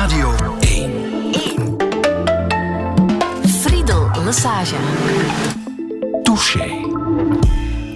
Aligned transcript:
Radio 0.00 0.34
1. 0.60 0.90
1. 1.32 1.76
Friedel 3.60 4.10
Lesage. 4.24 4.74
Touché. 6.22 6.64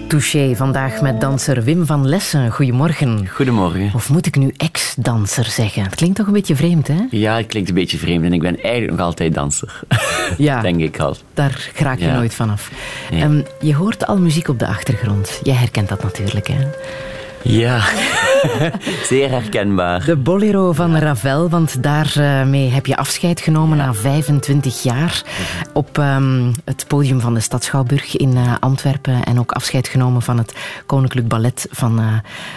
Touché, 0.07 0.55
vandaag 0.55 1.01
met 1.01 1.21
danser 1.21 1.63
Wim 1.63 1.85
van 1.85 2.07
Lessen. 2.07 2.51
Goedemorgen. 2.51 3.27
Goedemorgen. 3.27 3.91
Of 3.95 4.09
moet 4.09 4.25
ik 4.25 4.35
nu 4.35 4.53
ex-danser 4.57 5.45
zeggen? 5.45 5.83
Het 5.83 5.95
klinkt 5.95 6.15
toch 6.17 6.27
een 6.27 6.33
beetje 6.33 6.55
vreemd, 6.55 6.87
hè? 6.87 7.05
Ja, 7.09 7.37
het 7.37 7.45
klinkt 7.45 7.69
een 7.69 7.75
beetje 7.75 7.97
vreemd 7.97 8.23
en 8.23 8.33
ik 8.33 8.41
ben 8.41 8.61
eigenlijk 8.61 8.97
nog 8.97 9.05
altijd 9.05 9.33
danser. 9.33 9.79
Ja. 10.37 10.61
Denk 10.61 10.79
ik 10.81 10.99
al. 10.99 11.15
Daar 11.33 11.69
raak 11.75 11.99
je 11.99 12.05
Ja. 12.05 12.15
nooit 12.15 12.33
vanaf. 12.33 12.71
Nee. 13.11 13.21
Ehm, 13.21 13.41
je 13.61 13.75
hoort 13.75 14.07
al 14.07 14.17
muziek 14.17 14.47
op 14.47 14.59
de 14.59 14.67
achtergrond. 14.67 15.39
Jij 15.43 15.55
herkent 15.55 15.89
dat 15.89 16.03
natuurlijk, 16.03 16.47
hè? 16.47 16.57
Ja, 17.41 17.83
zeer 19.09 19.29
herkenbaar. 19.29 20.05
De 20.05 20.15
bolero 20.15 20.71
van 20.71 20.95
Ravel, 20.97 21.49
want 21.49 21.83
daarmee 21.83 22.69
heb 22.69 22.85
je 22.85 22.95
afscheid 22.97 23.39
genomen 23.41 23.77
na 23.77 23.93
25 23.93 24.83
jaar 24.83 25.23
op 25.73 25.97
ehm, 25.97 26.51
het 26.65 26.85
podium 26.87 27.19
van 27.19 27.33
de 27.33 27.39
Stad 27.39 27.63
Schouwburg 27.63 28.15
in 28.17 28.37
eh, 28.37 28.53
Antwerpen 28.59 29.23
en 29.23 29.39
ook 29.39 29.51
afscheid 29.51 29.87
genomen 29.87 30.21
van 30.21 30.37
het 30.37 30.53
Koninklijk 30.85 31.27
Ballet 31.27 31.67
van 31.71 31.99
eh, 31.99 32.05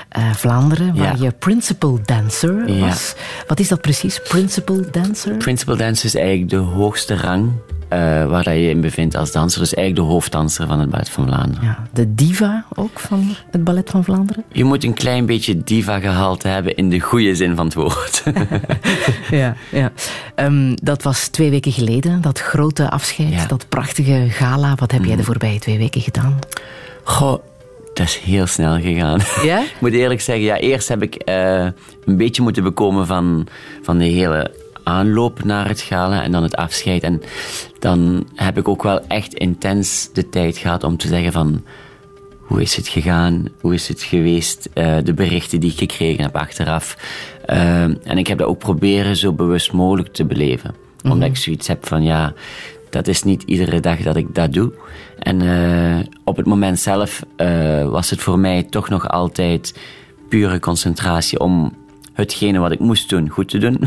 eh, 0.08 0.34
Vlaanderen, 0.34 0.96
waar 0.96 1.16
Ja. 1.16 1.22
je 1.24 1.30
principal 1.30 1.98
dancer 2.04 2.72
Ja. 2.72 2.86
was. 2.86 3.14
Wat 3.46 3.60
is 3.60 3.68
dat 3.68 3.80
precies, 3.80 4.20
principal 4.28 4.80
dancer? 4.90 5.36
Principal 5.36 5.76
dancer 5.76 6.04
is 6.06 6.14
eigenlijk 6.14 6.50
de 6.50 6.56
hoogste 6.56 7.16
rang 7.16 7.50
eh, 7.88 7.98
waar 8.26 8.42
dat 8.44 8.54
je 8.54 8.60
je 8.60 8.70
in 8.70 8.80
bevindt 8.80 9.16
als 9.16 9.32
danser. 9.32 9.60
Dus 9.60 9.74
eigenlijk 9.74 10.06
de 10.06 10.12
hoofddanser 10.14 10.66
van 10.66 10.80
het 10.80 10.90
Ballet 10.90 11.08
van 11.08 11.26
Vlaanderen. 11.26 11.64
ja, 11.64 11.82
de 11.92 12.14
diva 12.14 12.64
ook 12.74 12.98
van 13.00 13.34
het 13.50 13.64
Ballet 13.64 13.90
van 13.90 14.04
Vlaanderen? 14.04 14.44
Je 14.52 14.64
moet 14.64 14.84
een 14.84 14.94
klein 14.94 15.26
beetje 15.26 15.62
diva-gehalte 15.64 16.48
hebben 16.48 16.74
in 16.76 16.88
de 16.90 17.00
goede 17.00 17.34
zin 17.34 17.56
van 17.56 17.64
het 17.64 17.74
woord. 17.74 18.22
Ja, 19.30 19.54
ja. 19.70 19.92
Ehm, 20.34 20.74
dat 20.82 21.02
was 21.02 21.28
twee 21.28 21.50
weken 21.50 21.72
geleden, 21.72 22.20
dat 22.20 22.38
grote 22.40 22.90
afscheid, 22.90 23.32
Ja. 23.32 23.46
dat 23.46 23.68
prachtige 23.68 24.26
gala. 24.30 24.74
Wat 24.74 24.92
heb 24.92 25.04
jij 25.04 25.16
de 25.16 25.24
voorbije 25.24 25.58
twee 25.58 25.78
weken 25.78 26.00
gedaan? 26.00 26.38
Goh, 27.02 27.38
dat 27.94 28.06
is 28.06 28.16
heel 28.16 28.46
snel 28.46 28.80
gegaan. 28.80 29.20
Ja? 29.50 29.58
Ik 29.60 29.76
moet 29.80 29.92
eerlijk 29.92 30.20
zeggen, 30.20 30.44
ja, 30.44 30.56
eerst 30.56 30.88
heb 30.88 31.02
ik 31.02 31.14
eh, 31.14 31.66
een 32.04 32.16
beetje 32.16 32.42
moeten 32.42 32.62
bekomen 32.62 33.06
van, 33.06 33.46
van 33.82 33.98
de 33.98 34.04
hele 34.04 34.50
aanloop 34.88 35.44
naar 35.44 35.68
het 35.68 35.80
gala 35.80 36.22
en 36.22 36.32
dan 36.32 36.42
het 36.42 36.56
afscheid. 36.56 37.02
En 37.02 37.22
dan 37.78 38.28
heb 38.34 38.58
ik 38.58 38.68
ook 38.68 38.82
wel 38.82 39.00
echt 39.06 39.34
intens 39.34 40.10
de 40.12 40.28
tijd 40.28 40.56
gehad 40.56 40.84
om 40.84 40.96
te 40.96 41.08
zeggen 41.08 41.32
van... 41.32 41.62
Hoe 42.48 42.62
is 42.62 42.76
het 42.76 42.88
gegaan? 42.88 43.48
Hoe 43.60 43.74
is 43.74 43.88
het 43.88 44.02
geweest? 44.02 44.68
Eh, 44.74 44.96
de 45.04 45.14
berichten 45.14 45.60
die 45.60 45.70
ik 45.70 45.78
gekregen 45.78 46.22
heb 46.22 46.36
achteraf. 46.36 46.96
Eh, 47.44 47.82
en 47.82 48.18
ik 48.18 48.26
heb 48.26 48.38
dat 48.38 48.48
ook 48.48 48.58
proberen 48.58 49.16
zo 49.16 49.32
bewust 49.32 49.72
mogelijk 49.72 50.12
te 50.12 50.24
beleven. 50.24 50.74
Omdat 51.04 51.28
ik 51.28 51.36
zoiets 51.36 51.68
heb 51.68 51.86
van, 51.86 52.02
ja, 52.02 52.32
dat 52.90 53.06
is 53.06 53.22
niet 53.22 53.42
iedere 53.42 53.80
dag 53.80 53.98
dat 53.98 54.16
ik 54.16 54.34
dat 54.34 54.52
doe. 54.52 54.72
En 55.18 55.40
eh, 55.42 56.06
op 56.24 56.36
het 56.36 56.46
moment 56.46 56.78
zelf 56.78 57.22
was 57.90 58.10
het 58.10 58.20
voor 58.20 58.38
mij 58.38 58.62
toch 58.62 58.88
nog 58.88 59.08
altijd 59.08 59.78
pure 60.28 60.60
concentratie 60.60 61.40
om 61.40 61.72
hetgene 62.12 62.58
wat 62.58 62.72
ik 62.72 62.78
moest 62.78 63.08
doen, 63.08 63.28
goed 63.28 63.48
te 63.48 63.58
doen. 63.58 63.78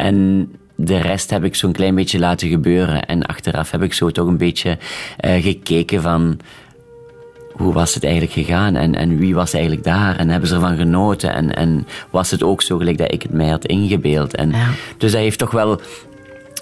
En 0.00 0.48
de 0.74 0.98
rest 0.98 1.30
heb 1.30 1.44
ik 1.44 1.54
zo'n 1.54 1.72
klein 1.72 1.94
beetje 1.94 2.18
laten 2.18 2.48
gebeuren. 2.48 3.06
En 3.06 3.22
achteraf 3.22 3.70
heb 3.70 3.82
ik 3.82 3.92
zo 3.92 4.10
toch 4.10 4.26
een 4.26 4.36
beetje 4.36 4.78
eh, 5.16 5.42
gekeken 5.42 6.02
van 6.02 6.40
hoe 7.52 7.72
was 7.72 7.94
het 7.94 8.04
eigenlijk 8.04 8.32
gegaan 8.32 8.76
en, 8.76 8.94
en 8.94 9.18
wie 9.18 9.34
was 9.34 9.52
eigenlijk 9.52 9.84
daar 9.84 10.16
en 10.16 10.28
hebben 10.28 10.48
ze 10.48 10.54
ervan 10.54 10.76
genoten 10.76 11.34
en, 11.34 11.54
en 11.54 11.86
was 12.10 12.30
het 12.30 12.42
ook 12.42 12.62
zo 12.62 12.76
gelijk 12.76 12.98
dat 12.98 13.12
ik 13.12 13.22
het 13.22 13.32
mij 13.32 13.48
had 13.48 13.66
ingebeeld. 13.66 14.34
En, 14.34 14.50
Ja. 14.50 14.68
Dus 14.98 15.12
dat 15.12 15.20
heeft 15.20 15.38
toch 15.38 15.50
wel 15.50 15.80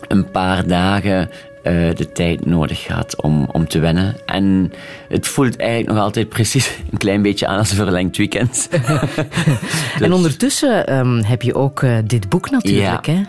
een 0.09 0.31
paar 0.31 0.67
dagen 0.67 1.31
eh, 1.69 1.95
de 1.97 2.13
tijd 2.13 2.47
nodig 2.47 2.83
gehad 2.83 3.23
om, 3.23 3.49
om 3.53 3.69
te 3.69 3.79
wennen. 3.79 4.17
En 4.27 4.73
het 5.09 5.27
voelt 5.29 5.57
eigenlijk 5.57 5.91
nog 5.91 5.99
altijd 6.05 6.29
precies 6.29 6.71
een 6.91 6.99
klein 6.99 7.23
beetje 7.23 7.47
aan 7.47 7.59
als 7.59 7.71
een 7.71 7.77
verlengd 7.77 8.17
weekend. 8.17 8.69
En 10.01 10.13
ondertussen 10.13 10.87
ehm, 10.87 11.23
heb 11.23 11.43
je 11.43 11.55
ook 11.55 11.83
eh, 11.83 11.97
dit 12.05 12.29
boek 12.29 12.51
natuurlijk, 12.51 13.07
Ja. 13.07 13.13
hè? 13.13 13.21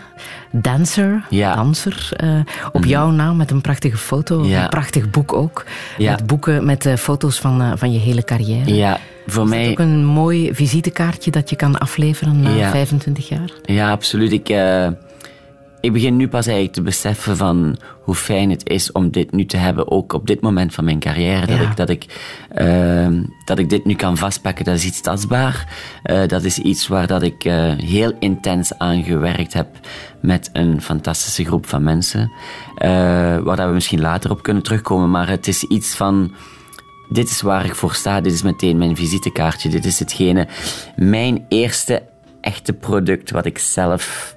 Dancer, 0.51 1.25
Ja. 1.29 1.55
danser, 1.55 2.09
eh, 2.15 2.39
op 2.71 2.85
jouw 2.85 3.09
naam 3.09 3.37
met 3.37 3.51
een 3.51 3.61
prachtige 3.61 3.97
foto, 3.97 4.45
Ja. 4.45 4.63
een 4.63 4.69
prachtig 4.69 5.09
boek 5.09 5.33
ook. 5.33 5.65
Met 5.97 6.27
boeken 6.27 6.65
met 6.65 6.89
foto's 6.97 7.39
van, 7.39 7.77
van 7.77 7.91
je 7.91 7.99
hele 7.99 8.23
carrière. 8.23 8.75
ja, 8.75 8.99
voor 9.27 9.43
Is 9.43 9.49
dat 9.49 9.59
mij... 9.59 9.69
ook 9.71 9.79
een 9.79 10.05
mooi 10.05 10.53
visitekaartje 10.53 11.31
dat 11.31 11.49
je 11.49 11.55
kan 11.55 11.77
afleveren 11.79 12.41
na 12.41 12.49
Ja. 12.55 12.69
25 12.69 13.27
jaar? 13.29 13.49
Ja, 13.63 13.91
absoluut. 13.91 14.31
Ik, 14.31 14.49
ik 15.81 15.93
begin 15.93 16.15
nu 16.15 16.27
pas 16.27 16.45
eigenlijk 16.45 16.75
te 16.75 16.81
beseffen 16.81 17.37
van 17.37 17.77
hoe 18.03 18.15
fijn 18.15 18.49
het 18.49 18.69
is 18.69 18.91
om 18.91 19.11
dit 19.11 19.31
nu 19.31 19.45
te 19.45 19.57
hebben, 19.57 19.91
ook 19.91 20.13
op 20.13 20.27
dit 20.27 20.41
moment 20.41 20.73
van 20.73 20.83
mijn 20.83 20.99
carrière. 20.99 21.45
Dat, 21.45 21.57
Ja. 21.57 21.69
ik, 21.69 21.75
dat, 21.77 21.89
ik, 21.89 22.05
ehm, 22.49 23.23
dat 23.45 23.59
ik 23.59 23.69
dit 23.69 23.85
nu 23.85 23.95
kan 23.95 24.17
vastpakken, 24.17 24.65
dat 24.65 24.75
is 24.75 24.85
iets 24.85 25.01
tastbaar. 25.01 25.67
Eh, 26.03 26.27
dat 26.27 26.43
is 26.43 26.57
iets 26.59 26.87
waar 26.87 27.07
dat 27.07 27.21
ik 27.21 27.43
eh, 27.45 27.71
heel 27.77 28.13
intens 28.19 28.77
aan 28.77 29.03
gewerkt 29.03 29.53
heb 29.53 29.67
met 30.21 30.49
een 30.53 30.81
fantastische 30.81 31.45
groep 31.45 31.65
van 31.65 31.83
mensen. 31.83 32.31
eh, 32.77 32.89
waar 33.37 33.55
dat 33.55 33.67
we 33.67 33.73
misschien 33.73 34.01
later 34.01 34.31
op 34.31 34.43
kunnen 34.43 34.63
terugkomen. 34.63 35.09
Maar 35.11 35.29
het 35.29 35.47
is 35.47 35.63
iets 35.63 35.95
van 35.95 36.33
dit 37.09 37.29
is 37.29 37.41
waar 37.41 37.65
ik 37.65 37.75
voor 37.75 37.93
sta, 37.93 38.21
dit 38.21 38.33
is 38.33 38.41
meteen 38.41 38.77
mijn 38.77 38.95
visitekaartje, 38.95 39.69
dit 39.69 39.85
is 39.85 39.99
hetgene, 39.99 40.47
mijn 40.95 41.45
eerste 41.49 42.03
echte 42.41 42.73
product 42.73 43.31
wat 43.31 43.45
ik 43.45 43.57
zelf 43.57 44.35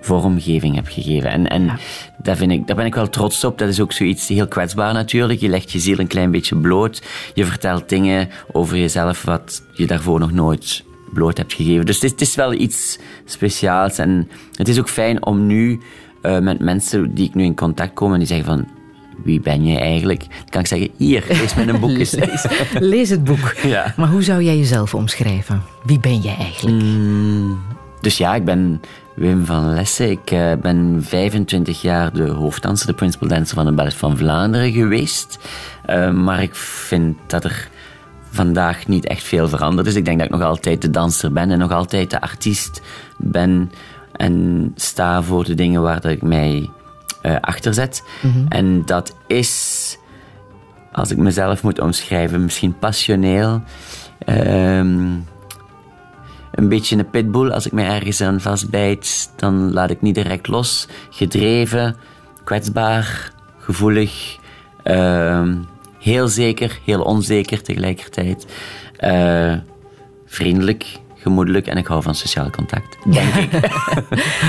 vormgeving 0.00 0.74
heb 0.74 0.86
gegeven. 0.88 1.30
En, 1.30 1.48
en 1.48 1.78
daar, 2.22 2.36
vind 2.36 2.52
ik, 2.52 2.66
daar 2.66 2.76
ben 2.76 2.86
ik 2.86 2.94
wel 2.94 3.08
trots 3.08 3.44
op. 3.44 3.58
Dat 3.58 3.68
is 3.68 3.80
ook 3.80 3.92
zoiets 3.92 4.28
heel 4.28 4.48
kwetsbaar 4.48 4.92
natuurlijk. 4.92 5.40
Je 5.40 5.48
legt 5.48 5.72
je 5.72 5.78
ziel 5.78 5.98
een 5.98 6.06
klein 6.06 6.30
beetje 6.30 6.56
bloot. 6.56 7.02
Je 7.34 7.44
vertelt 7.44 7.88
dingen 7.88 8.28
over 8.52 8.76
jezelf 8.76 9.22
wat 9.22 9.62
je 9.72 9.86
daarvoor 9.86 10.18
nog 10.18 10.32
nooit 10.32 10.84
bloot 11.12 11.36
hebt 11.36 11.52
gegeven. 11.52 11.86
Dus 11.86 11.94
het 11.94 12.04
is, 12.04 12.10
het 12.10 12.20
is 12.20 12.34
wel 12.34 12.52
iets 12.52 12.98
speciaals. 13.24 13.98
En 13.98 14.28
het 14.54 14.68
is 14.68 14.78
ook 14.78 14.88
fijn 14.88 15.26
om 15.26 15.46
nu 15.46 15.80
eh, 16.22 16.38
met 16.38 16.60
mensen 16.60 17.14
die 17.14 17.26
ik 17.26 17.34
nu 17.34 17.44
in 17.44 17.54
contact 17.54 17.94
kom 17.94 18.12
en 18.12 18.18
die 18.18 18.28
zeggen 18.28 18.46
van 18.46 18.68
wie 19.24 19.40
ben 19.40 19.66
je 19.66 19.78
eigenlijk? 19.78 20.20
Dan 20.20 20.48
kan 20.50 20.60
ik 20.60 20.66
zeggen, 20.66 20.90
hier, 20.96 21.24
lees 21.28 21.54
mijn 21.54 21.80
boek 21.80 21.90
eens. 21.90 22.10
Lees, 22.24 22.46
lees 22.78 23.10
het 23.10 23.24
boek. 23.24 23.54
Ja. 23.62 23.94
Maar 23.96 24.08
hoe 24.08 24.22
zou 24.22 24.42
jij 24.42 24.56
jezelf 24.56 24.94
omschrijven? 24.94 25.62
Wie 25.84 26.00
ben 26.00 26.20
jij 26.20 26.36
eigenlijk? 26.36 26.84
Dus 28.00 28.18
ja, 28.18 28.34
ik 28.34 28.44
ben 28.44 28.80
Wim 29.20 29.44
van 29.44 29.74
Lessen. 29.74 30.10
Ik 30.10 30.30
eh, 30.30 30.52
ben 30.60 31.02
25 31.02 31.82
jaar 31.82 32.12
de 32.12 32.28
hoofddanser, 32.28 32.86
de 32.86 32.92
principal 32.92 33.28
dancer 33.28 33.56
van 33.56 33.66
het 33.66 33.74
Ballet 33.74 33.94
van 33.94 34.16
Vlaanderen 34.16 34.72
geweest. 34.72 35.38
Eh, 35.84 36.10
maar 36.10 36.42
ik 36.42 36.54
vind 36.54 37.16
dat 37.26 37.44
er 37.44 37.68
vandaag 38.30 38.86
niet 38.86 39.06
echt 39.06 39.22
veel 39.22 39.48
veranderd 39.48 39.86
is. 39.86 39.94
Ik 39.94 40.04
denk 40.04 40.18
dat 40.18 40.26
ik 40.26 40.32
nog 40.32 40.42
altijd 40.42 40.82
de 40.82 40.90
danser 40.90 41.32
ben 41.32 41.50
en 41.50 41.58
nog 41.58 41.72
altijd 41.72 42.10
de 42.10 42.20
artiest 42.20 42.80
ben. 43.16 43.72
En 44.12 44.72
sta 44.76 45.22
voor 45.22 45.44
de 45.44 45.54
dingen 45.54 45.82
waar 45.82 46.00
dat 46.00 46.10
ik 46.10 46.22
mij 46.22 46.70
eh 47.22 47.36
achter 47.40 47.74
zet. 47.74 48.04
En 48.48 48.82
dat 48.86 49.16
is 49.26 49.98
als 50.92 51.10
ik 51.10 51.16
mezelf 51.16 51.62
moet 51.62 51.80
omschrijven, 51.80 52.44
misschien 52.44 52.78
passioneel. 52.78 53.62
Ehm, 54.18 55.08
een 56.52 56.68
beetje 56.68 56.96
een 56.96 57.10
pitbull. 57.10 57.50
Als 57.50 57.66
ik 57.66 57.72
me 57.72 57.82
ergens 57.82 58.20
aan 58.20 58.40
vastbijt, 58.40 59.32
dan 59.36 59.72
laat 59.72 59.90
ik 59.90 60.02
niet 60.02 60.14
direct 60.14 60.48
los. 60.48 60.88
Gedreven, 61.10 61.96
kwetsbaar, 62.44 63.32
gevoelig. 63.58 64.38
ehm, 64.82 65.56
heel 65.98 66.28
zeker, 66.28 66.78
heel 66.84 67.02
onzeker 67.02 67.62
tegelijkertijd. 67.62 68.46
Eh, 68.96 69.54
vriendelijk, 70.26 70.98
gemoedelijk 71.20 71.66
en 71.66 71.76
ik 71.76 71.86
hou 71.86 72.02
van 72.02 72.14
sociaal 72.14 72.50
contact. 72.50 72.96
Denk 73.04 73.34
ik. 73.34 73.50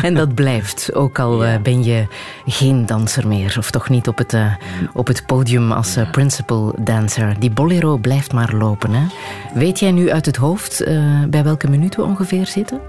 En 0.02 0.14
dat 0.14 0.36
blijft, 0.36 0.94
ook 0.94 1.20
al 1.20 1.46
eh, 1.46 1.58
ben 1.62 1.84
je 1.84 2.08
geen 2.46 2.86
danser 2.86 3.28
meer, 3.28 3.56
of 3.58 3.72
toch 3.72 3.90
niet 3.90 4.08
op 4.08 4.18
het, 4.18 4.34
eh, 4.34 4.54
op 4.94 5.08
het 5.08 5.26
podium 5.26 5.72
als 5.72 5.96
eh, 5.96 6.12
principal 6.12 6.76
dancer. 6.80 7.40
Die 7.40 7.52
bolero 7.52 7.98
blijft 7.98 8.34
maar 8.34 8.54
lopen. 8.54 8.94
Hè? 8.94 9.06
Weet 9.54 9.80
jij 9.80 9.92
nu 9.92 10.12
uit 10.12 10.26
het 10.26 10.36
hoofd 10.36 10.84
bij 11.30 11.44
welke 11.44 11.70
minuut 11.70 11.96
we 11.96 12.04
ongeveer 12.04 12.46
zitten? 12.46 12.82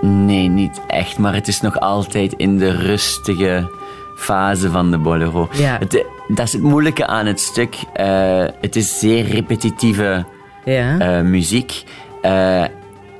Nee, 0.00 0.48
niet 0.48 0.80
echt. 0.86 1.18
Maar 1.18 1.34
het 1.34 1.48
is 1.48 1.60
nog 1.60 1.80
altijd 1.80 2.32
in 2.32 2.58
de 2.58 2.70
rustige 2.70 3.70
fase 4.16 4.70
van 4.70 4.90
de 4.90 4.98
bolero. 4.98 5.48
Ja. 5.52 5.78
Het, 5.78 6.04
dat 6.28 6.46
is 6.46 6.52
het 6.52 6.62
moeilijke 6.62 7.06
aan 7.06 7.26
het 7.26 7.40
stuk. 7.40 7.76
Het 8.60 8.76
is 8.76 8.98
zeer 8.98 9.24
repetitieve 9.24 10.24
Ja. 10.64 10.98
eh, 10.98 11.24
muziek. 11.24 11.84
Eh, 12.22 12.64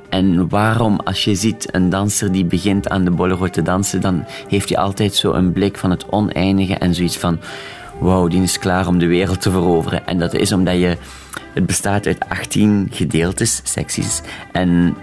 en 0.09 0.49
waarom, 0.49 0.99
als 1.03 1.23
je 1.23 1.35
ziet 1.35 1.75
een 1.75 1.89
danser 1.89 2.31
die 2.31 2.45
begint 2.45 2.89
aan 2.89 3.03
de 3.03 3.11
bolero 3.11 3.47
te 3.47 3.61
dansen, 3.61 4.01
dan 4.01 4.25
heeft 4.47 4.69
hij 4.69 4.77
altijd 4.77 5.13
zo 5.13 5.33
een 5.33 5.51
blik 5.51 5.77
van 5.77 5.89
het 5.89 6.09
oneindige 6.09 6.75
en 6.75 6.93
zoiets 6.93 7.17
van, 7.17 7.39
wauw, 7.99 8.27
die 8.27 8.41
is 8.41 8.59
klaar 8.59 8.87
om 8.87 8.99
de 8.99 9.05
wereld 9.07 9.41
te 9.41 9.51
veroveren. 9.51 10.07
En 10.07 10.19
dat 10.19 10.33
is 10.33 10.51
omdat 10.51 10.75
je, 10.75 10.97
het 11.53 11.65
bestaat 11.65 12.05
uit 12.05 12.29
18 12.29 12.87
gedeeltes, 12.91 13.61
secties, 13.63 14.21
en 14.51 14.95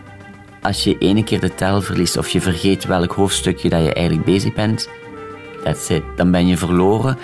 als 0.62 0.84
je 0.84 0.98
ene 0.98 1.24
keer 1.24 1.40
de 1.40 1.54
tel 1.54 1.80
verliest 1.80 2.16
of 2.16 2.28
je 2.28 2.40
vergeet 2.40 2.84
welk 2.84 3.12
hoofdstukje 3.12 3.68
dat 3.68 3.84
je 3.84 3.92
eigenlijk 3.92 4.26
bezig 4.26 4.54
bent, 4.54 4.88
that's 5.64 5.88
it. 5.88 6.02
Dan 6.16 6.30
ben 6.30 6.46
je 6.46 6.56
verloren. 6.56 7.18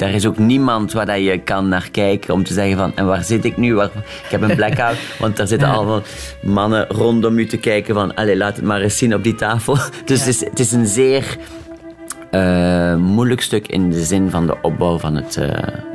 Daar 0.00 0.10
is 0.10 0.26
ook 0.26 0.38
niemand 0.38 0.92
waar 0.92 1.06
dat 1.06 1.24
je 1.24 1.38
kan 1.38 1.68
naar 1.68 1.88
kijken 1.90 2.34
om 2.34 2.44
te 2.44 2.52
zeggen 2.52 2.76
van 2.76 2.96
en 2.96 3.06
waar 3.06 3.24
zit 3.24 3.44
ik 3.44 3.56
nu? 3.56 3.74
Waar, 3.74 3.90
ik 4.24 4.30
heb 4.30 4.42
een 4.42 4.56
blackout, 4.56 4.96
want 5.20 5.36
daar 5.36 5.46
zitten 5.46 5.68
allemaal 5.68 6.02
mannen 6.42 6.86
rondom 6.88 7.38
u 7.38 7.46
te 7.46 7.56
kijken 7.56 7.94
van 7.94 8.14
allee, 8.14 8.36
laat 8.36 8.56
het 8.56 8.64
maar 8.64 8.80
eens 8.80 8.98
zien 8.98 9.14
op 9.14 9.22
die 9.22 9.34
tafel. 9.34 9.76
Dus 10.04 10.18
het, 10.18 10.28
is, 10.28 10.40
het 10.44 10.58
is 10.58 10.72
een 10.72 10.86
zeer 10.86 11.36
eh, 12.30 12.96
moeilijk 12.96 13.40
stuk 13.40 13.66
in 13.66 13.90
de 13.90 14.04
zin 14.04 14.30
van 14.30 14.46
de 14.46 14.56
opbouw 14.62 14.98
van 14.98 15.14
het 15.14 15.36
uh, 15.36 15.48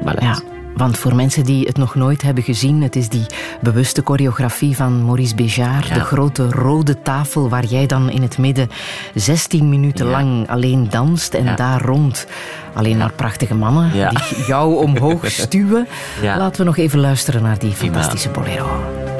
ballet. 0.04 0.24
Ja. 0.24 0.55
Want 0.76 0.98
voor 0.98 1.16
mensen 1.16 1.44
die 1.44 1.66
het 1.68 1.78
nog 1.78 1.96
nooit 1.96 2.22
hebben 2.22 2.44
gezien, 2.44 2.82
het 2.82 2.96
is 2.96 3.10
die 3.10 3.26
bewuste 3.62 4.02
choreografie 4.06 4.76
van 4.76 5.06
Maurice 5.06 5.36
Béjart. 5.36 5.94
De 5.94 6.00
grote 6.00 6.50
rode 6.50 7.02
tafel 7.02 7.50
waar 7.50 7.66
jij 7.66 7.86
dan 7.86 8.10
in 8.10 8.22
het 8.22 8.38
midden 8.38 8.70
16 9.14 9.70
minuten 9.70 10.06
lang 10.06 10.50
alleen 10.50 10.90
danst. 10.90 11.34
En 11.34 11.56
daar 11.56 11.82
rond 11.82 12.28
alleen 12.74 12.98
maar 12.98 13.12
prachtige 13.12 13.56
mannen 13.56 13.92
die 13.92 14.46
jou 14.48 14.76
omhoog 14.84 15.32
stuwen. 15.42 15.88
Laten 16.22 16.60
we 16.60 16.66
nog 16.66 16.78
even 16.78 17.00
luisteren 17.00 17.42
naar 17.42 17.60
die 17.60 17.72
fantastische 17.72 18.30
bolero. 18.30 19.15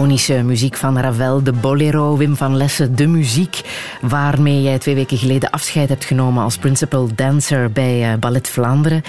Iconische 0.00 0.42
muziek 0.42 0.76
van 0.76 0.98
Ravel, 0.98 1.42
de 1.42 1.52
bolero, 1.52 2.16
Wim 2.16 2.36
van 2.36 2.56
Lessen, 2.56 2.96
de 2.96 3.06
muziek 3.06 3.60
waarmee 4.00 4.62
jij 4.62 4.78
twee 4.78 4.94
weken 4.94 5.18
geleden 5.18 5.50
afscheid 5.50 5.88
hebt 5.88 6.04
genomen 6.04 6.42
als 6.42 6.56
principal 6.56 7.08
dancer 7.14 7.72
bij 7.72 8.12
eh, 8.12 8.18
Ballet 8.18 8.48
Vlaanderen. 8.48 9.02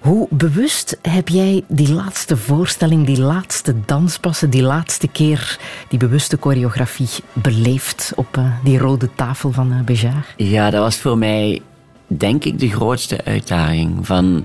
Hoe 0.00 0.26
bewust 0.30 0.98
heb 1.02 1.28
jij 1.28 1.64
die 1.68 1.92
laatste 1.92 2.36
voorstelling, 2.36 3.06
die 3.06 3.20
laatste 3.20 3.74
danspassen, 3.86 4.50
die 4.50 4.62
laatste 4.62 5.08
keer 5.08 5.58
die 5.88 5.98
bewuste 5.98 6.36
choreografie 6.40 7.08
beleefd 7.32 8.12
op 8.16 8.36
eh, 8.36 8.44
die 8.64 8.78
rode 8.78 9.08
tafel 9.14 9.52
van 9.52 9.72
uh, 9.72 9.80
Bejar? 9.80 10.34
Ja, 10.36 10.70
dat 10.70 10.80
was 10.82 10.96
voor 10.96 11.18
mij 11.18 11.62
denk 12.06 12.44
ik 12.44 12.58
de 12.58 12.70
grootste 12.70 13.24
uitdaging. 13.24 14.06
Van, 14.06 14.44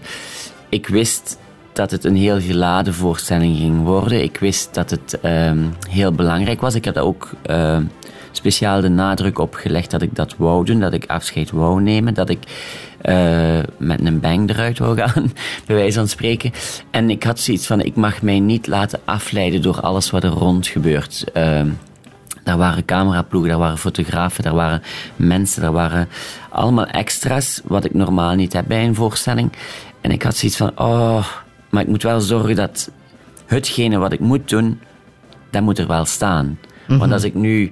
ik 0.70 0.88
wist 0.88 1.38
dat 1.80 1.92
het 1.92 2.04
een 2.04 2.16
heel 2.16 2.42
geladen 2.42 2.94
voorstelling 2.94 3.58
ging 3.58 3.84
worden. 3.84 4.24
Ik 4.24 4.38
wist 4.38 4.74
dat 4.74 4.90
het 4.90 5.20
uh, 5.26 5.52
heel 5.90 6.12
belangrijk 6.12 6.62
was. 6.62 6.76
Ik 6.76 6.86
heb 6.86 6.94
daar 6.94 7.04
ook 7.04 7.30
uh, 7.46 7.78
speciaal 8.32 8.82
de 8.82 8.90
nadruk 8.90 9.40
op 9.40 9.54
gelegd 9.54 9.92
dat 9.92 10.02
ik 10.02 10.16
dat 10.16 10.36
wou 10.38 10.66
doen, 10.66 10.80
dat 10.80 10.94
ik 10.94 11.06
afscheid 11.06 11.52
wou 11.52 11.82
nemen, 11.82 12.14
dat 12.14 12.30
ik 12.30 12.40
uh, 13.06 13.60
met 13.78 14.06
een 14.06 14.20
bang 14.20 14.50
eruit 14.50 14.80
wou 14.80 14.98
gaan, 14.98 15.32
bij 15.66 15.76
wijze 15.76 15.98
van 15.98 16.08
spreken. 16.08 16.52
En 16.92 17.10
ik 17.10 17.24
had 17.24 17.40
zoiets 17.40 17.68
van, 17.68 17.82
ik 17.82 17.96
mag 17.96 18.22
mij 18.22 18.40
niet 18.40 18.68
laten 18.68 19.00
afleiden 19.06 19.62
door 19.62 19.82
alles 19.82 20.12
wat 20.12 20.24
er 20.24 20.30
rond 20.30 20.68
gebeurt. 20.68 21.24
Uh, 21.34 21.62
daar 22.44 22.58
waren 22.58 22.86
cameraploegen, 22.86 23.50
daar 23.50 23.60
waren 23.60 23.78
fotografen, 23.78 24.44
daar 24.44 24.56
waren 24.56 24.82
mensen, 25.16 25.62
daar 25.62 25.72
waren 25.72 26.10
allemaal 26.50 26.86
extra's, 26.86 27.62
wat 27.64 27.86
ik 27.86 27.94
normaal 27.94 28.36
niet 28.36 28.54
heb 28.54 28.66
bij 28.68 28.86
een 28.86 28.96
voorstelling. 28.96 29.52
En 30.02 30.12
ik 30.12 30.24
had 30.24 30.36
zoiets 30.36 30.58
van, 30.58 30.72
oh, 30.76 31.26
maar 31.70 31.82
ik 31.82 31.88
moet 31.88 32.04
wel 32.04 32.22
zorgen 32.22 32.56
dat 32.56 32.92
hetgene 33.46 33.98
wat 33.98 34.14
ik 34.14 34.20
moet 34.20 34.50
doen, 34.50 34.80
dat 35.50 35.62
moet 35.62 35.78
er 35.78 35.88
wel 35.88 36.06
staan. 36.06 36.46
Mm 36.46 36.58
-hmm. 36.88 36.98
Want 36.98 37.12
als 37.12 37.24
ik 37.24 37.34
nu 37.34 37.72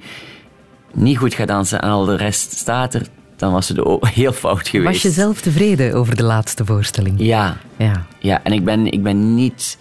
niet 0.94 1.18
goed 1.18 1.34
ga 1.34 1.46
dansen 1.46 1.82
en 1.82 1.90
al 1.90 2.06
de 2.06 2.16
rest 2.16 2.52
staat 2.52 2.94
er, 2.94 3.08
dan 3.36 3.52
was 3.52 3.70
het 3.70 3.80
ook 3.80 4.08
heel 4.22 4.32
fout 4.32 4.68
geweest. 4.68 4.92
Was 4.92 5.02
je 5.02 5.22
zelf 5.22 5.42
tevreden 5.42 5.94
over 5.94 6.16
de 6.16 6.24
laatste 6.24 6.66
voorstelling? 6.66 7.16
Ja. 7.18 7.58
Ja, 7.78 8.06
ja 8.20 8.44
en 8.44 8.52
ik 8.52 8.66
ben, 8.66 8.92
ik 8.92 9.04
ben 9.04 9.36
niet 9.36 9.78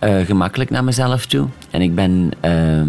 uh, 0.00 0.26
gemakkelijk 0.26 0.70
naar 0.70 0.84
mezelf 0.84 1.26
toe. 1.26 1.48
En 1.70 1.82
ik 1.82 1.94
ben, 1.94 2.30
uh, 2.44 2.80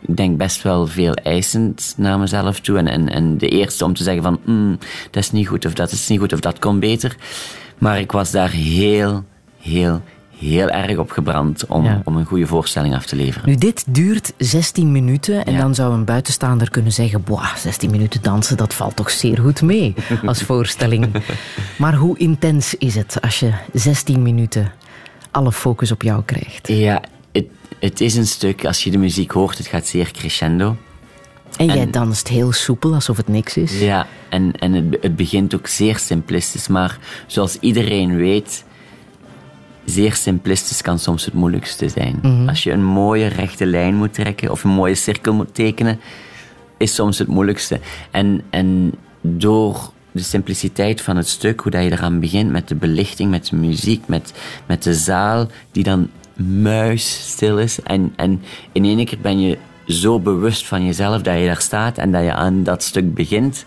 ik 0.00 0.16
denk 0.16 0.36
best 0.36 0.62
wel 0.62 0.86
veel 0.86 1.14
eisend 1.14 1.94
naar 1.96 2.18
mezelf 2.18 2.60
toe. 2.60 2.78
En, 2.78 2.88
en, 2.88 3.08
en 3.08 3.38
de 3.38 3.48
eerste 3.48 3.84
om 3.84 3.94
te 3.94 4.02
zeggen 4.02 4.22
van, 4.22 4.40
mm, 4.44 4.78
dat 5.10 5.22
is 5.22 5.30
niet 5.30 5.48
goed 5.48 5.66
of 5.66 5.72
dat 5.72 5.92
is 5.92 6.08
niet 6.08 6.18
goed 6.18 6.32
of 6.32 6.40
dat 6.40 6.58
kon 6.58 6.80
beter. 6.80 7.16
Maar 7.78 8.00
ik 8.00 8.12
was 8.12 8.30
daar 8.30 8.50
heel, 8.50 9.24
heel, 9.60 10.02
heel 10.38 10.68
erg 10.68 10.98
op 10.98 11.10
gebrand 11.10 11.66
om, 11.66 11.84
ja. 11.84 12.00
om 12.04 12.16
een 12.16 12.24
goede 12.24 12.46
voorstelling 12.46 12.94
af 12.94 13.06
te 13.06 13.16
leveren. 13.16 13.48
Nu, 13.48 13.56
dit 13.56 13.84
duurt 13.88 14.32
16 14.38 14.92
minuten 14.92 15.44
en 15.44 15.52
ja. 15.52 15.58
dan 15.60 15.74
zou 15.74 15.94
een 15.94 16.04
buitenstaander 16.04 16.70
kunnen 16.70 16.92
zeggen: 16.92 17.22
Boah, 17.24 17.54
16 17.54 17.90
minuten 17.90 18.22
dansen, 18.22 18.56
dat 18.56 18.74
valt 18.74 18.96
toch 18.96 19.10
zeer 19.10 19.38
goed 19.38 19.62
mee 19.62 19.94
als 20.24 20.42
voorstelling. 20.50 21.06
maar 21.78 21.94
hoe 21.94 22.18
intens 22.18 22.74
is 22.74 22.94
het 22.94 23.18
als 23.20 23.40
je 23.40 23.52
16 23.72 24.22
minuten 24.22 24.72
alle 25.30 25.52
focus 25.52 25.92
op 25.92 26.02
jou 26.02 26.22
krijgt? 26.24 26.68
Ja, 26.68 27.02
het, 27.32 27.46
het 27.78 28.00
is 28.00 28.14
een 28.14 28.26
stuk, 28.26 28.64
als 28.64 28.84
je 28.84 28.90
de 28.90 28.98
muziek 28.98 29.30
hoort, 29.30 29.58
het 29.58 29.66
gaat 29.66 29.86
zeer 29.86 30.10
crescendo. 30.10 30.76
En 31.56 31.66
jij 31.66 31.90
danst 31.90 32.28
heel 32.28 32.52
soepel, 32.52 32.94
alsof 32.94 33.16
het 33.16 33.28
niks 33.28 33.56
is. 33.56 33.80
Ja, 33.80 34.06
en, 34.28 34.52
en 34.52 34.72
het, 34.72 34.96
het, 35.00 35.16
begint 35.16 35.54
ook 35.54 35.66
zeer 35.66 35.98
simplistisch. 35.98 36.68
Maar 36.68 36.98
zoals 37.26 37.58
iedereen 37.60 38.16
weet, 38.16 38.64
zeer 39.84 40.14
simplistisch 40.14 40.82
kan 40.82 40.98
soms 40.98 41.24
het 41.24 41.34
moeilijkste 41.34 41.88
zijn. 41.88 42.18
Mm 42.22 42.30
-hmm. 42.30 42.48
Als 42.48 42.62
je 42.62 42.72
een 42.72 42.84
mooie 42.84 43.26
rechte 43.26 43.66
lijn 43.66 43.94
moet 43.94 44.14
trekken 44.14 44.50
of 44.50 44.64
een 44.64 44.70
mooie 44.70 44.94
cirkel 44.94 45.34
moet 45.34 45.54
tekenen, 45.54 46.00
is 46.76 46.94
soms 46.94 47.18
het 47.18 47.28
moeilijkste. 47.28 47.80
En, 48.10 48.42
en 48.50 48.92
door 49.20 49.90
de 50.12 50.22
simpliciteit 50.22 51.00
van 51.00 51.16
het 51.16 51.28
stuk, 51.28 51.60
hoe 51.60 51.70
dat 51.70 51.82
je 51.82 51.92
eraan 51.92 52.20
begint 52.20 52.50
met 52.50 52.68
de 52.68 52.74
belichting, 52.74 53.30
met 53.30 53.46
de 53.46 53.56
muziek, 53.56 54.06
met, 54.06 54.32
met 54.66 54.82
de 54.82 54.94
zaal, 54.94 55.48
die 55.72 55.84
dan 55.84 56.10
muisstil 56.36 57.58
is. 57.58 57.82
En, 57.82 58.12
en 58.16 58.42
in 58.72 58.84
één 58.84 59.04
keer 59.04 59.18
ben 59.20 59.40
je 59.40 59.58
zo 59.86 60.20
bewust 60.20 60.66
van 60.66 60.84
jezelf 60.84 61.22
dat 61.22 61.38
je 61.38 61.46
daar 61.46 61.60
staat 61.60 61.98
en 61.98 62.12
dat 62.12 62.22
je 62.22 62.32
aan 62.32 62.62
dat 62.62 62.82
stuk 62.82 63.14
begint, 63.14 63.64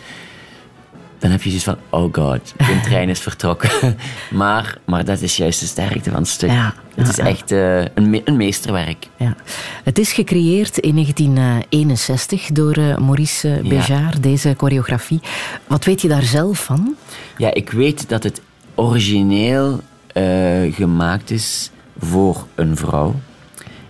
dan 1.19 1.31
heb 1.31 1.41
je 1.41 1.49
zoiets 1.49 1.65
van, 1.65 1.77
oh 1.89 2.13
god, 2.13 2.53
de 2.57 2.79
trein 2.87 3.09
is 3.09 3.19
vertrokken. 3.19 3.69
maar, 4.31 4.77
maar 4.85 5.05
dat 5.05 5.21
is 5.21 5.37
juist 5.37 5.59
de 5.59 5.65
sterkte 5.65 6.09
van 6.09 6.19
het 6.19 6.27
stuk. 6.27 6.49
Ja, 6.49 6.73
het 6.95 7.07
is 7.07 7.17
echt 7.17 7.51
uh, 7.51 7.77
een, 7.79 8.09
me 8.09 8.21
een, 8.25 8.37
meesterwerk. 8.37 9.07
Ja. 9.17 9.35
Het 9.83 9.99
is 9.99 10.11
gecreëerd 10.11 10.77
in 10.77 10.93
1961 10.93 12.45
door 12.45 12.77
uh, 12.77 12.97
Maurice 12.97 13.61
Béjart, 13.63 14.23
deze 14.23 14.53
choreografie. 14.57 15.19
Wat 15.67 15.85
weet 15.85 16.01
je 16.01 16.07
daar 16.07 16.23
zelf 16.23 16.63
van? 16.63 16.95
Ja, 17.37 17.53
ik 17.53 17.69
weet 17.71 18.09
dat 18.09 18.23
het 18.23 18.41
origineel 18.75 19.79
uh, 20.13 20.73
gemaakt 20.75 21.31
is 21.31 21.71
voor 21.99 22.47
een 22.55 22.77
vrouw. 22.77 23.15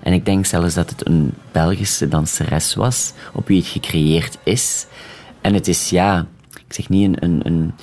En 0.09 0.15
ik 0.15 0.25
denk 0.25 0.45
zelfs 0.45 0.73
dat 0.73 0.89
het 0.89 1.07
een 1.07 1.33
Belgische 1.51 2.07
danseres 2.07 2.75
was 2.75 3.13
op 3.33 3.47
wie 3.47 3.57
het 3.57 3.67
gecreëerd 3.67 4.37
is. 4.43 4.85
En 5.41 5.53
het 5.53 5.67
is, 5.67 5.89
ja, 5.89 6.27
ik 6.65 6.73
zeg 6.73 6.89
niet 6.89 7.05
een, 7.05 7.23
een, 7.23 7.41
een 7.43 7.73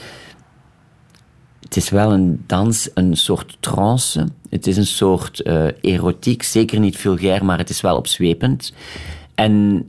het 1.60 1.76
is 1.76 1.90
wel 1.90 2.12
een 2.12 2.44
dans, 2.46 2.90
een 2.94 3.16
soort 3.16 3.56
trance. 3.60 4.28
Het 4.50 4.66
is 4.66 4.76
een 4.76 4.86
soort 4.86 5.40
uh, 5.44 5.66
erotiek, 5.80 6.42
zeker 6.42 6.80
niet 6.80 6.96
vulgair, 6.96 7.44
maar 7.44 7.58
het 7.58 7.70
is 7.70 7.80
wel 7.80 7.96
opzwepend. 7.96 8.72
En 9.34 9.84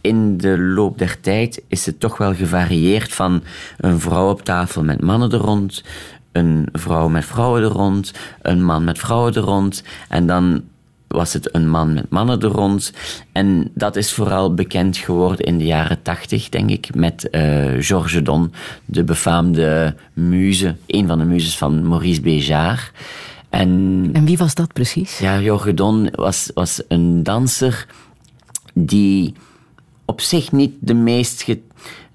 in 0.00 0.36
de 0.36 0.58
loop 0.58 0.98
der 0.98 1.20
tijd 1.20 1.62
is 1.68 1.86
het 1.86 2.00
toch 2.00 2.16
wel 2.16 2.34
gevarieerd 2.34 3.12
van 3.12 3.42
een 3.76 4.00
vrouw 4.00 4.30
op 4.30 4.44
tafel 4.44 4.82
met 4.82 5.00
mannen 5.00 5.32
er 5.32 5.38
rond, 5.38 5.84
een 6.32 6.68
vrouw 6.72 7.08
met 7.08 7.24
vrouwen 7.24 7.62
er 7.62 7.68
rond, 7.68 8.12
een 8.42 8.64
man 8.64 8.84
met 8.84 8.98
vrouwen 8.98 9.34
er 9.34 9.42
rond, 9.42 9.82
en 10.08 10.26
dan 10.26 10.62
was 11.08 11.32
het 11.32 11.54
een 11.54 11.70
man 11.70 11.92
met 11.92 12.10
mannen 12.10 12.40
er 12.40 12.48
rond. 12.48 12.92
En 13.32 13.70
dat 13.74 13.96
is 13.96 14.12
vooral 14.12 14.54
bekend 14.54 14.96
geworden 14.96 15.46
in 15.46 15.58
de 15.58 15.64
jaren 15.64 16.02
tachtig, 16.02 16.48
denk 16.48 16.70
ik, 16.70 16.94
met 16.94 17.28
uh, 17.30 17.72
Georges 17.78 18.22
Don, 18.22 18.52
de 18.84 19.04
befaamde 19.04 19.96
muze, 20.12 20.76
een 20.86 21.06
van 21.06 21.18
de 21.18 21.24
muzes 21.24 21.58
van 21.58 21.88
Maurice 21.88 22.20
Béjart. 22.20 22.92
En, 23.50 24.10
en 24.12 24.24
wie 24.24 24.36
was 24.36 24.54
dat 24.54 24.72
precies? 24.72 25.18
Ja, 25.18 25.38
Georges 25.38 25.74
Don 25.74 26.08
was, 26.12 26.50
was 26.54 26.82
een 26.88 27.22
danser 27.22 27.86
die 28.74 29.34
op 30.04 30.20
zich 30.20 30.52
niet 30.52 30.72
de 30.80 30.94
meest 30.94 31.42
ge, 31.42 31.60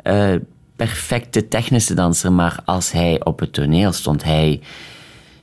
uh, 0.04 0.36
perfecte 0.76 1.48
technische 1.48 1.94
danser, 1.94 2.32
maar 2.32 2.60
als 2.66 2.92
hij 2.92 3.24
op 3.24 3.40
het 3.40 3.54
toneel 3.54 3.92
stond, 3.92 4.24
hij 4.24 4.62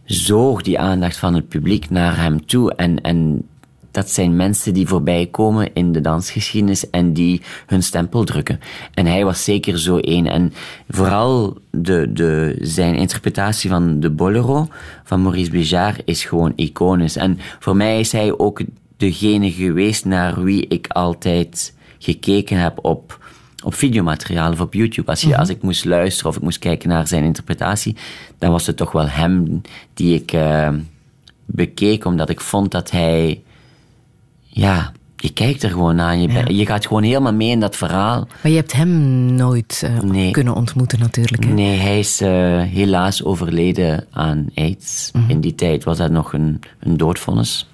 zoog 0.06 0.62
die 0.62 0.78
aandacht 0.78 1.16
van 1.16 1.34
het 1.34 1.48
publiek 1.48 1.90
naar 1.90 2.16
hem 2.16 2.46
toe. 2.46 2.74
En, 2.74 3.00
en 3.00 3.48
dat 3.90 4.10
zijn 4.10 4.36
mensen 4.36 4.74
die 4.74 4.86
voorbij 4.86 5.26
komen 5.26 5.74
in 5.74 5.92
de 5.92 6.00
dansgeschiedenis 6.00 6.90
en 6.90 7.12
die 7.12 7.42
hun 7.66 7.82
stempel 7.82 8.24
drukken. 8.24 8.60
En 8.94 9.06
hij 9.06 9.24
was 9.24 9.44
zeker 9.44 9.78
zo 9.78 9.98
één. 9.98 10.26
En 10.26 10.52
vooral 10.88 11.58
de, 11.70 12.12
de, 12.12 12.56
zijn 12.60 12.94
interpretatie 12.94 13.70
van 13.70 14.00
de 14.00 14.10
bolero 14.10 14.68
van 15.04 15.22
Maurice 15.22 15.50
Béjart 15.50 16.02
is 16.04 16.24
gewoon 16.24 16.52
iconisch. 16.56 17.16
En 17.16 17.38
voor 17.58 17.76
mij 17.76 18.00
is 18.00 18.12
hij 18.12 18.38
ook 18.38 18.60
degene 18.96 19.52
geweest 19.52 20.04
naar 20.04 20.42
wie 20.42 20.66
ik 20.66 20.86
altijd 20.86 21.74
gekeken 21.98 22.58
heb 22.58 22.78
op 22.82 23.25
op 23.66 23.74
videomateriaal 23.74 24.52
of 24.52 24.60
op 24.60 24.74
YouTube. 24.74 25.10
Als, 25.10 25.20
je, 25.20 25.26
mm 25.26 25.32
-hmm. 25.32 25.40
als 25.40 25.50
ik 25.50 25.62
moest 25.62 25.84
luisteren 25.84 26.30
of 26.30 26.36
ik 26.36 26.42
moest 26.42 26.58
kijken 26.58 26.88
naar 26.88 27.06
zijn 27.06 27.24
interpretatie, 27.24 27.96
dan 28.38 28.50
was 28.50 28.66
het 28.66 28.76
toch 28.76 28.92
wel 28.92 29.08
hem 29.08 29.60
die 29.94 30.14
ik 30.14 30.32
uh, 30.32 30.68
bekeek, 31.46 32.04
omdat 32.04 32.28
ik 32.30 32.40
vond 32.40 32.70
dat 32.70 32.90
hij, 32.90 33.42
ja, 34.42 34.92
je 35.16 35.32
kijkt 35.32 35.62
er 35.62 35.70
gewoon 35.70 35.96
naar. 35.96 36.16
Je, 36.16 36.28
ja. 36.28 36.44
je 36.48 36.66
gaat 36.66 36.86
gewoon 36.86 37.02
helemaal 37.02 37.34
mee 37.34 37.50
in 37.50 37.60
dat 37.60 37.76
verhaal. 37.76 38.28
Maar 38.42 38.52
je 38.52 38.56
hebt 38.56 38.72
hem 38.72 38.90
nooit 39.34 39.82
uh, 39.84 40.00
nee. 40.00 40.30
kunnen 40.30 40.54
ontmoeten, 40.54 40.98
natuurlijk. 40.98 41.44
Hè? 41.44 41.50
Nee, 41.50 41.78
hij 41.78 41.98
is 41.98 42.22
uh, 42.22 42.28
helaas 42.62 43.24
overleden 43.24 44.06
aan 44.10 44.46
AIDS. 44.54 45.10
Mm 45.12 45.20
-hmm. 45.20 45.30
In 45.30 45.40
die 45.40 45.54
tijd 45.54 45.84
was 45.84 45.98
dat 45.98 46.10
nog 46.10 46.32
een, 46.32 46.60
een 46.80 46.96
doodvonnis. 46.96 47.68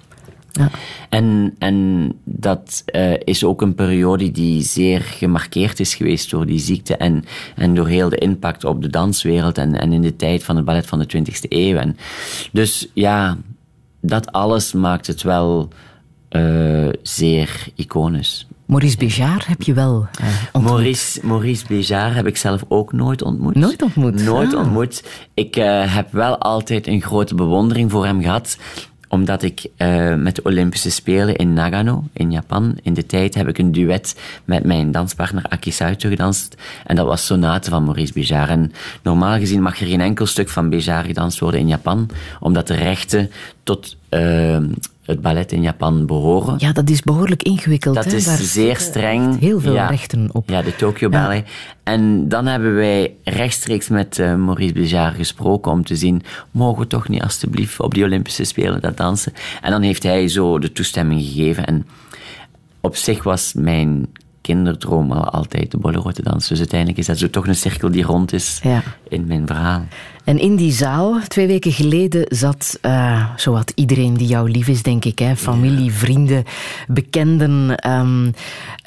Ja. 0.53 0.69
En, 1.09 1.55
en 1.57 2.09
dat 2.23 2.83
uh, 2.95 3.13
is 3.23 3.43
ook 3.43 3.61
een 3.61 3.75
periode 3.75 4.31
die 4.31 4.61
zeer 4.61 5.01
gemarkeerd 5.01 5.79
is 5.79 5.95
geweest 5.95 6.29
door 6.29 6.45
die 6.45 6.59
ziekte 6.59 6.97
en, 6.97 7.23
en 7.55 7.75
door 7.75 7.87
heel 7.87 8.09
de 8.09 8.17
impact 8.17 8.63
op 8.63 8.81
de 8.81 8.89
danswereld 8.89 9.57
en, 9.57 9.79
en 9.79 9.93
in 9.93 10.01
de 10.01 10.15
tijd 10.15 10.43
van 10.43 10.55
het 10.55 10.65
ballet 10.65 10.85
van 10.85 10.99
de 10.99 11.17
20e 11.17 11.47
eeuw. 11.49 11.77
En 11.77 11.97
dus 12.51 12.89
ja, 12.93 13.37
dat 14.01 14.31
alles 14.31 14.73
maakt 14.73 15.07
het 15.07 15.21
wel 15.21 15.69
uh, 16.29 16.89
zeer 17.01 17.67
iconisch. 17.75 18.47
Maurice 18.65 18.97
Béjart 18.97 19.47
heb 19.47 19.61
je 19.61 19.73
wel 19.73 20.07
uh, 20.21 20.27
ontmoet. 20.51 20.71
Maurice, 20.71 21.25
Maurice 21.25 21.65
Béjart 21.67 22.15
heb 22.15 22.27
ik 22.27 22.37
zelf 22.37 22.63
ook 22.67 22.93
nooit 22.93 23.21
ontmoet. 23.21 23.55
Nooit 23.55 23.81
ontmoet? 23.81 24.23
Nooit 24.23 24.53
ah. 24.53 24.59
ontmoet. 24.59 25.03
Ik 25.33 25.57
uh, 25.57 25.95
heb 25.95 26.11
wel 26.11 26.37
altijd 26.37 26.87
een 26.87 27.01
grote 27.01 27.35
bewondering 27.35 27.91
voor 27.91 28.05
hem 28.05 28.21
gehad 28.21 28.57
omdat 29.13 29.43
ik 29.43 29.65
uh, 29.77 30.15
met 30.15 30.35
de 30.35 30.43
Olympische 30.43 30.91
Spelen 30.91 31.35
in 31.35 31.53
Nagano, 31.53 32.03
in 32.13 32.31
Japan, 32.31 32.77
in 32.83 32.93
de 32.93 33.05
tijd 33.05 33.35
heb 33.35 33.47
ik 33.47 33.57
een 33.57 33.71
duet 33.71 34.19
met 34.45 34.63
mijn 34.63 34.91
danspartner 34.91 35.45
Aki 35.49 35.71
Saito 35.71 36.09
gedanst. 36.09 36.55
En 36.85 36.95
dat 36.95 37.05
was 37.05 37.25
Sonate 37.25 37.69
van 37.69 37.83
Maurice 37.83 38.13
Béjart. 38.13 38.49
En 38.49 38.71
normaal 39.03 39.37
gezien 39.37 39.61
mag 39.61 39.79
er 39.79 39.87
geen 39.87 40.01
enkel 40.01 40.25
stuk 40.25 40.49
van 40.49 40.69
Béjart 40.69 41.05
gedanst 41.05 41.39
worden 41.39 41.59
in 41.59 41.67
Japan, 41.67 42.09
omdat 42.39 42.67
de 42.67 42.75
rechten 42.75 43.31
tot 43.63 43.97
uh, 44.09 44.57
het 45.05 45.21
ballet 45.21 45.51
in 45.51 45.61
Japan 45.61 46.05
behoren. 46.05 46.55
Ja, 46.57 46.71
dat 46.71 46.89
is 46.89 47.01
behoorlijk 47.01 47.43
ingewikkeld. 47.43 47.95
Dat 47.95 48.05
hè? 48.05 48.15
is 48.15 48.25
Daar 48.25 48.37
zeer 48.37 48.77
streng. 48.77 49.39
Heel 49.39 49.59
veel 49.59 49.73
ja. 49.73 49.87
rechten 49.87 50.29
op. 50.31 50.49
Ja, 50.49 50.61
de 50.61 50.75
Tokyo 50.75 51.09
Ballet. 51.09 51.47
En 51.83 52.29
dan 52.29 52.45
hebben 52.45 52.75
wij 52.75 53.13
rechtstreeks 53.23 53.89
met 53.89 54.17
uh, 54.17 54.35
Maurice 54.35 54.73
Béjart 54.73 55.15
gesproken 55.15 55.71
om 55.71 55.83
te 55.83 55.95
zien, 55.95 56.21
mogen 56.51 56.81
we 56.81 56.87
toch 56.87 57.07
niet 57.07 57.21
alstublieft 57.21 57.79
op 57.79 57.93
die 57.93 58.03
Olympische 58.03 58.43
Spelen 58.43 58.81
dat 58.81 58.97
dansen? 58.97 59.33
En 59.61 59.71
dan 59.71 59.81
heeft 59.81 60.03
hij 60.03 60.27
zo 60.27 60.59
de 60.59 60.71
toestemming 60.71 61.21
gegeven. 61.21 61.65
En 61.65 61.85
op 62.81 62.95
zich 62.95 63.23
was 63.23 63.53
mijn 63.53 64.07
kinderdroom 64.41 65.11
al 65.11 65.29
altijd 65.29 65.71
de 65.71 65.77
bolero 65.77 66.11
te 66.11 66.23
dansen. 66.23 66.49
Dus 66.49 66.59
uiteindelijk 66.59 66.99
is 66.99 67.05
dat 67.05 67.17
zo 67.17 67.29
toch 67.29 67.47
een 67.47 67.55
cirkel 67.55 67.91
die 67.91 68.03
rond 68.03 68.33
is 68.33 68.59
Ja. 68.63 68.83
in 69.09 69.25
mijn 69.27 69.47
verhaal. 69.47 69.85
En 70.23 70.39
in 70.39 70.55
die 70.55 70.71
zaal, 70.71 71.19
twee 71.27 71.47
weken 71.47 71.71
geleden, 71.71 72.25
zat 72.29 72.79
uh, 72.81 73.29
zowat 73.35 73.71
iedereen 73.75 74.13
die 74.17 74.27
jou 74.27 74.49
lief 74.51 74.67
is, 74.67 74.83
denk 74.83 75.05
ik. 75.05 75.19
Hè? 75.19 75.35
Familie, 75.35 75.93
vrienden, 75.93 76.43
bekenden. 76.87 77.89
Um, 77.91 78.33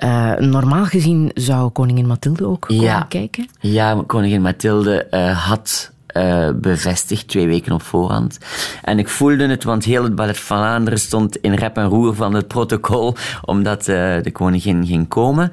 uh, 0.04 0.32
normaal 0.34 0.84
gezien 0.84 1.30
zou 1.34 1.70
koningin 1.70 2.06
Mathilde 2.06 2.46
ook 2.46 2.60
komen 2.60 2.84
Ja. 2.84 3.00
kijken. 3.08 3.48
Ja, 3.60 4.02
koningin 4.06 4.42
Mathilde 4.42 5.06
uh, 5.10 5.48
had 5.48 5.92
uh, 6.16 6.48
bevestigd, 6.54 7.28
twee 7.28 7.46
weken 7.46 7.72
op 7.72 7.82
voorhand. 7.82 8.38
En 8.82 8.98
ik 8.98 9.08
voelde 9.08 9.46
het, 9.46 9.64
want 9.64 9.84
heel 9.84 10.02
het 10.02 10.14
Ballet 10.14 10.38
van 10.38 10.56
Vlaanderen 10.56 10.98
stond 10.98 11.36
in 11.36 11.54
rep 11.54 11.76
en 11.76 11.86
roer 11.86 12.14
van 12.14 12.34
het 12.34 12.48
protocol, 12.48 13.14
omdat 13.44 13.88
uh, 13.88 14.22
de 14.22 14.30
koningin 14.32 14.86
ging 14.86 15.08
komen. 15.08 15.52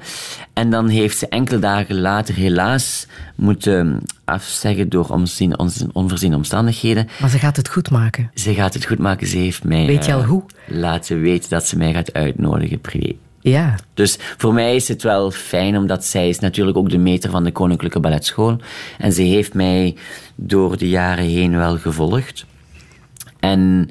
En 0.52 0.70
dan 0.70 0.88
heeft 0.88 1.18
ze 1.18 1.28
enkele 1.28 1.58
dagen 1.58 2.00
later 2.00 2.34
helaas 2.34 3.06
moeten 3.34 4.02
afzeggen 4.24 4.88
door 4.88 5.08
omzien, 5.08 5.58
onvoorziene 5.92 6.36
omstandigheden. 6.36 7.08
Maar 7.20 7.30
ze 7.30 7.38
gaat 7.38 7.56
het 7.56 7.68
goed 7.68 7.90
maken. 7.90 8.30
Ze 8.34 8.54
gaat 8.54 8.74
het 8.74 8.84
goed 8.84 8.98
maken. 8.98 9.26
Ze 9.26 9.36
heeft 9.36 9.64
mij 9.64 9.86
Weet 9.86 10.04
je 10.04 10.12
al 10.12 10.20
uh, 10.20 10.26
hoe? 10.28 10.42
laten 10.66 11.20
weten 11.20 11.50
dat 11.50 11.66
ze 11.66 11.76
mij 11.76 11.92
gaat 11.92 12.12
uitnodigen 12.12 12.80
privé. 12.80 13.14
Ja. 13.44 13.74
Dus 13.94 14.18
voor 14.36 14.54
mij 14.54 14.74
is 14.74 14.88
het 14.88 15.02
wel 15.02 15.30
fijn, 15.30 15.76
omdat 15.76 16.04
zij 16.04 16.28
is 16.28 16.38
natuurlijk 16.38 16.76
ook 16.76 16.90
de 16.90 16.98
meter 16.98 17.30
van 17.30 17.44
de 17.44 17.52
Koninklijke 17.52 18.00
Balletschool. 18.00 18.56
En 18.98 19.12
ze 19.12 19.22
heeft 19.22 19.54
mij 19.54 19.96
door 20.34 20.78
de 20.78 20.88
jaren 20.88 21.24
heen 21.24 21.56
wel 21.56 21.76
gevolgd. 21.76 22.46
En 23.40 23.90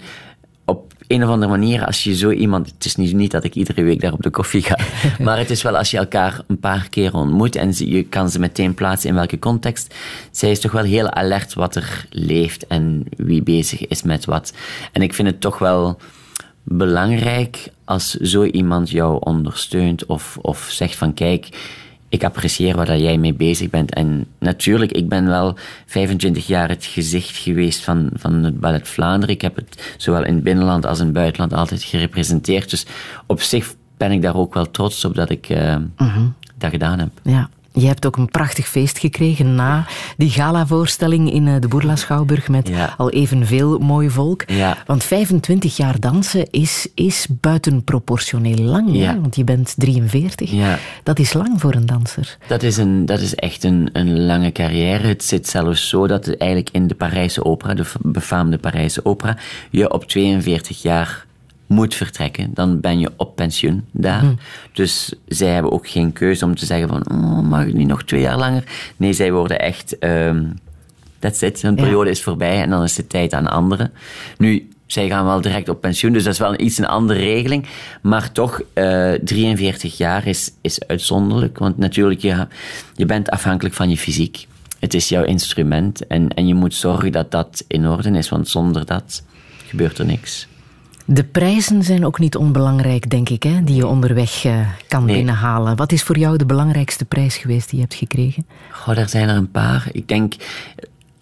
op 0.66 0.94
een 1.08 1.24
of 1.24 1.30
andere 1.30 1.52
manier, 1.52 1.86
als 1.86 2.04
je 2.04 2.16
zo 2.16 2.30
iemand... 2.30 2.68
Het 2.68 2.86
is 2.86 2.96
niet, 2.96 3.14
niet 3.14 3.32
dat 3.32 3.44
ik 3.44 3.56
iedere 3.56 3.84
week 3.84 4.02
daar 4.02 4.14
op 4.14 4.22
de 4.22 4.30
koffie 4.30 4.62
ga. 4.62 4.78
maar 5.24 5.38
het 5.38 5.50
is 5.50 5.62
wel 5.62 5.78
als 5.78 5.92
je 5.92 5.98
elkaar 5.98 6.42
een 6.48 6.60
paar 6.60 6.88
keer 6.90 7.14
ontmoet 7.14 7.56
en 7.56 7.72
je 7.76 8.04
kan 8.04 8.30
ze 8.30 8.40
meteen 8.40 8.74
plaatsen 8.74 9.10
in 9.10 9.16
welke 9.16 9.40
context. 9.40 9.96
Zij 10.32 10.52
is 10.52 10.60
toch 10.60 10.72
wel 10.72 10.84
heel 10.84 11.12
alert 11.12 11.54
wat 11.54 11.76
er 11.76 12.06
leeft 12.10 12.68
en 12.68 13.04
wie 13.18 13.44
bezig 13.44 13.88
is 13.88 14.04
met 14.04 14.26
wat. 14.26 14.54
En 14.92 15.02
ik 15.02 15.14
vind 15.14 15.28
het 15.28 15.42
toch 15.42 15.58
wel 15.58 16.00
belangrijk 16.64 17.68
als 17.86 18.12
zo 18.14 18.44
iemand 18.44 18.90
jou 18.90 19.18
ondersteunt 19.20 20.06
of, 20.06 20.38
of 20.42 20.68
zegt 20.72 20.96
van 20.96 21.14
kijk, 21.14 21.50
ik 22.10 22.24
apprecieer 22.24 22.76
waar 22.76 22.86
dat 22.86 23.00
jij 23.00 23.18
mee 23.18 23.34
bezig 23.34 23.70
bent. 23.70 23.94
En 23.94 24.26
natuurlijk, 24.40 24.92
ik 24.92 25.10
ben 25.10 25.26
wel 25.26 25.56
25 25.86 26.48
jaar 26.48 26.70
het 26.70 26.86
gezicht 26.86 27.38
geweest 27.38 27.84
van, 27.84 28.10
van 28.14 28.34
het 28.34 28.60
Ballet 28.60 28.88
Vlaanderen. 28.88 29.36
Ik 29.36 29.42
heb 29.42 29.56
het 29.56 29.96
zowel 29.98 30.24
in 30.24 30.34
het 30.34 30.44
binnenland 30.44 30.86
als 30.86 31.00
in 31.00 31.06
het 31.06 31.14
buitenland 31.14 31.54
altijd 31.54 31.84
gerepresenteerd. 31.84 32.70
Dus 32.70 32.86
op 33.26 33.42
zich 33.42 33.74
ben 33.98 34.12
ik 34.12 34.22
daar 34.22 34.36
ook 34.36 34.54
wel 34.54 34.72
trots 34.72 35.06
op 35.06 35.16
dat 35.16 35.30
ik 35.30 35.50
uh, 35.50 35.76
Mhm. 35.98 36.22
dat 36.58 36.72
gedaan 36.72 37.00
heb. 37.00 37.10
Ja. 37.24 37.50
Je 37.74 37.88
hebt 37.88 38.06
ook 38.06 38.18
een 38.18 38.30
prachtig 38.30 38.68
feest 38.68 39.00
gekregen 39.00 39.56
na 39.56 39.86
die 40.18 40.30
galavoorstelling 40.30 41.32
in 41.32 41.60
de 41.60 41.68
Boerla 41.68 41.96
Schouwburg 41.96 42.48
met 42.48 42.68
ja. 42.68 42.94
al 42.98 43.10
evenveel 43.10 43.78
mooi 43.80 44.10
volk. 44.10 44.44
Ja. 44.48 44.78
Want 44.86 45.04
25 45.04 45.78
jaar 45.78 46.00
dansen 46.00 46.48
is, 46.50 46.88
is 46.96 47.28
buitenproportioneel 47.30 48.58
lang. 48.58 48.90
Ja. 48.92 49.14
Hè? 49.14 49.22
Want 49.22 49.36
je 49.36 49.44
bent 49.44 49.74
43. 49.78 50.52
Ja. 50.52 50.78
Dat 51.04 51.20
is 51.20 51.34
lang 51.34 51.62
voor 51.62 51.74
een 51.74 51.86
danser. 51.86 52.38
Dat 52.48 52.64
is, 52.64 52.78
een, 52.78 53.06
dat 53.06 53.20
is 53.20 53.36
echt 53.36 53.64
een, 53.64 53.90
een 53.94 54.26
lange 54.26 54.52
carrière. 54.52 55.08
Het 55.08 55.24
zit 55.24 55.48
zelfs 55.48 55.90
zo 55.90 56.08
dat 56.08 56.28
eigenlijk 56.28 56.70
in 56.72 56.88
de 56.88 56.96
Parijse 56.96 57.46
opera, 57.46 57.74
de 57.74 57.86
befaamde 58.02 58.58
Parijse 58.58 59.06
opera, 59.06 59.38
je 59.70 59.94
op 59.94 60.06
42 60.06 60.82
jaar 60.82 61.26
moet 61.68 61.96
vertrekken, 61.96 62.52
dan 62.54 62.80
ben 62.80 63.00
je 63.00 63.12
op 63.18 63.36
pensioen 63.36 63.86
daar. 63.92 64.24
Mm. 64.24 64.38
Dus 64.72 65.14
zij 65.28 65.50
hebben 65.50 65.72
ook 65.72 65.88
geen 65.88 66.14
keuze 66.14 66.46
om 66.46 66.56
te 66.56 66.66
zeggen 66.66 66.88
van, 66.88 67.12
oh, 67.12 67.40
mag 67.40 67.66
ik 67.66 67.74
niet 67.74 67.88
nog 67.88 68.04
twee 68.04 68.22
jaar 68.22 68.38
langer? 68.38 68.64
Nee, 68.98 69.14
zij 69.14 69.32
worden 69.32 69.60
echt, 69.60 69.96
um, 70.00 70.54
that's 71.20 71.42
it, 71.42 71.62
hun 71.62 71.76
periode 71.76 72.10
is 72.10 72.24
voorbij 72.24 72.62
en 72.62 72.70
dan 72.70 72.84
is 72.84 72.96
de 72.96 73.08
tijd 73.08 73.34
aan 73.34 73.48
anderen. 73.48 73.92
Nu, 74.38 74.68
zij 74.86 75.08
gaan 75.08 75.26
wel 75.26 75.42
direct 75.42 75.70
op 75.70 75.82
pensioen, 75.82 76.14
dus 76.14 76.24
dat 76.24 76.34
is 76.34 76.40
wel 76.40 76.60
iets 76.60 76.78
een 76.78 76.88
andere 76.88 77.20
regeling. 77.20 77.66
Maar 78.02 78.32
toch, 78.32 78.62
uh, 78.74 79.12
43 79.12 79.98
jaar 79.98 80.28
is, 80.28 80.52
is 80.62 80.88
uitzonderlijk, 80.88 81.58
want 81.58 81.78
natuurlijk, 81.78 82.22
je, 82.22 82.48
je 82.96 83.06
bent 83.06 83.30
afhankelijk 83.30 83.76
van 83.76 83.90
je 83.90 83.98
fysiek. 83.98 84.48
Het 84.80 84.94
is 84.94 85.10
jouw 85.10 85.24
instrument 85.24 86.08
en, 86.08 86.30
en 86.30 86.48
je 86.48 86.54
moet 86.54 86.74
zorgen 86.74 87.12
dat 87.12 87.32
dat 87.32 87.64
in 87.68 87.88
orde 87.88 88.10
is, 88.10 88.30
want 88.30 88.50
zonder 88.50 88.86
dat 88.86 89.24
gebeurt 89.68 89.98
er 89.98 90.06
niks. 90.06 90.48
De 91.06 91.24
prijzen 91.24 91.84
zijn 91.84 92.06
ook 92.06 92.20
niet 92.20 92.36
onbelangrijk, 92.36 93.10
denk 93.10 93.30
ik, 93.30 93.44
hè, 93.44 93.64
die 93.64 93.76
je 93.76 93.88
onderweg 93.88 94.44
uh, 94.44 94.68
kan 94.88 95.06
nee. 95.06 95.16
binnenhalen. 95.16 95.76
Wat 95.76 95.92
is 95.92 96.04
voor 96.04 96.18
jou 96.18 96.38
de 96.38 96.46
belangrijkste 96.46 97.06
prijs 97.06 97.38
geweest 97.38 97.70
die 97.70 97.80
je 97.80 97.86
hebt 97.86 97.98
gekregen? 97.98 98.46
Goh, 98.72 98.98
er 98.98 99.10
zijn 99.10 99.30
er 99.30 99.36
een 99.36 99.52
paar. 99.52 99.90
Ik 99.92 100.08
denk, 100.08 100.34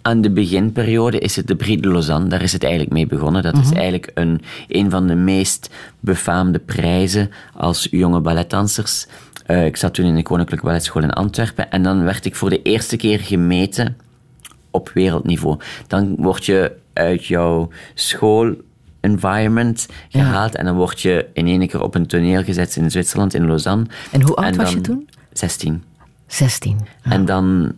aan 0.01 0.21
de 0.21 0.31
beginperiode 0.31 1.19
is 1.19 1.35
het 1.35 1.47
de 1.47 1.55
Prix 1.55 1.81
de 1.81 1.87
Lausanne. 1.87 2.27
Daar 2.29 2.41
is 2.41 2.53
het 2.53 2.63
eigenlijk 2.63 2.93
mee 2.93 3.07
begonnen. 3.07 3.43
Dat 3.43 3.57
is 3.57 3.71
eigenlijk 3.71 4.11
een, 4.13 4.41
een 4.67 4.89
van 4.89 5.07
de 5.07 5.15
meest 5.15 5.69
befaamde 5.99 6.59
prijzen 6.59 7.29
als 7.53 7.87
jonge 7.91 8.19
balletdansers. 8.19 9.07
Uh, 9.47 9.65
ik 9.65 9.77
zat 9.77 9.93
toen 9.93 10.05
in 10.05 10.15
de 10.15 10.23
Koninklijke 10.23 10.65
Balletschool 10.65 11.03
in 11.03 11.11
Antwerpen 11.11 11.71
en 11.71 11.83
dan 11.83 12.03
werd 12.03 12.25
ik 12.25 12.35
voor 12.35 12.49
de 12.49 12.61
eerste 12.61 12.97
keer 12.97 13.19
gemeten 13.19 13.97
op 14.71 14.89
wereldniveau. 14.93 15.59
Dan 15.87 16.15
word 16.17 16.45
je 16.45 16.71
uit 16.93 17.25
jouw 17.25 17.69
school 17.93 18.55
environment 19.01 19.87
gehaald. 20.09 20.53
Ja. 20.53 20.59
En 20.59 20.65
dan 20.65 20.75
word 20.75 21.01
je 21.01 21.25
in 21.33 21.47
één 21.47 21.67
keer 21.67 21.81
op 21.81 21.95
een 21.95 22.07
toneel 22.07 22.43
gezet 22.43 22.75
in 22.75 22.91
Zwitserland, 22.91 23.33
in 23.33 23.45
Lausanne. 23.45 23.85
En 24.11 24.21
hoe 24.21 24.35
oud 24.35 24.51
en 24.51 24.57
was 24.57 24.73
je 24.73 24.81
toen? 24.81 25.09
16. 25.33 25.83
16. 26.27 26.79
Ja. 27.03 27.11
En 27.11 27.25
dan 27.25 27.73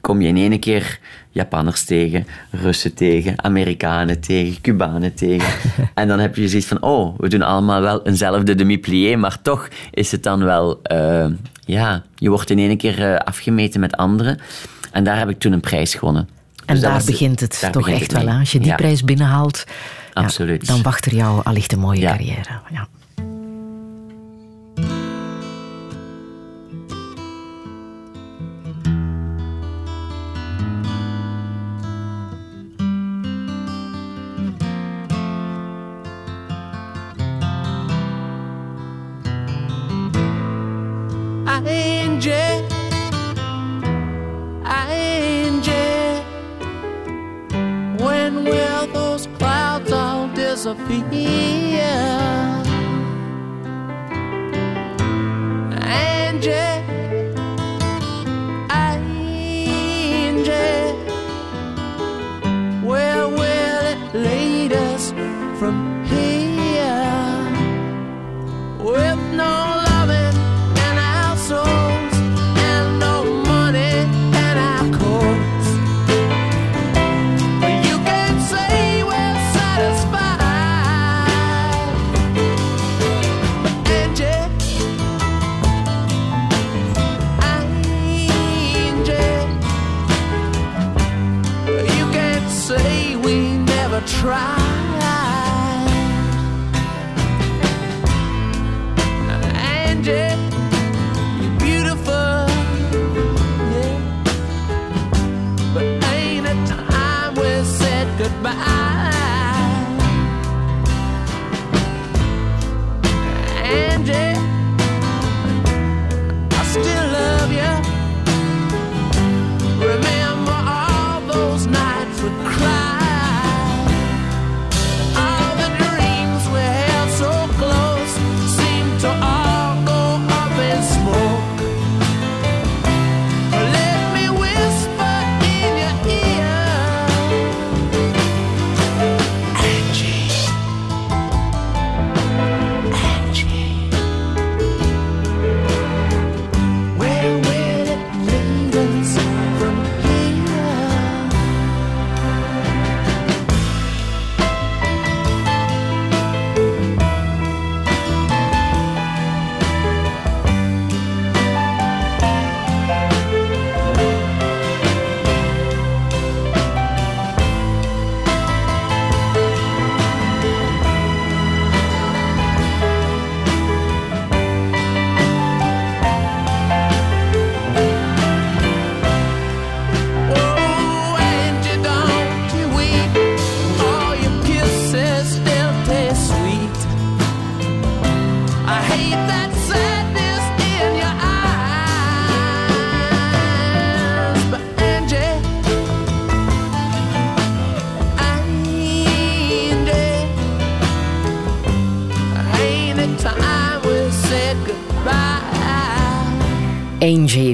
kom 0.00 0.20
je 0.20 0.28
in 0.28 0.36
één 0.36 0.60
keer 0.60 0.98
Japanners 1.30 1.84
tegen, 1.84 2.26
Russen 2.50 2.94
tegen, 2.94 3.44
Amerikanen 3.44 4.20
tegen, 4.20 4.60
Cubanen 4.60 5.14
tegen. 5.14 5.48
en 5.94 6.08
dan 6.08 6.18
heb 6.18 6.36
je 6.36 6.48
zoiets 6.48 6.66
van, 6.66 6.82
oh, 6.82 7.18
we 7.18 7.28
doen 7.28 7.42
allemaal 7.42 7.80
wel 7.80 8.06
eenzelfde 8.06 8.54
demi-plié, 8.54 9.16
maar 9.16 9.42
toch 9.42 9.68
is 9.90 10.12
het 10.12 10.22
dan 10.22 10.44
wel, 10.44 10.80
uh, 10.92 11.26
ja, 11.64 12.02
je 12.14 12.30
wordt 12.30 12.50
in 12.50 12.58
één 12.58 12.76
keer 12.76 12.98
uh, 12.98 13.16
afgemeten 13.16 13.80
met 13.80 13.96
anderen. 13.96 14.38
En 14.92 15.04
daar 15.04 15.18
heb 15.18 15.28
ik 15.28 15.38
toen 15.38 15.52
een 15.52 15.60
prijs 15.60 15.94
gewonnen. 15.94 16.28
En 16.66 16.74
dus 16.74 16.84
daar 16.84 17.02
begint 17.06 17.40
het 17.40 17.58
daar 17.60 17.72
toch 17.72 17.82
begint 17.82 18.00
echt 18.00 18.12
het 18.12 18.22
wel 18.22 18.32
aan. 18.32 18.40
Als 18.40 18.52
je 18.52 18.58
die 18.58 18.68
ja. 18.68 18.74
prijs 18.74 19.04
binnenhaalt, 19.04 19.64
Absoluut. 20.12 20.66
Ja, 20.66 20.72
dan 20.72 20.82
wacht 20.82 21.06
er 21.06 21.14
jou 21.14 21.42
allicht 21.42 21.72
een 21.72 21.78
mooie 21.78 22.06
carrière. 22.06 22.60
Ja. 22.70 22.86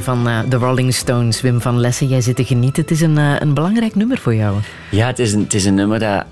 Van 0.09 0.29
eh, 0.29 0.41
de 0.49 0.57
Rolling 0.57 0.95
Stones, 0.95 1.41
Wim 1.41 1.61
van 1.61 1.81
Lessen. 1.81 2.09
Jij 2.09 2.21
zit 2.21 2.37
te 2.37 2.45
genieten. 2.45 2.83
Het 2.83 2.91
is 2.91 3.01
een, 3.01 3.19
eh, 3.19 3.35
een 3.39 3.55
belangrijk 3.55 3.95
nummer 3.95 4.19
voor 4.19 4.35
jou. 4.35 4.57
Ja, 4.91 5.07
het 5.07 5.19
is, 5.19 5.33
een, 5.33 5.41
het 5.41 5.55
is 5.55 5.65
een 5.65 5.75
nummer 5.75 5.99
dat 5.99 6.25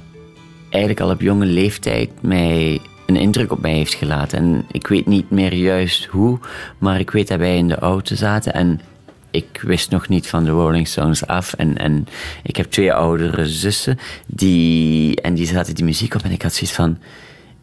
eigenlijk 0.68 1.00
al 1.00 1.10
op 1.10 1.20
jonge 1.20 1.46
leeftijd 1.46 2.10
mij 2.20 2.80
een 3.06 3.16
indruk 3.16 3.52
op 3.52 3.60
mij 3.60 3.72
heeft 3.72 3.94
gelaten. 3.94 4.38
En 4.38 4.64
ik 4.72 4.86
weet 4.86 5.06
niet 5.06 5.30
meer 5.30 5.54
juist 5.54 6.04
hoe, 6.04 6.38
maar 6.78 7.00
ik 7.00 7.10
weet 7.10 7.28
dat 7.28 7.38
wij 7.38 7.56
in 7.56 7.68
de 7.68 7.78
auto 7.78 8.14
zaten 8.14 8.54
en 8.54 8.80
ik 9.30 9.60
wist 9.62 9.90
nog 9.90 10.08
niet 10.08 10.26
van 10.26 10.44
de 10.44 10.50
Rolling 10.50 10.88
Stones 10.88 11.26
af. 11.26 11.52
En, 11.52 11.76
en 11.76 12.06
ik 12.42 12.56
heb 12.56 12.70
twee 12.70 12.92
oudere 12.92 13.46
zussen 13.46 13.98
die, 14.26 15.20
en 15.20 15.34
die 15.34 15.46
zaten 15.46 15.74
die 15.74 15.84
muziek 15.84 16.14
op 16.14 16.22
en 16.22 16.30
ik 16.30 16.42
had 16.42 16.54
zoiets 16.54 16.76
van... 16.76 16.98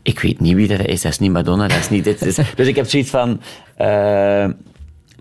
Ik 0.02 0.20
weet 0.20 0.40
niet 0.40 0.56
wie 0.56 0.68
dat 0.68 0.86
is, 0.86 1.02
dat 1.02 1.12
is 1.12 1.20
niet 1.20 1.32
Madonna, 1.32 1.68
dat 1.68 1.78
is 1.78 1.90
niet 1.90 2.04
dit. 2.04 2.20
Dus, 2.20 2.36
dus 2.56 2.68
ik 2.68 2.76
heb 2.76 2.90
zoiets 2.90 3.10
van... 3.10 3.42
eh, 3.76 4.46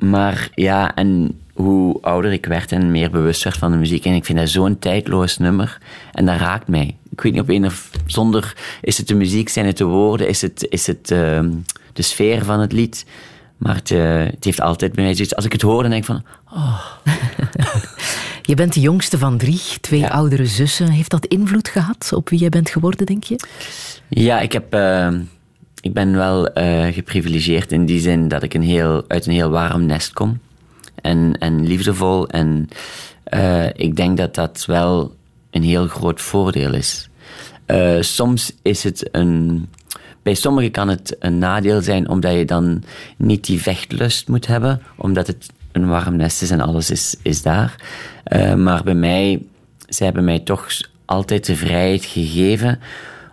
maar 0.02 0.48
ja, 0.54 0.94
en 0.94 1.40
hoe 1.54 1.98
ouder 2.02 2.32
ik 2.32 2.46
werd 2.46 2.72
en 2.72 2.90
meer 2.90 3.10
bewust 3.10 3.44
werd 3.44 3.56
van 3.56 3.70
de 3.70 3.76
muziek. 3.76 4.04
En 4.04 4.14
ik 4.14 4.24
vind 4.24 4.38
dat 4.38 4.48
zo'n 4.48 4.78
tijdloos 4.78 5.38
nummer. 5.38 5.78
En 6.12 6.26
dat 6.26 6.38
raakt 6.38 6.68
mij. 6.68 6.96
Ik 7.10 7.20
weet 7.20 7.32
niet 7.32 7.40
op 7.42 7.48
een 7.48 7.64
of 7.64 7.90
zonder. 8.06 8.56
Is 8.80 8.98
het 8.98 9.08
de 9.08 9.14
muziek, 9.14 9.48
zijn 9.48 9.66
het 9.66 9.76
de 9.76 9.84
woorden, 9.84 10.28
is 10.28 10.42
het, 10.42 10.66
is 10.68 10.86
het 10.86 11.10
ehm, 11.10 11.50
de 11.92 12.02
sfeer 12.02 12.44
van 12.44 12.60
het 12.60 12.72
lied. 12.72 13.06
Maar 13.56 13.74
het, 13.74 13.90
eh, 13.90 14.24
het 14.24 14.44
heeft 14.44 14.60
altijd 14.60 14.92
bij 14.92 15.04
mij 15.04 15.14
zoiets. 15.14 15.36
Als 15.36 15.44
ik 15.44 15.52
het 15.52 15.62
hoor, 15.62 15.82
dan 15.82 15.90
denk 15.90 16.02
ik 16.02 16.10
van. 16.14 16.22
Je 18.42 18.54
bent 18.54 18.72
de 18.74 18.80
jongste 18.80 19.18
van 19.18 19.38
drie, 19.38 19.60
twee 19.80 20.00
Ja. 20.00 20.08
oudere 20.08 20.46
zussen. 20.46 20.88
Heeft 20.88 21.10
dat 21.10 21.26
invloed 21.26 21.68
gehad 21.68 22.12
op 22.14 22.28
wie 22.28 22.38
jij 22.38 22.48
bent 22.48 22.70
geworden, 22.70 23.06
denk 23.06 23.24
je? 23.24 23.36
Ja, 24.08 24.40
ik, 24.40 24.52
heb, 24.52 24.74
eh, 24.74 25.08
ik 25.82 25.92
ben 25.92 26.16
wel 26.16 26.52
eh, 26.52 26.94
geprivilegeerd 26.94 27.72
in 27.72 27.86
die 27.86 28.00
zin 28.00 28.28
dat 28.28 28.42
ik 28.42 28.54
een 28.54 28.62
heel, 28.62 29.04
uit 29.08 29.26
een 29.26 29.32
heel 29.32 29.50
warm 29.50 29.86
nest 29.86 30.12
kom. 30.12 30.38
En, 30.94 31.36
en 31.38 31.66
liefdevol. 31.66 32.28
En 32.28 32.68
eh, 33.24 33.66
ik 33.66 33.96
denk 33.96 34.16
dat 34.16 34.34
dat 34.34 34.64
wel 34.66 35.14
een 35.50 35.62
heel 35.62 35.86
groot 35.86 36.20
voordeel 36.20 36.74
is. 36.74 37.08
Eh, 37.66 38.00
soms 38.00 38.52
is 38.62 38.84
het 38.84 39.08
een. 39.12 39.68
Bij 40.22 40.34
sommigen 40.34 40.70
kan 40.70 40.88
het 40.88 41.16
een 41.18 41.38
nadeel 41.38 41.80
zijn 41.80 42.08
omdat 42.08 42.32
je 42.32 42.44
dan 42.44 42.82
niet 43.16 43.46
die 43.46 43.62
vechtlust 43.62 44.28
moet 44.28 44.46
hebben, 44.46 44.82
omdat 44.96 45.26
het 45.26 45.50
een 45.72 45.88
warm 45.88 46.16
nest 46.16 46.42
is 46.42 46.50
en 46.50 46.60
alles 46.60 46.90
is, 46.90 47.16
is 47.22 47.42
daar. 47.42 47.76
Maar 48.56 48.82
bij 48.82 48.94
mij, 48.94 49.42
zij 49.88 50.06
hebben 50.06 50.24
mij 50.24 50.38
toch 50.38 50.66
altijd 51.04 51.46
de 51.46 51.56
vrijheid 51.56 52.04
gegeven 52.04 52.80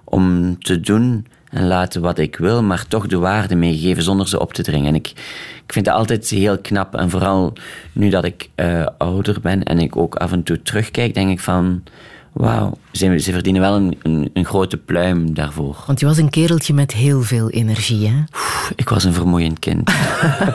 om 0.03 0.57
te 0.59 0.79
doen 0.79 1.25
en 1.49 1.67
laten 1.67 2.01
wat 2.01 2.17
ik 2.17 2.35
wil, 2.35 2.63
maar 2.63 2.87
toch 2.87 3.07
de 3.07 3.17
waarde 3.17 3.55
meegeven 3.55 4.03
zonder 4.03 4.27
ze 4.27 4.39
op 4.39 4.53
te 4.53 4.63
dringen. 4.63 4.87
En 4.87 4.95
ik, 4.95 5.07
ik 5.65 5.73
vind 5.73 5.85
dat 5.85 5.95
altijd 5.95 6.29
heel 6.29 6.57
knap. 6.59 6.95
En 6.95 7.09
vooral 7.09 7.53
nu 7.91 8.09
dat 8.09 8.23
ik 8.25 8.49
eh, 8.55 8.85
ouder 8.97 9.37
ben 9.41 9.63
en 9.63 9.79
ik 9.79 9.95
ook 9.95 10.15
af 10.15 10.31
en 10.31 10.43
toe 10.43 10.61
terugkijk, 10.61 11.13
denk 11.13 11.29
ik 11.29 11.39
van... 11.39 11.83
Wauw, 12.33 12.77
ze, 12.91 13.19
ze 13.19 13.31
verdienen 13.31 13.61
wel 13.61 13.75
een, 13.75 13.97
een, 14.01 14.29
een 14.33 14.45
grote 14.45 14.77
pluim 14.77 15.33
daarvoor. 15.33 15.83
Want 15.87 15.99
je 15.99 16.05
was 16.05 16.17
een 16.17 16.29
kereltje 16.29 16.73
met 16.73 16.93
heel 16.93 17.21
veel 17.21 17.49
energie, 17.49 18.07
hè? 18.07 18.23
Ik 18.75 18.89
was 18.89 19.03
een 19.03 19.13
vermoeiend 19.13 19.59
kind. 19.59 19.91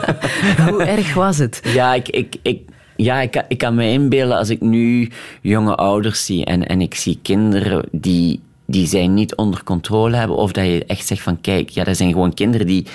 Hoe 0.69 0.83
erg 0.83 1.13
was 1.13 1.37
het? 1.37 1.61
Ja, 1.73 1.93
ik, 1.93 2.09
ik, 2.09 2.35
ik, 2.41 2.61
ja 2.95 3.21
ik, 3.21 3.31
kan- 3.31 3.43
ik 3.47 3.57
kan 3.57 3.75
me 3.75 3.89
inbeelden 3.89 4.37
als 4.37 4.49
ik 4.49 4.61
nu 4.61 5.09
jonge 5.41 5.75
ouders 5.75 6.25
zie 6.25 6.45
en, 6.45 6.67
en 6.67 6.81
ik 6.81 6.95
zie 6.95 7.19
kinderen 7.21 7.85
die, 7.91 8.39
die 8.65 8.87
zij 8.87 9.07
niet 9.07 9.35
onder 9.35 9.63
controle 9.63 10.15
hebben. 10.15 10.37
Of 10.37 10.51
dat 10.51 10.65
je 10.65 10.85
echt 10.85 11.07
zegt 11.07 11.21
van 11.21 11.41
kijk, 11.41 11.69
ja, 11.69 11.83
dat 11.83 11.97
zijn 11.97 12.11
gewoon 12.11 12.33
kinderen 12.33 12.67
die, 12.67 12.85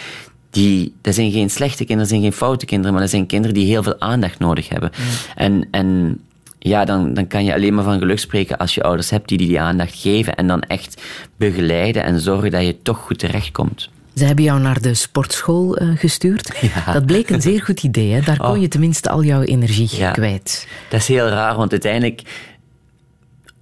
die... 0.50 0.94
Dat 1.00 1.14
zijn 1.14 1.30
geen 1.32 1.50
slechte 1.50 1.76
kinderen, 1.84 1.98
dat 1.98 2.08
zijn 2.08 2.20
geen 2.22 2.32
foute 2.32 2.66
kinderen, 2.66 2.92
maar 2.92 3.02
dat 3.02 3.10
zijn 3.10 3.26
kinderen 3.26 3.54
die 3.54 3.66
heel 3.66 3.82
veel 3.82 4.00
aandacht 4.00 4.38
nodig 4.38 4.68
hebben. 4.68 4.90
En... 5.36 5.68
en 5.70 6.20
ja, 6.62 6.84
dan, 6.84 7.14
dan 7.14 7.26
kan 7.26 7.44
je 7.44 7.54
alleen 7.54 7.74
maar 7.74 7.84
van 7.84 7.98
geluk 7.98 8.18
spreken 8.18 8.58
als 8.58 8.74
je 8.74 8.82
ouders 8.82 9.10
hebt 9.10 9.28
die 9.28 9.38
die, 9.38 9.46
die 9.46 9.60
aandacht 9.60 9.94
geven 10.00 10.34
en 10.36 10.46
dan 10.46 10.62
echt 10.62 11.02
begeleiden 11.36 12.02
en 12.04 12.20
zorgen 12.20 12.50
dat 12.50 12.64
je 12.64 12.82
toch 12.82 12.98
goed 12.98 13.18
terechtkomt. 13.18 13.88
Ze 14.14 14.24
hebben 14.24 14.44
jou 14.44 14.60
naar 14.60 14.80
de 14.80 14.94
sportschool 14.94 15.76
eh, 15.76 15.88
gestuurd. 15.96 16.52
Ja. 16.74 16.92
Dat 16.92 17.06
bleek 17.06 17.30
een 17.30 17.40
zeer 17.42 17.62
goed 17.62 17.82
idee, 17.82 18.12
hè? 18.12 18.20
Daar 18.20 18.36
kon 18.36 18.50
Oh. 18.50 18.60
je 18.60 18.68
tenminste 18.68 19.10
al 19.10 19.24
jouw 19.24 19.42
energie 19.42 19.88
Ja. 19.96 20.10
kwijt. 20.10 20.66
Dat 20.90 21.00
is 21.00 21.08
heel 21.08 21.28
raar, 21.28 21.56
want 21.56 21.70
uiteindelijk, 21.70 22.22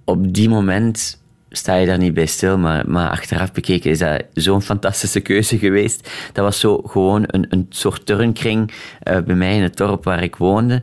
op 0.05 0.33
die 0.33 0.49
moment 0.49 1.18
sta 1.49 1.75
je 1.75 1.85
daar 1.85 1.97
niet 1.97 2.13
bij 2.13 2.25
stil, 2.25 2.57
maar, 2.57 2.89
maar 2.89 3.09
achteraf 3.09 3.51
bekeken 3.51 3.91
is 3.91 3.99
dat 3.99 4.23
zo'n 4.33 4.61
fantastische 4.61 5.19
keuze 5.19 5.57
geweest. 5.57 6.09
Dat 6.33 6.45
was 6.45 6.59
zo 6.59 6.81
gewoon 6.85 7.23
een, 7.27 7.45
een 7.49 7.65
soort 7.69 8.05
turnkring 8.05 8.71
eh, 8.99 9.17
bij 9.19 9.35
mij 9.35 9.55
in 9.55 9.63
het 9.63 9.77
dorp 9.77 10.03
waar 10.03 10.23
ik 10.23 10.35
woonde. 10.35 10.81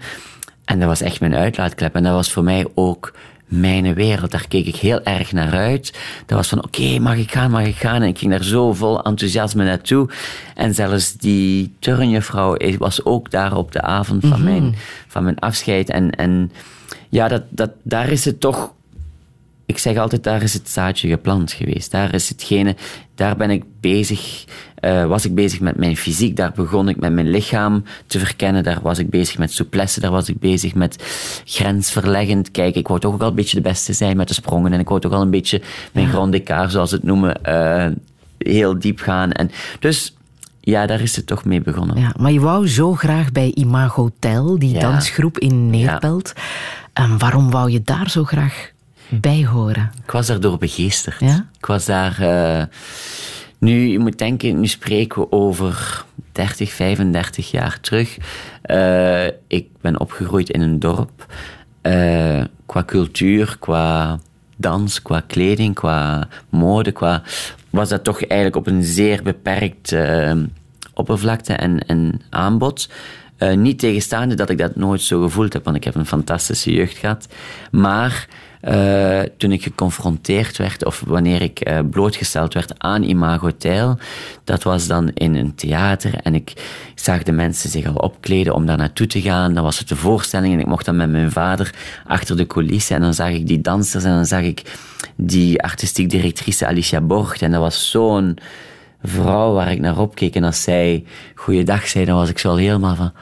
En 0.65 0.79
dat 0.79 0.89
was 0.89 1.01
echt 1.01 1.21
mijn 1.21 1.35
uitlaatklep. 1.35 1.95
En 1.95 2.03
dat 2.03 2.13
was 2.13 2.33
voor 2.33 2.45
mij 2.45 2.67
ook 2.75 3.13
mijn 3.47 3.95
wereld. 3.95 4.31
Daar 4.31 4.49
keek 4.49 4.67
ik 4.67 4.77
heel 4.77 5.03
erg 5.03 5.33
naar 5.33 5.53
uit. 5.53 5.99
Dat 6.27 6.39
was 6.39 6.49
van, 6.49 6.65
oké, 6.65 6.99
mag 6.99 7.17
ik 7.17 7.33
gaan, 7.33 7.51
mag 7.51 7.65
ik 7.67 7.77
gaan? 7.77 8.03
En 8.03 8.09
ik 8.09 8.19
ging 8.19 8.31
daar 8.31 8.45
zo 8.45 8.73
vol 8.73 9.03
enthousiasme 9.03 9.65
naartoe. 9.65 10.09
En 10.55 10.75
zelfs 10.75 11.17
die 11.17 11.75
turnjuffrouw 11.79 12.57
was 12.79 13.05
ook 13.05 13.31
daar 13.31 13.57
op 13.57 13.73
de 13.73 13.81
avond 13.81 14.27
van, 14.27 14.45
mijn, 14.45 14.75
van 15.07 15.25
mijn 15.25 15.39
afscheid. 15.39 15.91
En, 15.91 16.11
en 16.11 16.53
ja, 17.09 17.29
dat, 17.29 17.43
dat, 17.49 17.71
daar 17.83 18.09
is 18.09 18.25
het 18.25 18.41
toch 18.41 18.73
ik 19.67 19.79
zeg 19.79 19.97
altijd, 19.97 20.25
daar 20.25 20.43
is 20.43 20.53
het 20.55 20.69
zaadje 20.69 21.09
geplant 21.09 21.53
geweest. 21.53 21.91
Daar 21.91 22.15
is 22.15 22.29
hetgene, 22.29 22.77
daar 23.15 23.37
ben 23.37 23.51
ik 23.51 23.65
bezig, 23.81 24.45
eh, 24.75 25.07
was 25.07 25.25
ik 25.25 25.35
bezig 25.35 25.61
met 25.61 25.77
mijn 25.77 25.97
fysiek, 25.97 26.37
daar 26.37 26.53
begon 26.55 26.89
ik 26.89 26.97
met 26.97 27.13
mijn 27.13 27.31
lichaam 27.31 27.85
te 28.07 28.19
verkennen, 28.19 28.63
daar 28.65 28.79
was 28.83 28.99
ik 28.99 29.11
bezig 29.11 29.39
met 29.39 29.53
souplesse, 29.53 30.01
daar 30.01 30.11
was 30.11 30.29
ik 30.29 30.39
bezig 30.39 30.75
met 30.75 30.97
grensverleggend. 31.45 32.51
Kijk, 32.51 32.75
ik 32.75 32.89
wou 32.89 33.01
toch 33.01 33.15
ook 33.15 33.23
al 33.23 33.29
een 33.29 33.35
beetje 33.35 33.57
de 33.57 33.69
beste 33.69 33.93
zijn 33.93 34.17
met 34.17 34.29
de 34.29 34.35
sprongen 34.35 34.73
en 34.73 34.81
ik 34.81 34.89
wou 34.89 35.01
toch 35.01 35.13
al 35.13 35.23
een 35.23 35.31
beetje 35.31 35.63
mijn 35.93 36.09
grand 36.09 36.35
écart, 36.35 36.71
zoals 36.73 36.89
ze 36.91 36.95
het 36.97 37.05
noemen, 37.05 37.43
eh, 37.45 37.87
heel 38.39 38.79
diep 38.79 39.01
gaan. 39.01 39.33
En 39.33 39.51
dus 39.81 40.15
ja, 40.61 40.87
daar 40.87 41.01
is 41.01 41.17
het 41.17 41.27
toch 41.27 41.45
mee 41.45 41.61
begonnen. 41.61 41.99
Ja, 42.01 42.15
maar 42.19 42.33
je 42.33 42.41
wou 42.41 42.69
zo 42.69 42.93
graag 42.95 43.33
bij 43.33 43.51
Imago 43.55 44.11
Tel, 44.19 44.59
die 44.59 44.73
Ja. 44.75 44.81
dansgroep 44.81 45.39
in 45.39 45.71
Neerpelt. 45.71 46.33
En 46.93 47.19
waarom 47.19 47.51
wou 47.51 47.71
je 47.71 47.83
daar 47.83 48.11
zo 48.11 48.25
graag 48.25 48.71
bij 49.09 49.45
horen? 49.47 49.91
Ik 50.05 50.11
was 50.11 50.27
daardoor 50.27 50.59
begeesterd. 50.59 51.21
Ja? 51.21 51.49
Ik 51.59 51.67
was 51.67 51.85
daar... 51.85 52.19
eh, 52.21 52.65
nu, 53.59 53.87
je 53.87 53.99
moet 53.99 54.19
denken, 54.19 54.61
nu 54.61 54.67
spreken 54.67 55.21
we 55.21 55.33
over 55.33 56.05
30, 56.33 56.73
35 56.73 57.51
jaar 57.51 57.81
terug. 57.81 58.17
Eh, 58.63 59.27
ik 59.47 59.69
ben 59.81 60.01
opgegroeid 60.01 60.51
in 60.51 60.61
een 60.61 60.79
dorp. 60.79 61.27
Eh, 61.83 62.45
qua 62.67 62.85
cultuur, 62.85 63.57
qua 63.61 64.19
dans, 64.57 65.03
qua 65.03 65.21
kleding, 65.27 65.75
qua 65.75 66.29
mode, 66.49 66.93
qua... 66.93 67.23
Was 67.71 67.89
dat 67.89 68.05
toch 68.05 68.25
eigenlijk 68.25 68.57
op 68.57 68.67
een 68.67 68.85
zeer 68.85 69.23
beperkt 69.23 69.97
oppervlakte 70.95 71.53
en, 71.53 71.87
en 71.87 72.21
aanbod. 72.31 72.89
Niet 73.55 73.79
tegenstaande 73.79 74.35
dat 74.35 74.51
ik 74.51 74.59
dat 74.59 74.77
nooit 74.77 75.01
zo 75.01 75.23
gevoeld 75.23 75.53
heb, 75.53 75.65
want 75.65 75.77
ik 75.77 75.85
heb 75.85 75.95
een 75.95 76.07
fantastische 76.07 76.73
jeugd 76.73 76.97
gehad. 76.97 77.29
Maar 77.71 78.29
eh, 78.67 79.21
toen 79.37 79.53
ik 79.53 79.63
geconfronteerd 79.63 80.57
werd, 80.57 80.85
of 80.85 81.03
wanneer 81.07 81.43
ik 81.43 81.61
eh, 81.61 81.79
blootgesteld 81.91 82.55
werd 82.55 82.79
aan 82.79 83.03
Imago 83.03 83.51
Tel, 83.57 83.99
dat 84.45 84.63
was 84.63 84.87
dan 84.87 85.11
in 85.15 85.35
een 85.35 85.55
theater 85.55 86.15
en 86.23 86.35
ik 86.35 86.53
zag 86.95 87.23
de 87.23 87.33
mensen 87.33 87.71
zich 87.71 87.87
al 87.87 87.95
opkleden 87.95 88.55
om 88.55 88.67
daar 88.67 88.77
naartoe 88.77 89.07
te 89.07 89.21
gaan. 89.21 89.55
Dan 89.55 89.65
was 89.65 89.79
het 89.79 89.89
de 89.89 89.97
voorstelling 89.97 90.55
en 90.55 90.61
ik 90.61 90.67
mocht 90.67 90.85
dan 90.85 90.97
met 90.97 91.11
mijn 91.11 91.33
vader 91.33 91.75
achter 92.07 92.37
de 92.37 92.47
coulissen 92.47 92.97
en 92.97 93.03
dan 93.03 93.15
zag 93.15 93.29
ik 93.29 93.47
die 93.47 93.61
dansers 93.61 94.05
en 94.05 94.11
dan 94.11 94.27
zag 94.27 94.43
ik 94.43 94.79
die 95.17 95.63
artistiek 95.63 96.11
directrice 96.11 96.67
Alicia 96.67 97.01
Borgt 97.01 97.43
en 97.43 97.51
dat 97.51 97.61
was 97.61 97.91
zo'n 97.91 98.39
vrouw 99.03 99.53
waar 99.53 99.71
ik 99.71 99.81
naar 99.81 99.99
opkeek 99.99 100.35
en 100.35 100.45
als 100.45 100.63
zij 100.63 101.05
goeiedag 101.35 101.89
zei, 101.89 102.05
dan 102.05 102.17
was 102.17 102.29
ik 102.29 102.39
zo 102.39 102.49
al 102.49 102.57
helemaal 102.57 102.95
van... 102.95 103.13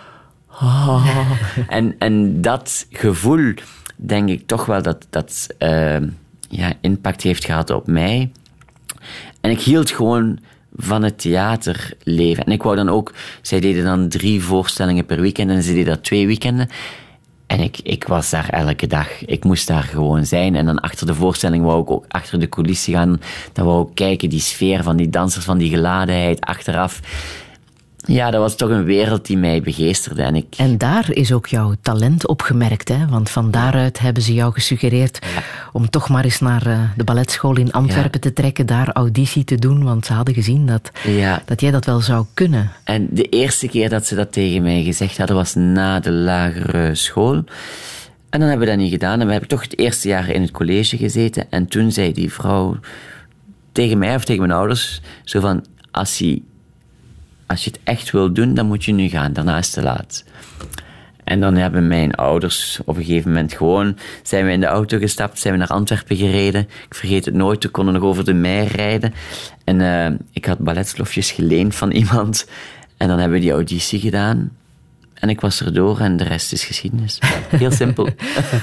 Oh. 0.62 1.06
En, 1.68 1.94
en 1.98 2.40
dat 2.40 2.86
gevoel, 2.90 3.54
denk 3.96 4.28
ik 4.28 4.46
toch 4.46 4.66
wel 4.66 4.82
dat 4.82 5.06
dat 5.10 5.46
eh, 5.58 5.96
ja, 6.48 6.72
impact 6.80 7.22
heeft 7.22 7.44
gehad 7.44 7.70
op 7.70 7.86
mij. 7.86 8.30
En 9.40 9.50
ik 9.50 9.60
hield 9.60 9.90
gewoon 9.90 10.38
van 10.76 11.02
het 11.02 11.18
theaterleven. 11.18 12.44
En 12.44 12.52
ik 12.52 12.62
wou 12.62 12.76
dan 12.76 12.88
ook... 12.88 13.12
Zij 13.42 13.60
deden 13.60 13.84
dan 13.84 14.08
drie 14.08 14.42
voorstellingen 14.42 15.06
per 15.06 15.20
weekend 15.20 15.50
en 15.50 15.62
ze 15.62 15.72
deden 15.72 15.94
dat 15.94 16.04
twee 16.04 16.26
weekenden. 16.26 16.68
En 17.46 17.60
ik, 17.60 17.78
ik 17.82 18.04
was 18.04 18.30
daar 18.30 18.48
elke 18.48 18.86
dag. 18.86 19.24
Ik 19.24 19.44
moest 19.44 19.66
daar 19.66 19.82
gewoon 19.82 20.26
zijn. 20.26 20.56
En 20.56 20.66
dan 20.66 20.80
achter 20.80 21.06
de 21.06 21.14
voorstelling 21.14 21.64
wou 21.64 21.82
ik 21.82 21.90
ook 21.90 22.04
achter 22.08 22.40
de 22.40 22.48
coulissen 22.48 22.92
gaan. 22.92 23.20
Dan 23.52 23.64
wou 23.64 23.88
ik 23.88 23.94
kijken, 23.94 24.28
die 24.28 24.40
sfeer 24.40 24.82
van 24.82 24.96
die 24.96 25.10
dansers, 25.10 25.44
van 25.44 25.58
die 25.58 25.70
geladenheid 25.70 26.40
achteraf. 26.40 27.00
Ja, 28.06 28.30
dat 28.30 28.40
was 28.40 28.56
toch 28.56 28.70
een 28.70 28.84
wereld 28.84 29.26
die 29.26 29.38
mij 29.38 29.62
begeesterde. 29.62 30.22
En 30.22 30.34
ik, 30.34 30.54
En 30.56 30.78
daar 30.78 31.10
is 31.10 31.32
ook 31.32 31.46
jouw 31.46 31.74
talent 31.80 32.26
opgemerkt, 32.26 32.88
hè? 32.88 33.06
want 33.06 33.30
van 33.30 33.50
daaruit 33.50 33.98
hebben 33.98 34.22
ze 34.22 34.34
jou 34.34 34.52
gesuggereerd 34.52 35.18
om 35.72 35.90
toch 35.90 36.08
maar 36.08 36.24
eens 36.24 36.40
naar 36.40 36.66
eh, 36.66 36.80
de 36.96 37.04
balletschool 37.04 37.56
in 37.56 37.72
Antwerpen 37.72 38.20
te 38.20 38.32
trekken, 38.32 38.66
daar 38.66 38.92
auditie 38.92 39.44
te 39.44 39.56
doen, 39.56 39.84
want 39.84 40.06
ze 40.06 40.12
hadden 40.12 40.34
gezien 40.34 40.66
dat, 40.66 40.90
ja. 41.06 41.42
dat 41.44 41.60
jij 41.60 41.70
dat 41.70 41.84
wel 41.84 42.00
zou 42.00 42.26
kunnen. 42.34 42.70
En 42.84 43.08
de 43.10 43.28
eerste 43.28 43.68
keer 43.68 43.88
dat 43.88 44.06
ze 44.06 44.14
dat 44.14 44.32
tegen 44.32 44.62
mij 44.62 44.82
gezegd 44.82 45.18
hadden 45.18 45.36
was 45.36 45.54
na 45.54 46.00
de 46.00 46.12
lagere 46.12 46.94
school. 46.94 47.44
En 48.34 48.40
dan 48.40 48.48
hebben 48.48 48.66
we 48.66 48.72
dat 48.72 48.82
niet 48.82 48.92
gedaan. 48.92 49.20
En 49.20 49.26
we 49.26 49.32
hebben 49.32 49.50
toch 49.50 49.62
het 49.62 49.78
eerste 49.78 50.08
jaar 50.08 50.30
in 50.30 50.42
het 50.42 50.50
college 50.50 50.96
gezeten. 50.96 51.46
En 51.50 51.66
toen 51.66 51.92
zei 51.92 52.12
die 52.12 52.32
vrouw 52.32 52.76
tegen 53.72 53.98
mij 53.98 54.14
of 54.14 54.24
tegen 54.24 54.42
mijn 54.46 54.58
ouders 54.58 55.00
zo 55.24 55.40
van... 55.40 55.64
Als 55.90 56.18
je, 56.18 56.42
als 57.46 57.64
je 57.64 57.70
het 57.70 57.80
echt 57.84 58.10
wil 58.10 58.32
doen, 58.32 58.54
dan 58.54 58.66
moet 58.66 58.84
je 58.84 58.92
nu 58.92 59.08
gaan. 59.08 59.32
Daarna 59.32 59.58
is 59.58 59.66
het 59.66 59.74
te 59.74 59.82
laat. 59.82 60.24
En 61.24 61.40
dan 61.40 61.56
hebben 61.56 61.86
mijn 61.86 62.14
ouders 62.14 62.80
op 62.84 62.96
een 62.96 63.04
gegeven 63.04 63.30
moment 63.30 63.52
gewoon... 63.52 63.96
Zijn 64.22 64.44
we 64.44 64.52
in 64.52 64.60
de 64.60 64.66
auto 64.66 64.98
gestapt, 64.98 65.38
zijn 65.38 65.52
we 65.52 65.58
naar 65.58 65.68
Antwerpen 65.68 66.16
gereden. 66.16 66.60
Ik 66.60 66.94
vergeet 66.94 67.24
het 67.24 67.34
nooit, 67.34 67.62
we 67.62 67.68
konden 67.68 67.94
nog 67.94 68.02
over 68.02 68.24
de 68.24 68.34
mei 68.34 68.66
rijden. 68.66 69.14
En 69.64 69.80
eh, 69.80 70.12
ik 70.32 70.44
had 70.44 70.58
balletslofjes 70.58 71.30
geleend 71.30 71.74
van 71.74 71.90
iemand. 72.00 72.48
En 72.96 73.08
dan 73.08 73.18
hebben 73.18 73.38
we 73.38 73.44
die 73.44 73.52
auditie 73.52 74.00
gedaan. 74.00 74.50
En 75.24 75.30
ik 75.30 75.40
was 75.40 75.62
erdoor 75.64 75.98
en 75.98 76.16
de 76.16 76.24
rest 76.24 76.52
is 76.52 76.64
geschiedenis. 76.64 77.18
Heel 77.48 77.70
simpel. 77.70 78.08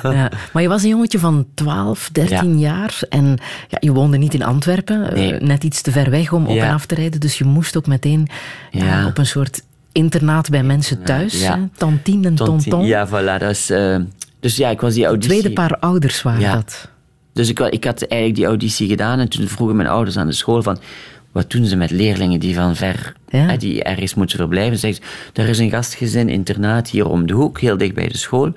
Ja, 0.03 0.31
maar 0.53 0.61
je 0.61 0.67
was 0.67 0.83
een 0.83 0.89
jongetje 0.89 1.19
van 1.19 1.45
12, 1.53 2.09
13 2.11 2.59
jaar 2.59 2.99
en 3.09 3.37
ja, 3.67 3.77
je 3.79 3.91
woonde 3.91 4.17
niet 4.17 4.33
in 4.33 4.43
Antwerpen, 4.43 5.09
eh, 5.09 5.13
Nee. 5.15 5.33
net 5.39 5.63
iets 5.63 5.81
te 5.81 5.91
ver 5.91 6.09
weg 6.09 6.31
om 6.33 6.45
op 6.47 6.57
en 6.57 6.69
af 6.73 6.85
te 6.85 6.95
rijden, 6.95 7.19
dus 7.19 7.37
je 7.37 7.43
moest 7.43 7.77
ook 7.77 7.87
meteen 7.87 8.27
Ja. 8.71 9.05
op 9.07 9.17
een 9.17 9.25
soort 9.25 9.61
internaat 9.91 10.49
bij 10.49 10.63
mensen 10.63 11.03
thuis? 11.03 11.49
Tantine 11.77 12.27
en 12.27 12.35
Tonton. 12.35 12.85
Ja, 12.85 13.07
voilà. 13.07 13.39
Dat 13.39 13.49
is, 13.49 13.69
eh, 13.69 13.97
dus 14.39 14.55
ja, 14.55 14.69
ik 14.69 14.81
was 14.81 14.93
die 14.93 15.05
auditie... 15.05 15.29
Tweede 15.39 15.53
paar 15.53 15.77
ouders 15.79 16.21
waren 16.21 16.51
dat. 16.51 16.89
Dus 17.33 17.49
ik, 17.49 17.59
ik 17.59 17.83
had 17.83 18.01
eigenlijk 18.01 18.39
die 18.39 18.45
auditie 18.49 18.87
gedaan 18.87 19.19
en 19.19 19.29
toen 19.29 19.47
vroegen 19.47 19.75
mijn 19.75 19.89
ouders 19.89 20.17
aan 20.17 20.27
de 20.27 20.33
school 20.33 20.63
van... 20.63 20.79
Wat 21.31 21.51
doen 21.51 21.65
ze 21.65 21.75
met 21.75 21.91
leerlingen 21.91 22.39
die 22.39 22.55
van 22.55 22.75
ver, 22.75 23.13
Ja. 23.29 23.39
hè, 23.39 23.57
die 23.57 23.83
ergens 23.83 24.13
moeten 24.13 24.37
verblijven? 24.37 24.77
Ze 24.77 24.87
zegt, 24.87 25.05
er 25.33 25.47
is 25.49 25.57
een 25.59 25.69
gastgezin, 25.69 26.29
internaat 26.29 26.89
hier 26.89 27.07
om 27.07 27.25
de 27.27 27.33
hoek, 27.33 27.59
heel 27.59 27.77
dicht 27.77 27.93
bij 27.93 28.07
de 28.07 28.17
school. 28.17 28.53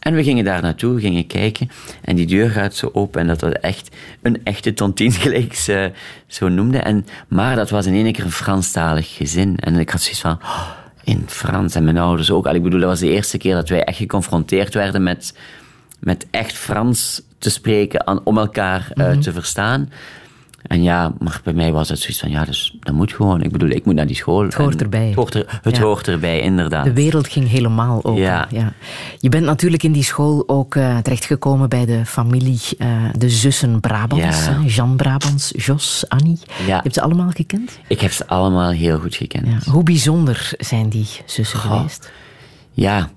En 0.00 0.14
we 0.14 0.22
gingen 0.22 0.44
daar 0.44 0.62
naartoe, 0.62 1.00
gingen 1.00 1.26
kijken. 1.26 1.70
En 2.04 2.16
die 2.16 2.26
deur 2.26 2.50
gaat 2.50 2.74
zo 2.74 2.90
open 2.92 3.20
en 3.20 3.26
dat 3.26 3.40
was 3.40 3.52
echt 3.52 3.96
een 4.22 4.40
echte 4.44 4.74
tontien, 4.74 5.12
gelijk 5.22 5.54
ze 5.54 5.92
zo 6.26 6.48
noemde. 6.48 6.78
En, 6.78 7.06
maar 7.28 7.56
dat 7.56 7.70
was 7.70 7.86
in 7.86 7.94
één 7.94 8.12
keer 8.12 8.24
een 8.24 8.32
Franstalig 8.32 9.14
gezin. 9.16 9.56
En 9.60 9.78
ik 9.78 9.90
had 9.90 10.02
zoiets 10.02 10.20
van, 10.20 10.38
oh, 10.42 10.68
in 11.04 11.22
Frans. 11.26 11.74
En 11.74 11.84
mijn 11.84 11.98
ouders 11.98 12.30
ook. 12.30 12.46
Al, 12.46 12.54
Ik 12.54 12.62
bedoel, 12.62 12.80
dat 12.80 12.88
was 12.88 13.00
de 13.00 13.10
eerste 13.10 13.38
keer 13.38 13.54
dat 13.54 13.68
wij 13.68 13.84
echt 13.84 13.96
geconfronteerd 13.96 14.74
werden 14.74 15.02
met, 15.02 15.34
met 16.00 16.26
echt 16.30 16.52
Frans 16.56 17.22
te 17.38 17.50
spreken, 17.50 18.26
om 18.26 18.38
elkaar 18.38 18.90
eh, 18.94 19.10
te 19.10 19.32
verstaan. 19.32 19.90
En 20.62 20.82
ja, 20.82 21.12
maar 21.18 21.40
bij 21.44 21.52
mij 21.52 21.72
was 21.72 21.88
het 21.88 21.98
zoiets 21.98 22.20
van, 22.20 22.30
ja, 22.30 22.44
dus, 22.44 22.76
dat 22.80 22.94
moet 22.94 23.12
gewoon. 23.12 23.42
Ik 23.42 23.52
bedoel, 23.52 23.68
ik 23.68 23.84
moet 23.84 23.94
naar 23.94 24.06
die 24.06 24.16
school. 24.16 24.42
Het 24.42 24.54
hoort 24.54 24.80
erbij. 24.80 25.06
Het, 25.06 25.14
hoort, 25.14 25.34
er, 25.34 25.58
het 25.62 25.76
Ja. 25.76 25.82
hoort 25.82 26.08
erbij, 26.08 26.40
inderdaad. 26.40 26.84
De 26.84 26.92
wereld 26.92 27.28
ging 27.28 27.48
helemaal 27.48 27.96
open. 28.04 28.20
Ja. 28.20 28.46
Ja. 28.50 28.72
Je 29.18 29.28
bent 29.28 29.44
natuurlijk 29.44 29.82
in 29.82 29.92
die 29.92 30.02
school 30.04 30.44
ook 30.46 30.74
eh, 30.74 30.98
terechtgekomen 30.98 31.68
bij 31.68 31.84
de 31.86 32.06
familie, 32.06 32.60
eh, 32.78 32.88
de 33.18 33.30
zussen 33.30 33.80
Brabants. 33.80 34.44
Ja. 34.46 34.60
Jean 34.66 34.96
Brabants, 34.96 35.52
Jos, 35.56 36.04
Annie. 36.08 36.38
Je 36.66 36.72
hebt 36.72 36.94
ze 36.94 37.00
allemaal 37.02 37.30
gekend? 37.30 37.78
Ik 37.88 38.00
heb 38.00 38.12
ze 38.12 38.26
allemaal 38.26 38.70
heel 38.70 38.98
goed 38.98 39.14
gekend. 39.14 39.64
Hoe 39.64 39.82
bijzonder 39.82 40.52
zijn 40.58 40.88
die 40.88 41.06
zussen 41.24 41.58
Goh. 41.58 41.76
geweest? 41.76 42.10
Ja, 42.72 43.10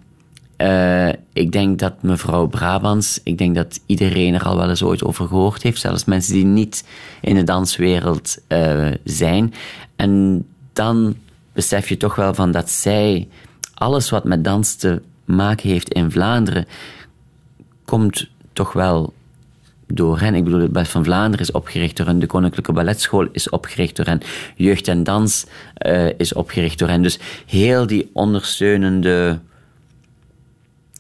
eh, 0.58 1.10
ik 1.34 1.52
denk 1.52 1.80
dat 1.80 2.04
mevrouw 2.04 2.48
Brabants, 2.48 3.20
ik 3.24 3.38
denk 3.38 3.56
dat 3.56 3.80
iedereen 3.86 4.34
er 4.34 4.44
al 4.44 4.58
wel 4.58 4.70
eens 4.70 4.84
ooit 4.84 5.04
over 5.04 5.28
gehoord 5.28 5.64
heeft, 5.64 5.82
zelfs 5.82 6.06
mensen 6.06 6.34
die 6.34 6.46
niet 6.46 6.86
in 7.22 7.36
de 7.36 7.44
danswereld 7.44 8.38
eh, 8.48 8.88
zijn. 9.04 9.54
En 9.96 10.46
dan 10.74 11.16
besef 11.54 11.90
je 11.90 11.98
toch 11.98 12.16
wel 12.16 12.34
van 12.34 12.52
dat 12.52 12.70
zij 12.70 13.28
alles 13.74 14.10
wat 14.10 14.24
met 14.24 14.44
dans 14.44 14.76
te 14.76 15.02
maken 15.26 15.70
heeft 15.70 15.94
in 15.94 16.12
Vlaanderen, 16.12 16.66
komt 17.86 18.30
toch 18.54 18.74
wel 18.74 19.14
door 19.88 20.20
hen. 20.20 20.36
Ik 20.36 20.44
bedoel, 20.44 20.60
het 20.60 20.72
Ballet 20.72 20.90
van 20.90 21.04
Vlaanderen 21.04 21.46
is 21.46 21.52
opgericht 21.52 21.98
door 21.98 22.06
hen. 22.06 22.20
De 22.20 22.26
Koninklijke 22.26 22.72
Balletschool 22.72 23.28
is 23.32 23.50
opgericht 23.50 23.96
door 23.96 24.06
hen. 24.06 24.22
Jeugd 24.56 24.88
en 24.88 25.04
Dans 25.04 25.46
eh, 25.74 26.20
is 26.20 26.34
opgericht 26.34 26.80
door 26.80 26.90
hen. 26.90 27.02
Dus 27.02 27.20
heel 27.46 27.88
die 27.88 28.10
ondersteunende 28.14 29.40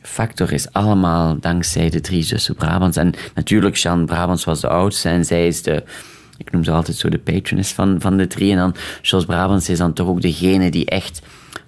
factor 0.05 0.51
is 0.51 0.71
allemaal 0.71 1.39
dankzij 1.39 1.89
de 1.89 2.01
drie 2.01 2.23
zussen 2.23 2.55
Brabants. 2.55 2.97
En 2.97 3.13
natuurlijk, 3.35 3.75
Jeanne 3.75 4.05
Brabants 4.05 4.43
was 4.43 4.61
de 4.61 4.67
oudste 4.67 5.09
en 5.09 5.25
zij 5.25 5.47
is 5.47 5.61
de, 5.61 5.83
ik 6.37 6.51
noem 6.51 6.63
ze 6.63 6.71
altijd 6.71 6.97
zo 6.97 7.09
de 7.09 7.19
patroness 7.19 7.73
van, 7.73 7.95
van 7.99 8.17
de 8.17 8.27
drie. 8.27 8.51
En 8.51 8.57
dan 8.57 8.75
Jos 9.01 9.25
Brabants 9.25 9.69
is 9.69 9.77
dan 9.77 9.93
toch 9.93 10.07
ook 10.07 10.21
degene 10.21 10.71
die 10.71 10.85
echt 10.85 11.21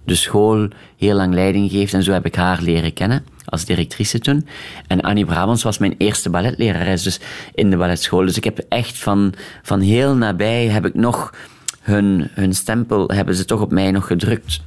de 0.03 0.15
school 0.15 0.67
heel 0.97 1.15
lang 1.15 1.33
leiding 1.33 1.71
geeft. 1.71 1.93
En 1.93 2.03
zo 2.03 2.11
heb 2.11 2.25
ik 2.25 2.35
haar 2.35 2.61
leren 2.61 2.93
kennen 2.93 3.25
als 3.45 3.65
directrice 3.65 4.19
toen. 4.19 4.47
En 4.87 5.01
Annie 5.01 5.25
Brabants 5.25 5.63
was 5.63 5.77
mijn 5.77 5.95
eerste 5.97 6.29
balletlerares 6.29 7.03
dus 7.03 7.19
in 7.53 7.69
de 7.69 7.77
balletschool. 7.77 8.25
Dus 8.25 8.37
ik 8.37 8.43
heb 8.43 8.65
echt 8.69 8.97
van, 8.97 9.33
van 9.63 9.79
heel 9.79 10.15
nabij 10.15 10.65
heb 10.65 10.85
ik 10.85 10.93
nog 10.93 11.33
hun, 11.81 12.29
hun 12.33 12.53
stempel 12.53 13.09
hebben 13.09 13.35
ze 13.35 13.45
toch 13.45 13.61
op 13.61 13.71
mij 13.71 13.91
nog 13.91 14.07
gedrukt. 14.07 14.61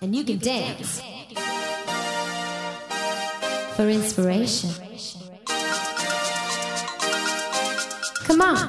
And 0.00 0.14
you 0.14 0.24
can 0.24 0.38
dance 0.38 1.00
for 3.76 3.88
inspiration. 3.88 4.70
Come 8.24 8.40
on. 8.40 8.68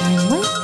I'm 0.00 0.30
with 0.30 0.58
you. 0.58 0.63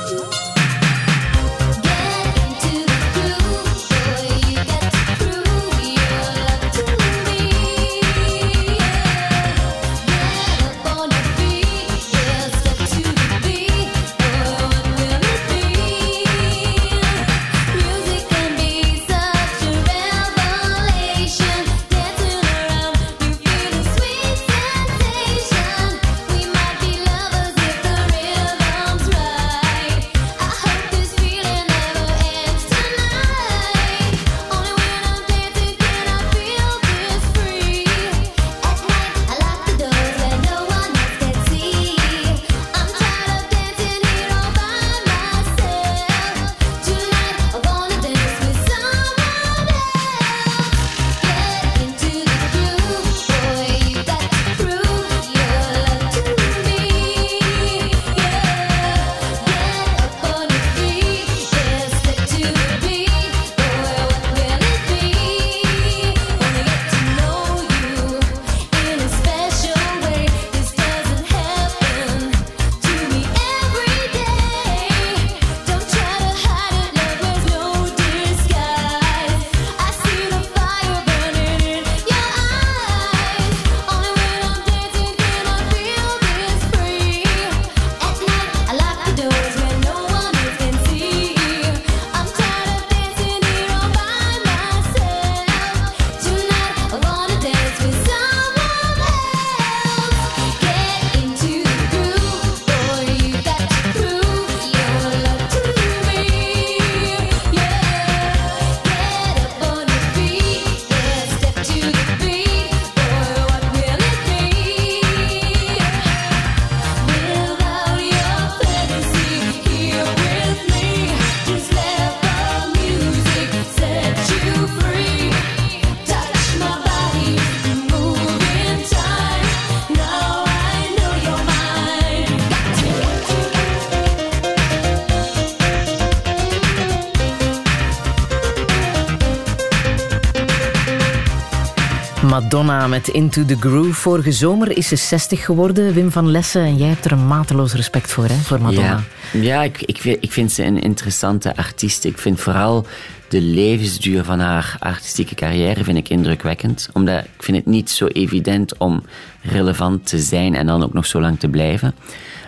Madonna 142.51 142.87
met 142.87 143.07
Into 143.07 143.45
the 143.45 143.55
Groove. 143.59 143.93
Vorige 143.93 144.31
zomer 144.31 144.77
is 144.77 144.87
ze 144.87 144.95
60 144.95 145.45
geworden, 145.45 145.93
Wim 145.93 146.11
van 146.11 146.31
Lessen. 146.31 146.61
En 146.61 146.75
jij 146.77 146.87
hebt 146.87 147.05
er 147.05 147.11
een 147.11 147.27
mateloos 147.27 147.73
respect 147.73 148.11
voor, 148.11 148.25
hè, 148.25 148.33
voor 148.35 148.61
Madonna. 148.61 149.03
Ja, 149.33 149.63
ik, 149.63 149.81
ik, 149.81 150.31
vind- 150.31 150.51
ze 150.51 150.63
een 150.63 150.81
interessante 150.81 151.55
artiest. 151.55 152.05
Ik 152.05 152.17
vind 152.17 152.39
vooral 152.39 152.85
de 153.29 153.41
levensduur 153.41 154.23
van 154.23 154.39
haar 154.39 154.75
artistieke 154.79 155.35
carrière 155.35 155.83
vind 155.83 155.97
ik 155.97 156.09
indrukwekkend. 156.09 156.89
Omdat 156.93 157.23
ik 157.23 157.43
vind 157.43 157.57
het 157.57 157.65
niet 157.65 157.89
zo 157.89 158.05
evident 158.05 158.77
om 158.77 159.03
relevant 159.41 160.05
te 160.07 160.19
zijn 160.19 160.55
en 160.55 160.65
dan 160.65 160.83
ook 160.83 160.93
nog 160.93 161.05
zo 161.05 161.21
lang 161.21 161.39
te 161.39 161.47
blijven. 161.49 161.95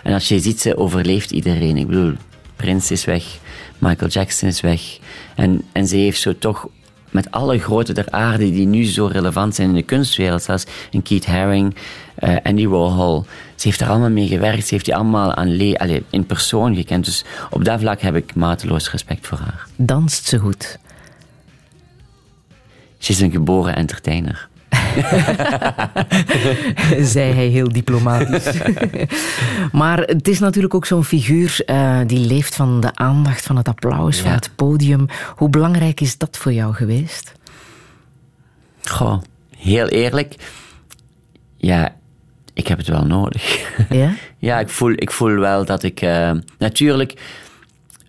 En 0.04 0.14
als 0.14 0.28
je 0.28 0.40
ziet, 0.40 0.62
ze 0.62 0.78
overleeft 0.78 1.32
iedereen. 1.32 1.78
Ik 1.78 1.88
bedoel, 1.88 2.14
Prince 2.56 2.94
is 2.94 3.06
weg, 3.06 3.24
Michael 3.78 4.10
Jackson 4.12 4.48
is 4.48 4.62
weg. 4.62 4.82
En, 5.36 5.62
en 5.72 5.88
ze 5.88 5.96
heeft 5.96 6.22
zo 6.22 6.34
toch 6.40 6.68
met 7.14 7.32
alle 7.32 7.60
grote 7.60 7.94
der 7.94 8.06
aarde 8.10 8.52
die 8.52 8.66
nu 8.68 8.84
zo 8.86 9.06
relevant 9.06 9.56
zijn 9.56 9.68
in 9.70 9.76
de 9.76 9.82
kunstwereld, 9.84 10.42
zelfs 10.44 10.66
een 10.92 11.02
Keith 11.02 11.26
Haring, 11.26 11.76
eh, 12.16 12.36
Andy 12.44 12.68
Warhol. 12.68 13.26
Ze 13.56 13.68
heeft 13.68 13.82
er 13.82 13.90
allemaal 13.90 14.10
mee 14.10 14.28
gewerkt, 14.28 14.68
ze 14.68 14.74
heeft 14.74 14.86
die 14.86 14.96
allemaal 14.96 15.34
aan 15.34 15.56
le- 15.56 15.78
allee, 15.78 16.04
in 16.10 16.26
persoon 16.26 16.76
gekend. 16.76 17.06
Dus 17.06 17.26
op 17.50 17.66
dat 17.66 17.80
vlak 17.80 18.02
heb 18.02 18.16
ik 18.16 18.36
mateloos 18.36 18.92
respect 18.92 19.28
voor 19.28 19.38
haar. 19.38 19.68
Danst 19.76 20.26
ze 20.28 20.38
goed? 20.40 20.78
Ze 22.98 23.12
is 23.12 23.20
een 23.22 23.32
geboren 23.32 23.76
entertainer. 23.76 24.48
zei 27.14 27.34
hij 27.34 27.48
heel 27.48 27.72
diplomatisch. 27.72 28.48
maar 29.72 30.00
het 30.00 30.28
is 30.28 30.40
natuurlijk 30.40 30.74
ook 30.74 30.86
zo'n 30.86 31.04
figuur 31.04 31.58
eh, 31.66 32.00
die 32.08 32.28
leeft 32.28 32.56
van 32.56 32.82
de 32.82 32.96
aandacht, 32.96 33.46
van 33.46 33.58
het 33.58 33.68
applaus, 33.68 34.20
van 34.20 34.32
het 34.32 34.50
podium. 34.56 35.06
Hoe 35.36 35.50
belangrijk 35.50 36.02
is 36.02 36.18
dat 36.18 36.38
voor 36.38 36.54
jou 36.54 36.74
geweest? 36.74 37.32
Goh, 38.84 39.22
heel 39.58 39.88
eerlijk. 39.88 40.36
Ja, 41.58 41.96
ik 42.54 42.68
heb 42.68 42.78
het 42.78 42.88
wel 42.88 43.06
nodig. 43.06 43.72
Ja? 43.90 44.14
Ja, 44.38 44.60
ik 44.60 44.70
voel, 44.70 44.92
ik 44.96 45.12
voel 45.12 45.36
wel 45.36 45.66
dat 45.66 45.84
ik. 45.84 46.02
eh, 46.02 46.32
natuurlijk, 46.58 47.14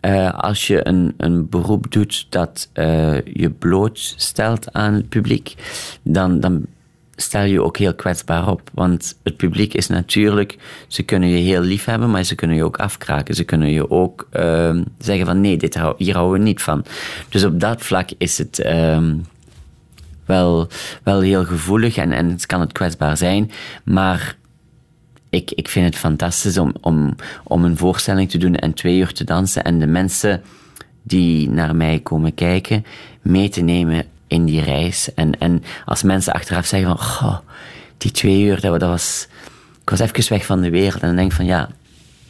eh, 0.04 0.32
als 0.32 0.66
je 0.66 0.86
een, 0.88 1.14
een 1.16 1.48
beroep 1.48 1.90
doet 1.90 2.26
dat 2.28 2.68
eh, 2.72 3.22
je 3.22 3.50
blootstelt 3.50 4.72
aan 4.72 4.94
het 4.94 5.08
publiek, 5.08 5.54
dan, 6.02 6.40
dan 6.40 6.66
stel 7.16 7.42
je 7.42 7.62
ook 7.62 7.76
heel 7.76 7.94
kwetsbaar 7.94 8.48
op. 8.48 8.70
Want 8.72 9.18
het 9.22 9.36
publiek 9.36 9.74
is 9.74 9.86
natuurlijk. 9.86 10.56
Ze 10.88 11.02
kunnen 11.02 11.28
je 11.28 11.36
heel 11.36 11.60
lief 11.60 11.84
hebben, 11.84 12.10
maar 12.10 12.24
ze 12.24 12.34
kunnen 12.34 12.56
je 12.56 12.64
ook 12.64 12.76
afkraken. 12.76 13.34
Ze 13.34 13.44
kunnen 13.44 13.70
je 13.70 13.90
ook 13.90 14.28
eh, 14.30 14.76
zeggen: 14.98 15.26
van 15.26 15.40
nee, 15.40 15.56
dit 15.56 15.74
hou, 15.74 15.94
hier 15.98 16.14
houden 16.14 16.38
we 16.38 16.44
niet 16.44 16.62
van. 16.62 16.84
Dus 17.28 17.44
op 17.44 17.60
dat 17.60 17.82
vlak 17.82 18.08
is 18.18 18.38
het. 18.38 18.58
ehm, 18.58 19.16
wel, 20.26 20.68
wel 21.02 21.20
heel 21.20 21.44
gevoelig 21.44 21.96
en, 21.96 22.12
en 22.12 22.30
het 22.30 22.46
kan 22.46 22.60
het 22.60 22.72
kwetsbaar 22.72 23.16
zijn. 23.16 23.50
Maar 23.84 24.36
ik, 25.34 25.50
ik 25.50 25.68
vind 25.68 25.86
het 25.86 25.96
fantastisch 25.96 26.58
om, 26.58 26.72
om, 26.80 27.14
om 27.44 27.64
een 27.64 27.76
voorstelling 27.76 28.30
te 28.30 28.38
doen 28.38 28.54
en 28.54 28.74
twee 28.74 28.98
uur 28.98 29.12
te 29.12 29.24
dansen 29.24 29.64
en 29.64 29.78
de 29.78 29.86
mensen 29.86 30.42
die 31.02 31.50
naar 31.50 31.76
mij 31.76 32.00
komen 32.02 32.34
kijken 32.34 32.84
mee 33.22 33.48
te 33.48 33.60
nemen 33.60 34.04
in 34.26 34.44
die 34.44 34.60
reis. 34.60 35.14
En, 35.14 35.38
en 35.38 35.62
als 35.84 36.02
mensen 36.02 36.32
achteraf 36.32 36.66
zeggen 36.66 36.88
van, 36.88 36.98
goh, 37.06 37.38
die 37.98 38.10
twee 38.10 38.42
uur, 38.42 38.60
dat, 38.60 38.80
dat 38.80 38.88
was... 38.88 39.28
Ik 39.82 39.90
was 39.90 40.00
even 40.00 40.32
weg 40.32 40.46
van 40.46 40.60
de 40.60 40.70
wereld 40.70 41.02
en 41.02 41.06
dan 41.06 41.16
denk 41.16 41.30
ik 41.30 41.36
van, 41.36 41.44
ja, 41.44 41.68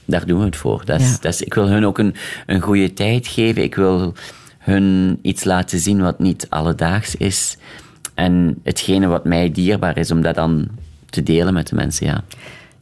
daar 0.05 0.27
doen 0.27 0.39
we 0.39 0.45
het 0.45 0.57
voor. 0.57 0.83
Dat 0.85 1.01
is, 1.01 1.11
Ja. 1.11 1.17
dat 1.21 1.33
is, 1.33 1.43
ik 1.43 1.55
wil 1.55 1.69
hun 1.69 1.87
ook 1.87 1.99
een, 1.99 2.15
een 2.47 2.61
goede 2.61 2.93
tijd 2.93 3.27
geven. 3.27 3.63
Ik 3.63 3.75
wil 3.75 4.15
hun 4.59 5.19
iets 5.23 5.45
laten 5.45 5.79
zien 5.79 6.01
wat 6.01 6.19
niet 6.19 6.47
alledaags 6.51 7.17
is. 7.17 7.57
En 8.15 8.61
hetgene 8.63 9.07
wat 9.07 9.25
mij 9.25 9.51
dierbaar 9.51 9.97
is, 9.99 10.11
om 10.11 10.23
dat 10.23 10.35
dan 10.35 10.69
te 11.11 11.23
delen 11.23 11.55
met 11.55 11.69
de 11.69 11.75
mensen, 11.75 12.07
ja. 12.07 12.25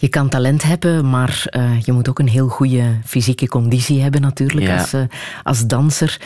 Je 0.02 0.08
kan 0.08 0.28
talent 0.28 0.62
hebben, 0.62 1.10
maar 1.10 1.42
eh, 1.46 1.80
je 1.80 1.92
moet 1.92 2.08
ook 2.08 2.18
een 2.18 2.28
heel 2.28 2.48
goede 2.48 2.82
fysieke 3.04 3.48
conditie 3.48 4.00
hebben 4.02 4.20
natuurlijk 4.20 4.66
Ja. 4.66 4.78
als, 4.78 4.92
eh, 4.92 5.00
als 5.42 5.66
danser. 5.66 6.20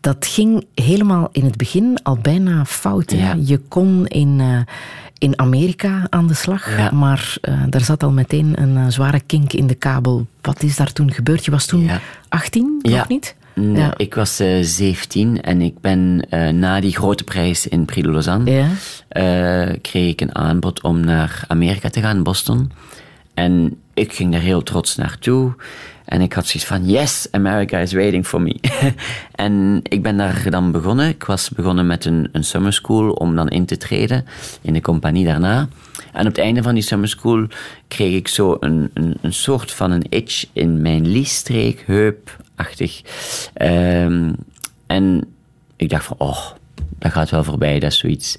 Dat 0.00 0.26
ging 0.26 0.64
helemaal 0.74 1.28
in 1.32 1.44
het 1.44 1.56
begin 1.56 1.98
al 2.02 2.18
bijna 2.22 2.64
fout. 2.64 3.10
Ja. 3.10 3.36
Je 3.44 3.58
kon 3.68 4.06
in, 4.06 4.40
eh, 4.40 4.74
in 5.18 5.38
Amerika 5.38 6.06
aan 6.08 6.26
de 6.26 6.34
slag, 6.34 6.76
Ja. 6.76 6.90
maar 6.90 7.34
daar 7.68 7.80
zat 7.80 8.02
al 8.02 8.10
meteen 8.10 8.62
een 8.62 8.92
zware 8.92 9.20
kink 9.20 9.52
in 9.52 9.66
de 9.66 9.74
kabel. 9.74 10.26
Wat 10.40 10.62
is 10.62 10.76
daar 10.76 10.92
toen 10.92 11.12
gebeurd? 11.12 11.44
Je 11.44 11.50
was 11.50 11.66
toen 11.66 11.82
Ja. 11.82 12.00
18, 12.28 12.78
Ja. 12.82 12.96
nog 12.96 13.08
niet? 13.08 13.34
Nee, 13.54 13.76
Ja. 13.76 13.94
Ik 13.96 14.14
was 14.14 14.40
eh 14.40 14.58
17 14.62 15.40
en 15.42 15.60
ik 15.60 15.80
ben 15.80 16.24
na 16.58 16.80
die 16.80 16.94
grote 16.96 17.24
prijs 17.24 17.68
in 17.68 17.84
Prix 17.84 18.06
de 18.06 18.12
Lausanne, 18.12 18.50
Ja. 18.50 18.66
kreeg 19.80 20.10
ik 20.12 20.20
een 20.20 20.34
aanbod 20.34 20.82
om 20.82 21.00
naar 21.00 21.44
Amerika 21.48 21.88
te 21.90 22.00
gaan, 22.00 22.22
Boston. 22.22 22.70
En 23.34 23.80
ik 23.94 24.12
ging 24.12 24.32
daar 24.32 24.40
heel 24.40 24.62
trots 24.62 24.96
naartoe. 24.96 25.54
En 26.04 26.20
ik 26.20 26.32
had 26.32 26.46
zoiets 26.46 26.68
van, 26.68 26.86
yes, 26.86 27.28
America 27.30 27.78
is 27.78 27.92
waiting 27.92 28.26
for 28.26 28.40
me. 28.40 28.56
en 29.34 29.80
ik 29.82 30.02
ben 30.02 30.16
daar 30.16 30.50
dan 30.50 30.72
begonnen. 30.72 31.08
Ik 31.08 31.24
was 31.24 31.48
begonnen 31.48 31.86
met 31.86 32.04
een, 32.04 32.28
een 32.32 32.44
summer 32.44 32.72
school 32.72 33.12
om 33.12 33.36
dan 33.36 33.48
in 33.48 33.66
te 33.66 33.76
treden 33.76 34.24
in 34.60 34.72
de 34.72 34.80
compagnie 34.80 35.24
daarna. 35.24 35.68
En 36.12 36.20
op 36.20 36.26
het 36.26 36.38
einde 36.38 36.62
van 36.62 36.74
die 36.74 36.82
summer 36.82 37.08
school 37.08 37.46
kreeg 37.88 38.14
ik 38.14 38.28
zo 38.28 38.56
een, 38.60 38.90
een, 39.20 39.32
soort 39.32 39.72
van 39.72 39.90
een 39.90 40.06
itch 40.08 40.46
in 40.52 40.82
mijn 40.82 41.06
liesstreek, 41.08 41.82
heupachtig. 41.86 43.02
Ehm, 43.54 44.32
en 44.86 45.34
ik 45.76 45.88
dacht 45.88 46.04
van, 46.04 46.16
oh, 46.18 46.46
dat 46.98 47.12
gaat 47.12 47.30
wel 47.30 47.44
voorbij, 47.44 47.78
dat 47.78 47.92
is 47.92 47.98
zoiets. 47.98 48.38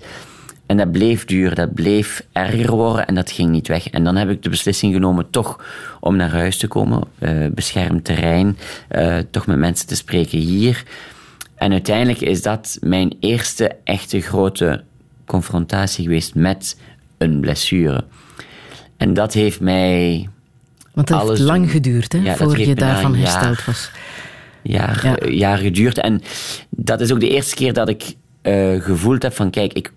En 0.74 0.80
dat 0.80 0.92
bleef 0.92 1.26
duur, 1.26 1.56
dat 1.56 1.74
bleef 1.74 2.26
erger 2.32 2.72
worden 2.72 3.08
en 3.08 3.16
dat 3.16 3.32
ging 3.32 3.50
niet 3.52 3.68
weg. 3.68 3.90
En 3.90 4.04
dan 4.04 4.16
heb 4.16 4.30
ik 4.30 4.44
de 4.44 4.50
beslissing 4.50 4.94
genomen 4.94 5.30
toch 5.30 5.64
om 6.00 6.16
naar 6.16 6.30
huis 6.32 6.58
te 6.58 6.68
komen, 6.68 7.04
eh, 7.20 7.32
beschermd 7.52 8.04
terrein, 8.06 8.58
eh, 8.88 9.18
toch 9.32 9.48
met 9.48 9.58
mensen 9.58 9.88
te 9.88 9.96
spreken 9.96 10.38
hier. 10.40 10.84
En 11.56 11.72
uiteindelijk 11.72 12.22
is 12.22 12.42
dat 12.42 12.78
mijn 12.82 13.16
eerste 13.20 13.76
echte 13.84 14.20
grote 14.22 14.84
confrontatie 15.26 16.04
geweest 16.04 16.36
met 16.36 16.78
een 17.18 17.40
blessure. 17.40 18.04
En 18.98 19.14
dat 19.14 19.34
heeft 19.34 19.60
mij 19.60 20.30
Want 20.94 21.10
het 21.10 21.22
heeft 21.28 21.40
lang 21.40 21.72
geduurd 21.72 22.12
hè, 22.12 22.20
Ja, 22.20 22.24
dat 22.26 22.38
voor 22.38 22.56
heeft 22.56 22.70
je 22.70 22.76
daarvan 22.76 23.16
hersteld 23.16 23.44
jaar. 23.58 23.64
was. 23.66 23.92
jaar, 24.62 25.06
Ja. 25.06 25.30
jaar 25.30 25.58
geduurd. 25.58 25.98
En 25.98 26.22
dat 26.70 27.02
is 27.02 27.12
ook 27.12 27.20
de 27.20 27.30
eerste 27.30 27.56
keer 27.56 27.74
dat 27.74 27.90
ik 27.90 28.04
eh, 28.42 28.82
gevoeld 28.82 29.22
heb 29.24 29.34
van, 29.34 29.50
kijk, 29.50 29.74
ik 29.74 29.92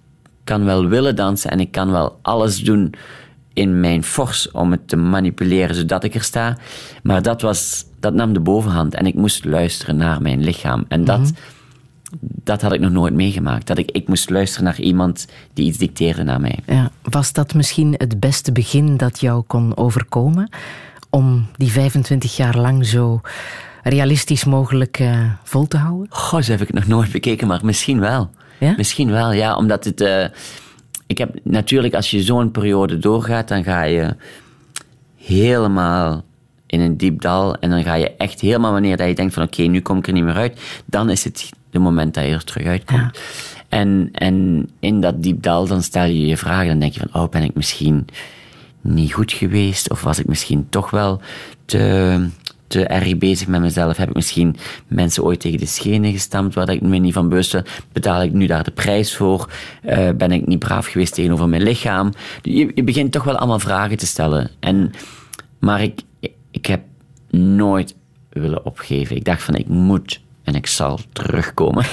kan 0.46 0.64
wel 0.64 0.86
willen 0.86 1.16
dansen 1.16 1.50
en 1.50 1.60
ik 1.60 1.72
kan 1.72 1.90
wel 1.90 2.18
alles 2.22 2.58
doen 2.58 2.94
in 3.52 3.80
mijn 3.80 4.04
fors 4.04 4.50
om 4.50 4.70
het 4.70 4.88
te 4.88 4.96
manipuleren 4.96 5.74
zodat 5.74 6.04
ik 6.04 6.14
er 6.14 6.22
sta. 6.22 6.56
Maar 7.02 7.22
dat, 7.22 7.42
was, 7.42 7.84
dat 8.00 8.14
nam 8.14 8.32
de 8.32 8.40
bovenhand 8.40 8.94
en 8.94 9.06
ik 9.06 9.14
moest 9.14 9.44
luisteren 9.44 9.96
naar 9.96 10.22
mijn 10.22 10.44
lichaam. 10.44 10.84
En 10.88 11.04
dat, 11.04 11.32
dat 12.20 12.62
had 12.62 12.72
ik 12.72 12.80
nog 12.80 12.90
nooit 12.90 13.14
meegemaakt. 13.14 13.66
Dat 13.66 13.78
ik, 13.78 13.90
ik 13.90 14.08
moest 14.08 14.30
luisteren 14.30 14.64
naar 14.64 14.80
iemand 14.80 15.26
die 15.52 15.66
iets 15.66 15.78
dicteerde 15.78 16.22
naar 16.22 16.40
mij. 16.40 16.58
Ja, 16.66 16.90
was 17.02 17.32
dat 17.32 17.54
misschien 17.54 17.94
het 17.96 18.20
beste 18.20 18.52
begin 18.52 18.96
dat 18.96 19.20
jou 19.20 19.42
kon 19.46 19.76
overkomen? 19.76 20.50
Om 21.10 21.46
die 21.56 21.70
25 21.70 22.36
jaar 22.36 22.58
lang 22.58 22.86
zo 22.86 23.20
realistisch 23.82 24.44
mogelijk 24.44 24.98
eh, 24.98 25.20
vol 25.42 25.66
te 25.66 25.76
houden? 25.76 26.06
Goh, 26.10 26.40
zo 26.40 26.50
heb 26.50 26.60
ik 26.60 26.66
het 26.66 26.76
nog 26.76 26.86
nooit 26.86 27.12
bekeken, 27.12 27.46
maar 27.46 27.60
misschien 27.64 28.00
wel. 28.00 28.30
Ja? 28.58 28.74
Misschien 28.76 29.10
wel, 29.10 29.32
ja, 29.32 29.56
omdat 29.56 29.84
het. 29.84 30.00
eh, 30.00 30.24
ik 31.06 31.18
heb 31.18 31.34
natuurlijk, 31.42 31.94
als 31.94 32.10
je 32.10 32.22
zo'n 32.22 32.50
periode 32.50 32.98
doorgaat, 32.98 33.48
dan 33.48 33.64
ga 33.64 33.82
je 33.82 34.16
helemaal 35.16 36.24
in 36.66 36.80
een 36.80 36.96
diep 36.96 37.20
dal. 37.20 37.56
En 37.56 37.70
dan 37.70 37.82
ga 37.82 37.94
je 37.94 38.16
echt 38.16 38.40
helemaal, 38.40 38.72
wanneer 38.72 38.96
dat 38.96 39.08
je 39.08 39.14
denkt 39.14 39.34
van 39.34 39.42
oké, 39.42 39.62
nu 39.62 39.80
kom 39.80 39.98
ik 39.98 40.06
er 40.06 40.12
niet 40.12 40.24
meer 40.24 40.34
uit, 40.34 40.60
dan 40.84 41.10
is 41.10 41.24
het 41.24 41.50
de 41.70 41.78
moment 41.78 42.14
dat 42.14 42.24
je 42.24 42.30
er 42.30 42.44
terug 42.44 42.66
uitkomt. 42.66 43.18
En, 43.68 44.08
en 44.12 44.68
in 44.80 45.00
dat 45.00 45.22
diep 45.22 45.42
dal, 45.42 45.66
dan 45.66 45.82
stel 45.82 46.04
je 46.04 46.26
je 46.26 46.36
vragen. 46.36 46.66
Dan 46.68 46.78
denk 46.78 46.92
je 46.92 47.00
van, 47.10 47.22
oh, 47.22 47.28
ben 47.30 47.42
ik 47.42 47.54
misschien 47.54 48.06
niet 48.80 49.12
goed 49.12 49.32
geweest? 49.32 49.90
Of 49.90 50.02
was 50.02 50.18
ik 50.18 50.26
misschien 50.26 50.66
toch 50.70 50.90
wel 50.90 51.20
te, 51.64 52.26
te 52.66 52.86
erg 52.86 53.18
bezig 53.18 53.46
met 53.46 53.60
mezelf? 53.60 53.96
Heb 53.96 54.08
ik 54.08 54.14
misschien 54.14 54.56
mensen 54.86 55.24
ooit 55.24 55.40
tegen 55.40 55.58
de 55.58 55.66
schenen 55.66 56.12
gestampt 56.12 56.54
waar 56.54 56.70
ik 56.70 56.80
me 56.80 56.96
niet 56.96 57.12
van 57.12 57.28
bewust 57.28 57.52
was? 57.52 57.62
Betaal 57.92 58.22
ik 58.22 58.32
nu 58.32 58.46
daar 58.46 58.64
de 58.64 58.70
prijs 58.70 59.16
voor? 59.16 59.50
Eh, 59.82 60.10
ben 60.10 60.32
ik 60.32 60.46
niet 60.46 60.58
braaf 60.58 60.86
geweest 60.86 61.14
tegenover 61.14 61.48
mijn 61.48 61.62
lichaam? 61.62 62.12
Je, 62.42 62.70
je 62.74 62.84
begint 62.84 63.12
toch 63.12 63.24
wel 63.24 63.36
allemaal 63.36 63.58
vragen 63.58 63.96
te 63.96 64.06
stellen. 64.06 64.50
En, 64.60 64.90
maar 65.58 65.82
ik, 65.82 66.00
ik 66.50 66.66
heb 66.66 66.82
nooit 67.30 67.94
willen 68.30 68.64
opgeven. 68.64 69.16
Ik 69.16 69.24
dacht 69.24 69.42
van, 69.42 69.54
ik 69.54 69.68
moet 69.68 70.20
en 70.46 70.54
ik 70.54 70.66
zal 70.66 71.00
terugkomen. 71.12 71.84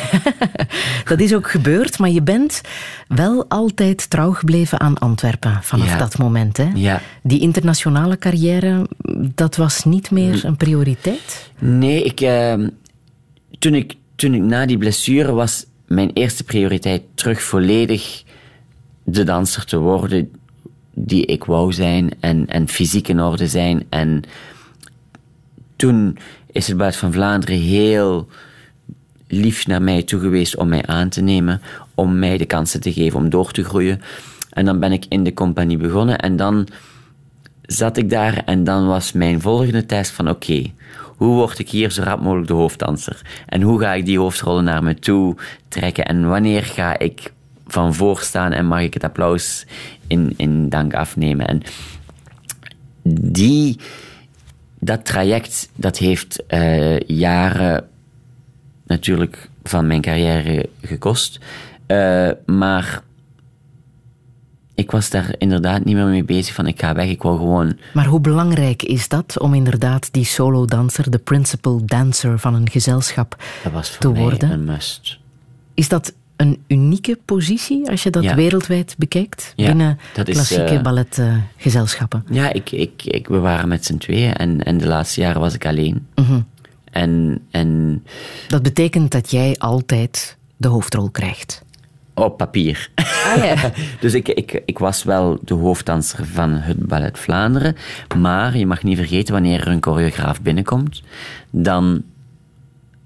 Dat 1.10 1.20
is 1.20 1.34
ook 1.34 1.52
gebeurd, 1.52 2.00
maar 2.00 2.10
je 2.10 2.22
bent 2.22 2.62
wel 3.08 3.46
altijd 3.48 4.10
trouw 4.10 4.32
gebleven 4.32 4.80
aan 4.80 4.98
Antwerpen 4.98 5.60
vanaf 5.64 5.88
Ja. 5.90 5.98
dat 5.98 6.18
moment. 6.18 6.58
Hè? 6.58 6.70
Ja. 6.74 7.02
Die 7.24 7.40
internationale 7.40 8.18
carrière, 8.18 8.88
dat 9.36 9.56
was 9.56 9.84
niet 9.84 10.12
meer 10.12 10.46
een 10.46 10.58
prioriteit? 10.58 11.52
Nee, 11.60 12.04
ik, 12.04 12.22
eh, 12.22 12.54
toen 13.60 13.74
ik, 13.74 13.96
toen 14.16 14.34
ik 14.34 14.42
na 14.42 14.66
die 14.66 14.78
blessure 14.78 15.32
was, 15.32 15.66
mijn 15.88 16.12
eerste 16.14 16.44
prioriteit 16.44 17.02
terug 17.14 17.42
volledig 17.44 18.24
de 19.04 19.24
danser 19.24 19.66
te 19.66 19.78
worden 19.78 20.32
die 20.94 21.26
ik 21.26 21.44
wou 21.44 21.74
zijn 21.74 22.12
en, 22.20 22.48
en 22.48 22.68
fysiek 22.68 23.08
in 23.08 23.22
orde 23.22 23.48
zijn. 23.48 23.86
En 23.90 24.24
toen 25.76 26.18
is 26.54 26.68
het 26.68 26.78
Ballet 26.78 26.96
van 26.96 27.14
Vlaanderen 27.14 27.60
heel 27.60 28.28
lief 29.28 29.68
naar 29.68 29.82
mij 29.82 30.04
toe 30.04 30.20
geweest 30.20 30.58
om 30.58 30.68
mij 30.68 30.86
aan 30.86 31.10
te 31.10 31.22
nemen, 31.22 31.62
om 31.96 32.20
mij 32.20 32.38
de 32.38 32.46
kansen 32.46 32.82
te 32.82 32.94
geven 32.94 33.20
om 33.20 33.30
door 33.30 33.52
te 33.52 33.64
groeien. 33.64 34.02
En 34.50 34.66
dan 34.66 34.80
ben 34.80 34.92
ik 34.92 35.06
in 35.10 35.24
de 35.24 35.34
compagnie 35.34 35.78
begonnen 35.78 36.18
en 36.18 36.36
dan 36.36 36.68
zat 37.62 37.98
ik 37.98 38.10
daar 38.10 38.42
en 38.46 38.64
dan 38.64 38.88
was 38.88 39.12
mijn 39.12 39.42
volgende 39.42 39.86
test 39.86 40.12
van 40.12 40.30
oké, 40.30 40.72
hoe 41.16 41.36
word 41.36 41.60
ik 41.60 41.70
hier 41.70 41.92
zo 41.92 42.04
rap 42.04 42.22
mogelijk 42.22 42.48
de 42.48 42.54
hoofddanser? 42.54 43.22
En 43.46 43.62
hoe 43.62 43.80
ga 43.80 43.94
ik 43.94 44.06
die 44.06 44.20
hoofdrollen 44.20 44.64
naar 44.64 44.84
me 44.84 44.96
toe 44.96 45.36
trekken? 45.68 46.06
En 46.06 46.30
wanneer 46.30 46.64
ga 46.64 47.00
ik 47.00 47.34
van 47.68 47.94
voor 47.94 48.20
staan 48.20 48.52
en 48.52 48.66
mag 48.66 48.82
ik 48.82 48.94
het 48.94 49.04
applaus 49.04 49.66
in, 50.08 50.34
in 50.38 50.70
dank 50.70 50.94
afnemen? 50.94 51.48
En 51.48 51.62
die, 53.32 53.80
dat 54.86 55.06
traject, 55.06 55.70
dat 55.76 55.98
heeft 55.98 56.46
eh, 56.46 57.00
jaren 57.00 57.88
natuurlijk 58.86 59.50
van 59.64 59.88
mijn 59.88 60.02
carrière 60.02 60.70
gekost. 60.82 61.40
Eh, 61.86 62.30
maar 62.46 63.04
ik 64.76 64.92
was 64.92 65.10
daar 65.10 65.36
inderdaad 65.38 65.86
niet 65.86 65.96
meer 65.96 66.06
mee 66.06 66.24
bezig 66.24 66.54
van 66.54 66.68
ik 66.68 66.80
ga 66.80 66.94
weg. 66.94 67.10
Ik 67.10 67.22
wou 67.22 67.38
gewoon 67.38 67.78
Maar 67.94 68.06
hoe 68.06 68.20
belangrijk 68.20 68.84
is 68.84 69.08
dat 69.08 69.40
om 69.40 69.54
inderdaad 69.54 70.10
die 70.12 70.26
solo-danser, 70.26 71.12
de 71.12 71.18
principal 71.18 71.82
dancer 71.86 72.40
van 72.40 72.54
een 72.56 72.70
gezelschap 72.70 73.44
Dat 73.64 73.72
was 73.72 73.90
voor 73.90 74.00
te 74.00 74.10
mij 74.10 74.22
worden? 74.22 74.52
een 74.52 74.64
must. 74.64 75.20
Is 75.74 75.88
dat 75.88 76.14
een 76.44 76.64
unieke 76.68 77.20
positie 77.26 77.90
als 77.90 78.04
je 78.04 78.10
dat 78.10 78.24
Ja. 78.24 78.36
wereldwijd 78.36 78.96
bekijkt? 78.98 79.54
Ja, 79.56 79.66
binnen 79.68 80.00
is, 80.16 80.24
klassieke 80.24 80.64
eh, 80.76 80.82
balletgezelschappen? 80.82 82.24
Ja, 82.30 82.54
ik, 82.54 82.72
ik, 82.72 83.04
ik, 83.06 83.28
we 83.28 83.38
waren 83.40 83.68
met 83.68 83.86
z'n 83.86 83.98
tweeën 83.98 84.34
en, 84.34 84.64
en 84.64 84.78
de 84.78 84.88
laatste 84.88 85.22
jaren 85.22 85.42
was 85.42 85.54
ik 85.54 85.66
alleen. 85.66 86.08
Mhm. 86.16 86.40
En, 86.92 87.42
en 87.52 88.04
Dat 88.48 88.62
betekent 88.64 89.12
dat 89.12 89.32
jij 89.32 89.56
altijd 89.58 90.38
de 90.58 90.68
hoofdrol 90.68 91.10
krijgt. 91.10 91.62
op 92.14 92.38
papier. 92.38 92.90
Ah, 92.96 93.44
ja. 93.44 93.72
dus 94.02 94.14
ik, 94.14 94.28
ik, 94.28 94.62
ik 94.66 94.80
was 94.80 95.04
wel 95.04 95.40
de 95.44 95.54
hoofddanser 95.54 96.26
van 96.26 96.50
het 96.54 96.88
Ballet 96.88 97.20
Vlaanderen. 97.20 97.76
Maar 98.18 98.58
je 98.58 98.66
mag 98.66 98.84
niet 98.84 98.98
vergeten, 98.98 99.34
wanneer 99.34 99.60
er 99.62 99.68
een 99.68 99.84
choreograaf 99.84 100.42
binnenkomt, 100.42 101.02
dan 101.50 102.04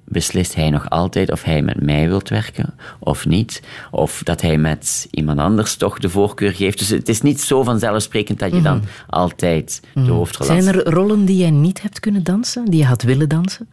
beslist 0.09 0.55
hij 0.55 0.69
nog 0.69 0.89
altijd 0.89 1.31
of 1.31 1.43
hij 1.43 1.61
met 1.61 1.81
mij 1.81 2.07
wilt 2.07 2.29
werken 2.29 2.73
of 2.99 3.25
niet. 3.25 3.61
Of 3.91 4.21
dat 4.23 4.41
hij 4.41 4.57
met 4.57 5.07
iemand 5.11 5.39
anders 5.39 5.75
toch 5.75 5.99
de 5.99 6.09
voorkeur 6.09 6.51
geeft. 6.51 6.77
Dus 6.79 6.89
het 6.89 7.09
is 7.09 7.21
niet 7.21 7.41
zo 7.41 7.63
vanzelfsprekend 7.63 8.39
dat 8.39 8.51
je 8.53 8.61
dan 8.61 8.81
altijd 9.07 9.81
de 9.93 10.01
hoofdrol 10.01 10.47
Mhm. 10.47 10.61
Zijn 10.61 10.75
had. 10.75 10.85
er 10.85 10.93
rollen 10.93 11.25
die 11.25 11.37
jij 11.37 11.51
niet 11.51 11.81
hebt 11.81 11.99
kunnen 11.99 12.23
dansen, 12.23 12.65
die 12.65 12.79
je 12.79 12.85
had 12.85 13.01
willen 13.01 13.29
dansen? 13.29 13.67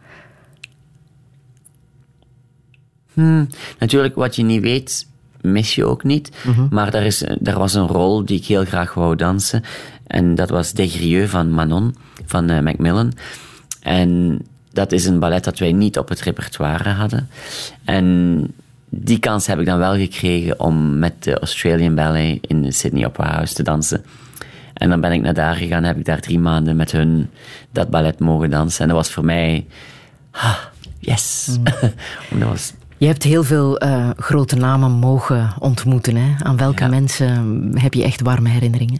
Natuurlijk, 3.79 4.15
wat 4.15 4.35
je 4.35 4.43
niet 4.43 4.61
weet, 4.61 5.07
mis 5.41 5.75
je 5.75 5.85
ook 5.85 6.03
niet. 6.03 6.31
Maar 6.69 6.91
daar, 6.91 7.03
is, 7.05 7.23
daar 7.39 7.57
was 7.57 7.73
een 7.73 7.87
rol 7.87 8.25
die 8.25 8.37
ik 8.37 8.45
heel 8.45 8.65
graag 8.65 8.93
wou 8.93 9.15
dansen. 9.15 9.63
En 10.07 10.35
dat 10.35 10.49
was 10.49 10.71
Desgrieux 10.71 11.29
van 11.31 11.51
Manon, 11.51 11.95
van 12.25 12.49
eh, 12.49 12.59
Macmillan. 12.61 13.13
En 13.81 14.39
dat 14.75 14.91
is 14.91 15.05
een 15.05 15.19
ballet 15.19 15.43
dat 15.43 15.59
wij 15.59 15.71
niet 15.71 15.97
op 15.97 16.09
het 16.09 16.21
repertoire 16.21 16.89
hadden. 16.89 17.29
En 17.85 18.53
die 18.89 19.19
kans 19.19 19.47
heb 19.47 19.59
ik 19.59 19.65
dan 19.65 19.77
wel 19.77 19.95
gekregen 19.95 20.59
om 20.59 20.99
met 20.99 21.23
de 21.23 21.39
Australian 21.39 21.95
Ballet 21.95 22.37
in 22.41 22.61
de 22.61 22.71
Sydney 22.71 23.05
Opera 23.05 23.31
House 23.33 23.53
te 23.53 23.63
dansen. 23.63 24.03
En 24.73 24.89
dan 24.89 25.01
ben 25.01 25.11
ik 25.11 25.21
naar 25.21 25.33
daar 25.33 25.55
gegaan, 25.55 25.83
heb 25.83 25.97
ik 25.97 26.05
daar 26.05 26.19
drie 26.19 26.39
maanden 26.39 26.75
met 26.75 26.91
hun 26.91 27.29
dat 27.71 27.89
ballet 27.89 28.19
mogen 28.19 28.49
dansen. 28.49 28.81
En 28.81 28.87
dat 28.87 28.97
was 28.97 29.11
voor 29.11 29.25
mij, 29.25 29.65
ah, 30.31 30.57
yes. 30.99 31.57
dat 32.39 32.47
was 32.49 32.73
Je 32.97 33.07
hebt 33.07 33.23
heel 33.23 33.43
veel 33.43 33.77
eh, 33.77 34.09
grote 34.17 34.55
namen 34.55 34.91
mogen 34.91 35.53
ontmoeten. 35.59 36.15
Hè? 36.15 36.33
Aan 36.43 36.57
welke 36.57 36.83
Ja. 36.83 36.89
mensen 36.89 37.71
heb 37.77 37.93
je 37.93 38.03
echt 38.03 38.21
warme 38.21 38.49
herinneringen? 38.49 38.99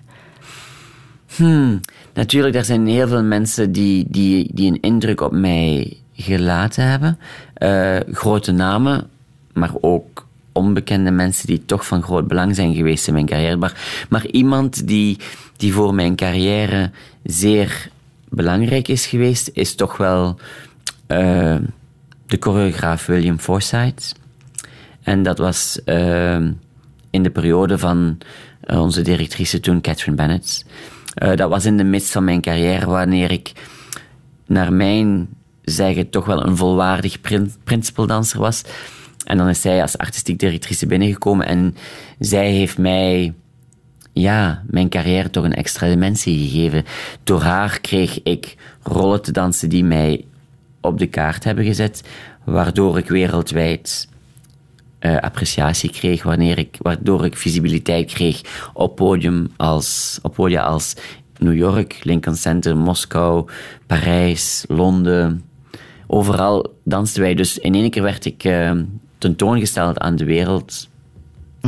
Hmm, 1.35 1.79
natuurlijk, 2.13 2.55
er 2.55 2.65
zijn 2.65 2.87
heel 2.87 3.07
veel 3.07 3.23
mensen 3.23 3.71
die, 3.71 4.05
die, 4.09 4.49
die 4.53 4.71
een 4.71 4.81
indruk 4.81 5.21
op 5.21 5.31
mij 5.31 5.97
gelaten 6.13 6.89
hebben. 6.89 7.19
Eh, 7.53 7.97
grote 8.11 8.51
namen, 8.51 9.09
maar 9.53 9.71
ook 9.81 10.27
onbekende 10.51 11.11
mensen 11.11 11.47
die 11.47 11.65
toch 11.65 11.85
van 11.85 12.03
groot 12.03 12.27
belang 12.27 12.55
zijn 12.55 12.75
geweest 12.75 13.07
in 13.07 13.13
mijn 13.13 13.25
carrière. 13.25 13.71
Maar, 14.09 14.27
iemand 14.27 14.87
die, 14.87 15.17
die 15.57 15.73
voor 15.73 15.93
mijn 15.93 16.15
carrière 16.15 16.91
zeer 17.23 17.89
belangrijk 18.29 18.87
is 18.87 19.05
geweest, 19.05 19.49
is 19.53 19.75
toch 19.75 19.97
wel 19.97 20.39
eh, 21.07 21.55
de 22.25 22.37
choreograaf 22.39 23.05
William 23.05 23.39
Forsythe. 23.39 24.15
En 25.01 25.23
dat 25.23 25.37
was 25.37 25.83
eh, 25.83 26.35
in 27.09 27.23
de 27.23 27.31
periode 27.31 27.77
van 27.77 28.17
onze 28.67 29.01
directrice 29.01 29.59
toen, 29.59 29.81
Catherine 29.81 30.15
Bennett. 30.15 30.65
Eh, 31.15 31.35
dat 31.35 31.49
was 31.49 31.65
in 31.65 31.77
de 31.77 31.83
midst 31.83 32.11
van 32.11 32.23
mijn 32.23 32.41
carrière, 32.41 32.85
wanneer 32.85 33.31
ik 33.31 33.51
naar 34.47 34.73
mijn 34.73 35.27
zeggen 35.61 36.09
toch 36.09 36.25
wel 36.25 36.45
een 36.45 36.57
volwaardig 36.57 37.21
prin 37.21 37.53
principaldanser 37.63 38.39
was. 38.39 38.63
En 39.25 39.37
dan 39.37 39.49
is 39.49 39.61
zij 39.61 39.81
als 39.81 39.97
artistiek 39.97 40.39
directrice 40.39 40.87
binnengekomen 40.87 41.47
en 41.47 41.75
zij 42.19 42.51
heeft 42.51 42.77
mij 42.77 43.33
ja, 44.13 44.63
mijn 44.67 44.89
carrière 44.89 45.29
toch 45.29 45.43
een 45.43 45.53
extra 45.53 45.87
dimensie 45.87 46.49
gegeven. 46.49 46.83
Door 47.23 47.41
haar 47.41 47.79
kreeg 47.81 48.23
ik 48.23 48.55
rollen 48.83 49.21
te 49.21 49.31
dansen 49.31 49.69
die 49.69 49.83
mij 49.83 50.25
op 50.81 50.99
de 50.99 51.07
kaart 51.07 51.43
hebben 51.43 51.65
gezet, 51.65 52.03
waardoor 52.43 52.97
ik 52.97 53.07
wereldwijd 53.07 54.07
eh, 55.05 55.17
appreciatie 55.17 55.89
kreeg, 55.89 56.23
wanneer 56.23 56.57
ik, 56.57 56.77
waardoor 56.81 57.25
ik 57.25 57.37
visibiliteit 57.37 58.13
kreeg 58.13 58.41
op, 58.73 58.95
podium 58.95 59.51
als, 59.57 60.19
op 60.21 60.33
podia 60.33 60.63
als 60.63 60.95
New 61.37 61.55
York, 61.55 61.99
Lincoln 62.03 62.35
Center, 62.35 62.77
Moskou, 62.77 63.49
Parijs, 63.87 64.65
Londen. 64.67 65.43
Overal 66.07 66.73
dansten 66.83 67.21
wij. 67.21 67.33
Dus 67.33 67.57
in 67.57 67.73
één 67.73 67.89
keer 67.89 68.03
werd 68.03 68.25
ik 68.25 68.43
eh, 68.43 68.71
tentoongesteld 69.17 69.99
aan 69.99 70.15
de 70.15 70.25
wereld. 70.25 70.89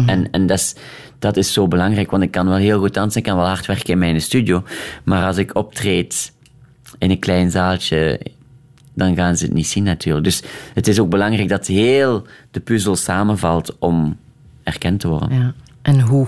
En, 0.06 0.32
en 0.32 0.48
dat, 0.48 0.58
is, 0.58 0.76
dat 1.20 1.38
is 1.38 1.54
zo 1.54 1.68
belangrijk, 1.68 2.12
want 2.12 2.24
ik 2.24 2.32
kan 2.32 2.48
wel 2.48 2.58
heel 2.58 2.80
goed 2.80 2.94
dansen, 2.94 3.20
ik 3.20 3.28
kan 3.28 3.38
wel 3.38 3.48
hard 3.48 3.66
werken 3.66 3.94
in 3.94 4.00
mijn 4.00 4.22
studio. 4.22 4.64
Maar 5.04 5.26
als 5.26 5.38
ik 5.38 5.56
optreed 5.56 6.34
in 6.98 7.12
een 7.12 7.20
klein 7.20 7.52
zaaltje, 7.52 8.20
dan 8.98 9.16
gaan 9.16 9.38
ze 9.38 9.45
het 9.45 9.54
niet 9.54 9.68
zien 9.68 9.84
natuurlijk. 9.84 10.26
Dus 10.26 10.43
het 10.74 10.88
is 10.88 11.00
ook 11.00 11.10
belangrijk 11.10 11.50
dat 11.50 11.68
heel 11.68 12.26
de 12.52 12.60
puzzel 12.60 12.95
samenvalt 12.95 13.76
om 13.80 14.18
erkend 14.64 15.00
te 15.00 15.08
worden. 15.08 15.39
Ja. 15.39 15.54
En 15.82 16.02
hoe 16.02 16.28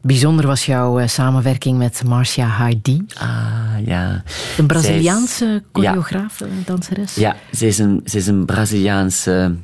bijzonder 0.00 0.46
was 0.46 0.66
jouw 0.66 0.98
eh, 0.98 1.08
samenwerking 1.08 1.78
met 1.78 2.02
Marcia 2.06 2.46
Hardy? 2.46 3.00
Ah, 3.14 3.86
ja. 3.86 4.22
Een 4.58 4.66
Braziliaanse 4.66 5.62
choreograaf, 5.72 6.40
eh, 6.40 6.48
danseres? 6.64 7.14
Ja, 7.14 7.36
ze 7.52 7.66
is 7.66 7.78
een, 7.78 8.00
ze 8.04 8.16
is 8.16 8.26
een 8.26 8.44
Braziliaanse 8.44 9.54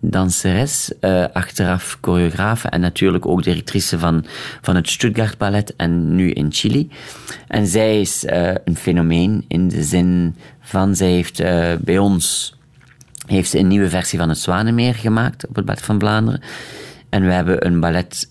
danseres, 0.00 0.92
eh, 1.00 1.24
achteraf 1.32 1.98
choreografe 2.00 2.68
en 2.68 2.80
natuurlijk 2.80 3.26
ook 3.26 3.42
directrice 3.42 3.98
van, 3.98 4.24
van 4.60 4.76
het 4.76 4.88
Stuttgart 4.88 5.38
Ballet 5.38 5.76
en 5.76 6.14
nu 6.14 6.30
in 6.30 6.52
Chili. 6.52 6.90
En 7.48 7.66
zij 7.66 8.00
is 8.00 8.24
eh, 8.24 8.54
een 8.64 8.76
fenomeen 8.76 9.44
in 9.48 9.68
de 9.68 9.82
zin 9.82 10.36
van, 10.60 10.96
zij 10.96 11.10
heeft 11.10 11.40
eh, 11.40 11.74
bij 11.80 11.98
ons 11.98 12.56
heeft 13.26 13.50
ze 13.50 13.58
een 13.58 13.68
nieuwe 13.68 13.88
versie 13.88 14.18
van 14.18 14.28
het 14.28 14.38
Zwanemeer 14.38 14.94
gemaakt 14.94 15.46
op 15.46 15.56
het 15.56 15.64
Ballet 15.64 15.82
van 15.82 15.98
Vlaanderen. 15.98 16.42
En 17.08 17.26
we 17.26 17.32
hebben 17.32 17.66
een 17.66 17.80
ballet 17.80 18.28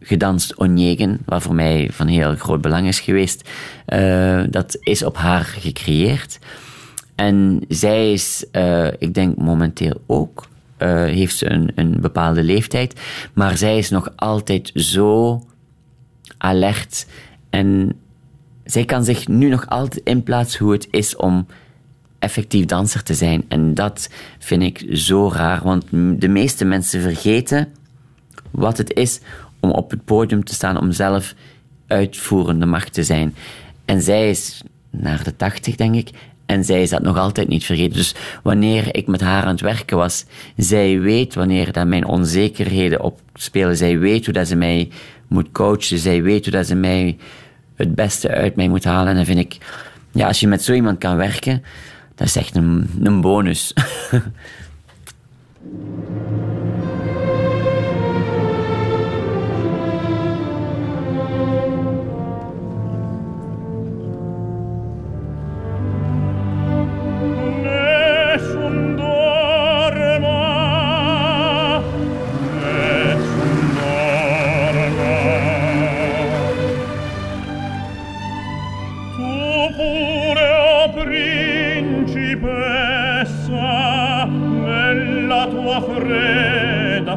gedanst, 0.00 0.56
Onjegen, 0.56 1.18
wat 1.24 1.42
voor 1.42 1.54
mij 1.54 1.88
van 1.92 2.06
heel 2.06 2.34
groot 2.34 2.60
belang 2.60 2.86
is 2.86 3.00
geweest. 3.00 3.48
Dat 4.50 4.76
is 4.80 5.04
op 5.04 5.16
haar 5.16 5.44
gecreëerd. 5.44 6.38
En 7.18 7.60
zij 7.68 8.12
is, 8.12 8.44
eh, 8.50 8.86
ik 8.98 9.14
denk 9.14 9.36
momenteel 9.36 10.00
ook, 10.06 10.48
eh, 10.76 10.88
heeft 11.04 11.36
ze 11.36 11.50
een, 11.50 11.72
een 11.74 12.00
bepaalde 12.00 12.42
leeftijd, 12.42 13.00
maar 13.32 13.56
zij 13.56 13.78
is 13.78 13.90
nog 13.90 14.12
altijd 14.16 14.70
zo 14.74 15.42
alert 16.36 17.06
en 17.50 17.92
zij 18.64 18.84
kan 18.84 19.04
zich 19.04 19.28
nu 19.28 19.48
nog 19.48 19.68
altijd 19.68 20.04
inplaatsen 20.04 20.64
hoe 20.64 20.72
het 20.72 20.88
is 20.90 21.16
om 21.16 21.46
effectief 22.18 22.64
danser 22.64 23.02
te 23.02 23.14
zijn. 23.14 23.44
En 23.48 23.74
dat 23.74 24.10
vind 24.38 24.62
ik 24.62 24.86
zo 24.92 25.30
raar, 25.32 25.60
want 25.62 25.84
de 26.20 26.28
meeste 26.28 26.64
mensen 26.64 27.00
vergeten 27.00 27.68
wat 28.50 28.78
het 28.78 28.94
is 28.94 29.20
om 29.60 29.70
op 29.70 29.90
het 29.90 30.04
podium 30.04 30.44
te 30.44 30.54
staan, 30.54 30.80
om 30.80 30.92
zelf 30.92 31.34
uitvoerende 31.86 32.66
macht 32.66 32.92
te 32.92 33.04
zijn. 33.04 33.34
En 33.84 34.02
zij 34.02 34.30
is 34.30 34.62
naar 34.90 35.24
de 35.24 35.36
tachtig, 35.36 35.76
denk 35.76 35.94
ik, 35.94 36.10
En 36.48 36.64
zij 36.64 36.82
is 36.82 36.90
dat 36.90 37.02
nog 37.02 37.18
altijd 37.18 37.48
niet 37.48 37.64
vergeten. 37.64 37.96
Dus 37.96 38.14
wanneer 38.42 38.96
ik 38.96 39.06
met 39.06 39.20
haar 39.20 39.42
aan 39.42 39.48
het 39.48 39.60
werken 39.60 39.96
was, 39.96 40.24
zij 40.56 41.00
weet 41.00 41.34
wanneer 41.34 41.72
dat 41.72 41.86
mijn 41.86 42.06
onzekerheden 42.06 43.00
opspelen. 43.00 43.76
Zij 43.76 43.98
weet 43.98 44.24
hoe 44.24 44.34
dat 44.34 44.48
ze 44.48 44.56
mij 44.56 44.88
moet 45.26 45.52
coachen. 45.52 45.98
Zij 45.98 46.22
weet 46.22 46.44
hoe 46.44 46.52
dat 46.52 46.66
ze 46.66 46.74
mij 46.74 47.16
het 47.74 47.94
beste 47.94 48.28
uit 48.28 48.56
mij 48.56 48.68
moet 48.68 48.84
halen. 48.84 49.08
En 49.08 49.16
dan 49.16 49.24
vind 49.24 49.38
ik, 49.38 49.56
ja, 50.12 50.26
als 50.26 50.40
je 50.40 50.48
met 50.48 50.62
zo 50.62 50.72
iemand 50.72 50.98
kan 50.98 51.16
werken, 51.16 51.62
dat 52.14 52.26
is 52.26 52.36
echt 52.36 52.56
een, 52.56 52.90
een 53.02 53.20
bonus. 53.20 53.74
fredda 85.80 87.16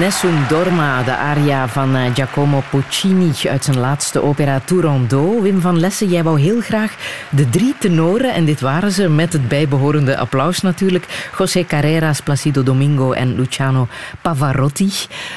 Nessun 0.00 0.44
Dorma, 0.48 1.02
de 1.02 1.16
aria 1.16 1.68
van 1.68 1.94
eh, 1.94 2.14
Giacomo 2.14 2.62
Puccini 2.70 3.32
uit 3.48 3.64
zijn 3.64 3.78
laatste 3.78 4.22
opera 4.22 4.60
Turandot. 4.60 5.42
Wim 5.42 5.60
van 5.60 5.80
Lessen, 5.80 6.08
jij 6.08 6.22
wou 6.22 6.40
heel 6.40 6.60
graag 6.60 6.94
de 7.30 7.48
drie 7.48 7.74
tenoren, 7.78 8.34
en 8.34 8.44
dit 8.44 8.60
waren 8.60 8.92
ze, 8.92 9.08
met 9.08 9.32
het 9.32 9.48
bijbehorende 9.48 10.16
applaus 10.18 10.60
natuurlijk. 10.60 11.30
José 11.38 11.64
Carreras, 11.64 12.20
Placido 12.20 12.62
Domingo 12.62 13.12
en 13.12 13.34
Luciano 13.34 13.88
Pavarotti. 14.22 14.92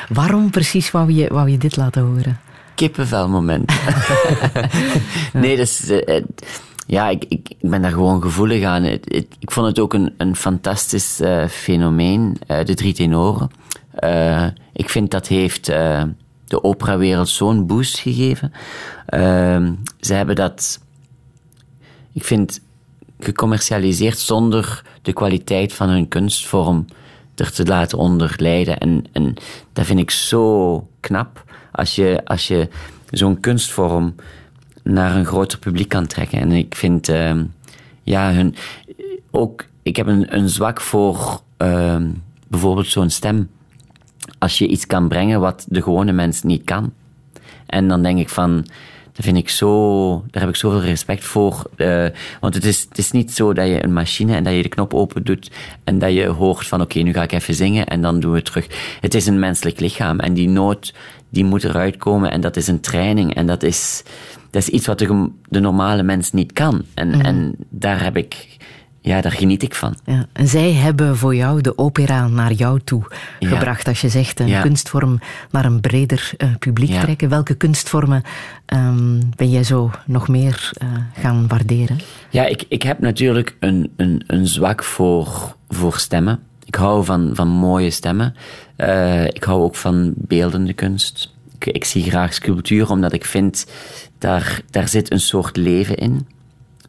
Waarom 0.09 0.49
precies 0.49 0.91
wou 0.91 1.11
je, 1.11 1.27
wou 1.33 1.49
je 1.49 1.57
dit 1.57 1.75
laten 1.75 2.01
horen? 2.01 2.39
kippenvelmoment. 2.75 3.73
nee, 5.33 5.57
dat 5.57 5.67
is... 5.67 5.89
eh, 5.89 6.23
ja, 6.87 7.09
ik, 7.09 7.25
ik, 7.29 7.49
ik 7.49 7.69
ben 7.69 7.81
daar 7.81 7.91
gewoon 7.91 8.21
gevoelig 8.21 8.63
aan. 8.63 8.83
Ik 8.85 9.51
vond 9.51 9.67
het 9.67 9.79
ook 9.79 9.93
een, 9.93 10.13
een 10.17 10.35
fantastisch 10.35 11.19
eh, 11.19 11.47
fenomeen, 11.47 12.37
de 12.47 12.73
drie 12.73 12.93
tenoren. 12.93 13.49
Eh, 13.93 14.47
ik 14.73 14.89
vind 14.89 15.11
dat 15.11 15.27
heeft 15.27 15.69
eh, 15.69 16.03
de 16.45 16.63
operawereld 16.63 17.29
zo'n 17.29 17.67
boost 17.67 17.99
gegeven. 17.99 18.51
Eh, 19.05 19.67
ze 19.99 20.13
hebben 20.13 20.35
dat, 20.35 20.79
ik 22.13 22.23
vind, 22.23 22.61
gecommercialiseerd 23.19 24.19
zonder 24.19 24.83
de 25.01 25.13
kwaliteit 25.13 25.73
van 25.73 25.89
hun 25.89 26.07
kunstvorm 26.07 26.85
er 27.35 27.51
te 27.51 27.65
laten 27.65 27.97
onder 27.97 28.33
lijden. 28.37 28.77
En, 28.77 29.05
en 29.11 29.33
dat 29.73 29.85
vind 29.85 29.99
ik 29.99 30.11
zo 30.11 30.87
knap 30.99 31.43
als 31.71 31.95
je, 31.95 32.21
als 32.25 32.47
je 32.47 32.69
zo'n 33.09 33.39
kunstvorm 33.39 34.15
naar 34.83 35.15
een 35.15 35.25
groter 35.25 35.59
publiek 35.59 35.89
kan 35.89 36.07
trekken. 36.07 36.39
En 36.39 36.51
ik 36.51 36.75
vind, 36.75 37.09
ehm, 37.09 37.43
ja, 38.03 38.31
hun, 38.31 38.55
ook, 39.31 39.65
ik 39.81 39.95
heb 39.95 40.07
een, 40.07 40.35
een 40.35 40.49
zwak 40.49 40.81
voor 40.81 41.41
ehm, 41.57 42.09
bijvoorbeeld 42.47 42.87
zo'n 42.87 43.09
stem. 43.09 43.49
Als 44.43 44.57
je 44.57 44.67
iets 44.67 44.87
kan 44.87 45.07
brengen 45.07 45.39
wat 45.39 45.65
de 45.69 45.81
gewone 45.81 46.11
mens 46.11 46.41
niet 46.41 46.63
kan. 46.63 46.93
En 47.65 47.87
dan 47.87 48.03
denk 48.03 48.19
ik 48.19 48.29
van, 48.29 48.65
dat 49.13 49.25
vind 49.25 49.37
ik 49.37 49.49
zo, 49.49 50.23
daar 50.31 50.41
heb 50.41 50.51
ik 50.51 50.55
zoveel 50.55 50.81
respect 50.81 51.23
voor. 51.23 51.69
eh, 51.75 52.05
want 52.39 52.53
het 52.53 52.65
is, 52.65 52.85
het 52.89 52.97
is 52.97 53.11
niet 53.11 53.31
zo 53.31 53.53
dat 53.53 53.67
je 53.67 53.83
een 53.83 53.93
machine 53.93 54.35
en 54.35 54.43
dat 54.43 54.53
je 54.53 54.61
de 54.61 54.69
knop 54.69 54.93
open 54.93 55.23
doet 55.23 55.51
en 55.83 55.99
dat 55.99 56.13
je 56.13 56.25
hoort 56.27 56.67
van 56.67 56.81
oké, 56.81 56.99
nu 56.99 57.13
ga 57.13 57.23
ik 57.23 57.31
even 57.31 57.53
zingen 57.53 57.85
en 57.85 58.01
dan 58.01 58.19
doen 58.19 58.31
we 58.31 58.37
het 58.37 58.45
terug. 58.45 58.67
Het 58.99 59.13
is 59.13 59.25
een 59.25 59.39
menselijk 59.39 59.79
lichaam 59.79 60.19
en 60.19 60.33
die 60.33 60.49
noot, 60.49 60.93
die 61.29 61.43
moet 61.43 61.63
eruit 61.63 61.97
komen 61.97 62.31
en 62.31 62.41
dat 62.41 62.55
is 62.55 62.67
een 62.67 62.79
training 62.79 63.35
en 63.35 63.47
dat 63.47 63.63
is, 63.63 64.03
dat 64.49 64.61
is 64.61 64.69
iets 64.69 64.87
wat 64.87 64.99
de, 64.99 65.59
normale 65.59 66.03
mens 66.03 66.31
niet 66.31 66.53
kan. 66.53 66.83
En, 66.93 67.21
en 67.21 67.55
daar 67.69 68.03
heb 68.03 68.17
ik 68.17 68.52
ja, 69.05 69.21
daar 69.21 69.31
geniet 69.31 69.63
ik 69.63 69.75
van. 69.75 69.95
Ja. 70.05 70.25
En 70.33 70.47
zij 70.47 70.71
hebben 70.73 71.17
voor 71.17 71.35
jou 71.35 71.61
de 71.61 71.77
opera 71.77 72.27
naar 72.27 72.51
jou 72.51 72.79
toe 72.83 73.03
Ja. 73.39 73.47
gebracht. 73.49 73.87
Als 73.87 74.01
je 74.01 74.09
zegt 74.09 74.39
een 74.39 74.47
Ja. 74.47 74.61
kunstvorm 74.61 75.19
naar 75.51 75.65
een 75.65 75.81
breder 75.81 76.31
eh, 76.37 76.47
publiek 76.59 76.99
trekken. 76.99 77.29
Welke 77.29 77.55
kunstvormen 77.55 78.23
ehm, 78.65 79.19
ben 79.35 79.49
jij 79.49 79.63
zo 79.63 79.91
nog 80.05 80.27
meer 80.27 80.71
eh, 80.73 80.87
gaan 81.21 81.47
waarderen? 81.47 81.99
Ja, 82.29 82.45
ik, 82.45 82.63
ik 82.67 82.83
heb 82.83 82.99
natuurlijk 82.99 83.55
een, 83.59 83.91
een, 83.95 84.23
een 84.27 84.47
zwak 84.47 84.83
voor, 84.83 85.55
voor 85.69 85.97
stemmen. 85.97 86.39
Ik 86.65 86.75
hou 86.75 87.05
van, 87.05 87.31
van 87.33 87.47
mooie 87.47 87.89
stemmen. 87.89 88.35
Eh, 88.75 89.25
ik 89.25 89.43
hou 89.43 89.61
ook 89.61 89.75
van 89.75 90.13
beeldende 90.17 90.73
kunst. 90.73 91.33
Ik, 91.59 91.65
ik 91.73 91.83
zie 91.83 92.03
graag 92.03 92.33
sculptuur, 92.33 92.89
omdat 92.89 93.13
ik 93.13 93.25
vind, 93.25 93.67
daar, 94.17 94.61
daar 94.69 94.87
zit 94.87 95.11
een 95.11 95.19
soort 95.19 95.57
leven 95.57 95.95
in. 95.97 96.27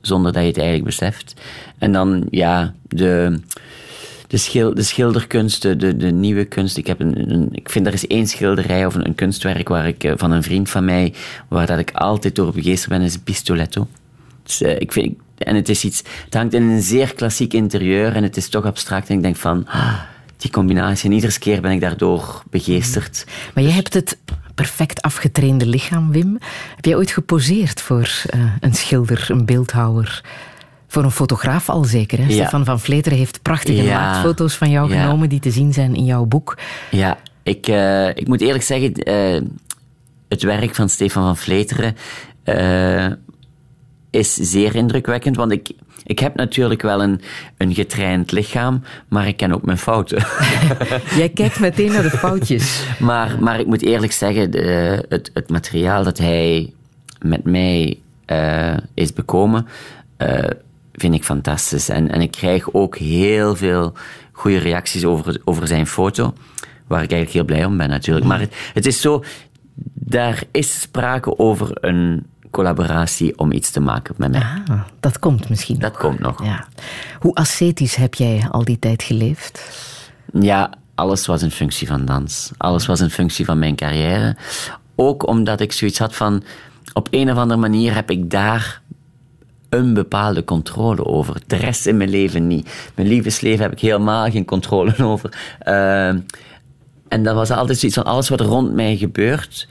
Zonder 0.01 0.33
dat 0.33 0.43
je 0.43 0.49
het 0.49 0.59
eigenlijk 0.59 0.87
beseft. 0.87 1.35
En 1.85 1.93
dan, 1.93 2.26
ja, 2.30 2.74
de, 2.89 3.41
de, 4.26 4.37
schil, 4.37 4.74
de 4.74 4.82
schilderkunst, 4.82 5.62
de, 5.62 5.97
de, 5.97 6.11
nieuwe 6.11 6.45
kunst. 6.45 6.76
Ik, 6.76 6.87
heb 6.87 7.01
een, 7.01 7.30
een- 7.32 7.49
ik 7.53 7.70
vind 7.70 7.87
er 7.87 7.93
is 7.93 8.07
één 8.07 8.26
schilderij 8.26 8.87
of 8.87 8.95
een, 8.95 9.07
een 9.07 9.14
kunstwerk 9.14 9.68
waar 9.68 9.87
ik, 9.87 10.05
eh, 10.05 10.12
van 10.16 10.30
een 10.30 10.43
vriend 10.43 10.70
van 10.70 10.85
mij, 10.85 11.12
waar 11.49 11.66
dat 11.66 11.78
ik 11.78 11.91
altijd 11.91 12.35
door 12.35 12.53
begeesterd 12.53 12.91
ben, 12.91 13.01
is 13.03 13.18
Pistoletto. 13.18 13.89
Dus, 14.43 14.61
eh, 14.61 14.80
ik 14.80 14.93
vind, 14.93 15.16
en 15.39 15.55
het 15.57 15.68
is 15.68 15.85
iets, 15.85 16.03
het 16.24 16.35
hangt 16.35 16.55
in 16.55 16.62
een 16.62 16.82
zeer 16.82 17.14
klassiek 17.14 17.53
interieur 17.53 18.14
en 18.16 18.22
het 18.22 18.37
is 18.37 18.49
toch 18.49 18.64
abstract. 18.64 19.09
En 19.09 19.16
ik 19.16 19.22
denk 19.22 19.37
van, 19.37 19.66
ah, 19.68 20.01
die 20.37 20.51
combinatie. 20.51 21.09
En 21.09 21.14
iedere 21.14 21.39
keer 21.39 21.61
ben 21.61 21.70
ik 21.70 21.80
daardoor 21.80 22.43
begeesterd. 22.51 23.26
Maar 23.55 23.64
jij 23.64 23.72
hebt 23.72 23.95
het 23.95 24.18
perfect 24.55 25.03
afgetrainde 25.03 25.66
lichaam, 25.66 26.11
Wim. 26.12 26.39
Heb 26.76 26.85
jij 26.85 26.97
ooit 26.97 27.11
geposeerd 27.11 27.80
voor 27.80 28.09
eh, 28.26 28.41
een 28.61 28.74
schilder, 28.74 29.26
een 29.28 29.45
beeldhouwer? 29.45 30.22
Voor 30.95 31.05
een 31.05 31.11
fotograaf 31.11 31.68
al 31.68 31.84
zeker. 31.84 32.18
Hè? 32.18 32.24
Ja. 32.24 32.30
Stefan 32.30 32.64
van 32.64 32.80
Vleteren 32.80 33.18
heeft 33.18 33.42
prachtige 33.42 33.82
Ja. 33.82 34.01
naaktfoto's 34.01 34.55
van 34.57 34.70
jou 34.70 34.92
Ja. 34.92 35.03
genomen 35.03 35.28
die 35.28 35.40
te 35.40 35.51
zien 35.51 35.72
zijn 35.72 35.95
in 35.95 36.05
jouw 36.05 36.24
boek. 36.24 36.59
Ja, 36.90 37.18
ik, 37.42 37.66
eh, 37.66 38.09
ik 38.09 38.28
moet 38.28 38.40
eerlijk 38.40 38.64
zeggen, 38.64 38.92
eh, 38.92 39.40
het 40.28 40.42
werk 40.42 40.74
van 40.74 40.88
Stefan 40.88 41.22
van 41.22 41.36
Vleteren 41.36 41.97
eh, 42.45 43.07
is 44.11 44.34
zeer 44.34 44.74
indrukwekkend, 44.74 45.36
want 45.36 45.53
ik, 45.53 45.70
ik 46.05 46.18
heb 46.18 46.34
natuurlijk 46.36 46.82
wel 46.82 47.03
een, 47.03 47.20
een 47.57 47.74
getraind 47.74 48.32
lichaam, 48.32 48.82
maar 49.09 49.26
ik 49.28 49.36
ken 49.36 49.53
ook 49.53 49.64
mijn 49.64 49.78
fouten. 49.78 50.26
Jij 51.20 51.28
kijkt 51.28 51.61
meteen 51.61 51.92
naar 51.92 52.03
de 52.03 52.11
foutjes. 52.11 52.84
maar, 52.99 53.36
maar 53.40 53.61
ik 53.61 53.66
moet 53.66 53.82
eerlijk 53.82 54.12
zeggen, 54.12 54.51
de, 54.51 55.05
het, 55.09 55.30
het 55.34 55.51
materiaal 55.51 56.05
dat 56.05 56.18
hij 56.18 56.72
met 57.20 57.45
mij 57.45 57.99
is 58.95 59.12
bekomen, 59.12 59.66
vind 60.95 61.14
ik 61.14 61.24
fantastisch. 61.24 61.88
En, 61.88 62.11
en 62.11 62.20
ik 62.20 62.30
krijg 62.30 62.72
ook 62.72 62.97
heel 62.97 63.57
veel 63.57 63.92
goede 64.32 64.59
reacties 64.59 65.05
over, 65.05 65.40
over 65.45 65.66
zijn 65.66 65.86
foto, 65.86 66.34
waar 66.86 67.03
ik 67.03 67.12
eigenlijk 67.12 67.30
heel 67.30 67.57
blij 67.57 67.64
om 67.64 67.76
ben 67.76 67.88
natuurlijk. 67.88 68.26
Maar 68.26 68.40
het, 68.40 68.55
het 68.74 68.86
is 68.86 69.01
zo, 69.01 69.24
daar 69.95 70.42
is 70.51 70.80
sprake 70.80 71.38
over 71.38 71.68
een 71.80 72.26
collaboratie 72.51 73.38
om 73.38 73.53
iets 73.53 73.70
te 73.70 73.80
maken 73.80 74.14
met 74.18 74.30
mij. 74.30 74.40
Ah, 74.40 74.80
dat 75.01 75.18
komt 75.18 75.49
misschien. 75.49 75.78
Dat 75.78 75.97
komt 75.97 76.18
nog. 76.18 76.45
Ja. 76.45 76.66
Hoe 77.18 77.34
ascetisch 77.34 77.95
heb 77.95 78.14
jij 78.14 78.47
al 78.51 78.64
die 78.64 78.78
tijd 78.78 79.03
geleefd? 79.03 79.62
Ja, 80.40 80.70
alles 80.95 81.26
was 81.26 81.42
in 81.42 81.51
functie 81.51 81.86
van 81.86 82.05
dans. 82.05 82.51
Alles 82.57 82.86
was 82.86 83.01
in 83.01 83.11
functie 83.11 83.45
van 83.45 83.59
mijn 83.59 83.76
carrière. 83.76 84.36
Ook 84.97 85.26
omdat 85.26 85.61
ik 85.61 85.72
zoiets 85.72 85.99
had 85.99 86.14
van, 86.14 86.42
op 86.92 87.09
een 87.11 87.30
of 87.30 87.36
andere 87.36 87.61
manier 87.61 87.95
heb 87.95 88.11
ik 88.11 88.30
daar 88.30 88.82
een 89.75 89.95
bepaalde 89.95 90.45
controle 90.45 91.05
over. 91.05 91.37
De 91.47 91.57
rest 91.57 91.87
in 91.87 91.97
mijn 91.97 92.11
leven 92.11 92.47
niet. 92.47 92.91
Mijn 92.95 93.09
liefdesleven 93.09 93.62
heb 93.62 93.72
ik 93.72 93.81
helemaal 93.81 94.31
geen 94.31 94.45
controle 94.45 94.95
over. 95.12 95.57
Eh, 95.59 96.09
en 97.09 97.22
dat 97.22 97.35
was 97.35 97.51
altijd 97.51 97.79
zoiets 97.79 97.99
van, 97.99 98.07
alles 98.07 98.29
wat 98.29 98.41
rond 98.41 98.72
mij 98.72 98.97
gebeurt, 98.97 99.68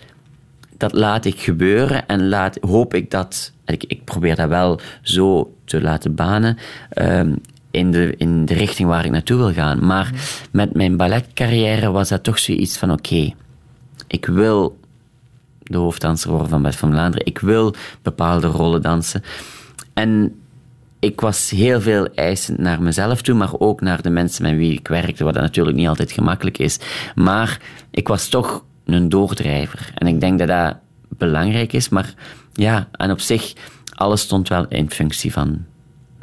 dat 0.77 0.93
laat 0.93 1.25
ik 1.25 1.39
gebeuren 1.39 2.07
en 2.07 2.29
laat, 2.29 2.57
hoop 2.61 2.93
ik 2.93 3.11
dat, 3.11 3.51
en 3.65 3.73
ik, 3.73 3.83
ik 3.83 4.03
probeer 4.03 4.35
dat 4.35 4.49
wel 4.49 4.79
zo 5.01 5.53
te 5.65 5.81
laten 5.81 6.15
banen, 6.15 6.57
ehm, 6.89 7.35
in, 7.71 7.91
de, 7.91 8.13
in 8.17 8.45
de 8.45 8.53
richting 8.53 8.89
waar 8.89 9.05
ik 9.05 9.11
naartoe 9.11 9.37
wil 9.37 9.53
gaan. 9.53 9.85
Maar 9.85 10.11
met 10.51 10.73
mijn 10.73 10.97
balletcarrière 10.97 11.91
was 11.91 12.09
dat 12.09 12.23
toch 12.23 12.39
zoiets 12.39 12.77
van, 12.77 12.91
oké, 12.91 13.33
ik 14.07 14.25
wil 14.25 14.79
de 15.63 15.77
hoofddanser 15.77 16.29
worden 16.29 16.49
van 16.49 16.61
Bert 16.61 16.75
van 16.75 16.91
Vlaanderen, 16.91 17.25
ik 17.25 17.39
wil 17.39 17.75
bepaalde 18.01 18.47
rollen 18.47 18.81
dansen. 18.81 19.23
En 19.93 20.35
ik 20.99 21.21
was 21.21 21.49
heel 21.49 21.81
veel 21.81 22.07
eisend 22.15 22.57
naar 22.57 22.81
mezelf 22.81 23.21
toe, 23.21 23.35
maar 23.35 23.59
ook 23.59 23.81
naar 23.81 24.01
de 24.01 24.09
mensen 24.09 24.43
met 24.43 24.55
wie 24.55 24.73
ik 24.73 24.87
werkte, 24.87 25.23
wat 25.23 25.33
natuurlijk 25.33 25.77
niet 25.77 25.87
altijd 25.87 26.11
gemakkelijk 26.11 26.57
is. 26.57 26.79
Maar 27.15 27.59
ik 27.91 28.07
was 28.07 28.27
toch 28.27 28.63
een 28.85 29.09
doordrijver. 29.09 29.91
En 29.95 30.07
ik 30.07 30.19
denk 30.19 30.39
dat 30.39 30.47
dat 30.47 30.77
belangrijk 31.17 31.73
is, 31.73 31.89
maar 31.89 32.13
ja, 32.53 32.87
en 32.91 33.11
op 33.11 33.19
zich, 33.19 33.53
alles 33.93 34.21
stond 34.21 34.49
wel 34.49 34.65
in 34.67 34.91
functie 34.91 35.31
van 35.31 35.65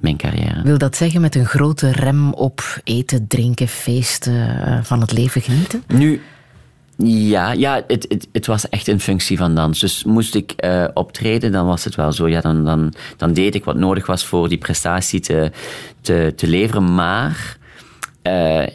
mijn 0.00 0.16
carrière. 0.16 0.62
Wil 0.62 0.78
dat 0.78 0.96
zeggen 0.96 1.20
met 1.20 1.34
een 1.34 1.46
grote 1.46 1.92
rem 1.92 2.32
op 2.32 2.80
eten, 2.84 3.26
drinken, 3.26 3.68
feesten, 3.68 4.64
eh, 4.64 4.78
van 4.82 5.00
het 5.00 5.12
leven 5.12 5.40
genieten? 5.40 5.82
Nu, 5.86 6.20
ja, 7.04 7.52
ja 7.52 7.82
het, 7.86 8.06
het, 8.08 8.28
het 8.32 8.46
was 8.46 8.68
echt 8.68 8.88
in 8.88 9.00
functie 9.00 9.36
van 9.36 9.54
dans. 9.54 9.80
Dus 9.80 10.04
moest 10.04 10.34
ik 10.34 10.52
eh, 10.52 10.84
optreden, 10.94 11.52
dan 11.52 11.66
was 11.66 11.84
het 11.84 11.94
wel 11.94 12.12
zo. 12.12 12.28
Ja, 12.28 12.40
dan, 12.40 12.64
dan, 12.64 12.92
dan 13.16 13.32
deed 13.32 13.54
ik 13.54 13.64
wat 13.64 13.76
nodig 13.76 14.06
was 14.06 14.24
voor 14.24 14.48
die 14.48 14.58
prestatie 14.58 15.20
te, 15.20 15.50
te, 16.00 16.32
te 16.36 16.46
leveren. 16.46 16.94
Maar 16.94 17.56
eh, 18.22 18.66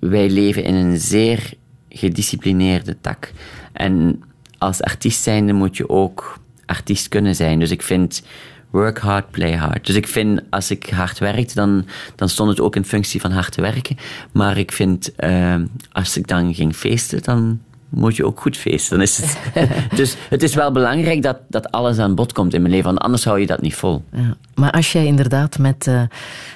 wij 0.00 0.30
leven 0.30 0.64
in 0.64 0.74
een 0.74 0.98
zeer 0.98 1.52
gedisciplineerde 1.88 2.96
tak. 3.00 3.32
En 3.72 4.22
als 4.58 4.82
artiest 4.82 5.22
zijnde 5.22 5.52
moet 5.52 5.76
je 5.76 5.88
ook 5.88 6.38
artiest 6.66 7.08
kunnen 7.08 7.34
zijn. 7.34 7.58
Dus 7.58 7.70
ik 7.70 7.82
vind 7.82 8.22
work 8.70 8.98
hard, 8.98 9.30
play 9.30 9.56
hard. 9.56 9.86
Dus 9.86 9.96
ik 9.96 10.08
vind 10.08 10.40
als 10.50 10.70
ik 10.70 10.88
hard 10.88 11.18
werkte, 11.18 11.54
dan, 11.54 11.86
dan 12.16 12.28
stond 12.28 12.50
het 12.50 12.60
ook 12.60 12.76
in 12.76 12.84
functie 12.84 13.20
van 13.20 13.30
hard 13.30 13.52
te 13.52 13.60
werken. 13.60 13.96
Maar 14.32 14.58
ik 14.58 14.72
vind 14.72 15.14
eh, 15.14 15.54
als 15.92 16.16
ik 16.16 16.26
dan 16.26 16.54
ging 16.54 16.74
feesten, 16.74 17.22
dan 17.22 17.60
moet 17.88 18.16
je 18.16 18.26
ook 18.26 18.40
goed 18.40 18.56
feesten. 18.56 18.90
Dan 18.90 19.06
is 19.06 19.16
het 19.16 19.38
dus 19.98 20.16
het 20.28 20.42
is 20.42 20.54
wel 20.54 20.72
belangrijk 20.72 21.22
dat, 21.22 21.38
dat 21.48 21.70
alles 21.70 21.98
aan 21.98 22.14
bod 22.14 22.32
komt 22.32 22.54
in 22.54 22.60
mijn 22.60 22.72
leven, 22.72 22.88
want 22.88 22.98
anders 22.98 23.24
hou 23.24 23.40
je 23.40 23.46
dat 23.46 23.60
niet 23.60 23.74
vol. 23.74 24.02
Ja. 24.12 24.36
Maar 24.54 24.70
als 24.70 24.92
jij 24.92 25.06
inderdaad 25.06 25.58
met 25.58 25.86
eh, 25.86 26.02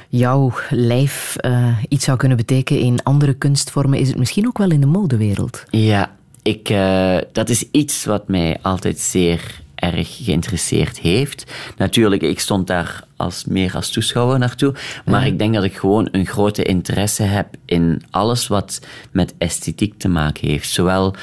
jouw 0.08 0.52
lijf 0.70 1.36
eh, 1.36 1.76
iets 1.88 2.04
zou 2.04 2.16
kunnen 2.16 2.36
betekenen 2.36 2.82
in 2.82 3.02
andere 3.02 3.34
kunstvormen, 3.34 3.98
is 3.98 4.08
het 4.08 4.18
misschien 4.18 4.46
ook 4.46 4.58
wel 4.58 4.70
in 4.70 4.80
de 4.80 4.86
modewereld. 4.86 5.64
Ja, 5.70 6.10
ik, 6.42 6.68
eh, 6.68 7.16
dat 7.32 7.48
is 7.48 7.64
iets 7.70 8.04
wat 8.04 8.28
mij 8.28 8.58
altijd 8.62 8.98
zeer 8.98 9.60
erg 9.74 10.24
geïnteresseerd 10.24 10.98
heeft. 10.98 11.52
Natuurlijk, 11.76 12.22
ik 12.22 12.40
stond 12.40 12.66
daar 12.66 13.04
als, 13.18 13.44
meer 13.44 13.74
als 13.74 13.90
toeschouwer 13.90 14.38
naartoe, 14.38 14.74
maar 15.04 15.26
ik 15.26 15.38
denk 15.38 15.54
dat 15.54 15.64
ik 15.64 15.76
gewoon 15.76 16.08
een 16.12 16.26
grote 16.26 16.62
interesse 16.62 17.22
heb 17.22 17.46
in 17.64 18.02
alles 18.10 18.46
wat 18.46 18.80
met 19.10 19.34
esthetiek 19.38 19.98
te 19.98 20.08
maken 20.08 20.48
heeft. 20.48 20.70
Zowel 20.70 21.14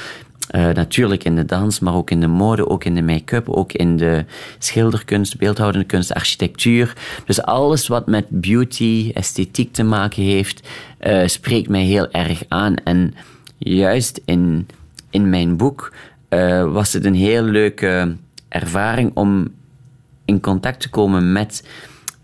eh, 0.46 0.68
natuurlijk 0.68 1.24
in 1.24 1.36
de 1.36 1.44
dans, 1.44 1.80
maar 1.80 1.94
ook 1.94 2.10
in 2.10 2.20
de 2.20 2.26
mode, 2.26 2.68
ook 2.68 2.84
in 2.84 2.94
de 2.94 3.02
make-up, 3.02 3.48
ook 3.48 3.72
in 3.72 3.96
de 3.96 4.24
schilderkunst, 4.58 5.38
beeldhoudende 5.38 5.86
kunst, 5.86 6.14
architectuur. 6.14 6.96
Dus 7.24 7.42
alles 7.42 7.88
wat 7.88 8.06
met 8.06 8.26
beauty, 8.28 9.10
esthetiek 9.14 9.72
te 9.72 9.82
maken 9.82 10.22
heeft, 10.22 10.68
eh, 10.98 11.26
spreekt 11.26 11.68
mij 11.68 11.84
heel 11.84 12.10
erg 12.10 12.42
aan. 12.48 12.74
En 12.74 13.14
juist 13.58 14.20
in, 14.24 14.68
in 15.10 15.30
mijn 15.30 15.56
boek 15.56 15.92
eh, 16.28 16.72
was 16.72 16.92
het 16.92 17.04
een 17.04 17.14
heel 17.14 17.42
leuke 17.42 18.16
ervaring 18.48 19.10
om 19.14 19.48
in 20.26 20.40
contact 20.40 20.80
te 20.80 20.90
komen 20.90 21.32
met 21.32 21.62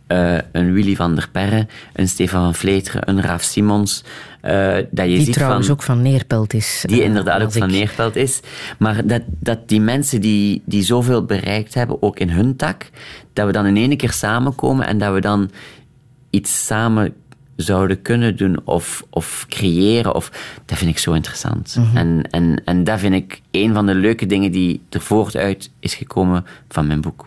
eh, 0.07 0.38
een 0.53 0.72
Willy 0.72 0.94
van 0.96 1.14
der 1.14 1.28
Perre, 1.32 1.66
een 1.92 2.09
Stefan 2.09 2.42
van 2.42 2.55
Vleteren, 2.55 3.09
een 3.09 3.20
Raaf 3.22 3.42
Simons. 3.42 4.05
eh, 4.40 4.74
dat 4.90 5.07
je 5.07 5.14
Die 5.14 5.20
ziet 5.24 5.34
trouwens 5.34 5.66
van, 5.66 5.74
ook 5.74 5.82
van 5.82 6.03
Neerpelt 6.03 6.55
is. 6.55 6.84
die 6.86 7.00
eh, 7.00 7.07
inderdaad 7.07 7.42
ook 7.42 7.53
van 7.53 7.62
ik. 7.68 7.70
Neerveld 7.74 8.16
is. 8.16 8.40
Maar 8.78 9.07
dat, 9.07 9.22
dat 9.26 9.68
die 9.68 9.80
mensen 9.80 10.20
die, 10.20 10.62
die 10.64 10.82
zoveel 10.82 11.24
bereikt 11.24 11.74
hebben, 11.74 12.03
ook 12.03 12.18
in 12.18 12.30
hun 12.30 12.57
tak, 12.57 12.90
dat 13.32 13.46
we 13.46 13.53
dan 13.53 13.66
in 13.66 13.76
één 13.76 13.96
keer 13.96 14.12
samenkomen 14.12 14.86
en 14.86 14.98
dat 14.98 15.12
we 15.14 15.20
dan 15.20 15.50
iets 16.30 16.66
samen 16.66 17.14
zouden 17.57 18.03
kunnen 18.03 18.36
doen 18.36 18.61
of, 18.64 19.05
of 19.11 19.46
creëren. 19.48 20.14
Of, 20.14 20.30
dat 20.66 20.78
vind 20.78 20.90
ik 20.90 20.98
zo 20.98 21.12
interessant. 21.12 21.78
en, 21.94 22.22
en, 22.30 22.62
en 22.64 22.84
dat 22.84 23.00
vind 23.00 23.14
ik 23.14 23.40
een 23.50 23.74
van 23.74 23.86
de 23.86 23.94
leuke 23.94 24.26
dingen 24.26 24.53
die 24.53 24.80
er 24.90 25.00
voortuit 25.00 25.70
is 25.80 25.94
gekomen 25.94 26.44
van 26.68 26.86
mijn 26.86 27.00
boek. 27.00 27.26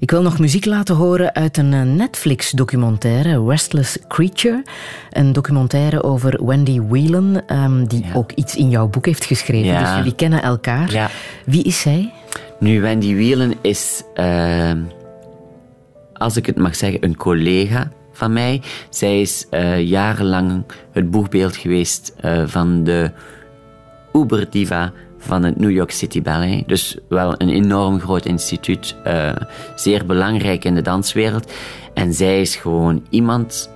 Ik 0.00 0.10
wil 0.10 0.22
nog 0.22 0.38
muziek 0.38 0.64
laten 0.64 0.94
horen 0.94 1.34
uit 1.34 1.56
een 1.56 1.72
eh, 1.72 1.82
Netflix-documentaire, 1.82 3.44
Restless 3.46 3.98
Creature. 4.08 4.62
Een 5.10 5.32
documentaire 5.32 6.02
over 6.02 6.46
Wendy 6.46 6.80
Whelan, 6.80 7.42
ehm, 7.46 7.84
die 7.84 8.04
Ja. 8.04 8.12
ook 8.14 8.32
iets 8.32 8.56
in 8.56 8.68
jouw 8.70 8.88
boek 8.88 9.06
heeft 9.06 9.24
geschreven. 9.24 9.66
Ja. 9.72 9.80
Dus 9.80 9.96
jullie 9.96 10.14
kennen 10.14 10.42
elkaar. 10.42 10.92
Ja. 10.92 11.10
Wie 11.44 11.62
is 11.62 11.80
zij? 11.80 12.12
Nu, 12.60 12.80
Wendy 12.80 13.14
Wielen 13.14 13.54
is, 13.60 14.02
eh, 14.14 14.72
als 16.12 16.36
ik 16.36 16.46
het 16.46 16.56
mag 16.56 16.76
zeggen, 16.76 17.04
een 17.04 17.16
collega 17.16 17.90
van 18.12 18.32
mij. 18.32 18.62
Zij 18.90 19.20
is 19.20 19.46
eh, 19.50 19.80
jarenlang 19.80 20.64
het 20.92 21.10
boegbeeld 21.10 21.56
geweest 21.56 22.14
eh, 22.20 22.42
van 22.46 22.84
de 22.84 23.10
Uber-diva 24.12 24.92
van 25.18 25.42
het 25.42 25.58
New 25.58 25.70
York 25.70 25.90
City 25.90 26.22
Ballet. 26.22 26.68
Dus 26.68 26.98
wel 27.08 27.34
een 27.38 27.48
enorm 27.48 28.00
groot 28.00 28.26
instituut, 28.26 28.96
eh, 29.04 29.36
zeer 29.74 30.06
belangrijk 30.06 30.64
in 30.64 30.74
de 30.74 30.82
danswereld. 30.82 31.52
En 31.94 32.14
zij 32.14 32.40
is 32.40 32.56
gewoon 32.56 33.06
iemand 33.10 33.70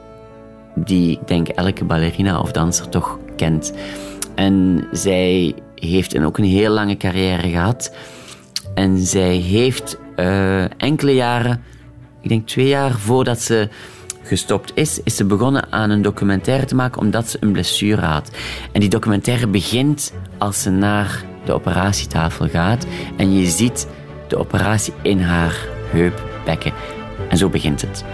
die, 0.75 1.11
ik 1.11 1.29
denk, 1.29 1.49
elke 1.49 1.85
ballerina 1.85 2.41
of 2.41 2.53
danser 2.53 2.89
toch 2.89 3.19
kent. 3.37 3.73
En 4.35 4.85
zij 4.93 5.55
heeft 5.75 6.19
ook 6.19 6.39
een 6.39 6.45
heel 6.45 6.71
lange 6.71 6.97
carrière 6.97 7.49
gehad. 7.49 7.95
En 8.75 8.99
zij 8.99 9.35
heeft 9.35 9.99
eh, 10.17 10.81
enkele 10.81 11.15
jaren, 11.15 11.63
ik 12.21 12.29
denk 12.29 12.47
twee 12.47 12.69
jaar 12.69 12.93
voordat 12.93 13.41
ze 13.41 13.69
gestopt 14.23 14.73
is, 14.75 15.01
is 15.05 15.17
ze 15.17 15.25
begonnen 15.25 15.73
aan 15.73 15.91
een 15.91 16.03
documentaire 16.03 16.67
te 16.67 16.75
maken 16.75 17.01
omdat 17.01 17.29
ze 17.29 17.37
een 17.41 17.53
blessure 17.53 18.07
had. 18.07 18.31
En 18.73 18.81
die 18.81 18.89
documentaire 18.89 19.47
begint 19.47 20.13
als 20.39 20.63
ze 20.63 20.71
naar 20.71 21.25
de 21.45 21.53
operatietafel 21.53 22.49
gaat 22.49 22.87
en 23.17 23.33
je 23.39 23.47
ziet 23.47 23.89
de 24.29 24.37
operatie 24.37 24.93
in 25.03 25.21
haar 25.21 25.67
heupbekken. 25.91 26.73
En 27.29 27.37
zo 27.37 27.49
begint 27.49 27.81
het. 27.81 28.05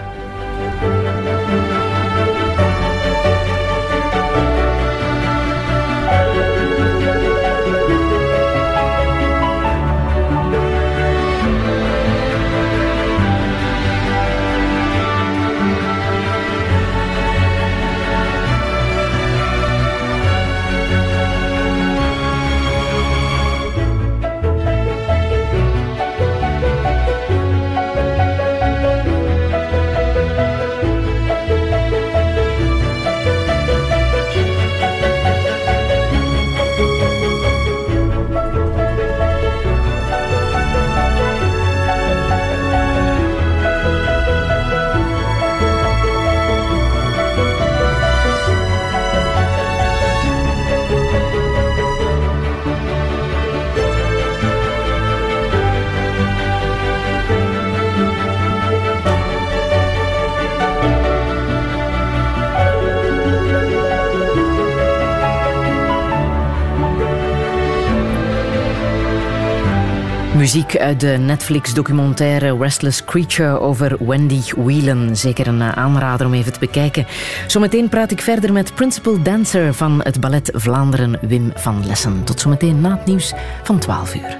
Muziek 70.49 70.77
uit 70.77 70.99
de 70.99 71.07
Netflix-documentaire 71.07 72.57
Restless 72.57 73.05
Creature 73.05 73.59
over 73.59 74.05
Wendy 74.07 74.41
Whelan. 74.55 75.15
Zeker 75.15 75.47
een 75.47 75.61
eh, 75.61 75.71
aanrader 75.71 76.27
om 76.27 76.33
even 76.33 76.53
te 76.53 76.59
bekijken. 76.59 77.07
Zometeen 77.47 77.89
praat 77.89 78.11
ik 78.11 78.21
verder 78.21 78.53
met 78.53 78.75
principal 78.75 79.21
dancer 79.21 79.73
van 79.73 80.01
het 80.03 80.19
Ballet 80.19 80.51
Vlaanderen, 80.53 81.19
Wim 81.21 81.51
van 81.55 81.85
Lessen. 81.85 82.23
Tot 82.23 82.39
zometeen 82.39 82.81
na 82.81 82.89
het 82.89 83.05
nieuws 83.05 83.33
van 83.63 83.79
12 83.79 84.15
uur. 84.15 84.37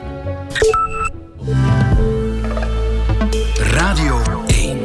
Radio 3.57 4.21
1. 4.47 4.77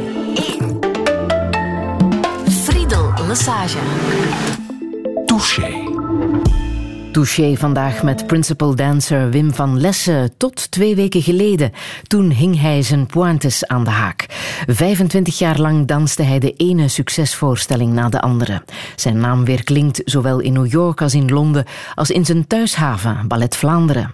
Friedel 2.49 3.13
Lassage. 3.27 3.77
Touché. 7.15 7.55
Vandaag 7.55 8.03
met 8.03 8.27
principal 8.27 8.75
dancer 8.75 9.29
Wim 9.29 9.53
van 9.53 9.79
Lessen. 9.79 10.37
Tot 10.37 10.71
twee 10.71 10.95
weken 10.95 11.21
geleden. 11.21 11.71
Toen 12.07 12.29
hing 12.29 12.61
hij 12.61 12.81
zijn 12.81 13.05
pointes 13.05 13.67
aan 13.67 13.83
de 13.83 13.89
haak. 13.89 14.25
25 14.67 15.37
jaar 15.37 15.59
lang 15.59 15.87
danste 15.87 16.23
hij 16.23 16.39
de 16.39 16.53
ene 16.53 16.87
succesvoorstelling 16.87 17.93
na 17.93 18.09
de 18.09 18.21
andere. 18.21 18.63
Zijn 18.95 19.17
naam 19.17 19.45
weerklinkt 19.45 20.01
zowel 20.05 20.39
in 20.39 20.53
New 20.53 20.71
York 20.71 21.01
als 21.01 21.13
in 21.13 21.29
Londen 21.29 21.65
als 21.95 22.09
in 22.09 22.25
zijn 22.25 22.47
thuishaven, 22.47 23.27
Ballet 23.27 23.55
Vlaanderen. 23.55 24.13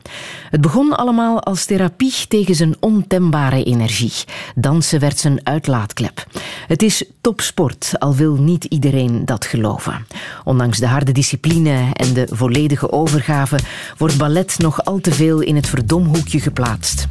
Het 0.50 0.62
begon 0.62 0.98
allemaal 0.98 1.44
als 1.44 1.66
therapie 1.66 2.14
tegen 2.28 2.56
zijn 2.56 2.76
ontembare 2.80 3.64
energie. 3.64 4.14
Dansen 4.56 5.00
werd 5.00 5.20
zijn 5.20 5.40
uitlaatklep. 5.44 6.26
Het 6.68 6.82
is 6.84 7.04
topsport, 7.22 7.94
al 8.00 8.16
wil 8.16 8.36
niet 8.36 8.64
iedereen 8.64 9.26
dat 9.26 9.46
geloven. 9.46 10.08
Ondanks 10.44 10.78
de 10.78 10.88
harde 10.88 11.12
discipline 11.12 11.90
en 11.94 12.14
de 12.14 12.28
volledige 12.32 12.91
overgave 12.92 13.60
wordt 13.98 14.18
ballet 14.18 14.56
nog 14.58 14.86
al 14.86 15.00
te 15.00 15.12
veel 15.12 15.40
in 15.40 15.56
het 15.56 15.68
verdomhoekje 15.68 16.40
geplaatst. 16.40 17.08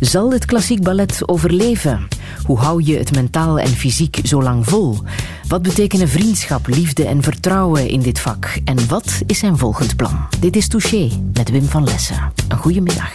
Zal 0.00 0.32
het 0.32 0.44
klassiek 0.44 0.82
ballet 0.82 1.28
overleven? 1.28 2.08
Hoe 2.44 2.58
hou 2.58 2.82
je 2.82 2.96
het 2.96 3.14
mentaal 3.14 3.58
en 3.58 3.68
fysiek 3.68 4.20
zo 4.22 4.42
lang 4.42 4.68
vol? 4.68 4.98
Wat 5.48 5.62
betekenen 5.62 6.08
vriendschap, 6.08 6.66
liefde 6.66 7.06
en 7.06 7.22
vertrouwen 7.22 7.88
in 7.88 8.00
dit 8.00 8.18
vak? 8.18 8.60
En 8.64 8.88
wat 8.88 9.22
is 9.26 9.38
zijn 9.38 9.58
volgend 9.58 9.96
plan? 9.96 10.26
Dit 10.40 10.56
is 10.56 10.68
Touché 10.68 11.10
met 11.32 11.50
Wim 11.50 11.64
van 11.64 11.84
Lessen. 11.84 12.32
Een 12.48 12.58
goede 12.58 12.80
middag. 12.80 13.12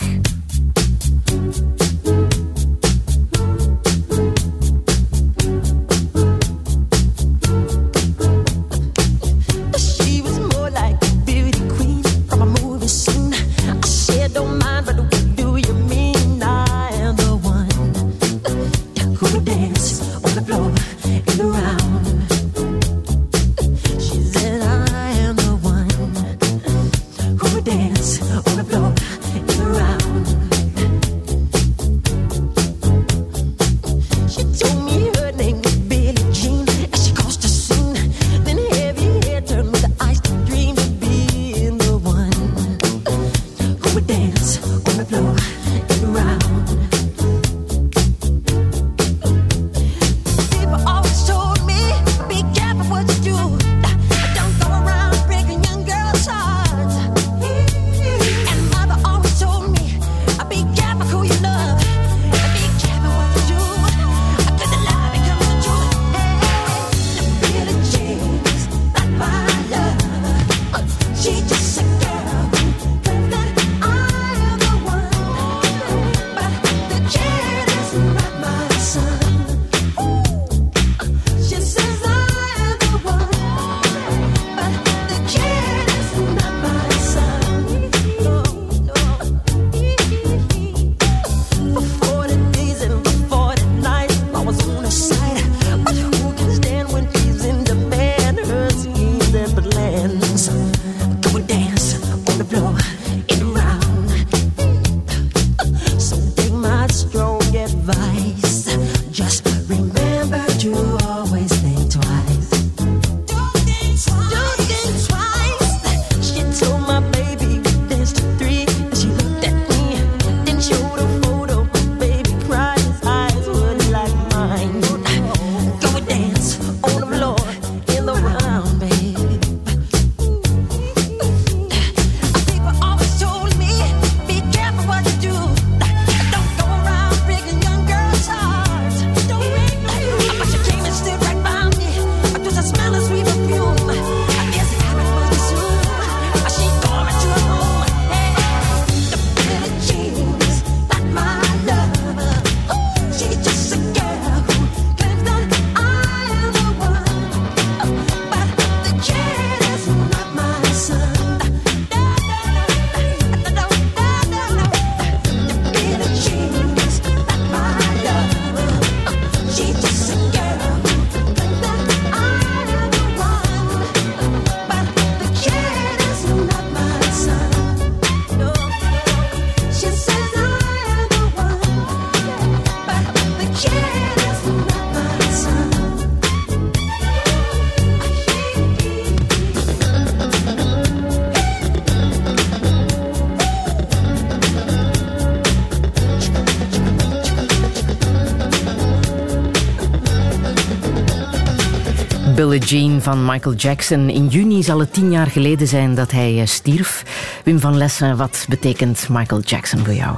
Billie 202.60 202.70
Jean 202.70 203.02
van 203.02 203.26
Michael 203.26 203.56
Jackson. 203.56 204.10
In 204.10 204.28
juni 204.28 204.64
zal 204.64 204.80
het 204.80 204.94
tien 204.94 205.12
jaar 205.12 205.28
geleden 205.28 205.68
zijn 205.68 205.96
dat 205.96 206.12
hij 206.12 206.40
eh, 206.40 206.46
stierf. 206.46 207.04
Wim 207.44 207.60
van 207.60 207.78
Lessen, 207.78 208.18
wat 208.18 208.46
betekent 208.50 209.08
Michael 209.10 209.42
Jackson 209.42 209.86
voor 209.86 209.94
jou? 209.94 210.18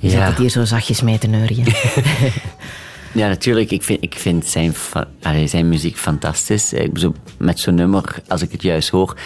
Je 0.00 0.08
Ja. 0.08 0.12
zit 0.12 0.22
het 0.22 0.38
hier 0.38 0.48
zo 0.48 0.64
zachtjes 0.64 1.02
mee 1.02 1.18
te 1.18 1.26
neurien. 1.26 1.66
Ja, 3.12 3.28
natuurlijk. 3.28 3.70
Ik 3.70 3.82
vind, 3.82 4.02
ik 4.02 4.14
vind 4.14 4.46
zijn, 4.46 4.74
zijn 5.44 5.68
muziek 5.68 5.96
fantastisch. 5.96 6.72
Met 7.38 7.58
zo'n 7.58 7.74
nummer, 7.74 8.14
als 8.28 8.42
ik 8.42 8.52
het 8.52 8.62
juist 8.62 8.88
hoor... 8.88 9.16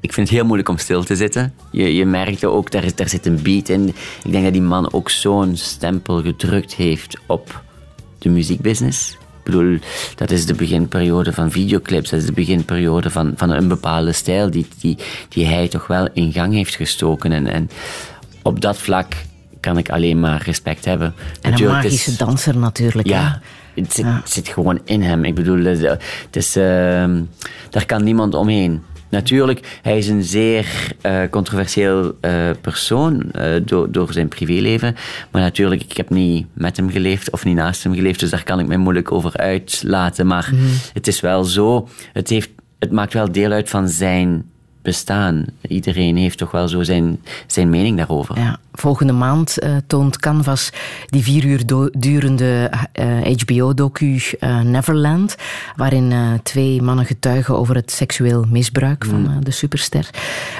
Ik 0.00 0.12
vind 0.12 0.26
het 0.28 0.36
heel 0.36 0.46
moeilijk 0.46 0.68
om 0.68 0.78
stil 0.78 1.04
te 1.04 1.16
zitten. 1.16 1.54
Je, 1.70 1.94
je 1.94 2.06
merkte 2.06 2.46
ook, 2.46 2.70
daar, 2.70 2.94
daar 2.94 3.08
zit 3.08 3.26
een 3.26 3.42
beat 3.42 3.68
in. 3.68 3.88
Ik 4.24 4.32
denk 4.32 4.44
dat 4.44 4.52
die 4.52 4.62
man 4.62 4.92
ook 4.92 5.10
zo'n 5.10 5.56
stempel 5.56 6.22
gedrukt 6.22 6.74
heeft 6.74 7.18
op 7.26 7.62
de 8.18 8.28
muziekbusiness. 8.28 9.16
Ik 9.44 9.50
bedoel, 9.52 9.78
dat 10.14 10.30
is 10.30 10.46
de 10.46 10.54
beginperiode 10.54 11.32
van 11.32 11.50
videoclips. 11.50 12.10
Dat 12.10 12.20
is 12.20 12.26
de 12.26 12.32
beginperiode 12.32 13.10
van, 13.10 13.32
van 13.36 13.50
een 13.50 13.68
bepaalde 13.68 14.12
stijl 14.12 14.50
die, 14.50 14.66
die, 14.80 14.98
die 15.28 15.46
hij 15.46 15.68
toch 15.68 15.86
wel 15.86 16.08
in 16.12 16.32
gang 16.32 16.52
heeft 16.54 16.74
gestoken. 16.74 17.32
En, 17.32 17.46
en 17.46 17.70
op 18.42 18.60
dat 18.60 18.78
vlak 18.78 19.12
kan 19.60 19.78
ik 19.78 19.90
alleen 19.90 20.20
maar 20.20 20.42
respect 20.44 20.84
hebben. 20.84 21.14
En 21.40 21.52
een 21.52 21.58
is- 21.58 21.66
magische 21.66 22.16
danser 22.16 22.56
natuurlijk. 22.58 23.08
ja, 23.08 23.40
het 23.74 23.92
zit, 23.92 24.04
het 24.06 24.30
zit 24.30 24.48
gewoon 24.48 24.80
in 24.84 25.02
hem. 25.02 25.24
Ik 25.24 25.34
bedoel, 25.34 25.64
het 25.64 25.78
is, 25.78 25.88
het 26.26 26.36
is, 26.36 26.56
ehm, 26.56 27.20
daar 27.70 27.86
kan 27.86 28.04
niemand 28.04 28.34
omheen. 28.34 28.82
Natuurlijk, 29.12 29.78
hij 29.82 29.98
is 29.98 30.08
een 30.08 30.22
zeer 30.22 30.92
eh, 31.00 31.20
controversieel 31.30 32.16
eh, 32.20 32.50
persoon 32.60 33.30
eh, 33.32 33.50
door, 33.64 33.92
door 33.92 34.12
zijn 34.12 34.28
privéleven. 34.28 34.94
Maar 35.30 35.42
natuurlijk, 35.42 35.82
ik 35.82 35.96
heb 35.96 36.10
niet 36.10 36.46
met 36.52 36.76
hem 36.76 36.90
geleefd 36.90 37.30
of 37.30 37.44
niet 37.44 37.56
naast 37.56 37.82
hem 37.82 37.94
geleefd, 37.94 38.20
dus 38.20 38.30
daar 38.30 38.44
kan 38.44 38.60
ik 38.60 38.66
mij 38.66 38.76
moeilijk 38.76 39.12
over 39.12 39.36
uitlaten. 39.36 40.26
Maar 40.26 40.52
het 40.92 41.06
is 41.06 41.20
wel 41.20 41.44
zo, 41.44 41.88
het, 42.12 42.28
heeft, 42.28 42.50
het 42.78 42.92
maakt 42.92 43.12
wel 43.12 43.32
deel 43.32 43.50
uit 43.50 43.70
van 43.70 43.88
zijn 43.88 44.51
bestaan. 44.82 45.44
Iedereen 45.68 46.16
heeft 46.16 46.38
toch 46.38 46.50
wel 46.50 46.68
zo 46.68 46.82
zijn, 46.82 47.20
zijn 47.46 47.70
mening 47.70 47.96
daarover. 47.96 48.38
Ja, 48.38 48.58
volgende 48.72 49.12
maand 49.12 49.58
eh, 49.58 49.76
toont 49.86 50.18
Canvas 50.18 50.70
die 51.06 51.22
vier 51.22 51.44
uur 51.44 51.62
durende 51.98 52.70
eh, 52.92 53.06
HBO-docu 53.36 54.20
eh, 54.40 54.60
Neverland, 54.60 55.36
waarin 55.76 56.12
eh, 56.12 56.32
twee 56.42 56.82
mannen 56.82 57.06
getuigen 57.06 57.56
over 57.58 57.74
het 57.74 57.90
seksueel 57.90 58.44
misbruik 58.50 59.04
van 59.04 59.26
eh, 59.26 59.36
de 59.40 59.50
superster. 59.50 60.10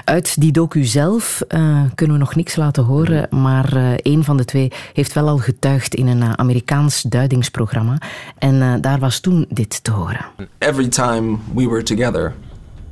Uit 0.05 0.41
die 0.41 0.53
docu 0.53 0.85
zelf 0.85 1.41
eh, 1.49 1.81
kunnen 1.95 2.17
we 2.17 2.23
nog 2.23 2.35
niks 2.35 2.57
laten 2.57 2.85
horen, 2.85 3.27
maar 3.31 3.77
eh, 3.77 3.93
een 3.97 4.25
van 4.25 4.37
de 4.37 4.45
twee 4.45 4.73
heeft 4.93 5.13
wel 5.13 5.29
al 5.29 5.39
getuigd 5.39 5.95
in 5.95 6.07
een 6.07 6.23
eh, 6.23 6.33
Amerikaans 6.33 7.03
duidingsprogramma. 7.03 7.99
En 8.39 8.63
eh, 8.63 8.75
daar 8.81 8.99
was 8.99 9.21
toen 9.21 9.47
dit 9.49 9.85
te 9.85 9.91
horen. 9.91 10.25
every 10.59 10.89
time 10.89 11.37
we 11.55 11.69
were 11.69 11.83
together, 11.83 12.33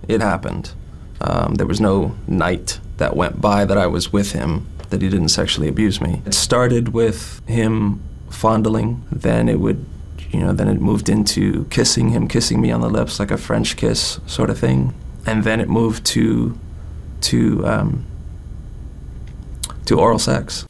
it 0.06 0.22
happened. 0.22 0.76
Um, 1.20 1.56
there 1.56 1.66
was 1.66 1.80
no 1.80 2.16
night 2.26 2.80
that 2.96 3.16
went 3.16 3.40
by 3.40 3.64
that 3.64 3.76
I 3.76 3.86
was 3.86 4.12
with 4.12 4.32
him 4.32 4.66
that 4.90 5.02
he 5.02 5.08
didn't 5.08 5.28
sexually 5.28 5.68
abuse 5.68 6.00
me. 6.00 6.22
It 6.26 6.34
started 6.34 6.88
with 6.88 7.40
him 7.46 8.02
fondling, 8.30 9.04
then 9.10 9.48
it 9.48 9.60
would, 9.60 9.84
you 10.30 10.40
know, 10.40 10.52
then 10.52 10.68
it 10.68 10.80
moved 10.80 11.08
into 11.08 11.64
kissing 11.66 12.10
him, 12.10 12.28
kissing 12.28 12.60
me 12.60 12.70
on 12.70 12.80
the 12.80 12.90
lips 12.90 13.18
like 13.20 13.30
a 13.30 13.38
French 13.38 13.76
kiss 13.76 14.20
sort 14.26 14.50
of 14.50 14.58
thing, 14.58 14.94
and 15.26 15.44
then 15.44 15.60
it 15.60 15.68
moved 15.68 16.04
to, 16.06 16.58
to, 17.22 17.66
um, 17.66 18.06
to 19.86 19.98
oral 19.98 20.18
sex. 20.18 20.66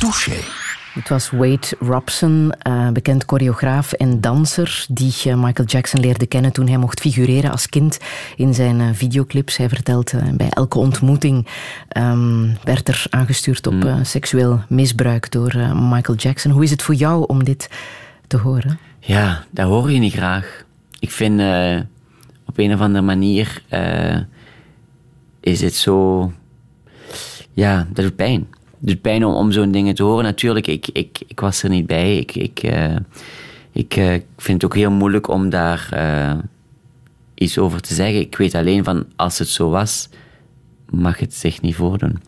Touché. 0.00 0.44
Het 0.92 1.08
was 1.08 1.30
Wade 1.30 1.76
Robson, 1.78 2.52
eh, 2.52 2.88
bekend 2.88 3.24
choreograaf 3.26 3.92
en 3.92 4.20
danser, 4.20 4.86
die 4.88 5.14
eh, 5.24 5.34
Michael 5.34 5.68
Jackson 5.68 6.00
leerde 6.00 6.26
kennen 6.26 6.52
toen 6.52 6.68
hij 6.68 6.76
mocht 6.76 7.00
figureren 7.00 7.50
als 7.50 7.68
kind 7.68 7.98
in 8.36 8.54
zijn 8.54 8.80
eh, 8.80 8.86
videoclips. 8.92 9.56
Hij 9.56 9.68
vertelt 9.68 10.12
eh, 10.12 10.28
bij 10.34 10.48
elke 10.48 10.78
ontmoeting 10.78 11.46
ehm, 11.88 12.54
werd 12.64 12.88
er 12.88 13.04
aangestuurd 13.10 13.66
op 13.66 13.84
eh, 13.84 13.96
seksueel 14.02 14.60
misbruik 14.68 15.30
door 15.30 15.56
Michael 15.74 16.18
Jackson. 16.18 16.52
Hoe 16.52 16.62
is 16.62 16.70
het 16.70 16.82
voor 16.82 16.94
jou 16.94 17.24
om 17.26 17.44
dit 17.44 17.70
te 18.26 18.36
horen? 18.36 18.78
Ja, 18.98 19.44
dat 19.50 19.66
hoor 19.66 19.90
je 19.90 19.98
niet 19.98 20.12
graag. 20.12 20.64
Ik 20.98 21.10
vind 21.10 21.40
op 22.46 22.58
een 22.58 22.72
of 22.72 22.80
andere 22.80 23.04
manier 23.04 23.62
is 25.40 25.60
het 25.60 25.74
zo. 25.74 26.32
Ja, 27.52 27.86
dat 27.92 28.04
doet 28.04 28.16
pijn. 28.16 28.46
Doet 28.84 29.00
pijn 29.00 29.24
om, 29.24 29.34
om 29.34 29.52
zo'n 29.52 29.70
dingen 29.72 29.94
te 29.94 30.02
horen. 30.02 30.24
Natuurlijk, 30.24 30.66
ik, 30.66 30.88
ik, 30.92 31.18
ik 31.26 31.40
was 31.40 31.62
er 31.62 31.68
niet 31.70 31.86
bij. 31.86 32.16
Ik, 32.16 32.34
ik, 32.34 32.58
eh, 32.58 32.96
ik 33.72 33.96
eh, 33.96 34.14
ik 34.14 34.24
vind 34.36 34.62
het 34.62 34.70
ook 34.70 34.76
heel 34.78 34.90
moeilijk 34.90 35.28
om 35.28 35.50
daar 35.50 35.88
eh, 35.90 36.38
iets 37.34 37.58
over 37.58 37.80
te 37.80 37.94
zeggen. 37.94 38.20
Ik 38.20 38.36
weet 38.36 38.54
alleen 38.54 38.84
van 38.84 39.06
als 39.16 39.38
het 39.38 39.48
zo 39.48 39.70
was, 39.70 40.08
mag 40.90 41.18
het 41.18 41.34
zich 41.34 41.60
niet 41.60 41.74
voordoen. 41.74 42.20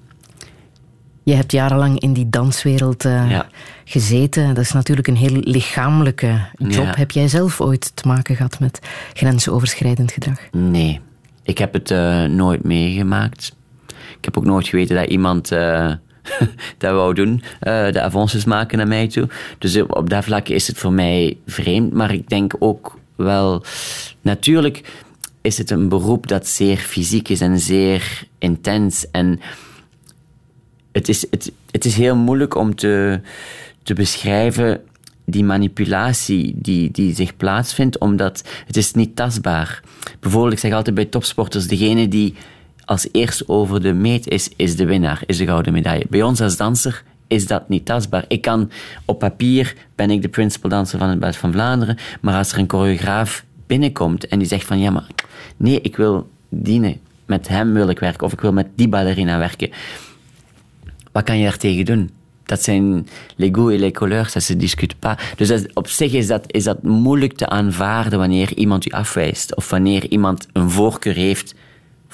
Je 1.22 1.34
hebt 1.34 1.52
jarenlang 1.52 2.00
in 2.00 2.12
die 2.12 2.30
danswereld 2.30 3.02
Ja. 3.02 3.46
gezeten. 3.84 4.46
Dat 4.54 4.64
is 4.64 4.72
natuurlijk 4.72 5.08
een 5.08 5.16
heel 5.16 5.36
lichamelijke 5.40 6.40
job. 6.58 6.84
Ja. 6.84 6.92
Heb 6.96 7.10
jij 7.10 7.28
zelf 7.28 7.60
ooit 7.60 7.96
te 7.96 8.08
maken 8.08 8.36
gehad 8.36 8.60
met 8.60 8.80
grensoverschrijdend 9.12 10.12
gedrag? 10.12 10.38
Nee, 10.52 11.00
ik 11.42 11.58
heb 11.58 11.72
het 11.72 11.90
nooit 12.30 12.64
meegemaakt. 12.64 13.56
Ik 14.18 14.24
heb 14.24 14.38
ook 14.38 14.44
nooit 14.44 14.68
geweten 14.68 14.96
dat 14.96 15.06
iemand 15.08 15.50
dat 16.78 16.92
wou 16.92 17.14
doen, 17.14 17.42
eh, 17.60 17.92
de 17.92 18.00
avances 18.00 18.44
maken 18.44 18.78
naar 18.78 18.88
mij 18.88 19.08
toe. 19.08 19.28
Dus 19.58 19.76
op, 19.76 19.96
op 19.96 20.10
dat 20.10 20.24
vlak 20.24 20.48
is 20.48 20.66
het 20.66 20.78
voor 20.78 20.92
mij 20.92 21.36
vreemd. 21.46 21.92
Maar 21.92 22.12
ik 22.12 22.28
denk 22.28 22.54
ook 22.58 22.98
wel, 23.16 23.64
natuurlijk 24.20 25.02
is 25.40 25.58
het 25.58 25.70
een 25.70 25.88
beroep 25.88 26.26
dat 26.26 26.46
zeer 26.46 26.76
fysiek 26.76 27.28
is 27.28 27.40
en 27.40 27.58
zeer 27.58 28.26
intens. 28.38 29.10
En 29.10 29.40
het 30.92 31.08
is, 31.08 31.26
het, 31.30 31.52
het 31.70 31.84
is 31.84 31.96
heel 31.96 32.16
moeilijk 32.16 32.54
om 32.54 32.74
te, 32.74 33.20
te 33.82 33.94
beschrijven 33.94 34.80
die 35.26 35.44
manipulatie 35.44 36.54
die, 36.56 36.90
die 36.90 37.14
zich 37.14 37.36
plaatsvindt, 37.36 37.98
omdat 37.98 38.44
het 38.66 38.76
is 38.76 38.92
niet 38.92 39.16
tastbaar. 39.16 39.82
Bijvoorbeeld, 40.20 40.52
ik 40.52 40.58
zeg 40.58 40.72
altijd 40.72 40.94
bij 40.94 41.04
topsporters, 41.04 41.66
degene 41.66 42.08
die 42.08 42.34
als 42.84 43.08
eerst 43.12 43.48
over 43.48 43.82
de 43.82 43.92
meet 43.92 44.28
is, 44.28 44.48
is 44.56 44.76
de 44.76 44.84
winnaar, 44.84 45.22
is 45.26 45.36
de 45.36 45.46
gouden 45.46 45.72
medaille. 45.72 46.06
Bij 46.08 46.22
ons 46.22 46.40
als 46.40 46.56
danser 46.56 47.02
is 47.26 47.46
dat 47.46 47.68
niet 47.68 47.84
tastbaar. 47.84 48.24
Ik 48.28 48.42
kan, 48.42 48.70
op 49.04 49.18
papier 49.18 49.74
ben 49.94 50.10
ik 50.10 50.22
de 50.22 50.28
principal 50.28 50.70
danser 50.70 50.98
van 50.98 51.08
het 51.08 51.18
Ballet 51.18 51.36
van 51.36 51.52
Vlaanderen, 51.52 51.98
maar 52.20 52.34
als 52.34 52.52
er 52.52 52.58
een 52.58 52.70
choreograaf 52.70 53.44
binnenkomt 53.66 54.26
en 54.26 54.38
die 54.38 54.48
zegt 54.48 54.66
van, 54.66 54.78
ja 54.78 54.90
maar, 54.90 55.06
nee, 55.56 55.80
ik 55.80 55.96
wil 55.96 56.30
dienen, 56.48 57.00
met 57.26 57.48
hem 57.48 57.72
wil 57.72 57.88
ik 57.88 57.98
werken, 57.98 58.26
of 58.26 58.32
ik 58.32 58.40
wil 58.40 58.52
met 58.52 58.66
die 58.74 58.88
ballerina 58.88 59.38
werken, 59.38 59.70
wat 61.12 61.24
kan 61.24 61.38
je 61.38 61.44
daartegen 61.44 61.84
doen? 61.84 62.10
Dat 62.44 62.62
zijn 62.62 63.08
les 63.36 63.50
goûts 63.52 63.72
et 63.72 63.80
les 63.80 63.92
couleurs, 63.92 64.32
dat 64.32 64.42
se 64.42 64.56
discute 64.56 64.94
pas. 64.98 65.16
Dus 65.36 65.66
op 65.72 65.88
zich 65.88 66.12
is 66.12 66.26
dat, 66.26 66.44
is 66.46 66.64
dat 66.64 66.82
moeilijk 66.82 67.32
te 67.32 67.48
aanvaarden 67.48 68.18
wanneer 68.18 68.54
iemand 68.54 68.86
u 68.86 68.90
afwijst. 68.90 69.54
Of 69.54 69.70
wanneer 69.70 70.08
iemand 70.08 70.46
een 70.52 70.70
voorkeur 70.70 71.14
heeft 71.14 71.54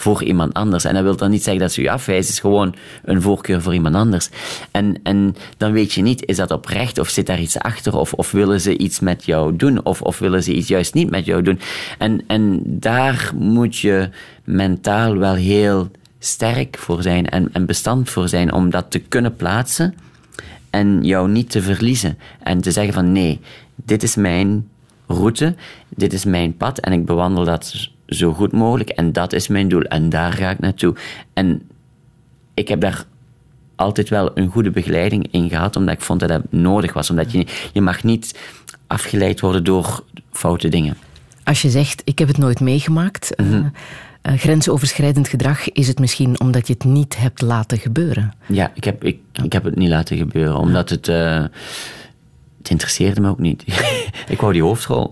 voor 0.00 0.22
iemand 0.22 0.54
anders. 0.54 0.84
En 0.84 0.94
dat 0.94 1.02
wil 1.02 1.16
dan 1.16 1.30
niet 1.30 1.42
zeggen 1.42 1.62
dat 1.62 1.72
ze 1.72 1.82
u 1.82 1.86
afwijst, 1.86 2.26
het 2.26 2.36
is 2.36 2.40
gewoon 2.40 2.74
een 3.04 3.22
voorkeur 3.22 3.62
voor 3.62 3.74
iemand 3.74 3.94
anders. 3.94 4.28
En, 4.70 5.00
en 5.02 5.36
dan 5.56 5.72
weet 5.72 5.92
je 5.92 6.02
niet, 6.02 6.26
is 6.26 6.36
dat 6.36 6.50
oprecht 6.50 6.98
of 6.98 7.08
zit 7.08 7.26
daar 7.26 7.40
iets 7.40 7.58
achter? 7.58 7.96
Of, 7.96 8.12
of 8.12 8.30
willen 8.30 8.60
ze 8.60 8.78
iets 8.78 9.00
met 9.00 9.24
jou 9.24 9.56
doen? 9.56 9.84
Of, 9.84 10.02
of 10.02 10.18
willen 10.18 10.42
ze 10.42 10.54
iets 10.54 10.68
juist 10.68 10.94
niet 10.94 11.10
met 11.10 11.24
jou 11.24 11.42
doen? 11.42 11.60
En, 11.98 12.24
en 12.26 12.62
daar 12.64 13.32
moet 13.34 13.78
je 13.78 14.08
mentaal 14.44 15.16
wel 15.16 15.34
heel 15.34 15.90
sterk 16.18 16.78
voor 16.78 17.02
zijn 17.02 17.28
en, 17.28 17.48
en 17.52 17.66
bestand 17.66 18.10
voor 18.10 18.28
zijn 18.28 18.52
om 18.52 18.70
dat 18.70 18.90
te 18.90 18.98
kunnen 18.98 19.36
plaatsen 19.36 19.94
en 20.70 21.04
jou 21.04 21.28
niet 21.28 21.50
te 21.50 21.62
verliezen. 21.62 22.18
En 22.42 22.60
te 22.60 22.70
zeggen 22.70 22.94
van 22.94 23.12
nee, 23.12 23.40
dit 23.74 24.02
is 24.02 24.16
mijn 24.16 24.68
route, 25.06 25.54
dit 25.88 26.12
is 26.12 26.24
mijn 26.24 26.56
pad 26.56 26.78
en 26.78 26.92
ik 26.92 27.04
bewandel 27.04 27.44
dat 27.44 27.90
zo 28.10 28.32
goed 28.32 28.52
mogelijk 28.52 28.88
en 28.90 29.12
dat 29.12 29.32
is 29.32 29.48
mijn 29.48 29.68
doel 29.68 29.82
en 29.82 30.08
daar 30.08 30.32
ga 30.32 30.50
ik 30.50 30.58
naartoe. 30.58 30.94
En 31.32 31.62
ik 32.54 32.68
heb 32.68 32.80
daar 32.80 33.04
altijd 33.76 34.08
wel 34.08 34.30
een 34.34 34.48
goede 34.48 34.70
begeleiding 34.70 35.28
in 35.30 35.48
gehad, 35.48 35.76
omdat 35.76 35.94
ik 35.94 36.00
vond 36.00 36.20
dat 36.20 36.28
dat 36.28 36.42
nodig 36.50 36.92
was. 36.92 37.10
Omdat 37.10 37.32
je, 37.32 37.46
je 37.72 37.80
mag 37.80 38.04
niet 38.04 38.38
afgeleid 38.86 39.40
worden 39.40 39.64
door 39.64 40.04
foute 40.32 40.68
dingen. 40.68 40.96
Als 41.44 41.62
je 41.62 41.70
zegt, 41.70 42.02
ik 42.04 42.18
heb 42.18 42.28
het 42.28 42.38
nooit 42.38 42.60
meegemaakt, 42.60 43.34
eh, 43.34 43.46
Mhm. 43.46 43.64
eh, 44.22 44.38
grensoverschrijdend 44.38 45.28
gedrag, 45.28 45.70
is 45.72 45.88
het 45.88 45.98
misschien 45.98 46.40
omdat 46.40 46.66
je 46.66 46.72
het 46.72 46.84
niet 46.84 47.16
hebt 47.18 47.40
laten 47.42 47.78
gebeuren. 47.78 48.32
Ja, 48.46 48.70
ik 48.74 48.84
heb, 48.84 49.04
ik, 49.04 49.18
ik 49.42 49.52
heb 49.52 49.64
het 49.64 49.76
niet 49.76 49.88
laten 49.88 50.16
gebeuren, 50.16 50.56
omdat 50.56 50.90
het... 50.90 51.08
eh, 51.08 51.44
het 52.60 52.70
interesseerde 52.70 53.20
me 53.20 53.28
ook 53.28 53.38
niet. 53.38 53.64
ik 54.28 54.40
wou 54.40 54.52
die 54.52 54.62
hoofdrol. 54.62 55.10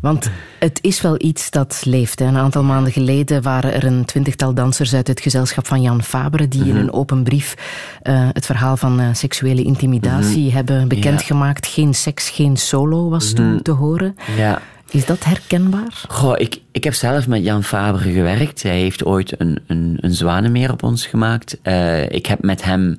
Want 0.00 0.30
het 0.58 0.78
is 0.82 1.00
wel 1.00 1.14
iets 1.18 1.50
dat 1.50 1.82
leeft. 1.84 2.18
Hè. 2.18 2.24
Een 2.26 2.36
aantal 2.36 2.62
maanden 2.62 2.92
geleden 2.92 3.42
waren 3.42 3.72
er 3.74 3.84
een 3.84 4.04
twintigtal 4.04 4.54
dansers 4.54 4.94
uit 4.94 5.08
het 5.08 5.20
gezelschap 5.20 5.66
van 5.66 5.82
Jan 5.82 6.02
Fabre 6.02 6.48
die 6.48 6.60
Mhm. 6.60 6.70
in 6.70 6.76
een 6.76 6.92
open 6.92 7.22
brief 7.22 7.54
eh, 8.02 8.28
het 8.32 8.46
verhaal 8.46 8.76
van 8.76 9.00
eh, 9.00 9.06
seksuele 9.12 9.62
intimidatie 9.62 10.46
Mhm. 10.46 10.54
hebben 10.54 10.88
bekendgemaakt. 10.88 11.66
Geen 11.66 11.94
seks, 11.94 12.30
geen 12.30 12.56
solo 12.56 13.08
was 13.08 13.32
toen 13.32 13.62
te 13.62 13.70
horen. 13.70 14.16
Ja. 14.36 14.60
Is 14.90 15.06
dat 15.06 15.24
herkenbaar? 15.24 16.04
Goh, 16.08 16.34
ik, 16.36 16.60
ik 16.72 16.84
heb 16.84 16.94
zelf 16.94 17.26
met 17.28 17.44
Jan 17.44 17.64
Faber 17.64 18.00
gewerkt. 18.00 18.62
Hij 18.62 18.78
heeft 18.80 19.04
ooit 19.04 19.40
een, 19.40 19.58
een, 19.66 19.98
een 20.00 20.12
zwanenmeer 20.14 20.72
op 20.72 20.82
ons 20.82 21.06
gemaakt. 21.06 21.58
Eh, 21.62 22.10
ik 22.10 22.26
heb 22.26 22.42
met 22.42 22.64
hem 22.64 22.98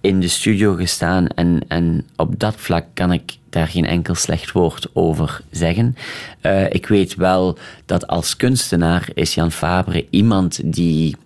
in 0.00 0.20
de 0.20 0.28
studio 0.28 0.74
gestaan 0.74 1.26
en, 1.26 1.60
en 1.68 2.06
op 2.16 2.38
dat 2.38 2.54
vlak 2.56 2.84
kan 2.94 3.12
ik 3.12 3.38
daar 3.50 3.68
geen 3.68 3.86
enkel 3.86 4.14
slecht 4.14 4.52
woord 4.52 4.88
over 4.92 5.40
zeggen. 5.50 5.96
Eh, 6.40 6.72
ik 6.72 6.86
weet 6.86 7.14
wel 7.14 7.58
dat 7.86 8.06
als 8.06 8.36
kunstenaar 8.36 9.08
is 9.14 9.34
Jan 9.34 9.52
Fabre 9.52 10.06
iemand 10.10 10.72
die, 10.72 11.16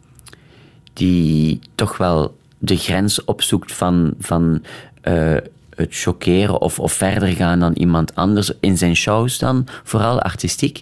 die 0.93 1.61
toch 1.75 1.97
wel 1.97 2.37
de 2.59 2.77
grens 2.77 3.25
opzoekt 3.25 3.73
van, 3.73 4.15
van 4.19 4.63
eh, 5.01 5.37
het 5.75 5.89
chockeren 5.91 6.61
of, 6.61 6.79
of 6.79 6.93
verder 6.93 7.29
gaan 7.29 7.61
dan 7.61 7.73
iemand 7.73 8.15
anders 8.15 8.53
in 8.61 8.79
zijn 8.79 8.97
shows 8.97 9.39
dan, 9.39 9.67
vooral 9.83 10.21
artistiek. 10.21 10.81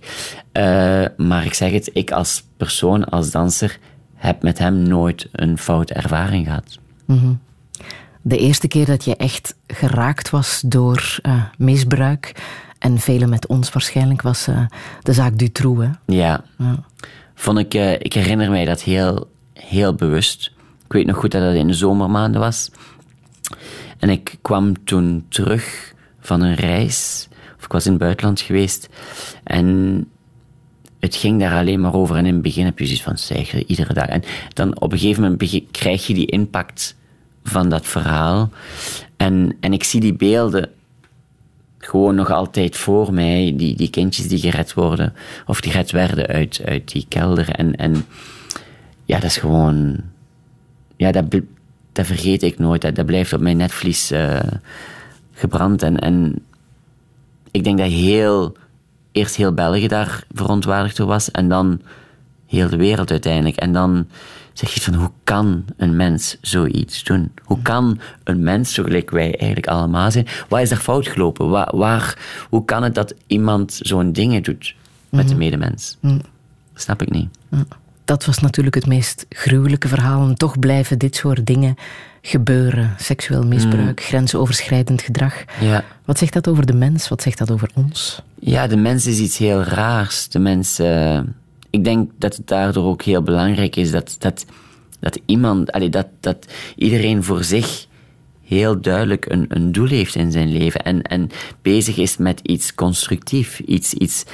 Eh, 0.52 1.04
maar 1.16 1.44
ik 1.44 1.54
zeg 1.54 1.72
het, 1.72 1.90
ik 1.92 2.10
als 2.10 2.44
persoon, 2.56 3.04
als 3.04 3.30
danser, 3.30 3.78
heb 4.14 4.42
met 4.42 4.58
hem 4.58 4.82
nooit 4.82 5.28
een 5.32 5.58
foute 5.58 5.94
ervaring 5.94 6.46
gehad. 6.46 6.78
De 8.22 8.38
eerste 8.38 8.68
keer 8.68 8.86
dat 8.86 9.04
je 9.04 9.16
echt 9.16 9.54
geraakt 9.66 10.30
was 10.30 10.62
door 10.66 11.18
eh, 11.22 11.42
misbruik, 11.58 12.34
en 12.82 12.98
velen 12.98 13.28
met 13.28 13.46
ons 13.46 13.72
waarschijnlijk, 13.72 14.22
was 14.22 14.46
eh, 14.46 14.66
de 15.02 15.12
zaak 15.12 15.38
Dutroux. 15.38 15.84
Hè? 15.84 15.90
Ja. 16.06 16.44
Ja. 16.58 16.84
Vond 17.34 17.58
ik, 17.58 17.74
eh, 17.74 17.92
ik 17.92 18.12
herinner 18.12 18.50
mij 18.50 18.64
dat 18.64 18.82
heel, 18.82 19.30
heel 19.52 19.94
bewust. 19.94 20.52
Ik 20.84 20.92
weet 20.92 21.06
nog 21.06 21.16
goed 21.16 21.30
dat 21.30 21.42
het 21.42 21.54
in 21.54 21.66
de 21.66 21.74
zomermaanden 21.74 22.40
was. 22.40 22.70
En 23.98 24.10
ik 24.10 24.38
kwam 24.42 24.84
toen 24.84 25.24
terug 25.28 25.94
van 26.20 26.40
een 26.40 26.54
reis. 26.54 27.28
Of 27.58 27.64
ik 27.64 27.72
was 27.72 27.84
in 27.84 27.92
het 27.92 28.00
buitenland 28.00 28.40
geweest. 28.40 28.88
En 29.44 30.08
het 31.00 31.14
ging 31.14 31.40
daar 31.40 31.58
alleen 31.58 31.80
maar 31.80 31.94
over. 31.94 32.16
En 32.16 32.26
in 32.26 32.32
het 32.32 32.42
begin 32.42 32.64
heb 32.64 32.78
je 32.78 32.84
zoiets 32.84 33.02
van, 33.02 33.18
zeg, 33.18 33.64
iedere 33.64 33.94
dag. 33.94 34.06
En 34.06 34.22
dan 34.52 34.80
op 34.80 34.92
een 34.92 34.98
gegeven 34.98 35.22
moment 35.22 35.62
krijg 35.70 36.06
je 36.06 36.14
die 36.14 36.26
impact 36.26 36.96
van 37.44 37.68
dat 37.68 37.86
verhaal. 37.86 38.50
En, 39.16 39.56
en 39.60 39.72
ik 39.72 39.84
zie 39.84 40.00
die 40.00 40.14
beelden 40.14 40.70
gewoon 41.84 42.14
nog 42.14 42.30
altijd 42.30 42.76
voor 42.76 43.14
mij. 43.14 43.54
Die, 43.56 43.76
die 43.76 43.90
kindjes 43.90 44.28
die 44.28 44.38
gered 44.38 44.74
worden. 44.74 45.14
Of 45.46 45.60
die 45.60 45.72
gered 45.72 45.90
werden 45.90 46.26
uit, 46.26 46.60
uit 46.64 46.92
die 46.92 47.06
kelder. 47.08 47.48
En, 47.48 47.76
en 47.76 48.04
ja, 49.04 49.14
dat 49.14 49.30
is 49.30 49.36
gewoon... 49.36 50.00
Ja, 50.96 51.12
dat, 51.12 51.24
dat 51.92 52.06
vergeet 52.06 52.42
ik 52.42 52.58
nooit. 52.58 52.82
Dat, 52.82 52.94
dat 52.94 53.06
blijft 53.06 53.32
op 53.32 53.40
mijn 53.40 53.56
netvlies 53.56 54.10
eh, 54.10 54.40
gebrand. 55.32 55.82
En, 55.82 55.98
en 55.98 56.44
ik 57.50 57.64
denk 57.64 57.78
dat 57.78 57.90
heel... 57.90 58.56
Eerst 59.12 59.36
heel 59.36 59.52
België 59.52 59.88
daar 59.88 60.24
verontwaardigd 60.32 60.96
door 60.96 61.06
was. 61.06 61.30
En 61.30 61.48
dan 61.48 61.80
heel 62.46 62.68
de 62.68 62.76
wereld 62.76 63.10
uiteindelijk. 63.10 63.56
En 63.56 63.72
dan 63.72 64.06
zeg 64.52 64.70
je 64.70 64.80
van, 64.80 64.94
hoe 64.94 65.10
kan 65.24 65.64
een 65.76 65.96
mens 65.96 66.36
zoiets 66.40 67.04
doen? 67.04 67.32
Hoe 67.42 67.62
kan 67.62 68.00
een 68.24 68.42
mens, 68.42 68.74
zo 68.74 68.82
gelijk 68.82 69.10
wij 69.10 69.38
eigenlijk 69.38 69.66
allemaal 69.66 70.10
zijn, 70.10 70.26
wat 70.48 70.60
is 70.60 70.70
er 70.70 70.76
fout 70.76 71.08
gelopen? 71.08 71.48
Waar, 71.48 71.76
waar, 71.76 72.18
hoe 72.48 72.64
kan 72.64 72.82
het 72.82 72.94
dat 72.94 73.14
iemand 73.26 73.78
zo'n 73.82 74.12
dingen 74.12 74.42
doet 74.42 74.74
met 75.08 75.28
de 75.28 75.34
medemens? 75.34 75.98
Snap 76.74 77.02
ik 77.02 77.10
niet. 77.10 77.28
Dat 78.04 78.24
was 78.24 78.38
natuurlijk 78.38 78.74
het 78.74 78.86
meest 78.86 79.26
gruwelijke 79.28 79.88
verhaal. 79.88 80.28
En 80.28 80.34
toch 80.34 80.58
blijven 80.58 80.98
dit 80.98 81.16
soort 81.16 81.46
dingen 81.46 81.74
gebeuren. 82.22 82.94
Seksueel 82.98 83.46
misbruik, 83.46 84.02
grensoverschrijdend 84.02 85.02
gedrag. 85.02 85.34
Ja. 85.60 85.84
Wat 86.04 86.18
zegt 86.18 86.32
dat 86.32 86.48
over 86.48 86.66
de 86.66 86.72
mens? 86.72 87.08
Wat 87.08 87.22
zegt 87.22 87.38
dat 87.38 87.50
over 87.50 87.70
ons? 87.74 88.22
Ja, 88.38 88.66
de 88.66 88.76
mens 88.76 89.06
is 89.06 89.18
iets 89.18 89.38
heel 89.38 89.62
raars. 89.62 90.28
De 90.28 90.38
mens, 90.38 90.78
eh, 90.78 91.20
ik 91.72 91.84
denk 91.84 92.10
dat 92.18 92.36
het 92.36 92.46
daardoor 92.46 92.84
ook 92.84 93.02
heel 93.02 93.22
belangrijk 93.22 93.76
is 93.76 93.90
dat, 93.90 94.16
dat, 94.18 94.46
dat 95.00 95.20
iemand, 95.26 95.72
allee, 95.72 95.88
dat, 95.88 96.06
dat 96.20 96.46
iedereen 96.76 97.22
voor 97.22 97.44
zich 97.44 97.86
heel 98.44 98.80
duidelijk 98.80 99.30
een, 99.30 99.46
een 99.48 99.72
doel 99.72 99.86
heeft 99.86 100.14
in 100.14 100.32
zijn 100.32 100.52
leven 100.52 100.82
en, 100.82 101.02
en 101.02 101.30
bezig 101.62 101.96
is 101.96 102.16
met 102.16 102.40
iets 102.42 102.74
constructief, 102.74 103.60
iets, 103.60 103.94
iets, 103.94 104.24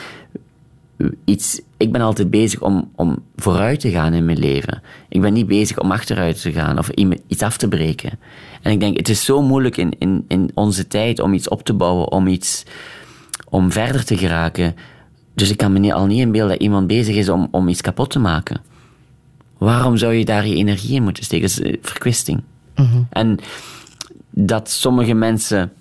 iets. 1.25 1.61
Ik 1.77 1.93
ben 1.93 2.01
altijd 2.01 2.31
bezig 2.31 2.61
om, 2.61 2.91
om 2.95 3.25
vooruit 3.37 3.81
te 3.81 3.91
gaan 3.91 4.15
in 4.15 4.25
mijn 4.25 4.39
leven. 4.39 4.83
Ik 5.09 5.21
ben 5.21 5.33
niet 5.33 5.47
bezig 5.47 5.79
om 5.79 5.91
achteruit 5.91 6.41
te 6.41 6.53
gaan 6.53 6.79
of 6.79 6.91
iets 7.27 7.43
af 7.43 7.57
te 7.57 7.69
breken. 7.69 8.19
En 8.63 8.73
ik 8.73 8.81
denk, 8.81 8.97
het 8.97 9.09
is 9.09 9.25
zo 9.25 9.43
moeilijk 9.43 9.77
in, 9.77 9.93
in, 9.99 10.25
in 10.29 10.51
onze 10.55 10.87
tijd 10.87 11.21
om 11.21 11.33
iets 11.33 11.49
op 11.49 11.63
te 11.63 11.75
bouwen, 11.75 12.13
om 12.13 12.27
iets 12.27 12.65
om 13.49 13.73
verder 13.73 14.05
te 14.05 14.17
geraken. 14.17 14.75
Dus 15.39 15.51
ik 15.51 15.57
kan 15.57 15.73
me 15.73 15.79
niet, 15.79 15.93
al 15.93 16.07
niet 16.07 16.21
inbeelden 16.21 16.53
dat 16.53 16.63
iemand 16.63 16.87
bezig 16.87 17.17
is 17.17 17.29
om, 17.29 17.49
om 17.51 17.69
iets 17.69 17.81
kapot 17.81 18.11
te 18.11 18.19
maken. 18.19 18.61
Waarom 19.59 19.97
zou 19.97 20.15
je 20.15 20.25
daar 20.25 20.47
je 20.47 20.55
energie 20.55 20.95
in 20.95 21.03
moeten 21.03 21.25
steken? 21.25 21.49
Dat 21.49 21.59
is 21.59 21.73
eh, 21.73 21.79
verkwisting. 21.83 22.43
En 23.11 23.39
dat 24.31 24.71
sommige 24.71 25.15
mensen, 25.15 25.73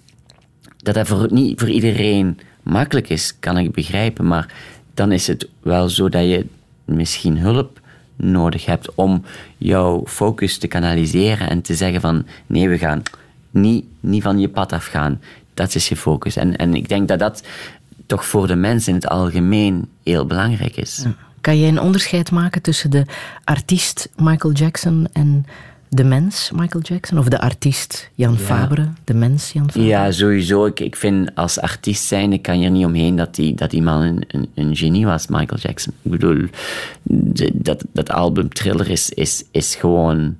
dat 0.78 0.93
dat 0.93 1.08
voor, 1.08 1.28
niet 1.30 1.60
voor 1.60 1.70
iedereen 1.70 2.39
makkelijk 2.64 3.10
is, 3.10 3.36
kan 3.39 3.58
ik 3.58 3.72
begrijpen. 3.72 4.28
Maar 4.28 4.53
dan 4.93 5.12
is 5.12 5.28
het 5.28 5.47
wel 5.62 5.89
zo 5.89 6.10
dat 6.10 6.24
je 6.24 6.45
misschien 6.86 7.38
hulp 7.38 7.80
nodig 8.16 8.66
hebt 8.66 8.95
om 8.95 9.24
jouw 9.58 10.03
focus 10.05 10.58
te 10.58 10.68
kanaliseren 10.68 11.49
en 11.49 11.62
te 11.62 11.76
zeggen 11.76 12.01
van 12.01 12.26
nee, 12.47 12.70
we 12.70 12.78
gaan 12.78 13.03
niet, 13.49 13.86
niet 13.99 14.24
van 14.24 14.39
je 14.39 14.49
pad 14.49 14.74
afgaan. 14.74 15.22
Dat 15.53 15.76
is 15.76 15.89
je 15.89 15.95
focus. 15.95 16.36
En, 16.36 16.55
en 16.55 16.76
ik 16.76 16.89
denk 16.89 17.08
dat 17.08 17.20
dat 17.20 17.43
toch 18.08 18.26
voor 18.26 18.47
de 18.47 18.55
mens 18.55 18.88
in 18.88 18.93
het 18.93 19.07
algemeen 19.07 19.88
heel 20.03 20.26
belangrijk 20.26 20.76
is. 20.77 21.06
Kan 21.41 21.60
jij 21.60 21.69
een 21.69 21.80
onderscheid 21.82 22.32
maken 22.32 22.61
tussen 22.61 22.90
de 22.91 23.06
artiest 23.44 24.10
Michael 24.18 24.53
Jackson 24.53 25.07
en 25.14 25.45
de 25.90 26.03
mens 26.03 26.52
Michael 26.56 26.84
Jackson? 26.84 27.18
Of 27.18 27.27
de 27.27 27.40
artiest 27.40 28.10
Jan 28.15 28.38
Fabre, 28.38 28.88
de 29.03 29.14
mens 29.14 29.52
Jan 29.52 29.65
Fabre? 29.72 29.88
Ja, 29.88 30.11
sowieso. 30.11 30.65
Ik, 30.65 30.80
ik 30.80 30.95
vind 30.95 31.36
als 31.36 31.60
artiest 31.60 32.03
zijn, 32.03 32.34
ik 32.34 32.41
kan 32.41 32.60
je 32.60 32.65
er 32.65 32.72
niet 32.72 32.86
omheen 32.86 33.15
dat 33.15 33.36
die, 33.36 33.56
dat 33.56 33.69
die 33.69 33.82
man 33.82 34.02
een, 34.02 34.23
een, 34.27 34.49
een 34.56 34.76
genie 34.76 35.06
was, 35.06 35.27
Michael 35.27 35.60
Jackson. 35.61 35.94
Ik 36.02 36.11
bedoel, 36.11 36.45
de- 37.03 37.52
dat, 37.53 37.84
dat 37.91 38.10
album 38.11 38.49
Thriller 38.49 38.90
is, 38.90 39.10
is, 39.10 39.44
is 39.52 39.76
gewoon 39.76 40.36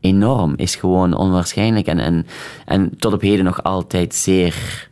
enorm, 0.00 0.54
is 0.56 0.74
gewoon 0.76 1.14
onwaarschijnlijk 1.16 1.86
en, 1.86 1.98
en, 1.98 2.26
en 2.64 2.96
tot 2.98 3.12
op 3.12 3.20
heden 3.20 3.44
nog 3.44 3.62
altijd 3.62 4.14
zeer 4.14 4.88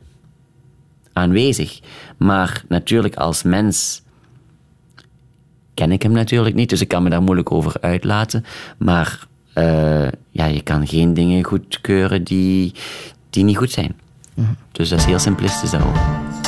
aanwezig. 1.14 1.80
Maar 2.16 2.64
natuurlijk 2.68 3.14
als 3.14 3.42
mens 3.42 4.02
ken 5.74 5.92
ik 5.92 6.02
hem 6.02 6.12
natuurlijk 6.12 6.54
niet, 6.54 6.68
dus 6.68 6.80
ik 6.80 6.88
kan 6.88 7.02
me 7.02 7.10
daar 7.10 7.22
moeilijk 7.22 7.52
over 7.52 7.76
uitlaten. 7.80 8.44
Maar 8.78 9.26
eh, 9.52 10.08
ja, 10.30 10.44
je 10.44 10.62
kan 10.62 10.86
geen 10.86 11.14
dingen 11.14 11.44
goedkeuren 11.44 12.24
die, 12.24 12.74
die 13.30 13.44
niet 13.44 13.56
goed 13.56 13.70
zijn. 13.70 13.96
Dus 14.72 14.88
dat 14.88 14.98
is 14.98 15.04
heel 15.04 15.18
simplistisch 15.18 15.70
daarover. 15.70 16.43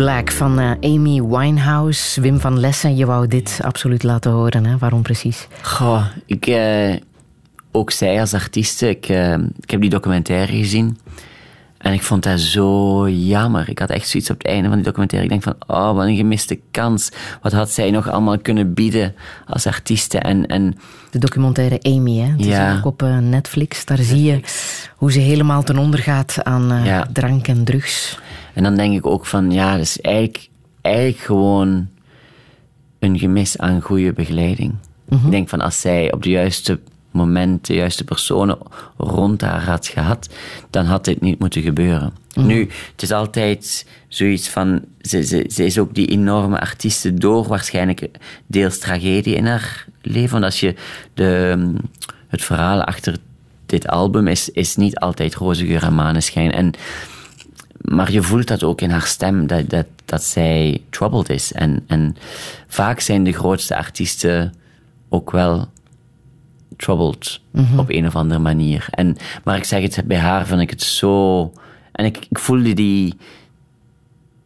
Black 0.00 0.30
van 0.32 0.58
eh, 0.58 0.70
Amy 0.80 1.22
Winehouse. 1.22 2.20
Wim 2.20 2.40
van 2.40 2.60
Lessen, 2.60 2.96
je 2.96 3.06
wou 3.06 3.26
dit 3.26 3.60
absoluut 3.62 4.02
laten 4.02 4.30
horen. 4.30 4.64
Hè? 4.66 4.78
Waarom 4.78 5.02
precies? 5.02 5.48
Goh, 5.62 6.04
ik, 6.26 6.46
eh, 6.46 6.94
ook 7.72 7.90
zij 7.90 8.20
als 8.20 8.34
artiest, 8.34 8.82
ik, 8.82 9.08
eh, 9.08 9.32
ik 9.60 9.70
heb 9.70 9.80
die 9.80 9.90
documentaire 9.90 10.52
gezien. 10.56 10.98
En 11.78 11.92
ik 11.92 12.02
vond 12.02 12.22
dat 12.22 12.40
zo 12.40 13.08
jammer. 13.08 13.68
Ik 13.68 13.78
had 13.78 13.90
echt 13.90 14.08
zoiets 14.08 14.30
op 14.30 14.38
het 14.38 14.46
einde 14.46 14.66
van 14.68 14.76
die 14.76 14.84
documentaire. 14.86 15.28
Ik 15.34 15.40
denk 15.40 15.56
van, 15.56 15.76
oh, 15.78 15.94
wat 15.94 16.06
een 16.06 16.16
gemiste 16.16 16.60
kans. 16.70 17.10
Wat 17.42 17.52
had 17.52 17.70
zij 17.70 17.90
nog 17.90 18.08
allemaal 18.10 18.38
kunnen 18.38 18.74
bieden 18.74 19.14
als 19.46 19.66
artieste? 19.66 20.18
En, 20.18 20.46
en 20.46 20.74
De 21.10 21.18
documentaire 21.18 21.78
Amy, 21.82 22.16
hè? 22.18 22.30
Het 22.32 22.44
Ja. 22.44 22.70
is 22.72 22.78
ook 22.78 22.84
op 22.84 23.02
Netflix. 23.20 23.84
Daar 23.84 23.98
zie 23.98 24.22
je 24.22 24.40
hoe 24.96 25.12
ze 25.12 25.18
helemaal 25.20 25.62
ten 25.62 25.78
onder 25.78 26.00
gaat 26.00 26.44
aan 26.44 26.84
Ja. 26.84 27.06
drank 27.12 27.48
en 27.48 27.64
drugs. 27.64 28.18
En 28.54 28.62
dan 28.62 28.76
denk 28.76 28.94
ik 28.94 29.06
ook 29.06 29.26
van, 29.26 29.50
ja, 29.50 29.72
dat 29.72 29.80
is 29.80 30.00
eigenlijk, 30.00 30.48
eigenlijk 30.80 31.18
gewoon 31.24 31.88
een 32.98 33.18
gemis 33.18 33.58
aan 33.58 33.80
goede 33.80 34.12
begeleiding. 34.12 34.74
Ik 35.10 35.30
denk 35.30 35.48
van, 35.48 35.60
als 35.60 35.80
zij 35.80 36.12
op 36.12 36.22
de 36.22 36.30
juiste 36.30 36.78
moment 37.10 37.66
de 37.66 37.74
juiste 37.74 38.04
personen 38.04 38.58
rond 38.96 39.40
haar 39.40 39.64
had 39.64 39.86
gehad, 39.86 40.28
dan 40.70 40.84
had 40.84 41.04
dit 41.04 41.20
niet 41.20 41.38
moeten 41.38 41.62
gebeuren. 41.62 42.12
Nu, 42.34 42.68
het 42.92 43.02
is 43.02 43.12
altijd 43.12 43.86
zoiets 44.08 44.48
van, 44.48 44.84
ze, 45.00 45.24
ze, 45.24 45.44
ze 45.52 45.64
is 45.64 45.78
ook 45.78 45.94
die 45.94 46.06
enorme 46.06 46.60
artieste 46.60 47.14
door 47.14 47.46
waarschijnlijk 47.46 48.08
deels 48.46 48.78
tragedie 48.78 49.34
in 49.34 49.46
haar 49.46 49.86
leven. 50.02 50.30
Want 50.30 50.44
als 50.44 50.60
je 50.60 50.74
de, 51.14 51.74
het 52.28 52.42
verhaal 52.42 52.82
achter 52.82 53.16
dit 53.66 53.88
album 53.88 54.26
is, 54.26 54.50
is 54.50 54.76
niet 54.76 54.98
altijd 54.98 55.34
roze 55.34 55.66
geur 55.66 55.82
en 55.82 55.94
maneschijn. 55.94 56.52
En 56.52 56.72
maar 57.80 58.12
je 58.12 58.22
voelt 58.22 58.46
dat 58.46 58.62
ook 58.62 58.80
in 58.80 58.90
haar 58.90 59.06
stem, 59.06 59.46
dat, 59.46 59.70
dat, 59.70 59.86
dat 60.04 60.22
zij 60.22 60.82
troubled 60.90 61.28
is. 61.28 61.52
En, 61.52 61.84
en 61.86 62.16
vaak 62.66 63.00
zijn 63.00 63.24
de 63.24 63.32
grootste 63.32 63.76
artiesten 63.76 64.54
ook 65.08 65.30
wel 65.30 65.68
troubled 66.76 67.40
op 67.76 67.90
een 67.90 68.06
of 68.06 68.16
andere 68.16 68.40
manier. 68.40 68.86
En, 68.90 69.16
maar 69.44 69.56
ik 69.56 69.64
zeg 69.64 69.82
het, 69.82 70.06
bij 70.06 70.18
haar 70.18 70.46
vind 70.46 70.60
ik 70.60 70.70
het 70.70 70.82
zo... 70.82 71.52
En 71.92 72.04
ik, 72.04 72.26
ik 72.30 72.38
voelde 72.38 72.72
die... 72.72 73.16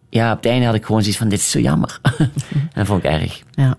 Ja, 0.09 0.31
op 0.31 0.37
het 0.37 0.47
einde 0.47 0.67
had 0.67 0.75
ik 0.75 0.85
gewoon 0.85 1.01
zoiets 1.01 1.19
van, 1.19 1.29
dit 1.29 1.39
is 1.39 1.51
zo 1.51 1.59
jammer. 1.59 1.99
en 2.19 2.71
dat 2.75 2.87
vond 2.87 3.05
ik 3.05 3.11
erg. 3.11 3.43
Ja. 3.51 3.77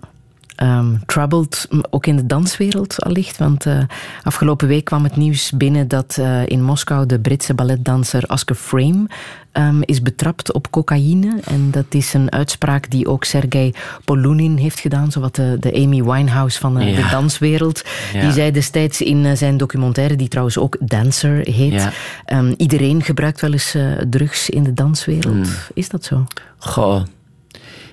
Ehm, 0.56 0.94
troubled, 1.06 1.68
ook 1.90 2.06
in 2.06 2.16
de 2.16 2.26
danswereld 2.26 3.02
allicht. 3.02 3.36
Want 3.36 3.66
eh, 3.66 3.78
afgelopen 4.22 4.68
week 4.68 4.84
kwam 4.84 5.04
het 5.04 5.16
nieuws 5.16 5.52
binnen 5.54 5.88
dat 5.88 6.16
eh, 6.18 6.46
in 6.46 6.62
Moskou 6.62 7.06
de 7.06 7.20
Britse 7.20 7.54
balletdanser 7.54 8.24
Oscar 8.30 8.56
Frame 8.56 9.06
ehm, 9.52 9.80
is 9.82 10.02
betrapt 10.02 10.52
op 10.52 10.70
cocaïne. 10.70 11.40
En 11.44 11.70
dat 11.70 11.84
is 11.88 12.14
een 12.14 12.32
uitspraak 12.32 12.90
die 12.90 13.08
ook 13.08 13.24
Sergei 13.24 13.72
Polunin 14.04 14.56
heeft 14.56 14.80
gedaan, 14.80 15.12
zowat 15.12 15.34
de, 15.34 15.56
de 15.60 15.72
Amy 15.74 16.02
Winehouse 16.04 16.58
van 16.58 16.78
eh, 16.78 16.90
Ja. 16.96 17.02
de 17.02 17.08
danswereld. 17.10 17.82
Ja. 18.12 18.20
Die 18.20 18.32
zei 18.32 18.50
destijds 18.50 19.00
in 19.00 19.36
zijn 19.36 19.56
documentaire, 19.56 20.16
die 20.16 20.28
trouwens 20.28 20.58
ook 20.58 20.76
Dancer 20.80 21.48
heet, 21.50 21.72
Ja. 21.72 21.92
ehm, 22.24 22.54
iedereen 22.56 23.02
gebruikt 23.02 23.40
wel 23.40 23.52
eens 23.52 23.76
drugs 24.10 24.50
in 24.50 24.62
de 24.62 24.72
danswereld. 24.74 25.46
Hmm. 25.46 25.56
Is 25.74 25.88
dat 25.88 26.04
zo? 26.04 26.24
Goh. 26.58 27.02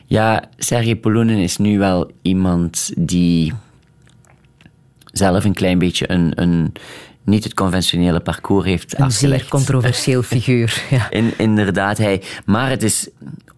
Ja, 0.05 0.43
Sergej 0.57 0.95
Polunin 0.95 1.37
is 1.37 1.57
nu 1.57 1.77
wel 1.79 2.11
iemand 2.21 2.91
die 2.97 3.53
zelf 5.11 5.43
een 5.45 5.53
klein 5.53 5.79
beetje 5.79 6.11
een, 6.11 6.31
een 6.35 6.71
niet 7.23 7.43
het 7.43 7.53
conventionele 7.53 8.19
parcours 8.19 8.65
heeft 8.65 8.97
Een 8.97 9.05
afgelegd. 9.05 9.41
zeer 9.41 9.49
controversieel 9.51 10.23
figuur. 10.33 10.83
Ja. 10.89 11.09
In, 11.09 11.33
inderdaad, 11.37 11.97
hij, 11.97 12.21
maar 12.45 12.69
het 12.69 12.83
is, 12.83 13.09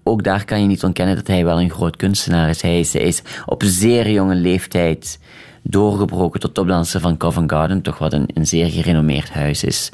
ook 0.04 0.24
daar 0.24 0.46
kan 0.46 0.62
je 0.62 0.68
niet 0.68 0.84
ontkennen 0.84 1.16
dat 1.16 1.28
hij 1.28 1.46
wel 1.46 1.62
een 1.62 1.70
groot 1.70 1.96
kunstenaar 1.96 2.50
is. 2.50 2.62
Hij 2.62 2.80
is, 2.80 2.94
hij 2.94 3.02
is 3.02 3.22
op 3.46 3.64
zeer 3.66 4.12
jonge 4.12 4.36
leeftijd 4.36 5.20
doorgebroken 5.62 6.40
tot 6.40 6.54
topdanser 6.54 7.00
van 7.02 7.18
Covent 7.18 7.52
Garden, 7.52 7.82
toch 7.82 7.98
wat 7.98 8.14
een, 8.14 8.30
een 8.34 8.48
zeer 8.48 8.70
gerenommeerd 8.70 9.30
huis 9.30 9.64
is. 9.64 9.90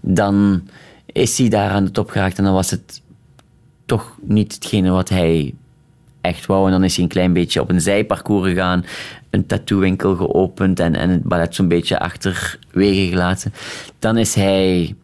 Dan 0.00 0.68
is 1.06 1.38
hij 1.38 1.48
daar 1.48 1.70
aan 1.70 1.84
de 1.84 1.90
top 1.90 2.10
geraakt 2.10 2.38
en 2.38 2.44
dan 2.44 2.52
was 2.52 2.70
het 2.70 3.02
toch 3.90 4.16
niet 4.22 4.54
hetgene 4.54 4.90
wat 4.90 5.08
hij 5.08 5.54
echt 6.20 6.46
wou. 6.46 6.66
En 6.66 6.72
dan 6.72 6.84
is 6.84 6.94
hij 6.94 7.04
een 7.04 7.10
klein 7.10 7.32
beetje 7.32 7.60
op 7.60 7.70
een 7.70 7.80
zijparcours 7.80 8.48
gegaan, 8.48 8.84
een 9.30 9.46
tattoo-winkel 9.46 10.16
geopend 10.16 10.80
en, 10.80 10.94
en 10.94 11.10
het 11.10 11.22
ballet 11.22 11.54
zo'n 11.54 11.68
beetje 11.68 11.98
achterwege 11.98 13.06
gelaten. 13.08 13.52
Dan 13.98 14.16
is 14.16 14.34
hij 14.34 14.94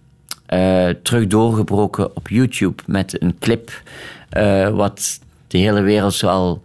eh, 0.46 0.88
terug 1.02 1.26
doorgebroken 1.26 2.16
op 2.16 2.28
YouTube 2.28 2.82
met 2.86 3.22
een 3.22 3.36
clip 3.38 3.82
eh, 4.28 4.68
wat 4.68 5.20
de 5.46 5.58
hele 5.58 5.80
wereld 5.80 6.14
zoal 6.14 6.62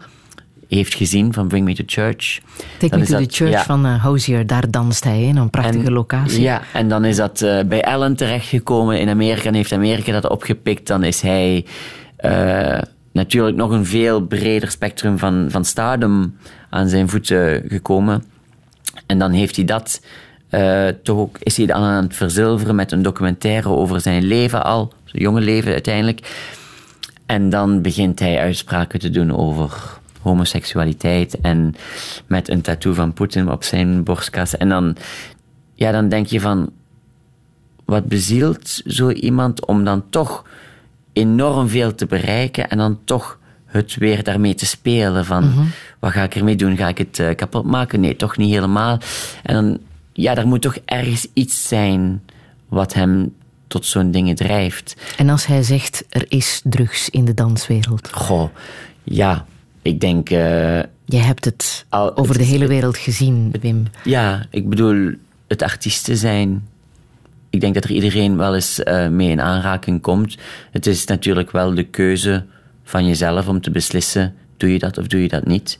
heeft 0.67 0.93
gezien 0.93 1.33
van 1.33 1.47
Bring 1.47 1.65
Me 1.65 1.75
to 1.75 1.83
Church. 1.85 2.39
Take 2.77 2.97
Me 2.97 3.05
to 3.05 3.17
the 3.17 3.25
Church 3.29 3.51
ja. 3.51 3.63
van 3.63 3.85
eh 3.85 4.03
Hosier, 4.03 4.47
daar 4.47 4.71
danst 4.71 5.03
hij 5.03 5.23
in, 5.23 5.37
een 5.37 5.49
prachtige 5.49 5.91
locatie. 5.91 6.41
Ja, 6.41 6.61
en 6.73 6.89
dan 6.89 7.05
is 7.05 7.15
dat 7.15 7.39
bij 7.67 7.81
Ellen 7.81 8.15
terechtgekomen 8.15 8.99
in 8.99 9.09
Amerika 9.09 9.47
en 9.47 9.53
heeft 9.53 9.71
Amerika 9.71 10.11
dat 10.11 10.29
opgepikt. 10.29 10.87
Dan 10.87 11.03
is 11.03 11.21
hij 11.21 11.65
eh, 12.21 12.81
natuurlijk 13.11 13.57
nog 13.57 13.71
een 13.71 13.85
veel 13.85 14.21
breder 14.21 14.71
spectrum 14.71 15.17
van, 15.17 15.47
van 15.49 15.65
stardom 15.65 16.35
aan 16.69 16.89
zijn 16.89 17.09
voeten 17.09 17.63
gekomen. 17.67 18.23
En 19.05 19.19
dan 19.19 19.31
heeft 19.31 19.55
hij 19.55 19.65
dat 19.65 20.01
eh, 20.49 20.87
toch 21.03 21.17
ook, 21.17 21.37
is 21.39 21.57
hij 21.57 21.65
dan 21.65 21.81
aan 21.81 22.03
het 22.03 22.15
verzilveren 22.15 22.75
met 22.75 22.91
een 22.91 23.01
documentaire 23.01 23.69
over 23.69 24.01
zijn 24.01 24.23
leven 24.23 24.63
al, 24.63 24.93
zijn 25.05 25.23
jonge 25.23 25.41
leven 25.41 25.71
uiteindelijk. 25.71 26.49
En 27.25 27.49
dan 27.49 27.81
begint 27.81 28.19
hij 28.19 28.39
uitspraken 28.39 28.99
te 28.99 29.09
doen 29.09 29.35
over 29.35 29.99
homoseksualiteit 30.21 31.41
en 31.41 31.75
met 32.27 32.49
een 32.49 32.61
tattoo 32.61 32.93
van 32.93 33.13
Poetin 33.13 33.49
op 33.49 33.63
zijn 33.63 34.03
borstkas. 34.03 34.57
En 34.57 34.69
dan, 34.69 34.95
ja, 35.73 35.91
dan 35.91 36.09
denk 36.09 36.25
je 36.25 36.39
van, 36.39 36.71
wat 37.85 38.05
bezielt 38.05 38.81
zo 38.85 39.09
iemand 39.09 39.65
om 39.65 39.83
dan 39.83 40.09
toch 40.09 40.45
enorm 41.13 41.67
veel 41.69 41.95
te 41.95 42.05
bereiken 42.05 42.69
en 42.69 42.77
dan 42.77 42.99
toch 43.05 43.39
het 43.65 43.95
weer 43.95 44.23
daarmee 44.23 44.55
te 44.55 44.65
spelen 44.65 45.25
van, 45.25 45.53
wat 45.99 46.11
ga 46.11 46.23
ik 46.23 46.35
ermee 46.35 46.55
doen? 46.55 46.77
Ga 46.77 46.87
ik 46.87 46.97
het 46.97 47.19
eh, 47.19 47.35
kapot 47.35 47.65
maken? 47.65 47.99
Nee, 47.99 48.15
toch 48.15 48.37
niet 48.37 48.53
helemaal. 48.53 48.97
En 49.43 49.53
dan, 49.53 49.77
ja, 50.13 50.35
er 50.35 50.47
moet 50.47 50.61
toch 50.61 50.77
ergens 50.85 51.27
iets 51.33 51.67
zijn 51.67 52.21
wat 52.67 52.93
hem 52.93 53.33
tot 53.67 53.85
zo'n 53.85 54.11
dingen 54.11 54.35
drijft. 54.35 54.95
En 55.17 55.29
als 55.29 55.45
hij 55.45 55.63
zegt, 55.63 56.05
er 56.09 56.25
is 56.27 56.61
drugs 56.63 57.09
in 57.09 57.25
de 57.25 57.33
danswereld. 57.33 58.09
Goh, 58.11 58.49
ja, 59.03 59.45
ik 59.81 59.99
denk... 59.99 60.29
eh, 60.29 60.79
Jij 61.05 61.21
hebt 61.21 61.45
het 61.45 61.85
Al- 61.89 62.17
over 62.17 62.35
het 62.35 62.43
de 62.43 62.49
hele 62.49 62.67
wereld 62.67 62.97
gezien, 62.97 63.53
Wim. 63.61 63.87
Ja, 64.03 64.45
ik 64.49 64.69
bedoel, 64.69 65.11
het 65.47 65.61
artiesten 65.61 66.17
zijn. 66.17 66.67
Ik 67.51 67.61
denk 67.61 67.73
dat 67.73 67.83
er 67.83 67.91
iedereen 67.91 68.37
wel 68.37 68.55
eens 68.55 68.83
eh, 68.83 69.07
mee 69.07 69.29
in 69.29 69.41
aanraking 69.41 70.01
komt. 70.01 70.37
Het 70.71 70.85
is 70.87 71.05
natuurlijk 71.05 71.51
wel 71.51 71.73
de 71.73 71.83
keuze 71.83 72.45
van 72.83 73.05
jezelf 73.07 73.47
om 73.47 73.61
te 73.61 73.71
beslissen: 73.71 74.33
doe 74.57 74.71
je 74.73 74.79
dat 74.79 74.97
of 74.97 75.07
doe 75.07 75.21
je 75.21 75.27
dat 75.27 75.45
niet. 75.45 75.79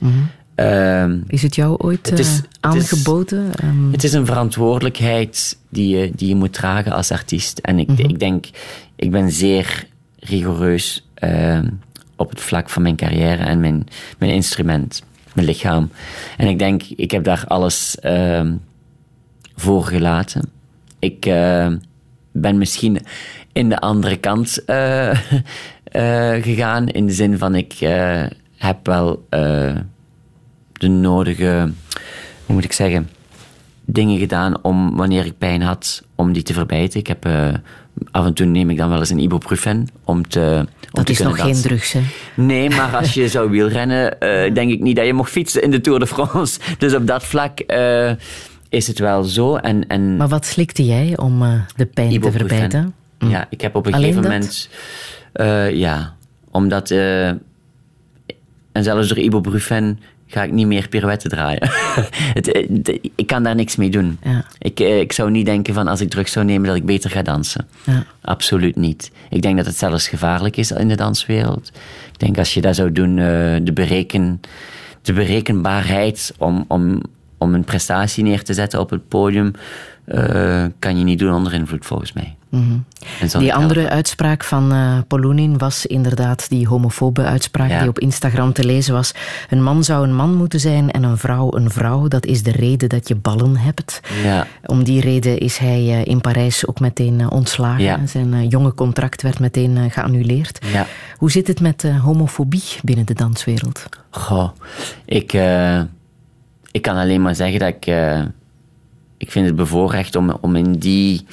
Ehm, 0.56 1.20
Is 1.28 1.42
het 1.42 1.56
jou 1.56 1.78
ooit 1.78 2.10
Het 2.10 2.20
is- 2.20 2.28
eh, 2.28 2.72
het 2.72 2.82
is- 2.82 2.92
aangeboden? 2.92 3.52
Ehm, 3.56 3.92
het 3.92 4.04
is 4.04 4.14
een 4.14 4.26
verantwoordelijkheid 4.26 5.58
die 5.70 5.98
je, 5.98 6.12
die 6.16 6.28
je 6.28 6.36
moet 6.36 6.54
dragen 6.54 6.92
als 6.92 7.12
artiest. 7.12 7.58
En 7.60 7.80
ik, 7.80 7.90
ik 7.92 8.20
denk, 8.20 8.46
ik 8.96 9.12
ben 9.12 9.32
zeer 9.32 9.86
rigoureus 10.20 11.08
ehm, 11.14 11.68
op 12.16 12.30
het 12.30 12.42
vlak 12.42 12.70
van 12.70 12.82
mijn 12.82 12.96
carrière 12.96 13.44
en 13.44 13.60
mijn, 13.60 13.88
mijn 14.20 14.32
instrument, 14.34 15.04
mijn 15.34 15.48
lichaam. 15.48 15.90
En 16.38 16.48
ik 16.48 16.60
denk, 16.60 16.84
ik 16.96 17.12
heb 17.12 17.24
daar 17.24 17.44
alles 17.48 17.96
voor 19.56 19.84
gelaten. 19.86 20.50
Ik 21.02 21.26
eh, 21.26 21.68
ben 22.32 22.58
misschien 22.58 23.00
in 23.54 23.70
de 23.70 23.80
andere 23.80 24.18
kant 24.18 24.66
eh, 24.66 25.10
eh, 25.84 26.44
gegaan, 26.44 26.88
in 26.88 27.06
de 27.06 27.14
zin 27.14 27.38
van 27.38 27.56
ik 27.56 27.74
heb 28.58 28.86
wel 28.86 29.26
de 30.72 30.88
nodige, 30.88 31.72
hoe 32.46 32.56
moet 32.56 32.64
ik 32.64 32.72
zeggen, 32.72 33.10
dingen 33.86 34.20
gedaan 34.20 34.64
om, 34.64 34.96
wanneer 34.96 35.26
ik 35.26 35.38
pijn 35.38 35.62
had, 35.62 36.04
om 36.16 36.34
die 36.34 36.44
te 36.44 36.54
verbijten. 36.54 37.00
Ik 37.00 37.08
heb, 37.08 37.26
af 38.12 38.26
en 38.26 38.34
toe 38.34 38.46
neem 38.46 38.70
ik 38.70 38.78
dan 38.78 38.90
wel 38.90 39.00
eens 39.00 39.10
een 39.10 39.20
ibuprofen 39.20 39.88
om 40.04 40.28
te 40.28 40.66
om 40.82 40.88
dat 40.92 41.06
te 41.06 41.12
is 41.12 41.20
nog 41.20 41.42
geen 41.42 41.62
drugs, 41.62 41.94
hè? 41.94 42.02
Nee, 42.36 42.70
maar 42.70 42.96
als 42.96 43.14
je 43.14 43.28
zou 43.28 43.50
wielrennen, 43.50 44.20
eh 44.20 44.54
denk 44.54 44.72
ik 44.72 44.80
niet 44.80 44.96
dat 44.96 45.06
je 45.06 45.14
mocht 45.14 45.32
fietsen 45.32 45.62
in 45.62 45.72
de 45.72 45.82
Tour 45.82 46.00
de 46.00 46.08
France. 46.08 46.60
Dus 46.78 46.94
op 46.94 47.08
dat 47.08 47.24
vlak 47.24 47.60
is 48.72 48.88
het 48.88 49.00
wel 49.00 49.24
zo. 49.24 49.56
En, 49.56 49.88
en 49.88 50.18
Maar 50.18 50.28
wat 50.28 50.46
slikte 50.46 50.86
jij 50.86 51.18
om 51.18 51.44
eh, 51.44 51.54
de 51.76 51.86
pijn 51.86 52.22
te 52.22 52.32
verbijten? 52.32 52.94
Hm. 53.20 53.30
Ja, 53.30 53.48
ik 53.50 53.62
heb 53.62 53.76
op 53.76 53.86
een 53.86 53.94
Alleen 53.94 54.14
gegeven 54.14 54.30
dat? 54.30 54.32
moment... 54.32 54.70
eh, 55.34 55.72
ja, 55.76 56.16
omdat... 56.52 56.92
eh, 56.92 57.28
en 58.72 58.84
zelfs 58.84 59.08
door 59.08 59.18
ibuprofen 59.18 60.00
ga 60.28 60.44
ik 60.44 60.52
niet 60.52 60.68
meer 60.68 60.88
pirouetten 60.88 61.30
draaien. 61.30 61.70
het, 62.38 62.48
ik 63.16 63.28
kan 63.28 63.44
daar 63.44 63.56
niks 63.56 63.76
mee 63.76 63.90
doen. 63.90 64.18
Ja. 64.24 64.46
Ik, 64.58 64.80
ik 64.80 65.12
zou 65.12 65.32
niet 65.32 65.46
denken 65.46 65.74
van 65.74 65.88
als 65.88 66.02
ik 66.02 66.10
drugs 66.10 66.32
zou 66.32 66.46
nemen 66.46 66.68
dat 66.68 66.76
ik 66.76 66.86
beter 66.86 67.10
ga 67.10 67.22
dansen. 67.22 67.68
Ja. 67.84 68.04
Absoluut 68.22 68.76
niet. 68.76 69.12
Ik 69.30 69.42
denk 69.42 69.58
dat 69.58 69.66
het 69.66 69.78
zelfs 69.78 70.08
gevaarlijk 70.08 70.58
is 70.58 70.72
in 70.72 70.88
de 70.88 70.96
danswereld. 70.96 71.72
Ik 72.12 72.20
denk 72.20 72.38
als 72.38 72.54
je 72.54 72.62
dat 72.62 72.76
zou 72.76 72.92
doen, 72.92 73.16
de, 73.16 73.72
bereken, 73.74 74.42
de 75.02 75.14
berekenbaarheid 75.14 76.34
om, 76.38 76.66
om, 76.68 77.02
om 77.42 77.54
een 77.54 77.64
prestatie 77.64 78.24
neer 78.24 78.44
te 78.44 78.54
zetten 78.54 78.80
op 78.80 78.90
het 78.90 79.08
podium, 79.08 79.52
eh, 80.06 80.66
kan 80.80 80.98
je 80.98 81.04
niet 81.04 81.20
doen 81.20 81.34
onder 81.34 81.54
invloed 81.54 81.86
volgens 81.86 82.14
mij. 82.14 82.36
Zo- 83.28 83.40
Die 83.40 83.54
andere 83.54 83.90
uitspraak 83.90 84.44
van 84.44 84.72
eh 84.72 84.98
Polonin 85.08 85.58
was 85.58 85.86
inderdaad 85.86 86.50
die 86.50 86.68
homofobe 86.68 87.24
uitspraak 87.24 87.70
Ja. 87.70 87.80
die 87.80 87.90
op 87.90 88.00
Instagram 88.00 88.54
te 88.54 88.64
lezen 88.64 88.94
was. 88.94 89.12
Een 89.50 89.64
man 89.64 89.84
zou 89.84 90.04
een 90.08 90.16
man 90.16 90.36
moeten 90.36 90.60
zijn 90.60 90.92
en 90.92 91.04
een 91.04 91.18
vrouw 91.18 91.56
een 91.56 91.70
vrouw. 91.70 92.08
Dat 92.08 92.26
is 92.26 92.44
de 92.44 92.52
reden 92.52 92.90
dat 92.90 93.08
je 93.08 93.16
ballen 93.16 93.58
hebt. 93.58 94.00
Ja. 94.24 94.48
Om 94.66 94.84
die 94.84 95.02
reden 95.02 95.38
is 95.38 95.58
hij 95.58 95.80
eh, 95.80 96.06
in 96.06 96.22
Parijs 96.22 96.68
ook 96.68 96.80
meteen 96.80 97.30
ontslagen. 97.30 97.84
Ja. 97.84 98.00
Zijn 98.08 98.48
jonge 98.48 98.74
contract 98.74 99.22
werd 99.22 99.40
meteen 99.40 99.92
geannuleerd. 99.92 100.60
Ja. 100.74 100.86
Hoe 101.18 101.32
zit 101.32 101.48
het 101.48 101.60
met 101.62 101.86
homofobie 102.02 102.64
binnen 102.84 103.06
de 103.06 103.14
danswereld? 103.14 103.86
Goh, 104.10 104.50
ik, 105.06 105.34
ik 106.72 106.82
kan 106.82 106.96
alleen 106.96 107.22
maar 107.22 107.36
zeggen 107.36 107.60
dat 107.60 107.70
ik... 107.70 107.86
eh, 107.86 108.22
ik 109.18 109.32
vind 109.32 109.46
het 109.46 109.56
bevoorrecht 109.56 110.16
om, 110.16 110.30
om 110.42 110.56
in 110.56 110.74
die 110.74 111.26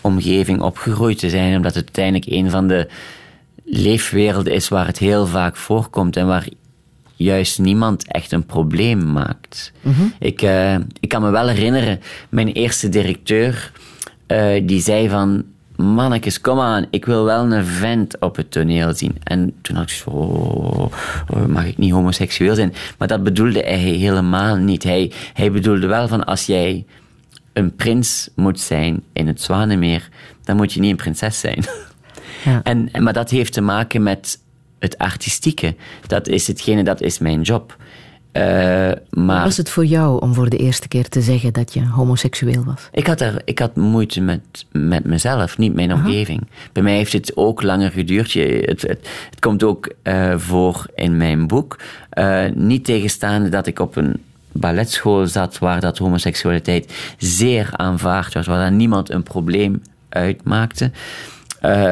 omgeving 0.00 0.60
opgegroeid 0.60 1.18
te 1.18 1.30
zijn. 1.30 1.56
Omdat 1.56 1.74
het 1.74 1.84
uiteindelijk 1.84 2.26
een 2.26 2.50
van 2.50 2.68
de 2.68 2.88
leefwerelden 3.64 4.52
is 4.52 4.68
waar 4.68 4.86
het 4.86 4.98
heel 4.98 5.26
vaak 5.26 5.56
voorkomt. 5.56 6.16
En 6.16 6.26
waar 6.26 6.48
juist 7.16 7.58
niemand 7.58 8.06
echt 8.12 8.32
een 8.32 8.46
probleem 8.46 9.12
maakt. 9.12 9.72
ik, 10.18 10.42
eh, 10.42 10.74
ik 11.00 11.08
kan 11.08 11.22
me 11.22 11.30
wel 11.30 11.48
herinneren, 11.48 12.00
mijn 12.28 12.48
eerste 12.48 12.88
directeur... 12.88 13.72
eh, 14.26 14.66
die 14.66 14.80
zei 14.80 15.08
van... 15.08 15.44
Mannekes, 15.82 16.40
kom 16.40 16.60
aan, 16.60 16.86
ik 16.90 17.04
wil 17.04 17.24
wel 17.24 17.52
een 17.52 17.64
vent 17.64 18.18
op 18.20 18.36
het 18.36 18.50
toneel 18.50 18.94
zien. 18.94 19.16
En 19.24 19.54
toen 19.62 19.76
had 19.76 19.84
ik 19.84 19.90
zo, 19.96 20.10
oh, 20.10 20.92
oh, 21.28 21.46
mag 21.46 21.64
ik 21.66 21.78
niet 21.78 21.92
homoseksueel 21.92 22.54
zijn? 22.54 22.74
Maar 22.98 23.08
dat 23.08 23.22
bedoelde 23.22 23.60
hij 23.62 23.78
helemaal 23.78 24.56
niet. 24.56 24.82
Hij, 24.82 25.12
hij 25.32 25.52
bedoelde 25.52 25.86
wel 25.86 26.08
van, 26.08 26.24
als 26.24 26.46
jij 26.46 26.84
een 27.52 27.76
prins 27.76 28.28
moet 28.34 28.60
zijn 28.60 29.02
in 29.12 29.26
het 29.26 29.40
Zwanenmeer, 29.42 30.08
dan 30.44 30.56
moet 30.56 30.72
je 30.72 30.80
niet 30.80 30.90
een 30.90 30.96
prinses 30.96 31.40
zijn. 31.40 31.64
Ja. 32.44 32.60
En- 32.62 32.90
maar 32.98 33.12
dat 33.12 33.30
heeft 33.30 33.52
te 33.52 33.60
maken 33.60 34.02
met 34.02 34.38
het 34.78 34.98
artistieke. 34.98 35.74
Dat 36.06 36.28
is 36.28 36.46
hetgene, 36.46 36.82
dat 36.84 37.00
is 37.00 37.18
mijn 37.18 37.42
job. 37.42 37.76
Eh, 38.32 38.90
maar 39.10 39.44
Was 39.44 39.56
het 39.56 39.70
voor 39.70 39.84
jou 39.84 40.20
om 40.20 40.34
voor 40.34 40.48
de 40.48 40.56
eerste 40.56 40.88
keer 40.88 41.08
te 41.08 41.20
zeggen 41.20 41.52
dat 41.52 41.74
je 41.74 41.86
homoseksueel 41.86 42.64
was? 42.64 42.88
ik 42.92 43.06
had, 43.06 43.20
er, 43.20 43.42
ik 43.44 43.58
had 43.58 43.76
moeite 43.76 44.20
met, 44.20 44.66
met 44.72 45.04
mezelf, 45.04 45.58
niet 45.58 45.74
mijn 45.74 45.92
omgeving. 45.92 46.46
Bij 46.72 46.82
mij 46.82 46.96
heeft 46.96 47.12
het 47.12 47.36
ook 47.36 47.62
langer 47.62 47.90
geduurd. 47.90 48.32
Je, 48.32 48.64
het, 48.66 48.82
het, 48.82 49.08
het 49.30 49.38
komt 49.38 49.62
ook 49.62 49.92
eh, 50.02 50.34
voor 50.36 50.86
in 50.94 51.16
mijn 51.16 51.46
boek. 51.46 51.78
Eh, 52.10 52.44
niet 52.54 52.84
tegenstaande 52.84 53.48
dat 53.48 53.66
ik 53.66 53.78
op 53.78 53.96
een 53.96 54.22
balletschool 54.52 55.26
zat 55.26 55.58
waar 55.58 55.80
dat 55.80 55.98
homoseksualiteit 55.98 57.14
zeer 57.18 57.68
aanvaard 57.72 58.34
werd, 58.34 58.46
waar 58.46 58.58
daar 58.58 58.72
niemand 58.72 59.10
een 59.10 59.22
probleem 59.22 59.82
uitmaakte. 60.08 60.90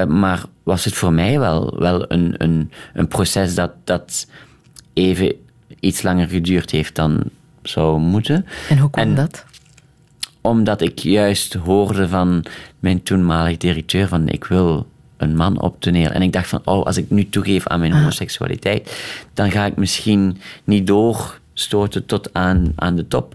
Maar 0.09 0.44
was 0.62 0.85
het 0.85 0.94
voor 0.94 1.12
mij 1.12 1.39
wel, 1.39 1.78
wel 1.78 2.12
een, 2.12 2.35
een, 2.36 2.70
een 2.94 3.09
proces 3.09 3.55
dat, 3.55 3.70
dat 3.85 4.27
even 4.93 5.32
iets 5.80 6.02
langer 6.02 6.28
geduurd 6.28 6.70
heeft 6.70 6.94
dan 6.94 7.22
zou 7.62 7.98
moeten. 7.98 8.46
En 8.68 8.78
hoe 8.78 8.90
kwam 8.90 9.05
En- 9.09 9.14
dat? 9.14 9.44
omdat 10.40 10.80
ik 10.80 10.98
juist 10.98 11.55
hoorde 11.55 12.09
van 12.09 12.44
mijn 12.78 13.02
toenmalig 13.02 13.56
directeur 13.56 14.09
van 14.09 14.28
ik 14.28 14.44
wil 14.44 14.86
een 15.16 15.36
man 15.36 15.60
op 15.60 15.80
toneel. 15.80 16.10
En 16.10 16.22
ik 16.22 16.32
dacht 16.32 16.48
van, 16.48 16.60
oh, 16.64 16.84
als 16.86 16.96
ik 16.96 17.10
nu 17.10 17.28
toegeef 17.28 17.66
aan 17.66 17.80
mijn 17.80 17.92
homoseksualiteit, 17.92 19.02
dan 19.34 19.50
ga 19.50 19.64
ik 19.66 19.76
misschien 19.76 20.38
niet 20.64 20.86
doorstoten 20.86 22.06
tot 22.06 22.34
aan, 22.34 22.72
aan 22.76 22.96
de 22.96 23.09
top. 23.09 23.34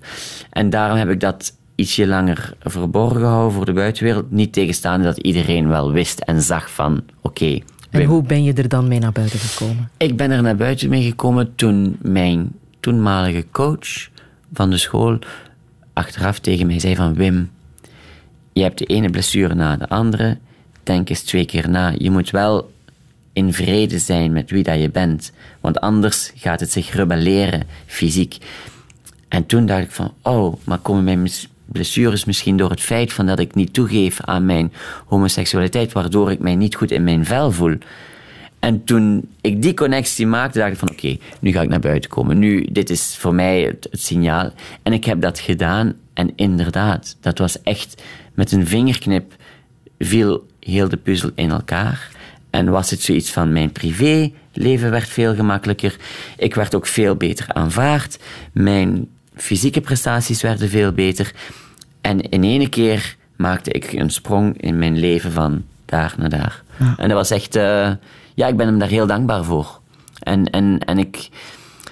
En 0.49 0.69
daarom 0.69 0.97
heb 0.97 1.09
ik 1.09 1.19
dat 1.19 1.53
ietsje 1.75 2.07
langer 2.07 2.53
verborgen 2.61 3.19
gehouden 3.19 3.53
voor 3.53 3.65
de 3.65 3.73
buitenwereld. 3.73 4.31
Niet 4.31 4.53
tegenstaande 4.53 5.05
dat 5.05 5.17
iedereen 5.17 5.67
wel 5.67 5.91
wist 5.91 6.19
en 6.19 6.41
zag 6.41 6.71
van, 6.71 7.03
oké, 7.21 7.59
En 8.01 8.03
hoe 8.03 8.23
ben 8.23 8.43
je 8.43 8.53
er 8.53 8.67
dan 8.67 8.87
mee 8.87 8.99
naar 8.99 9.11
buiten 9.11 9.39
gekomen? 9.39 9.89
ik 9.97 10.17
ben 10.17 10.31
er 10.31 10.41
naar 10.41 10.55
buiten 10.55 10.89
mee 10.89 11.03
gekomen 11.03 11.55
toen 11.55 11.97
mijn 12.01 12.51
toenmalige 12.79 13.45
coach 13.51 14.09
van 14.53 14.69
de 14.69 14.77
school 14.77 15.19
achteraf 15.93 16.39
tegen 16.39 16.67
mij 16.67 16.79
zei 16.79 16.95
van 16.95 17.13
Wim, 17.13 17.51
je 18.53 18.61
hebt 18.61 18.77
de 18.77 18.85
ene 18.85 19.09
blessure 19.09 19.53
na 19.53 19.77
de 19.77 19.89
andere, 19.89 20.37
denk 20.83 21.09
eens 21.09 21.21
twee 21.21 21.45
keer 21.45 21.69
na. 21.69 21.93
Je 21.97 22.11
moet 22.11 22.29
wel 22.29 22.71
in 23.33 23.53
vrede 23.53 23.99
zijn 23.99 24.31
met 24.31 24.51
wie 24.51 24.63
dat 24.63 24.81
je 24.81 24.89
bent, 24.89 25.31
want 25.61 25.79
anders 25.79 26.31
gaat 26.35 26.59
het 26.59 26.71
zich 26.71 26.93
rebelleren 26.93 27.63
fysiek. 27.85 28.37
En 29.27 29.45
toen 29.45 29.65
dacht 29.65 29.83
ik 29.83 29.91
van, 29.91 30.13
oh, 30.21 30.55
maar 30.63 30.77
komen 30.77 31.03
mijn 31.03 31.19
blessures 31.65 32.25
misschien 32.25 32.57
door 32.57 32.69
het 32.69 32.81
feit 32.81 33.13
van 33.13 33.25
dat 33.25 33.39
ik 33.39 33.55
niet 33.55 33.73
toegeef 33.73 34.21
aan 34.21 34.45
mijn 34.45 34.73
homoseksualiteit, 35.05 35.91
waardoor 35.91 36.31
ik 36.31 36.39
mij 36.39 36.55
niet 36.55 36.75
goed 36.75 36.91
in 36.91 37.03
mijn 37.03 37.25
vel 37.25 37.51
voel. 37.51 37.77
En 38.59 38.83
toen 38.83 39.29
ik 39.41 39.61
die 39.61 39.73
connectie 39.73 40.27
maakte, 40.27 40.59
dacht 40.59 40.71
ik 40.71 40.77
van 40.77 40.89
oké, 40.89 41.17
nu 41.39 41.51
ga 41.51 41.61
ik 41.61 41.69
naar 41.69 41.79
buiten 41.79 42.09
komen. 42.09 42.39
Nu, 42.39 42.67
dit 42.71 42.89
is 42.89 43.15
voor 43.17 43.35
mij 43.35 43.61
het, 43.61 43.87
het 43.91 44.01
signaal. 44.01 44.51
En 44.83 44.93
ik 44.93 45.05
heb 45.05 45.21
dat 45.21 45.39
gedaan 45.39 45.93
en 46.13 46.31
inderdaad, 46.35 47.17
dat 47.19 47.37
was 47.37 47.61
echt 47.61 48.01
met 48.33 48.51
een 48.51 48.67
vingerknip 48.67 49.35
viel 49.99 50.45
heel 50.59 50.89
de 50.89 50.97
puzzel 50.97 51.31
in 51.35 51.51
elkaar. 51.51 52.11
En 52.49 52.69
was 52.69 52.89
het 52.89 53.01
zoiets 53.01 53.31
van 53.31 53.51
mijn 53.51 53.71
privéleven 53.71 54.91
werd 54.91 55.07
veel 55.09 55.35
gemakkelijker. 55.35 55.97
Ik 56.37 56.55
werd 56.55 56.75
ook 56.75 56.87
veel 56.87 57.15
beter 57.15 57.45
aanvaard. 57.47 58.19
Mijn 58.51 59.07
fysieke 59.35 59.81
prestaties 59.81 60.41
werden 60.41 60.69
veel 60.69 60.91
beter. 60.91 61.33
En 62.01 62.21
in 62.21 62.43
ene 62.43 62.69
keer 62.69 63.15
maakte 63.35 63.71
ik 63.71 63.91
een 63.93 64.09
sprong 64.09 64.61
in 64.61 64.77
mijn 64.77 64.97
leven 64.99 65.31
van 65.31 65.63
daar 65.85 66.15
naar 66.17 66.29
daar. 66.29 66.63
En 66.97 67.07
dat 67.07 67.17
was 67.17 67.31
echt... 67.31 67.55
eh, 67.55 67.91
ja, 68.33 68.47
ik 68.47 68.57
ben 68.57 68.67
hem 68.67 68.79
daar 68.79 68.89
heel 68.89 69.07
dankbaar 69.07 69.43
voor. 69.43 69.79
En, 70.19 70.49
en, 70.49 70.79
en 70.79 70.97
ik, 70.97 71.29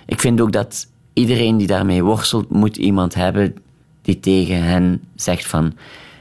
ik 0.05 0.19
vind 0.19 0.41
ook 0.41 0.51
dat 0.51 0.87
iedereen 1.13 1.57
die 1.57 1.67
daarmee 1.67 2.03
worstelt, 2.03 2.49
moet 2.49 2.77
iemand 2.77 3.13
hebben 3.13 3.55
die 4.01 4.19
tegen 4.19 4.63
hen 4.63 5.01
zegt 5.15 5.47
van... 5.47 5.73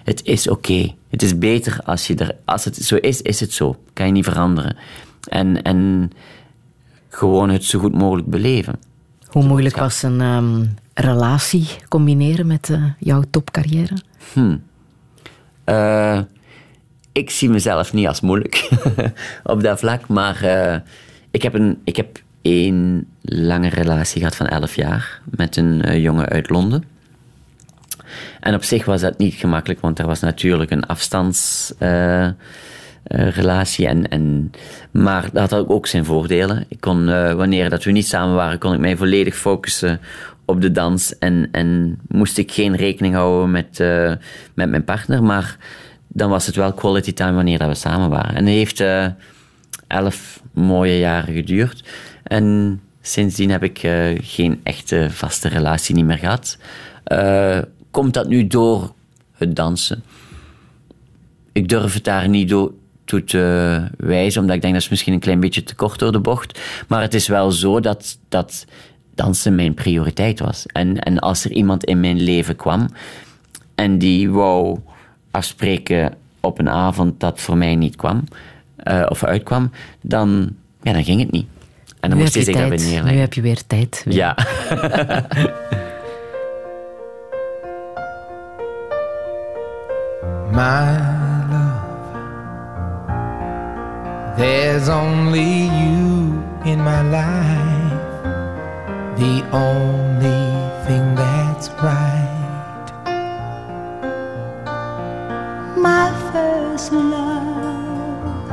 Het 0.04 0.24
is 0.24 0.48
oké. 0.48 0.94
Het 1.10 1.22
is 1.22 1.38
beter 1.38 1.80
als 1.84 2.06
je 2.06 2.14
er... 2.14 2.36
Als 2.44 2.64
het 2.64 2.76
zo 2.76 2.96
is, 2.96 3.22
is 3.22 3.40
het 3.40 3.52
zo. 3.52 3.76
Kan 3.92 4.06
je 4.06 4.12
niet 4.12 4.24
veranderen. 4.24 4.76
En, 5.28 5.62
en 5.62 6.10
gewoon 7.08 7.50
het 7.50 7.64
zo 7.64 7.78
goed 7.78 7.94
mogelijk 7.94 8.26
beleven. 8.28 8.78
Hoe 9.26 9.44
moeilijk 9.44 9.76
was 9.76 10.02
een 10.02 10.20
ehm, 10.20 10.64
relatie 10.94 11.66
combineren 11.88 12.46
met 12.46 12.70
eh, 12.70 12.84
jouw 12.98 13.22
topcarrière? 13.30 13.96
Eh, 15.64 16.20
ik 17.12 17.30
zie 17.30 17.48
mezelf 17.48 17.92
niet 17.92 18.06
als 18.06 18.20
moeilijk 18.20 18.68
op 19.44 19.62
dat 19.62 19.78
vlak, 19.78 20.08
maar 20.08 20.42
eh, 20.42 20.76
ik, 21.30 21.42
heb 21.42 21.54
een, 21.54 21.80
ik 21.84 21.96
heb 21.96 22.22
één 22.42 23.06
lange 23.22 23.68
relatie 23.68 24.18
gehad 24.18 24.36
van 24.36 24.46
11 24.46 24.74
jaar 24.74 25.20
met 25.24 25.56
een 25.56 26.00
jongen 26.00 26.28
uit 26.28 26.50
Londen. 26.50 26.84
En 28.40 28.54
op 28.54 28.62
zich 28.62 28.84
was 28.84 29.00
dat 29.00 29.18
niet 29.18 29.34
gemakkelijk, 29.34 29.80
want 29.80 29.98
er 29.98 30.06
was 30.06 30.20
natuurlijk 30.20 30.70
een 30.70 30.86
afstandsrelatie. 30.86 33.86
en, 33.86 34.08
en, 34.08 34.52
maar 34.90 35.28
dat 35.32 35.50
had 35.50 35.68
ook 35.68 35.86
zijn 35.86 36.04
voordelen. 36.04 36.64
Ik 36.68 36.80
kon, 36.80 37.04
wanneer 37.36 37.70
dat 37.70 37.84
we 37.84 37.90
niet 37.90 38.06
samen 38.06 38.34
waren, 38.34 38.58
kon 38.58 38.72
ik 38.72 38.80
mij 38.80 38.96
volledig 38.96 39.36
focussen 39.36 40.00
op 40.50 40.60
de 40.60 40.72
dans. 40.72 41.18
En, 41.18 41.48
en 41.52 41.98
moest 42.08 42.38
ik 42.38 42.52
geen 42.52 42.76
rekening 42.76 43.14
houden 43.14 43.50
met, 43.50 43.80
eh, 43.80 44.12
met 44.54 44.70
mijn 44.70 44.84
partner. 44.84 45.22
Maar 45.22 45.56
dan 46.08 46.30
was 46.30 46.46
het 46.46 46.56
wel 46.56 46.72
quality 46.72 47.12
time 47.12 47.32
wanneer 47.32 47.58
dat 47.58 47.68
we 47.68 47.74
samen 47.74 48.10
waren. 48.10 48.34
En 48.34 48.46
het 48.46 48.54
heeft 48.54 48.80
eh, 48.80 49.06
elf 49.86 50.42
mooie 50.52 50.98
jaren 50.98 51.34
geduurd. 51.34 51.84
En 52.22 52.80
sindsdien 53.00 53.50
heb 53.50 53.62
ik 53.62 53.78
eh, 53.82 54.18
geen 54.20 54.60
echte 54.62 55.06
vaste 55.10 55.48
relatie 55.48 55.94
niet 55.94 56.04
meer 56.04 56.18
gehad. 56.18 56.58
Eh, 57.04 57.58
komt 57.90 58.14
dat 58.14 58.28
nu 58.28 58.46
door 58.46 58.92
het 59.32 59.56
dansen? 59.56 60.02
Ik 61.52 61.68
durf 61.68 61.94
het 61.94 62.04
daar 62.04 62.28
niet 62.28 62.48
do- 62.48 62.74
toe 63.04 63.24
te 63.24 63.82
wijzen, 63.96 64.40
omdat 64.40 64.56
ik 64.56 64.62
denk 64.62 64.74
dat 64.74 64.82
is 64.82 64.88
misschien 64.88 65.12
een 65.12 65.20
klein 65.20 65.40
beetje 65.40 65.62
te 65.62 65.74
kort 65.74 65.98
door 65.98 66.12
de 66.12 66.20
bocht. 66.20 66.60
Maar 66.88 67.02
het 67.02 67.14
is 67.14 67.28
wel 67.28 67.50
zo 67.50 67.80
dat, 67.80 68.18
dat 68.28 68.66
dansen 69.22 69.54
mijn 69.54 69.74
prioriteit 69.74 70.40
was. 70.40 70.66
En, 70.66 70.98
en 70.98 71.18
als 71.18 71.44
er 71.44 71.50
iemand 71.50 71.84
in 71.84 72.00
mijn 72.00 72.20
leven 72.20 72.56
kwam 72.56 72.88
en 73.74 73.98
die 73.98 74.30
wou 74.30 74.78
afspreken 75.30 76.14
op 76.40 76.58
een 76.58 76.68
avond 76.68 77.20
dat 77.20 77.40
voor 77.40 77.56
mij 77.56 77.76
niet 77.76 77.96
kwam, 77.96 78.24
eh, 78.76 79.06
of 79.08 79.24
uitkwam, 79.24 79.70
dan, 80.00 80.50
ja, 80.82 80.92
dan 80.92 81.04
ging 81.04 81.20
het 81.20 81.30
niet. 81.30 81.46
En 82.00 82.08
dan 82.08 82.18
nu 82.18 82.24
moest 82.24 82.34
heb 82.34 82.44
zich 82.44 82.54
je 82.54 82.60
daarbij 82.60 82.78
neerleggen. 82.78 83.12
Nu 83.12 83.18
heb 83.18 83.34
je 83.34 83.40
weer 83.40 83.66
tijd. 83.66 84.04
Ja. 84.08 84.36
my 90.50 90.96
love. 91.50 91.80
There's 94.36 94.88
only 94.88 95.68
you 95.80 96.42
in 96.64 96.78
my 96.82 97.02
life, 97.16 97.69
the 99.20 99.44
only 99.52 100.42
thing 100.86 101.14
that's 101.14 101.68
right. 101.82 102.30
my 105.76 106.10
first 106.32 106.92
love. 106.92 108.48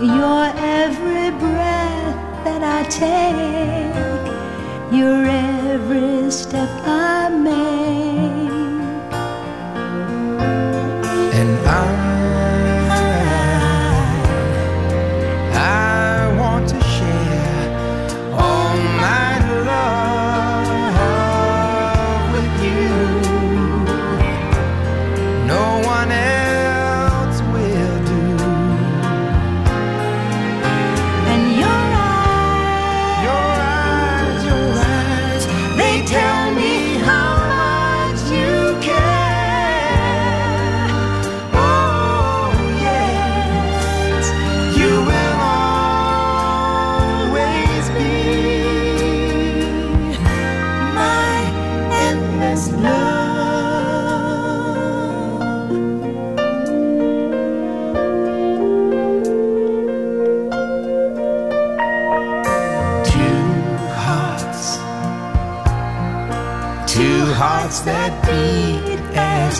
Your 0.00 0.44
every 0.56 1.30
breath 1.44 2.44
that 2.44 2.62
I 2.62 2.82
take, 2.88 3.94
your 4.92 5.24
every 5.24 6.30
step 6.30 6.70
I 6.84 7.28
make. 7.30 8.17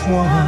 One. 0.09 0.38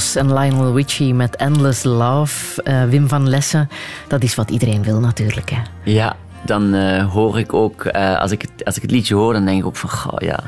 En 0.00 0.34
Lionel 0.34 0.74
Richie 0.74 1.14
met 1.14 1.36
Endless 1.36 1.82
Love. 1.82 2.62
Eh, 2.62 2.84
Wim 2.84 3.08
van 3.08 3.28
Lessen, 3.28 3.68
dat 4.08 4.22
is 4.22 4.34
wat 4.34 4.50
iedereen 4.50 4.82
wil 4.82 5.00
natuurlijk. 5.00 5.50
Hè. 5.50 5.58
Ja, 5.84 6.16
dan 6.44 6.74
eh, 6.74 7.12
hoor 7.12 7.38
ik 7.38 7.52
ook, 7.52 7.84
eh, 7.84 8.20
als, 8.20 8.30
ik 8.30 8.42
het, 8.42 8.64
als 8.64 8.76
ik 8.76 8.82
het 8.82 8.90
liedje 8.90 9.14
hoor, 9.14 9.32
dan 9.32 9.44
denk 9.44 9.58
ik 9.58 9.66
ook 9.66 9.76
van, 9.76 9.90
goh, 9.90 10.18
ja, 10.18 10.40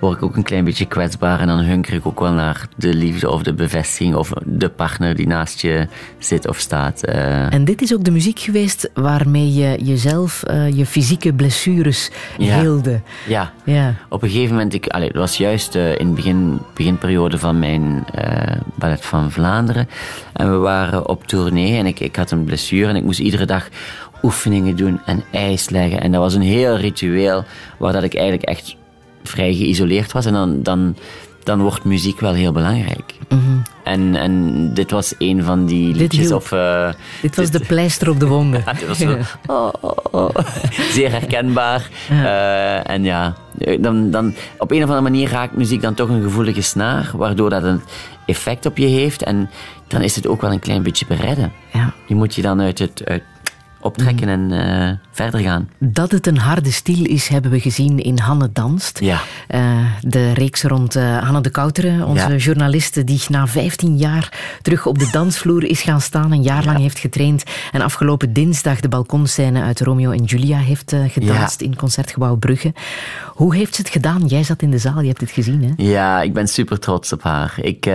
word 0.00 0.16
ik 0.16 0.22
ook 0.22 0.36
een 0.36 0.42
klein 0.42 0.64
beetje 0.64 0.86
kwetsbaar. 0.86 1.40
En 1.40 1.46
dan 1.46 1.58
hunker 1.58 1.94
ik 1.94 2.06
ook 2.06 2.20
wel 2.20 2.32
naar 2.32 2.66
de 2.76 2.94
liefde 2.94 3.30
of 3.30 3.42
de 3.42 3.54
bevestiging 3.54 4.14
of 4.14 4.30
de 4.44 4.68
partner 4.68 5.14
die 5.14 5.26
naast 5.26 5.60
je 5.60 5.86
zit 6.18 6.48
of 6.48 6.58
staat. 6.58 7.02
eh. 7.04 7.52
En 7.52 7.64
dit 7.64 7.82
is 7.82 7.94
ook 7.94 8.04
de 8.04 8.10
muziek 8.10 8.38
geweest 8.38 8.90
waarmee 8.94 9.54
je 9.54 9.78
jezelf, 9.82 10.42
eh, 10.42 10.76
je 10.76 10.86
fysieke 10.86 11.32
blessures 11.32 12.10
Ja. 12.38 12.58
heelde. 12.58 13.00
ja. 13.26 13.52
Ja. 13.64 13.94
Op 14.08 14.22
een 14.22 14.28
gegeven 14.30 14.54
moment, 14.54 14.74
ik, 14.74 14.86
allee, 14.86 15.08
dat 15.12 15.20
was 15.20 15.36
juist 15.36 15.74
eh, 15.74 15.98
in 15.98 16.08
de 16.08 16.14
begin, 16.14 16.58
beginperiode 16.74 17.38
van 17.38 17.58
mijn 17.58 18.04
ballet 18.74 19.04
van 19.04 19.30
Vlaanderen. 19.30 19.88
En 20.32 20.50
we 20.50 20.56
waren 20.56 21.08
op 21.08 21.26
tournee 21.26 21.78
en 21.78 21.86
ik, 21.86 22.00
ik 22.00 22.16
had 22.16 22.30
een 22.30 22.44
blessure 22.44 22.88
en 22.88 22.96
ik 22.96 23.02
moest 23.04 23.18
iedere 23.20 23.44
dag 23.44 23.68
oefeningen 24.22 24.76
doen 24.76 25.00
en 25.06 25.22
ijs 25.32 25.70
leggen. 25.70 26.00
En 26.00 26.12
dat 26.12 26.20
was 26.20 26.34
een 26.34 26.42
heel 26.42 26.76
ritueel 26.76 27.44
waar 27.78 27.92
dat 27.92 28.02
ik 28.02 28.14
eigenlijk 28.14 28.48
echt 28.48 28.76
vrij 29.26 29.54
geïsoleerd 29.54 30.12
was. 30.12 30.26
En 30.26 30.32
dan, 30.32 30.62
dan, 30.62 30.96
dan 31.42 31.60
wordt 31.60 31.84
muziek 31.84 32.20
wel 32.20 32.32
heel 32.32 32.52
belangrijk. 32.52 33.14
En, 33.86 34.14
en 34.14 34.74
dit 34.74 34.90
was 34.90 35.14
een 35.18 35.44
van 35.44 35.66
die 35.66 35.94
liedjes. 35.94 36.26
hielp. 36.26 36.40
Of, 36.40 36.52
eh, 36.52 36.88
Dit 37.22 37.36
was 37.36 37.50
de 37.50 37.60
pleister 37.60 38.10
op 38.10 38.20
de 38.20 38.26
wonden. 38.26 38.62
ja, 38.66 38.72
dit 38.72 38.86
was 38.86 38.98
zo, 38.98 39.18
oh, 39.46 39.72
oh, 39.80 39.96
oh. 40.10 40.28
zeer 40.94 41.10
herkenbaar. 41.10 41.90
Eh, 42.08 42.90
en 42.90 43.04
ja, 43.04 43.34
dan, 43.80 44.10
dan, 44.10 44.34
op 44.58 44.70
een 44.70 44.76
of 44.76 44.82
andere 44.82 45.00
manier 45.00 45.30
raakt 45.30 45.56
muziek 45.56 45.82
dan 45.82 45.94
toch 45.94 46.08
een 46.08 46.22
gevoelige 46.22 46.60
snaar, 46.60 47.10
waardoor 47.14 47.50
dat 47.50 47.62
een 47.62 47.82
effect 48.26 48.66
op 48.66 48.76
je 48.76 48.86
heeft. 48.86 49.22
En 49.22 49.50
dan 49.86 50.02
is 50.02 50.16
het 50.16 50.26
ook 50.26 50.40
wel 50.40 50.52
een 50.52 50.58
klein 50.58 50.82
beetje 50.82 51.06
beredden. 51.06 51.52
Ja. 51.72 51.94
Die 52.06 52.16
moet 52.16 52.34
je 52.34 52.42
dan 52.42 52.60
uit 52.60 52.78
het 52.78 53.02
uit 53.04 53.22
optrekken 53.86 54.28
en 54.28 54.52
eh, 54.52 54.90
verder 55.10 55.40
gaan. 55.40 55.68
Dat 55.78 56.10
het 56.10 56.26
een 56.26 56.38
harde 56.38 56.70
stiel 56.70 57.04
is, 57.04 57.28
hebben 57.28 57.50
we 57.50 57.60
gezien 57.60 57.98
in 57.98 58.18
Hanne 58.18 58.48
Danst. 58.52 59.00
Ja. 59.00 59.20
Eh, 59.48 59.60
de 60.00 60.32
reeks 60.32 60.62
rond 60.62 60.96
eh, 60.96 61.18
Hanne 61.18 61.40
de 61.40 61.50
Kouteren, 61.50 62.06
onze 62.06 62.28
Ja. 62.28 62.36
journaliste 62.36 63.04
die 63.04 63.20
na 63.28 63.46
15 63.46 63.96
jaar 63.96 64.58
terug 64.62 64.86
op 64.86 64.98
de 64.98 65.08
dansvloer 65.12 65.64
is 65.64 65.82
gaan 65.82 66.00
staan, 66.00 66.32
een 66.32 66.42
jaar 66.42 66.64
lang 66.64 66.78
heeft 66.78 66.98
getraind 66.98 67.42
en 67.72 67.80
afgelopen 67.80 68.32
dinsdag 68.32 68.80
de 68.80 68.88
balkonscène 68.88 69.62
uit 69.62 69.80
Romeo 69.80 70.10
en 70.10 70.24
Julia 70.24 70.58
heeft 70.58 70.94
gedanst 71.08 71.60
in 71.60 71.76
Concertgebouw 71.76 72.36
Brugge. 72.36 72.74
Hoe 73.26 73.54
heeft 73.54 73.74
ze 73.74 73.80
het 73.82 73.90
gedaan? 73.90 74.26
Jij 74.26 74.42
zat 74.42 74.62
in 74.62 74.70
de 74.70 74.78
zaal, 74.78 75.00
je 75.00 75.08
hebt 75.08 75.20
het 75.20 75.30
gezien, 75.30 75.62
hè? 75.62 75.84
Ja, 75.84 76.22
ik 76.22 76.32
ben 76.32 76.48
super 76.48 76.78
trots 76.78 77.12
op 77.12 77.22
haar. 77.22 77.54
Ik, 77.60 77.88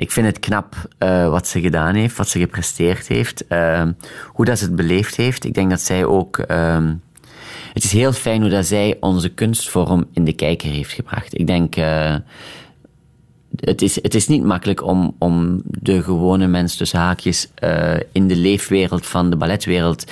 ik 0.00 0.10
vind 0.10 0.26
het 0.26 0.38
knap 0.38 0.74
eh, 0.98 1.28
wat 1.30 1.48
ze 1.48 1.60
gedaan 1.60 1.94
heeft, 1.94 2.16
wat 2.16 2.28
ze 2.28 2.38
gepresteerd 2.38 3.06
heeft, 3.08 3.46
eh, 3.46 3.88
hoe 4.26 4.44
dat 4.44 4.58
ze 4.58 4.64
het 4.64 4.76
beleefd 4.76 5.16
heeft. 5.16 5.44
Ik 5.44 5.54
denk 5.54 5.70
dat 5.70 5.80
zij 5.80 6.04
ook. 6.04 6.38
ehm, 6.38 6.94
het 7.72 7.84
is 7.84 7.92
heel 7.92 8.12
fijn 8.12 8.40
hoe 8.40 8.50
dat 8.50 8.66
zij 8.66 8.96
onze 9.00 9.28
kunstvorm 9.28 10.06
in 10.12 10.24
de 10.24 10.32
kijker 10.32 10.70
heeft 10.70 10.92
gebracht. 10.92 11.38
Ik 11.38 11.46
denk. 11.46 11.76
eh, 11.76 12.14
het 13.56 13.82
is, 13.82 13.94
het 14.02 14.14
is 14.14 14.28
niet 14.28 14.44
makkelijk 14.44 14.84
om, 14.84 15.14
om 15.18 15.62
de 15.64 16.02
gewone 16.02 16.46
mens 16.46 16.76
tussen 16.76 16.98
haakjes 16.98 17.48
eh, 17.54 17.96
in 18.12 18.28
de 18.28 18.36
leefwereld 18.36 19.06
van 19.06 19.30
de 19.30 19.36
balletwereld 19.36 20.04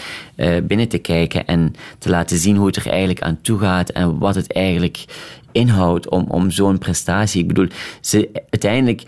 binnen 0.62 0.88
te 0.88 0.98
kijken 0.98 1.46
en 1.46 1.74
te 1.98 2.08
laten 2.08 2.38
zien 2.38 2.56
hoe 2.56 2.66
het 2.66 2.76
er 2.76 2.86
eigenlijk 2.86 3.22
aan 3.22 3.38
toe 3.42 3.58
gaat 3.58 3.90
en 3.90 4.18
wat 4.18 4.34
het 4.34 4.52
eigenlijk 4.52 5.04
inhoudt 5.52 6.08
om, 6.08 6.24
om 6.28 6.50
zo'n 6.50 6.78
prestatie. 6.78 7.40
Ik 7.42 7.48
bedoel, 7.48 7.68
ze, 8.00 8.28
uiteindelijk 8.50 9.02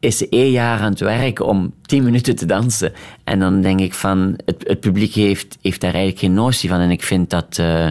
is 0.00 0.16
ze 0.16 0.28
één 0.28 0.50
jaar 0.50 0.80
aan 0.80 0.90
het 0.90 1.00
werk 1.00 1.40
om 1.40 1.74
tien 1.82 2.02
minuten 2.04 2.36
te 2.36 2.46
dansen. 2.46 2.92
En 3.24 3.38
dan 3.38 3.60
denk 3.60 3.80
ik 3.80 3.94
van, 3.94 4.38
het, 4.44 4.64
het 4.66 4.80
publiek 4.80 5.14
heeft, 5.14 5.58
heeft 5.62 5.80
daar 5.80 5.90
eigenlijk 5.94 6.22
geen 6.24 6.34
notie 6.34 6.68
van. 6.68 6.80
En 6.80 6.90
ik 6.90 7.02
vind 7.02 7.30
dat, 7.30 7.58
eh, 7.58 7.88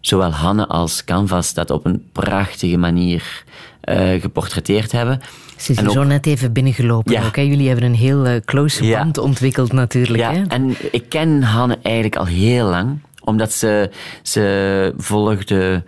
zowel 0.00 0.30
Hanne 0.30 0.66
als 0.66 1.04
Canvas 1.04 1.54
dat 1.54 1.70
op 1.70 1.84
een 1.84 2.04
prachtige 2.12 2.76
manier 2.76 3.44
eh, 3.80 4.20
geportretteerd 4.20 4.92
hebben. 4.92 5.20
Ze 5.56 5.72
is 5.72 5.92
zo 5.92 6.04
net 6.04 6.26
even 6.26 6.52
binnengelopen. 6.52 7.12
Ja. 7.12 7.24
ook, 7.26 7.36
hè. 7.36 7.42
Jullie 7.42 7.66
hebben 7.66 7.84
een 7.84 7.94
heel 7.94 8.26
eh, 8.26 8.40
close 8.44 8.84
Ja. 8.84 8.98
band 8.98 9.18
ontwikkeld 9.18 9.72
natuurlijk. 9.72 10.18
Ja, 10.18 10.32
hè? 10.32 10.42
en 10.48 10.76
ik 10.92 11.08
ken 11.08 11.42
Hanne 11.42 11.78
eigenlijk 11.82 12.16
al 12.16 12.26
heel 12.26 12.66
lang, 12.66 12.98
omdat 13.24 13.52
ze, 13.52 13.90
ze 14.22 14.94
volgde 14.96 15.82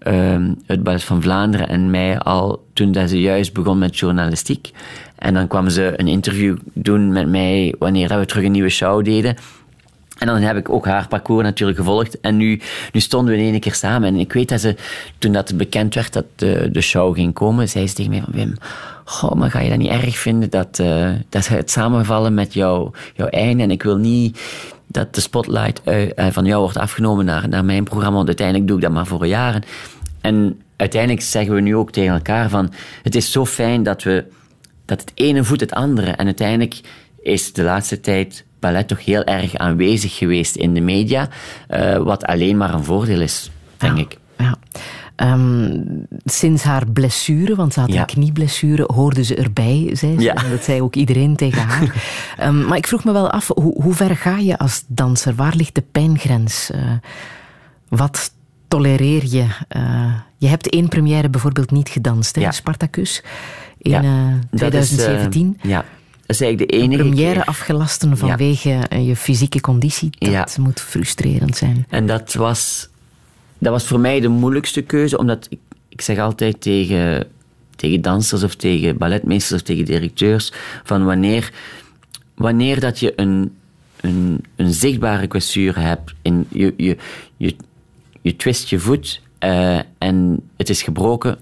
ehm, 0.00 0.54
het 0.66 0.82
Ballet 0.82 1.02
van 1.02 1.22
Vlaanderen 1.22 1.68
en 1.68 1.90
mij 1.90 2.18
al 2.18 2.64
toen 2.72 2.92
dat 2.92 3.08
ze 3.08 3.20
juist 3.20 3.52
begon 3.52 3.78
met 3.78 3.98
journalistiek. 3.98 4.70
En 5.18 5.34
dan 5.34 5.48
kwam 5.48 5.68
ze 5.68 5.92
een 5.96 6.08
interview 6.08 6.56
doen 6.72 7.12
met 7.12 7.28
mij 7.28 7.74
wanneer 7.78 8.18
we 8.18 8.26
terug 8.26 8.44
een 8.44 8.52
nieuwe 8.52 8.68
show 8.68 9.04
deden. 9.04 9.36
En 10.20 10.26
dan 10.26 10.36
heb 10.36 10.56
ik 10.56 10.68
ook 10.68 10.86
haar 10.86 11.08
parcours 11.08 11.44
natuurlijk 11.44 11.78
gevolgd. 11.78 12.20
En 12.20 12.36
nu, 12.36 12.60
nu 12.92 13.00
stonden 13.00 13.34
we 13.34 13.40
in 13.40 13.52
één 13.52 13.60
keer 13.60 13.74
samen. 13.74 14.08
En 14.08 14.16
ik 14.16 14.32
weet 14.32 14.48
dat 14.48 14.60
ze, 14.60 14.76
toen 15.18 15.32
dat 15.32 15.56
bekend 15.56 15.94
werd 15.94 16.12
dat 16.12 16.24
de, 16.36 16.68
de 16.72 16.80
show 16.80 17.14
ging 17.14 17.34
komen, 17.34 17.68
zei 17.68 17.88
ze 17.88 17.94
tegen 17.94 18.10
mij 18.10 18.20
van 18.20 18.32
Wim, 18.32 18.54
goh, 19.04 19.32
maar 19.32 19.50
ga 19.50 19.60
je 19.60 19.68
dat 19.68 19.78
niet 19.78 19.90
erg 19.90 20.18
vinden 20.18 20.50
dat, 20.50 20.78
eh, 20.78 21.10
dat 21.28 21.48
het 21.48 21.70
samenvallen 21.70 22.34
met 22.34 22.54
jouw, 22.54 22.92
jouw 23.14 23.26
einde? 23.26 23.62
En 23.62 23.70
ik 23.70 23.82
wil 23.82 23.96
niet 23.96 24.40
dat 24.92 25.14
de 25.14 25.20
spotlight 25.20 25.80
uit- 25.84 26.14
eh, 26.14 26.26
van 26.30 26.44
jou 26.44 26.60
wordt 26.60 26.78
afgenomen 26.78 27.24
naar, 27.24 27.48
naar 27.48 27.64
mijn 27.64 27.84
programma, 27.84 28.16
want 28.16 28.26
uiteindelijk 28.26 28.66
doe 28.68 28.76
ik 28.76 28.82
dat 28.82 28.92
maar 28.92 29.06
voor 29.06 29.26
jaren. 29.26 29.62
En 30.20 30.60
uiteindelijk 30.76 31.22
zeggen 31.22 31.54
we 31.54 31.60
nu 31.60 31.76
ook 31.76 31.90
tegen 31.90 32.14
elkaar 32.14 32.48
van, 32.48 32.72
het 33.02 33.14
is 33.14 33.32
zo 33.32 33.46
fijn 33.46 33.82
dat 33.82 34.02
we 34.02 34.24
dat 34.84 35.00
het 35.00 35.12
ene 35.14 35.44
voedt 35.44 35.60
het 35.60 35.72
andere. 35.72 36.10
En 36.10 36.24
uiteindelijk 36.24 36.80
is 37.20 37.52
de 37.52 37.62
laatste 37.62 38.00
tijd 38.00 38.44
ballet 38.60 38.88
toch 38.88 39.04
heel 39.04 39.24
erg 39.24 39.56
aanwezig 39.56 40.16
geweest 40.16 40.56
in 40.56 40.74
de 40.74 40.80
media, 40.80 41.28
eh, 41.68 41.96
wat 41.96 42.24
alleen 42.24 42.56
maar 42.56 42.74
een 42.74 42.84
voordeel 42.84 43.20
is, 43.20 43.50
denk 43.76 43.98
ik. 43.98 44.16
Ja. 44.38 44.54
Ehm, 45.20 45.80
sinds 46.24 46.62
haar 46.62 46.86
blessure, 46.92 47.54
want 47.54 47.72
ze 47.72 47.80
had 47.80 47.92
Ja. 47.92 48.00
een 48.00 48.06
knieblessure, 48.06 48.84
hoorde 48.94 49.24
ze 49.24 49.34
erbij, 49.34 49.90
zei 49.92 50.14
ze. 50.16 50.22
Ja. 50.24 50.34
En 50.34 50.50
dat 50.50 50.64
zei 50.64 50.82
ook 50.82 50.94
iedereen 50.94 51.36
tegen 51.36 51.62
haar. 51.62 51.94
Ehm, 52.38 52.66
maar 52.66 52.76
ik 52.76 52.86
vroeg 52.86 53.04
me 53.04 53.12
wel 53.12 53.30
af, 53.30 53.48
hoe, 53.54 53.82
hoe 53.82 53.94
ver 53.94 54.16
ga 54.16 54.36
je 54.38 54.58
als 54.58 54.84
danser? 54.86 55.34
Waar 55.34 55.54
ligt 55.56 55.74
de 55.74 55.84
pijngrens? 55.92 56.70
Eh, 56.70 56.80
wat 57.88 58.32
tolereer 58.68 59.24
je? 59.26 59.46
Eh, 59.68 60.14
je 60.38 60.46
hebt 60.46 60.68
één 60.68 60.88
première 60.88 61.28
bijvoorbeeld 61.30 61.70
niet 61.70 61.88
gedanst, 61.88 62.34
hè? 62.34 62.40
Ja. 62.40 62.50
Spartacus, 62.50 63.22
in 63.78 63.90
Ja, 63.90 64.02
eh, 64.02 64.08
dat 64.50 64.74
is, 64.74 64.88
2017. 64.88 65.58
ja, 65.62 65.76
dat 65.76 65.84
is 66.26 66.40
eigenlijk 66.40 66.70
de 66.72 66.78
enige 66.78 67.02
première 67.02 67.32
keer. 67.32 67.44
afgelasten 67.44 68.16
vanwege 68.18 68.80
je 69.02 69.16
fysieke 69.16 69.60
conditie. 69.60 70.10
Dat 70.18 70.30
Ja. 70.30 70.46
moet 70.60 70.80
frustrerend 70.80 71.56
zijn. 71.56 71.86
En 71.88 72.06
dat 72.06 72.34
was, 72.34 72.88
dat 73.60 73.72
was 73.72 73.84
voor 73.84 74.00
mij 74.00 74.20
de 74.20 74.28
moeilijkste 74.28 74.82
keuze, 74.82 75.18
omdat 75.18 75.46
ik, 75.50 75.58
ik 75.88 76.00
zeg 76.00 76.18
altijd 76.18 76.60
tegen, 76.60 77.26
tegen 77.76 78.02
dansers 78.02 78.42
of 78.42 78.54
tegen 78.54 78.98
balletmeesters 78.98 79.60
of 79.60 79.66
tegen 79.66 79.84
directeurs, 79.84 80.52
van 80.84 81.04
wanneer, 81.04 81.52
wanneer 82.34 82.80
dat 82.80 82.98
je 82.98 83.12
een, 83.16 83.56
een, 84.00 84.44
een 84.56 84.72
zichtbare 84.72 85.26
kwetsuur 85.26 85.78
hebt, 85.78 86.12
in, 86.22 86.46
je, 86.48 86.74
je, 86.76 86.96
je, 87.36 87.56
je 88.22 88.36
twist 88.36 88.68
je 88.68 88.78
voet 88.78 89.22
eh, 89.38 89.78
en 89.98 90.40
het 90.56 90.68
is 90.68 90.82
gebroken, 90.82 91.38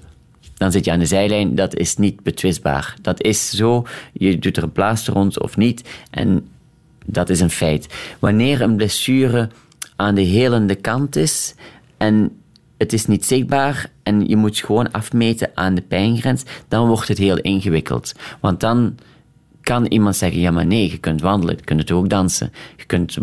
dan 0.54 0.72
zit 0.72 0.84
je 0.84 0.90
aan 0.90 0.98
de 0.98 1.06
zijlijn, 1.06 1.54
dat 1.54 1.76
is 1.76 1.96
niet 1.96 2.22
betwistbaar. 2.22 2.94
Dat 3.02 3.22
is 3.22 3.50
zo, 3.50 3.86
je 4.12 4.38
doet 4.38 4.56
er 4.56 4.70
een 4.74 4.96
rond 5.04 5.40
of 5.40 5.56
niet, 5.56 5.88
en 6.10 6.48
dat 7.06 7.28
is 7.28 7.40
een 7.40 7.50
feit. 7.50 7.94
Wanneer 8.18 8.60
een 8.60 8.76
blessure 8.76 9.48
aan 9.96 10.14
de 10.14 10.20
helende 10.20 10.74
kant 10.74 11.16
is 11.16 11.54
en 11.98 12.40
het 12.78 12.92
is 12.92 13.06
niet 13.06 13.24
zichtbaar 13.24 13.90
en 14.02 14.28
je 14.28 14.36
moet 14.36 14.58
gewoon 14.58 14.90
afmeten 14.90 15.50
aan 15.54 15.74
de 15.74 15.82
pijngrens, 15.82 16.42
dan 16.68 16.88
wordt 16.88 17.08
het 17.08 17.18
heel 17.18 17.38
ingewikkeld. 17.38 18.14
Want 18.40 18.60
dan 18.60 18.94
kan 19.60 19.86
iemand 19.86 20.16
zeggen, 20.16 20.40
ja 20.40 20.50
maar 20.50 20.66
nee, 20.66 20.90
je 20.90 20.98
kunt 20.98 21.20
wandelen, 21.20 21.56
je 21.56 21.64
kunt 21.64 21.90
ook 21.90 22.08
dansen, 22.08 22.52
je 22.76 22.84
kunt 22.84 23.18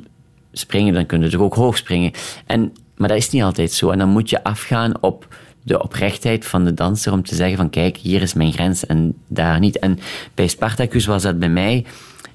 springen, 0.52 0.93
dan 0.93 1.06
kun 1.06 1.22
je 1.22 1.30
toch 1.30 1.41
ook 1.41 1.56
hoog 1.56 1.77
springen. 1.77 2.11
En, 2.45 2.73
maar 2.95 3.07
dat 3.07 3.18
is 3.18 3.30
niet 3.30 3.43
altijd 3.43 3.72
zo. 3.72 3.89
En 3.89 3.97
dan 3.97 4.10
moet 4.10 4.30
je 4.30 4.43
afgaan 4.43 5.02
op 5.02 5.35
de 5.64 5.84
oprechtheid 5.84 6.45
van 6.45 6.65
de 6.65 6.73
danser 6.73 7.14
om 7.14 7.23
te 7.23 7.35
zeggen 7.35 7.57
van 7.57 7.69
kijk, 7.69 7.97
hier 7.97 8.22
is 8.22 8.34
mijn 8.34 8.53
grens 8.53 8.85
en 8.85 9.14
daar 9.27 9.60
niet. 9.60 9.80
En 9.80 9.99
bij 10.34 10.47
Spartacus 10.47 11.06
was 11.06 11.23
dat 11.23 11.39
bij 11.39 11.49
mij, 11.49 11.85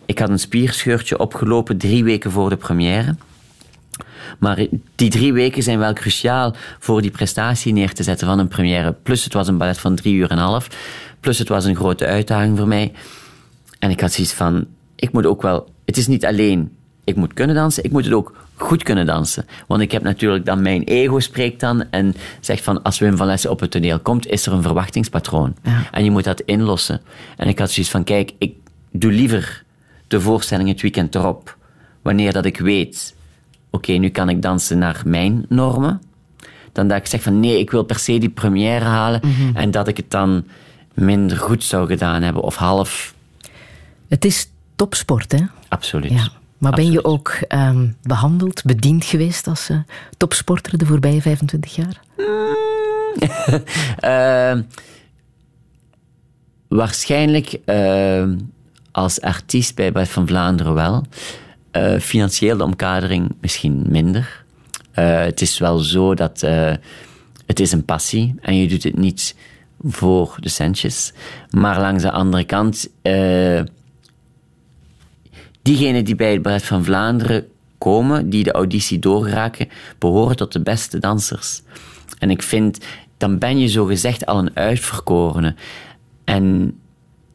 ik 0.06 0.18
had 0.18 0.28
een 0.28 0.38
spierscheurtje 0.38 1.18
opgelopen 1.18 1.76
drie 1.78 2.04
weken 2.04 2.30
voor 2.30 2.48
de 2.48 2.56
première. 2.56 3.16
Maar 4.38 4.66
die 4.94 5.10
drie 5.10 5.32
weken 5.32 5.62
zijn 5.62 5.78
wel 5.78 5.92
cruciaal 5.92 6.54
voor 6.78 7.02
die 7.02 7.10
prestatie 7.10 7.72
neer 7.72 7.92
te 7.92 8.02
zetten 8.02 8.26
van 8.26 8.38
een 8.38 8.48
première. 8.48 8.92
Plus 8.92 9.24
het 9.24 9.32
was 9.32 9.48
een 9.48 9.58
ballet 9.58 9.78
van 9.78 9.94
drie 9.94 10.14
uur 10.14 10.30
en 10.30 10.38
een 10.38 10.44
half. 10.44 10.68
Plus 11.20 11.38
het 11.38 11.48
was 11.48 11.64
een 11.64 11.76
grote 11.76 12.06
uitdaging 12.06 12.58
voor 12.58 12.68
mij. 12.68 12.92
En 13.78 13.90
ik 13.90 14.00
had 14.00 14.12
zoiets 14.12 14.32
van, 14.32 14.66
ik 14.96 15.12
moet 15.12 15.26
ook 15.26 15.42
wel... 15.42 15.68
Het 15.84 15.96
is 15.96 16.06
niet 16.06 16.26
alleen, 16.26 16.76
ik 17.04 17.16
moet 17.16 17.32
kunnen 17.32 17.56
dansen, 17.56 17.84
ik 17.84 17.90
moet 17.90 18.04
het 18.04 18.14
ook 18.14 18.34
goed 18.54 18.82
kunnen 18.82 19.06
dansen. 19.06 19.46
Want 19.66 19.80
ik 19.80 19.92
heb 19.92 20.02
natuurlijk 20.02 20.44
dan, 20.44 20.62
mijn 20.62 20.82
ego 20.82 21.18
spreekt 21.18 21.60
dan 21.60 21.90
en 21.90 22.14
zegt 22.40 22.62
van, 22.62 22.82
als 22.82 22.98
Wim 22.98 23.16
van 23.16 23.26
Lessen 23.26 23.50
op 23.50 23.60
het 23.60 23.70
toneel 23.70 23.98
komt, 23.98 24.26
is 24.26 24.46
er 24.46 24.52
een 24.52 24.62
verwachtingspatroon. 24.62 25.54
En 25.90 26.04
je 26.04 26.10
moet 26.10 26.24
dat 26.24 26.40
inlossen. 26.40 27.00
En 27.36 27.48
ik 27.48 27.58
had 27.58 27.70
zoiets 27.70 27.92
van, 27.92 28.04
kijk, 28.04 28.32
ik 28.38 28.54
doe 28.92 29.12
liever 29.12 29.64
de 30.06 30.20
voorstelling 30.20 30.68
het 30.68 30.80
weekend 30.80 31.14
erop, 31.14 31.56
wanneer 32.02 32.32
dat 32.32 32.44
ik 32.44 32.58
weet, 32.58 33.14
oké, 33.70 33.92
nu 33.92 34.08
kan 34.08 34.28
ik 34.28 34.42
dansen 34.42 34.78
naar 34.78 35.02
mijn 35.04 35.44
normen, 35.48 36.00
dan 36.72 36.88
dat 36.88 36.96
ik 36.98 37.06
zeg 37.06 37.22
van, 37.22 37.40
nee, 37.40 37.58
ik 37.58 37.70
wil 37.70 37.82
per 37.82 37.98
se 37.98 38.18
die 38.18 38.28
première 38.28 38.84
halen 38.84 39.20
Mhm. 39.24 39.56
en 39.56 39.70
dat 39.70 39.88
ik 39.88 39.96
het 39.96 40.10
dan 40.10 40.44
minder 40.94 41.36
goed 41.36 41.64
zou 41.64 41.86
gedaan 41.86 42.22
hebben 42.22 42.42
of 42.42 42.56
half 42.56 43.14
Het 44.08 44.24
is 44.24 44.50
topsport, 44.76 45.32
hè? 45.32 45.38
Absoluut. 45.68 46.10
Ja. 46.10 46.28
Maar 46.58 46.72
ben 46.72 46.90
je 46.90 47.04
ook 47.04 47.28
ehm, 47.48 47.88
behandeld, 48.02 48.64
bediend 48.64 49.04
geweest 49.04 49.46
als 49.46 49.68
eh, 49.68 49.76
topsporter 50.16 50.78
de 50.78 50.86
voorbije 50.86 51.22
25 51.22 51.74
jaar? 51.76 52.00
Eh, 54.00 54.58
waarschijnlijk 56.68 57.58
eh, 57.64 58.24
als 58.92 59.20
artiest 59.20 59.74
bij 59.74 59.92
Ballet 59.92 60.08
van 60.08 60.26
Vlaanderen 60.26 60.74
wel. 60.74 61.04
Eh, 61.70 61.98
financieel 61.98 62.56
de 62.56 62.64
omkadering 62.64 63.34
misschien 63.40 63.84
minder. 63.88 64.44
Eh, 64.92 65.20
het 65.20 65.40
is 65.40 65.58
wel 65.58 65.78
zo 65.78 66.14
dat 66.14 66.42
eh, 66.42 66.72
het 67.46 67.60
is 67.60 67.72
een 67.72 67.84
passie 67.84 68.34
en 68.40 68.56
je 68.56 68.68
doet 68.68 68.82
het 68.82 68.96
niet 68.96 69.36
voor 69.82 70.36
de 70.40 70.48
centjes. 70.48 71.12
Maar 71.50 71.80
langs 71.80 72.02
de 72.02 72.10
andere 72.10 72.44
kant, 72.44 72.88
diegenen 75.62 76.04
die 76.04 76.14
bij 76.14 76.32
het 76.32 76.42
Ballet 76.42 76.64
van 76.64 76.84
Vlaanderen 76.84 77.46
komen, 77.78 78.30
die 78.30 78.44
de 78.44 78.52
auditie 78.52 78.98
doorraken, 78.98 79.68
behoren 79.98 80.36
tot 80.36 80.52
de 80.52 80.60
beste 80.60 80.98
dansers. 80.98 81.62
En 82.18 82.30
ik 82.30 82.42
vind, 82.42 82.78
dan 83.16 83.38
ben 83.38 83.58
je 83.58 83.66
zo 83.66 83.84
gezegd 83.84 84.26
al 84.26 84.38
een 84.38 84.56
uitverkorene. 84.56 85.54
En 86.24 86.74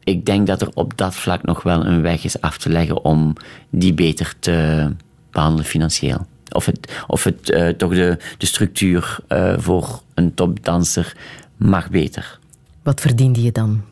ik 0.06 0.26
denk 0.26 0.46
dat 0.46 0.62
er 0.62 0.70
op 0.74 0.96
dat 0.96 1.14
vlak 1.14 1.42
nog 1.42 1.62
wel 1.62 1.86
een 1.86 2.02
weg 2.02 2.24
is 2.24 2.40
af 2.40 2.58
te 2.58 2.68
leggen 2.68 3.04
om 3.04 3.32
die 3.70 3.94
beter 3.94 4.34
te 4.38 4.90
behandelen 5.30 5.64
financieel. 5.64 6.26
Of, 6.52 6.66
het, 6.66 7.02
of 7.06 7.24
het, 7.24 7.50
eh, 7.50 7.68
toch 7.68 7.94
de, 7.94 8.18
de 8.38 8.46
structuur 8.46 9.18
eh, 9.28 9.54
voor 9.58 10.02
een 10.14 10.34
topdanser 10.34 11.16
mag 11.56 11.90
beter. 11.90 12.38
Wat 12.82 13.00
verdiende 13.00 13.42
je 13.42 13.52
dan? 13.52 13.82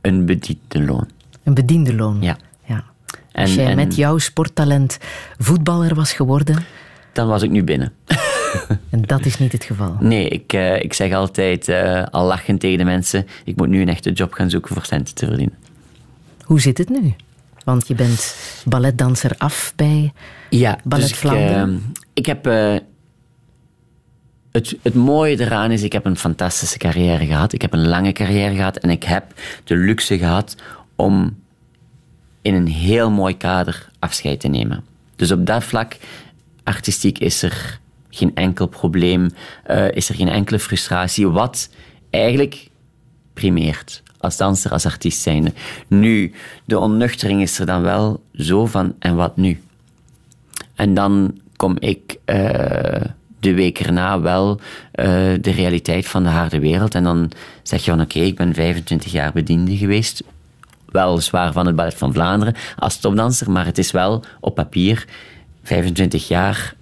Een 0.00 0.26
bediende 0.26 0.82
loon. 0.82 1.08
Een 1.42 1.54
bediende 1.54 1.94
loon? 1.94 2.22
Ja. 2.22 2.36
ja. 2.64 2.84
En, 3.32 3.42
Als 3.42 3.54
jij 3.54 3.66
en 3.66 3.76
met 3.76 3.94
jouw 3.94 4.18
sporttalent 4.18 4.98
voetballer 5.38 5.94
was 5.94 6.12
geworden, 6.12 6.64
dan 7.12 7.28
was 7.28 7.42
ik 7.42 7.50
nu 7.50 7.64
binnen. 7.64 7.92
En 8.90 9.02
dat 9.02 9.24
is 9.24 9.38
niet 9.38 9.52
het 9.52 9.64
geval. 9.64 9.96
Nee, 10.00 10.28
ik, 10.28 10.52
eh, 10.52 10.82
ik 10.82 10.92
zeg 10.92 11.12
altijd 11.12 11.68
eh, 11.68 12.04
al 12.10 12.26
lachend 12.26 12.60
tegen 12.60 12.78
de 12.78 12.84
mensen: 12.84 13.26
ik 13.44 13.56
moet 13.56 13.68
nu 13.68 13.80
een 13.80 13.88
echte 13.88 14.12
job 14.12 14.32
gaan 14.32 14.50
zoeken 14.50 14.74
voor 14.74 14.84
centen 14.84 15.14
te 15.14 15.26
verdienen. 15.26 15.56
Hoe 16.42 16.60
zit 16.60 16.78
het 16.78 16.88
nu? 16.88 17.14
Want 17.64 17.88
je 17.88 17.94
bent 17.94 18.36
balletdanser 18.64 19.34
af 19.38 19.72
bij 19.76 20.12
Ja, 20.50 20.78
Ballet 20.84 21.04
dus 21.04 21.12
ik, 21.14 21.18
Vlaanderen. 21.18 21.68
eh, 21.74 22.00
ik 22.12 22.26
heb. 22.26 22.46
eh, 22.46 22.74
het, 24.52 24.76
het 24.82 24.94
mooie 24.94 25.40
eraan 25.40 25.70
is, 25.70 25.82
ik 25.82 25.92
heb 25.92 26.04
een 26.04 26.16
fantastische 26.16 26.78
carrière 26.78 27.26
gehad. 27.26 27.52
Ik 27.52 27.62
heb 27.62 27.72
een 27.72 27.88
lange 27.88 28.12
carrière 28.12 28.54
gehad 28.54 28.76
en 28.76 28.90
ik 28.90 29.02
heb 29.04 29.24
de 29.64 29.76
luxe 29.76 30.18
gehad 30.18 30.56
om 30.96 31.36
in 32.42 32.54
een 32.54 32.66
heel 32.66 33.10
mooi 33.10 33.36
kader 33.36 33.88
afscheid 33.98 34.40
te 34.40 34.48
nemen. 34.48 34.84
Dus 35.16 35.30
op 35.32 35.46
dat 35.46 35.64
vlak, 35.64 35.96
artistiek, 36.64 37.18
is 37.18 37.42
er 37.42 37.80
geen 38.14 38.34
enkel 38.34 38.66
probleem, 38.66 39.30
eh, 39.64 39.90
is 39.90 40.08
er 40.08 40.14
geen 40.14 40.28
enkele 40.28 40.58
frustratie, 40.58 41.28
wat 41.28 41.68
eigenlijk 42.10 42.68
primeert 43.32 44.02
als 44.18 44.36
danser, 44.36 44.70
als 44.70 44.86
artiest 44.86 45.20
zijnde. 45.20 45.52
Nu, 45.86 46.32
de 46.64 46.78
onnuchtering 46.78 47.42
is 47.42 47.58
er 47.58 47.66
dan 47.66 47.82
wel 47.82 48.22
zo 48.32 48.66
van, 48.66 48.94
en 48.98 49.16
wat 49.16 49.36
nu? 49.36 49.60
En 50.74 50.94
dan 50.94 51.40
kom 51.56 51.76
ik 51.78 52.16
eh, 52.24 53.00
de 53.40 53.54
week 53.54 53.80
erna 53.80 54.20
wel 54.20 54.60
eh, 54.92 55.06
de 55.40 55.50
realiteit 55.50 56.06
van 56.06 56.22
de 56.22 56.28
harde 56.28 56.58
wereld. 56.58 56.94
En 56.94 57.04
dan 57.04 57.30
zeg 57.62 57.84
je 57.84 57.90
van 57.90 58.00
oké, 58.00 58.18
ik 58.18 58.36
ben 58.36 58.54
25 58.54 59.12
jaar 59.12 59.32
bediende 59.32 59.76
geweest. 59.76 60.22
Weliswaar 60.86 61.52
van 61.52 61.66
het 61.66 61.76
Ballet 61.76 61.94
van 61.94 62.12
Vlaanderen 62.12 62.54
als 62.76 62.98
topdanser, 62.98 63.50
maar 63.50 63.64
het 63.64 63.78
is 63.78 63.90
wel 63.90 64.24
op 64.40 64.54
papier 64.54 65.04
25 65.62 66.28
jaar 66.28 66.74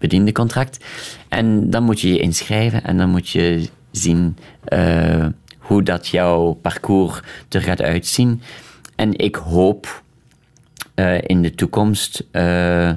bediende 0.00 0.32
contract. 0.32 0.84
En 1.28 1.70
dan 1.70 1.82
moet 1.82 2.00
je 2.00 2.12
je 2.12 2.18
inschrijven 2.18 2.84
en 2.84 2.96
dan 2.96 3.10
moet 3.10 3.28
je 3.28 3.68
zien 3.90 4.36
eh, 4.64 5.26
hoe 5.58 5.82
dat 5.82 6.08
jouw 6.08 6.52
parcours 6.52 7.20
er 7.48 7.62
gaat 7.62 7.82
uitzien. 7.82 8.42
En 8.96 9.18
ik 9.18 9.34
hoop 9.34 10.02
eh, 10.94 11.18
in 11.22 11.42
de 11.42 11.54
toekomst 11.54 12.26
eh, 12.30 12.90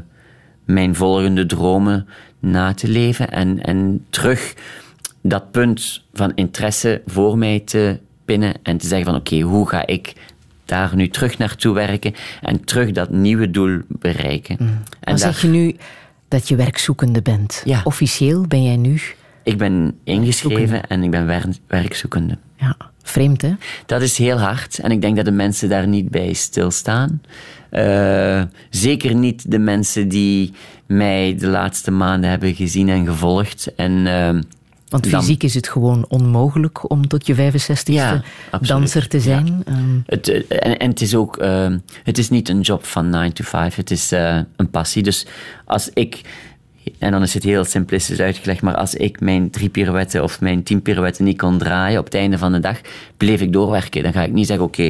mijn 0.65 0.95
volgende 0.95 1.45
dromen 1.45 2.07
na 2.39 2.73
te 2.73 2.88
leven 2.88 3.31
en, 3.31 3.63
en 3.63 4.05
terug 4.09 4.53
dat 5.21 5.51
punt 5.51 6.03
van 6.13 6.31
interesse 6.35 7.01
voor 7.05 7.38
mij 7.38 7.59
te 7.59 7.99
pinnen 8.25 8.53
en 8.63 8.77
te 8.77 8.88
zeggen 8.88 9.07
van 9.07 9.15
oké, 9.15 9.39
hoe 9.39 9.69
ga 9.69 9.88
ik 9.88 10.13
daar 10.65 10.95
nu 10.95 11.07
terug 11.07 11.38
naartoe 11.38 11.73
werken 11.73 12.13
en 12.41 12.65
terug 12.65 12.91
dat 12.91 13.09
nieuwe 13.09 13.51
doel 13.51 13.80
bereiken. 13.88 14.57
En 14.59 14.80
Dan 14.99 15.17
zeg 15.17 15.41
je 15.41 15.47
nu 15.47 15.75
dat 16.34 16.47
je 16.47 16.55
werkzoekende 16.55 17.22
bent. 17.22 17.61
Ja. 17.65 17.81
Officieel 17.84 18.47
ben 18.47 18.64
jij 18.64 18.77
nu... 18.77 19.01
Ik 19.43 19.57
ben 19.57 19.97
ingeschreven 20.03 20.88
en 20.88 21.03
ik 21.03 21.11
ben 21.11 21.26
wer- 21.26 21.57
werkzoekende. 21.68 22.38
Ja, 22.55 22.77
vreemd 23.03 23.41
hè? 23.41 23.51
Dat 23.85 24.01
is 24.01 24.18
heel 24.18 24.39
hard 24.39 24.80
en 24.80 24.91
ik 24.91 25.01
denk 25.01 25.15
dat 25.15 25.26
de 25.26 25.31
mensen 25.31 25.69
daar 25.69 25.88
niet 25.88 26.10
bij 26.10 26.34
stilstaan. 26.34 27.22
Eh, 27.69 28.41
zeker 28.69 29.15
niet 29.15 29.51
de 29.51 29.60
mensen 29.60 30.07
die 30.07 30.53
mij 30.88 31.35
de 31.39 31.47
laatste 31.47 31.91
maanden 31.91 32.30
hebben 32.30 32.55
gezien 32.55 32.89
en 32.89 33.05
gevolgd. 33.05 33.76
En, 33.76 34.07
eh, 34.07 34.39
Want 34.94 35.11
dan- 35.11 35.22
fysiek 35.22 35.44
is 35.44 35.53
het 35.53 35.68
gewoon 35.70 36.06
onmogelijk 36.10 36.90
om 36.90 37.07
tot 37.07 37.28
je 37.28 37.36
65ste 37.36 37.91
Ja, 37.94 38.22
absoluut. 38.52 38.68
danser 38.68 39.07
te 39.07 39.20
zijn. 39.20 39.64
Ehm, 39.65 39.78
Het, 40.06 40.28
eh, 40.28 40.68
en, 40.68 40.78
en 40.78 40.90
het 40.90 41.02
is 41.02 41.15
ook, 41.15 41.38
eh, 41.38 41.68
het 42.03 42.18
is 42.18 42.30
niet 42.30 42.49
een 42.49 42.61
job 42.61 42.86
van 42.86 43.10
9 43.10 43.34
to 43.34 43.44
5, 43.44 43.76
het 43.76 43.91
is 43.91 44.11
eh, 44.11 44.40
een 44.56 44.70
passie. 44.70 45.03
Dus 45.03 45.26
als 45.65 45.90
ik, 45.94 46.22
en 46.99 47.11
dan 47.11 47.22
is 47.22 47.34
het 47.34 47.44
heel 47.44 47.65
simplistisch 47.65 48.20
uitgelegd, 48.20 48.61
maar 48.61 48.76
als 48.76 48.95
ik 48.95 49.20
mijn 49.20 49.49
drie 49.49 49.70
pirouetten 49.70 50.24
of 50.24 50.41
mijn 50.41 50.64
tien 50.64 50.82
pirouetten 50.82 51.26
niet 51.26 51.38
kon 51.38 51.57
draaien 51.57 51.99
op 51.99 52.06
het 52.06 52.14
einde 52.15 52.38
van 52.38 52.52
de 52.52 52.60
dag, 52.60 52.78
bleef 53.18 53.41
ik 53.41 53.53
doorwerken. 53.53 54.03
Dan 54.03 54.14
ga 54.14 54.24
ik 54.24 54.32
niet 54.34 54.48
zeggen, 54.48 54.65
oké, 54.65 54.84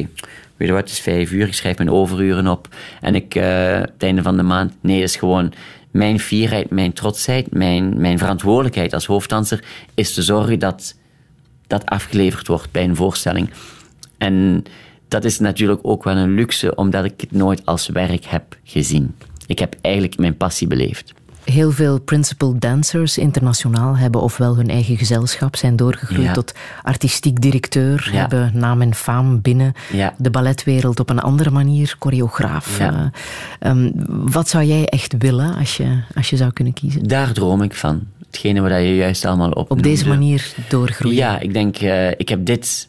weet 0.56 0.68
je 0.68 0.72
wat, 0.72 0.80
het 0.82 0.90
is 0.90 1.00
vijf 1.00 1.30
uur, 1.32 1.46
ik 1.46 1.54
schrijf 1.54 1.76
mijn 1.76 1.90
overuren 1.90 2.46
op 2.46 2.68
en 3.00 3.14
ik, 3.14 3.34
eh, 3.34 3.78
het 3.80 3.90
einde 4.02 4.22
van 4.22 4.36
de 4.36 4.42
maand, 4.42 4.72
nee, 4.80 5.00
dat 5.00 5.08
is 5.08 5.16
gewoon 5.16 5.52
mijn 5.94 6.20
fierheid, 6.20 6.70
mijn 6.70 6.92
trotsheid, 6.92 7.52
mijn, 7.52 8.00
mijn 8.00 8.18
verantwoordelijkheid 8.18 8.92
als 8.92 9.06
hoofddanser, 9.06 9.64
is 9.94 10.14
te 10.14 10.22
zorgen 10.22 10.58
dat 10.58 10.94
dat 11.66 11.86
afgeleverd 11.86 12.46
wordt 12.46 12.70
bij 12.70 12.84
een 12.84 12.96
voorstelling. 12.96 13.50
En 14.18 14.64
dat 15.08 15.24
is 15.24 15.38
natuurlijk 15.38 15.80
ook 15.82 16.04
wel 16.04 16.16
een 16.16 16.34
luxe, 16.34 16.74
omdat 16.74 17.04
ik 17.04 17.20
het 17.20 17.32
nooit 17.32 17.66
als 17.66 17.88
werk 17.88 18.24
heb 18.24 18.56
gezien. 18.64 19.14
Ik 19.46 19.58
heb 19.58 19.76
eigenlijk 19.80 20.18
mijn 20.18 20.36
passie 20.36 20.66
beleefd. 20.66 21.12
Heel 21.44 21.70
veel 21.70 22.00
principal 22.00 22.58
dancers 22.58 23.18
internationaal 23.18 23.96
hebben 23.96 24.20
ofwel 24.20 24.56
hun 24.56 24.68
eigen 24.68 24.96
gezelschap, 24.96 25.56
zijn 25.56 25.76
doorgegroeid 25.76 26.22
Ja. 26.26 26.32
tot 26.32 26.52
artistiek 26.82 27.40
directeur, 27.40 28.08
Ja. 28.12 28.18
hebben 28.18 28.50
naam 28.54 28.80
en 28.82 28.94
faam 28.94 29.40
binnen 29.40 29.72
Ja. 29.92 30.14
de 30.18 30.30
balletwereld 30.30 31.00
op 31.00 31.10
een 31.10 31.18
andere 31.20 31.50
manier, 31.50 31.96
choreograaf. 31.98 32.78
Ja. 32.78 33.12
Eh, 33.60 33.70
ehm, 33.70 33.90
wat 34.06 34.48
zou 34.48 34.64
jij 34.64 34.86
echt 34.86 35.14
willen 35.18 35.54
als 35.54 35.76
je, 35.76 36.00
als 36.14 36.30
je 36.30 36.36
zou 36.36 36.52
kunnen 36.52 36.72
kiezen? 36.72 37.02
Daar 37.08 37.32
droom 37.32 37.62
ik 37.62 37.74
van. 37.74 38.02
Hetgene 38.26 38.60
wat 38.60 38.70
je 38.70 38.96
juist 38.96 39.24
allemaal 39.24 39.50
op. 39.50 39.70
Op 39.70 39.82
deze 39.82 40.08
manier 40.08 40.54
doorgroeien. 40.68 41.16
Ja, 41.16 41.38
ik 41.38 41.52
denk, 41.52 41.76
eh, 41.76 42.10
ik 42.10 42.28
heb 42.28 42.46
dit 42.46 42.88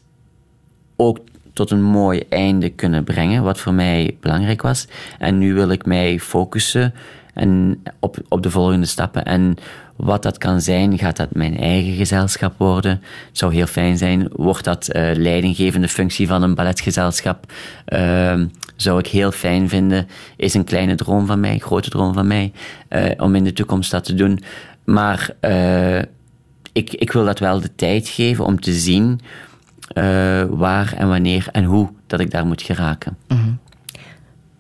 ook 0.96 1.18
tot 1.54 1.72
een 1.72 1.84
mooi 1.84 2.24
einde 2.30 2.70
kunnen 2.70 3.04
brengen, 3.04 3.44
wat 3.44 3.60
voor 3.60 3.74
mij 3.74 4.18
belangrijk 4.22 4.62
was. 4.62 4.88
En 5.20 5.38
nu 5.38 5.54
wil 5.54 5.70
ik 5.70 5.86
mij 5.86 6.20
focussen 6.20 6.94
en 7.36 7.84
op, 8.00 8.18
op 8.28 8.44
de 8.44 8.50
volgende 8.50 8.86
stappen. 8.86 9.26
En 9.26 9.58
wat 9.96 10.24
dat 10.24 10.38
kan 10.38 10.62
zijn, 10.62 10.98
gaat 10.98 11.18
dat 11.18 11.34
mijn 11.34 11.58
eigen 11.58 11.94
gezelschap 11.94 12.54
worden? 12.58 12.92
Het 13.28 13.38
zou 13.38 13.54
heel 13.54 13.66
fijn 13.66 13.98
zijn. 13.98 14.28
Wordt 14.32 14.64
dat 14.64 14.88
eh, 14.88 15.16
leidinggevende 15.16 15.88
functie 15.88 16.28
van 16.28 16.44
een 16.44 16.56
balletgezelschap? 16.56 17.52
Ehm, 17.86 18.46
zou 18.76 19.00
ik 19.00 19.08
heel 19.08 19.32
fijn 19.32 19.70
vinden. 19.70 20.08
Is 20.36 20.54
een 20.54 20.64
kleine 20.64 20.96
droom 20.96 21.26
van 21.26 21.40
mij, 21.40 21.58
grote 21.58 21.90
droom 21.90 22.14
van 22.14 22.28
mij, 22.28 22.52
eh, 22.88 23.12
om 23.18 23.36
in 23.36 23.44
de 23.44 23.54
toekomst 23.54 23.92
dat 23.92 24.04
te 24.04 24.14
doen. 24.14 24.40
Maar 24.84 25.30
eh, 25.40 26.00
ik, 26.74 26.94
ik 26.94 27.12
wil 27.12 27.26
dat 27.26 27.40
wel 27.40 27.60
de 27.60 27.76
tijd 27.76 28.08
geven 28.08 28.46
om 28.46 28.60
te 28.60 28.74
zien 28.74 29.20
waar 30.50 30.94
en 30.98 31.08
wanneer 31.08 31.48
en 31.52 31.64
hoe 31.64 31.90
dat 32.08 32.20
ik 32.20 32.32
daar 32.32 32.46
moet 32.46 32.62
geraken. 32.62 33.18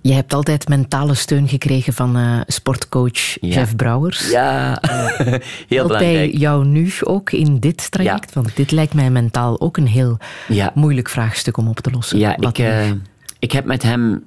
Je 0.07 0.14
hebt 0.14 0.34
altijd 0.34 0.68
mentale 0.68 1.14
steun 1.14 1.48
gekregen 1.48 1.94
van 1.94 2.15
eh, 2.18 2.40
sportcoach 2.48 3.38
Ja. 3.41 3.48
Jeff 3.56 3.76
Brouwers. 3.76 4.30
Ja, 4.30 4.77
heel 4.82 4.98
Helpt 5.27 5.41
hij 5.68 5.88
belangrijk. 5.88 6.38
jou 6.38 6.65
nu 6.65 6.91
ook 7.03 7.32
in 7.32 7.60
dit 7.60 7.91
traject? 7.91 8.34
Want 8.34 8.56
dit 8.56 8.72
lijkt 8.72 8.94
mij 8.94 9.10
mentaal 9.10 9.61
ook 9.61 9.77
een 9.77 9.88
heel 9.88 10.18
Ja. 10.48 10.72
moeilijk 10.73 11.10
vraagstuk 11.10 11.57
om 11.57 11.68
op 11.68 11.80
te 11.80 11.91
lossen. 11.91 12.18
Ja, 12.19 12.36
Wat 12.40 12.57
ik, 12.57 12.65
eh, 12.65 12.91
ik 13.40 13.52
heb 13.52 13.65
met 13.65 13.84
hem 13.84 14.23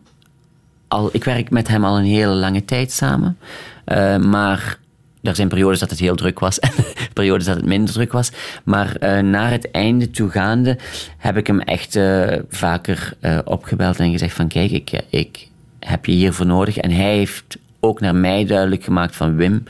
al, 0.88 1.08
ik 1.12 1.24
werk 1.24 1.50
met 1.50 1.68
hem 1.68 1.84
al 1.84 1.98
een 1.98 2.04
hele 2.04 2.34
lange 2.34 2.64
tijd 2.64 2.92
samen. 2.92 3.38
Eh, 3.84 4.16
maar 4.16 4.78
er 5.22 5.34
zijn 5.36 5.48
periodes 5.48 5.78
dat 5.78 5.90
het 5.90 5.98
heel 5.98 6.16
druk 6.16 6.38
was 6.38 6.58
en 6.68 6.70
periodes 7.12 7.44
dat 7.46 7.56
het 7.56 7.66
minder 7.66 7.94
druk 7.94 8.12
was. 8.12 8.30
Maar 8.64 8.96
eh, 8.96 9.18
naar 9.22 9.50
het 9.50 9.70
einde 9.70 10.10
toe 10.10 10.30
gaande 10.30 10.78
heb 11.18 11.36
ik 11.36 11.46
hem 11.46 11.60
echt 11.60 11.98
vaker 12.48 13.12
opgebeld 13.44 13.98
en 13.98 14.10
gezegd 14.10 14.34
van 14.36 14.48
kijk, 14.48 14.70
ik, 14.70 15.02
ik 15.10 15.47
heb 15.80 16.06
je 16.06 16.12
hiervoor 16.12 16.46
nodig. 16.46 16.76
En 16.76 16.90
hij 16.90 17.16
heeft 17.16 17.58
ook 17.80 18.00
naar 18.00 18.14
mij 18.14 18.44
duidelijk 18.44 18.84
gemaakt 18.84 19.16
van 19.16 19.36
Wim, 19.36 19.64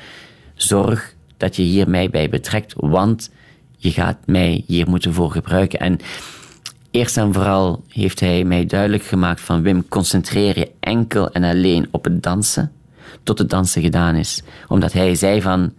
zorg 0.55 1.15
dat 1.37 1.57
je 1.57 1.63
hier 1.63 1.89
mij 1.89 2.11
bij 2.11 2.29
betrekt, 2.29 2.75
want 2.77 3.31
je 3.77 3.91
gaat 3.91 4.17
mij 4.27 4.65
hier 4.67 4.89
moeten 4.89 5.13
voor 5.15 5.31
gebruiken. 5.31 5.79
En 5.79 6.01
Eerst 6.91 7.17
en 7.17 7.33
vooral 7.33 7.85
heeft 7.89 8.21
hij 8.21 8.45
mij 8.45 8.67
duidelijk 8.67 9.03
gemaakt 9.03 9.41
van 9.41 9.63
Wim, 9.63 9.89
concentreer 9.89 10.59
je 10.59 10.71
enkel 10.81 11.33
en 11.33 11.45
alleen 11.45 11.89
op 11.91 12.05
het 12.05 12.23
dansen, 12.23 12.73
tot 13.23 13.39
het 13.39 13.51
dansen 13.51 13.83
gedaan 13.83 14.15
is. 14.15 14.43
Omdat 14.69 14.93
hij 14.93 15.15
zei 15.15 15.43
van, 15.43 15.73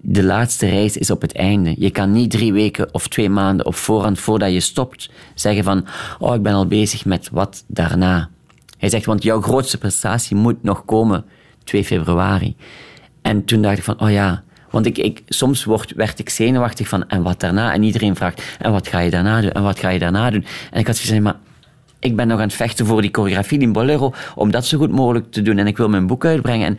de 0.00 0.24
laatste 0.24 0.68
reis 0.68 0.96
is 0.96 1.10
op 1.10 1.20
het 1.20 1.32
einde. 1.32 1.74
Je 1.78 1.90
kan 1.90 2.12
niet 2.12 2.30
drie 2.30 2.52
weken 2.52 2.94
of 2.94 3.08
twee 3.08 3.30
maanden 3.30 3.66
op 3.66 3.74
voorhand, 3.74 4.18
voordat 4.18 4.52
je 4.52 4.60
stopt, 4.60 5.10
zeggen 5.34 5.64
van, 5.64 5.86
oh, 6.18 6.34
ik 6.34 6.42
ben 6.42 6.52
al 6.52 6.66
bezig 6.66 7.04
met 7.04 7.28
wat 7.32 7.64
daarna. 7.66 8.28
Hij 8.78 8.88
zegt, 8.88 9.04
want 9.04 9.22
jouw 9.22 9.40
grootste 9.40 9.78
prestatie 9.78 10.36
moet 10.36 10.62
nog 10.62 10.84
komen 10.84 11.24
2 11.64 11.84
februari. 11.84 12.56
En 13.22 13.44
toen 13.44 13.62
dacht 13.62 13.78
ik 13.78 13.84
van, 13.84 14.00
oh 14.00 14.10
ja, 14.10 14.42
want 14.70 14.86
ik, 14.86 14.98
ik, 14.98 15.22
soms 15.26 15.64
word, 15.64 15.92
werd 15.92 16.18
ik 16.18 16.28
zenuwachtig 16.28 16.88
van, 16.88 17.08
en 17.08 17.22
wat 17.22 17.40
daarna? 17.40 17.72
En 17.72 17.82
iedereen 17.82 18.16
vraagt, 18.16 18.42
en 18.58 18.72
wat 18.72 18.88
ga 18.88 18.98
je 18.98 19.10
daarna 19.10 19.40
doen? 19.40 19.50
En 19.52 19.62
wat 19.62 19.78
ga 19.78 19.88
je 19.88 19.98
daarna 19.98 20.30
doen? 20.30 20.44
En 20.70 20.80
ik 20.80 20.86
had 20.86 20.98
gezegd, 20.98 21.20
maar 21.20 21.36
ik 22.00 22.16
ben 22.16 22.28
nog 22.28 22.38
aan 22.38 22.46
het 22.46 22.54
vechten 22.54 22.86
voor 22.86 23.02
die 23.02 23.10
choreografie, 23.12 23.58
die 23.58 23.70
bolero, 23.70 24.14
om 24.34 24.50
dat 24.50 24.66
zo 24.66 24.78
goed 24.78 24.90
mogelijk 24.90 25.32
te 25.32 25.42
doen. 25.42 25.58
En 25.58 25.66
ik 25.66 25.76
wil 25.76 25.88
mijn 25.88 26.06
boek 26.06 26.24
uitbrengen. 26.24 26.66
En 26.66 26.78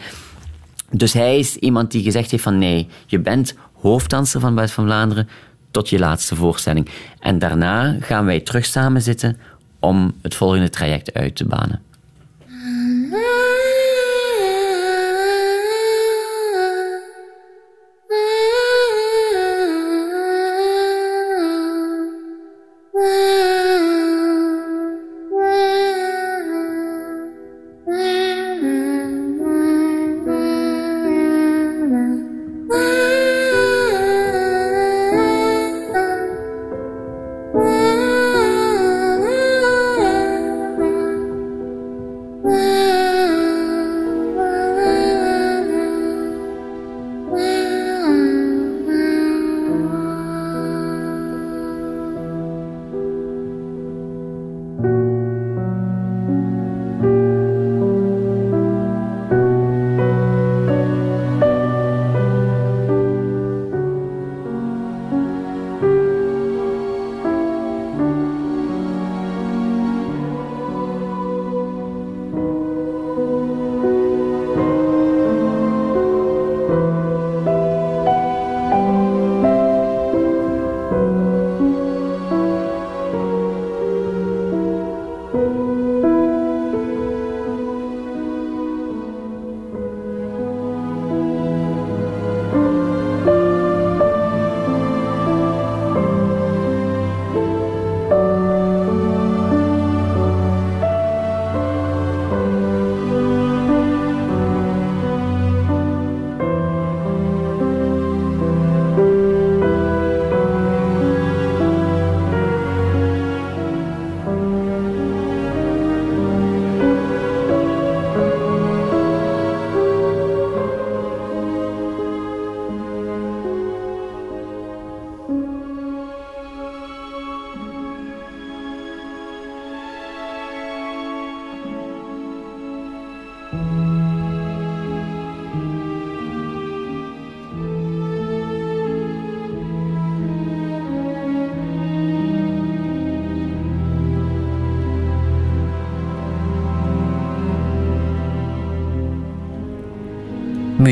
dus 0.92 1.14
hij 1.14 1.40
is 1.40 1.56
iemand 1.56 1.92
die 1.92 2.04
gezegd 2.04 2.32
heeft 2.32 2.44
van, 2.44 2.58
nee, 2.58 2.88
je 3.06 3.20
bent 3.20 3.56
hoofddanser 3.74 4.40
van 4.40 4.56
Ballet 4.56 4.72
van 4.72 4.86
Vlaanderen 4.86 5.30
tot 5.72 5.90
je 5.90 6.00
laatste 6.00 6.36
voorstelling. 6.36 6.90
En 7.20 7.40
daarna 7.40 7.98
gaan 8.00 8.26
wij 8.26 8.40
terug 8.40 8.66
samen 8.66 9.02
zitten 9.02 9.38
om 9.80 10.14
het 10.22 10.36
volgende 10.36 10.70
traject 10.70 11.14
uit 11.14 11.36
te 11.36 11.46
banen. 11.46 11.82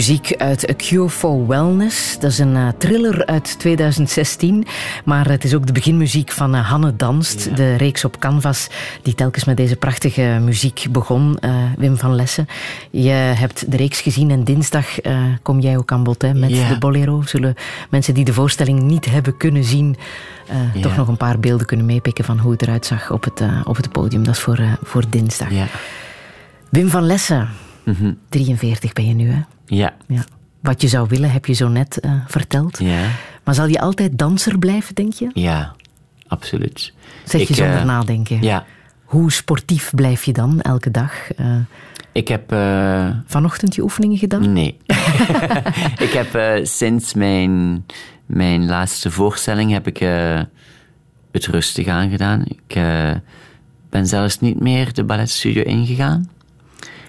Muziek 0.08 0.36
uit 0.38 0.70
A 0.70 0.74
Cure 0.76 1.10
for 1.10 1.48
Wellness. 1.48 2.20
Dat 2.20 2.32
is 2.32 2.40
een 2.40 2.56
eh, 2.56 2.68
thriller 2.78 3.26
uit 3.26 3.60
2016. 3.60 4.66
Maar 5.06 5.30
het 5.30 5.44
is 5.44 5.54
ook 5.56 5.66
de 5.66 5.72
beginmuziek 5.72 6.32
van 6.32 6.56
eh, 6.56 6.70
Hanne 6.70 6.96
Danst. 6.96 7.56
De 7.56 7.76
reeks 7.76 8.06
op 8.06 8.20
Canvas 8.20 8.68
die 9.02 9.16
telkens 9.16 9.44
met 9.46 9.58
deze 9.58 9.76
prachtige 9.76 10.40
muziek 10.42 10.86
begon. 10.92 11.38
eh, 11.40 11.56
Wim 11.78 11.98
van 11.98 12.16
Lessen. 12.16 12.48
Je 12.92 13.10
hebt 13.10 13.72
de 13.72 13.78
reeks 13.78 14.02
gezien 14.02 14.32
en 14.32 14.44
dinsdag 14.44 14.86
kom 15.42 15.60
jij 15.60 15.78
ook 15.78 15.92
aan 15.92 16.04
bod 16.04 16.22
hè, 16.22 16.34
met 16.34 16.50
Ja. 16.50 16.68
de 16.70 16.78
Bolero. 16.78 17.22
Zullen 17.22 17.56
mensen 17.90 18.14
die 18.14 18.26
de 18.26 18.34
voorstelling 18.34 18.82
niet 18.82 19.06
hebben 19.06 19.38
kunnen 19.38 19.64
zien... 19.64 19.96
Ja. 20.74 20.82
toch 20.82 20.96
nog 20.96 21.08
een 21.08 21.18
paar 21.18 21.40
beelden 21.40 21.66
kunnen 21.68 21.86
meepikken 21.86 22.26
van 22.26 22.40
hoe 22.40 22.52
het 22.52 22.62
eruit 22.62 22.86
zag 22.86 23.12
op 23.12 23.24
het, 23.24 23.42
op 23.64 23.76
het 23.76 23.92
podium. 23.92 24.24
Dat 24.24 24.36
is 24.36 24.42
voor, 24.42 24.60
voor 24.84 25.04
dinsdag. 25.10 25.50
Wim 26.70 26.90
van 26.90 27.04
Lessen, 27.06 27.48
Mhm. 27.84 28.12
43 28.30 28.94
ben 28.94 29.08
je 29.08 29.14
nu 29.14 29.30
hè? 29.32 29.40
Ja. 29.68 29.94
Ja. 30.08 30.24
Wat 30.62 30.82
je 30.82 30.88
zou 30.88 31.08
willen, 31.10 31.32
heb 31.32 31.46
je 31.46 31.54
zo 31.54 31.68
net 31.68 32.00
eh, 32.00 32.12
verteld. 32.28 32.80
Ja. 32.80 33.10
Maar 33.44 33.56
zal 33.56 33.68
je 33.68 33.80
altijd 33.80 34.18
danser 34.18 34.58
blijven, 34.58 34.96
denk 34.96 35.14
je? 35.14 35.30
Ja, 35.34 35.76
absoluut. 36.28 36.94
Zeg 37.26 37.48
je 37.48 37.54
zonder 37.54 37.78
eh, 37.78 37.86
nadenken. 37.86 38.42
Ja. 38.42 38.66
Hoe 39.04 39.32
sportief 39.32 39.92
blijf 39.96 40.24
je 40.24 40.34
dan 40.34 40.62
elke 40.62 40.92
dag? 40.92 41.32
Eh, 41.32 41.56
Ik 42.12 42.28
heb... 42.28 42.56
vanochtend 43.26 43.76
je 43.76 43.82
oefeningen 43.82 44.18
gedaan? 44.18 44.54
Nee. 44.54 44.78
ik 46.08 46.12
heb 46.12 46.60
sinds 46.66 47.14
mijn, 47.14 47.86
mijn 48.26 48.66
laatste 48.66 49.12
voorstelling 49.12 49.72
heb 49.72 49.88
ik 49.88 49.98
het 51.32 51.46
rustig 51.46 51.88
aangedaan. 51.88 52.44
Ik 52.46 52.74
ben 53.90 54.08
zelfs 54.08 54.40
niet 54.40 54.60
meer 54.60 54.94
de 54.94 55.04
balletstudio 55.04 55.64
ingegaan. 55.64 56.30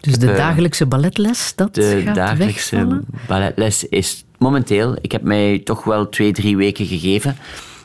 Dus 0.09 0.18
de 0.18 0.26
daar 0.26 0.89
balletles, 0.89 1.52
dat 1.56 1.74
De 1.74 2.02
gaat 2.05 2.14
dagelijkse 2.14 2.76
wegvallen? 2.76 3.05
balletles 3.26 3.85
is 3.85 4.24
momenteel... 4.39 4.97
Ik 5.01 5.12
heb 5.12 5.22
mij 5.22 5.59
toch 5.59 5.85
wel 5.85 6.09
twee, 6.09 6.32
drie 6.32 6.56
weken 6.56 6.86
gegeven. 6.86 7.36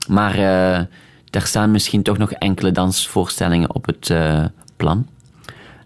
Maar 0.08 0.36
eh 0.36 0.86
daar 1.34 1.46
staan 1.46 1.72
misschien 1.72 2.04
toch 2.04 2.18
nog 2.18 2.32
enkele 2.32 2.72
dansvoorstellingen 2.72 3.76
op 3.76 3.86
het 3.86 4.10
eh, 4.10 4.46
plan. 4.78 5.08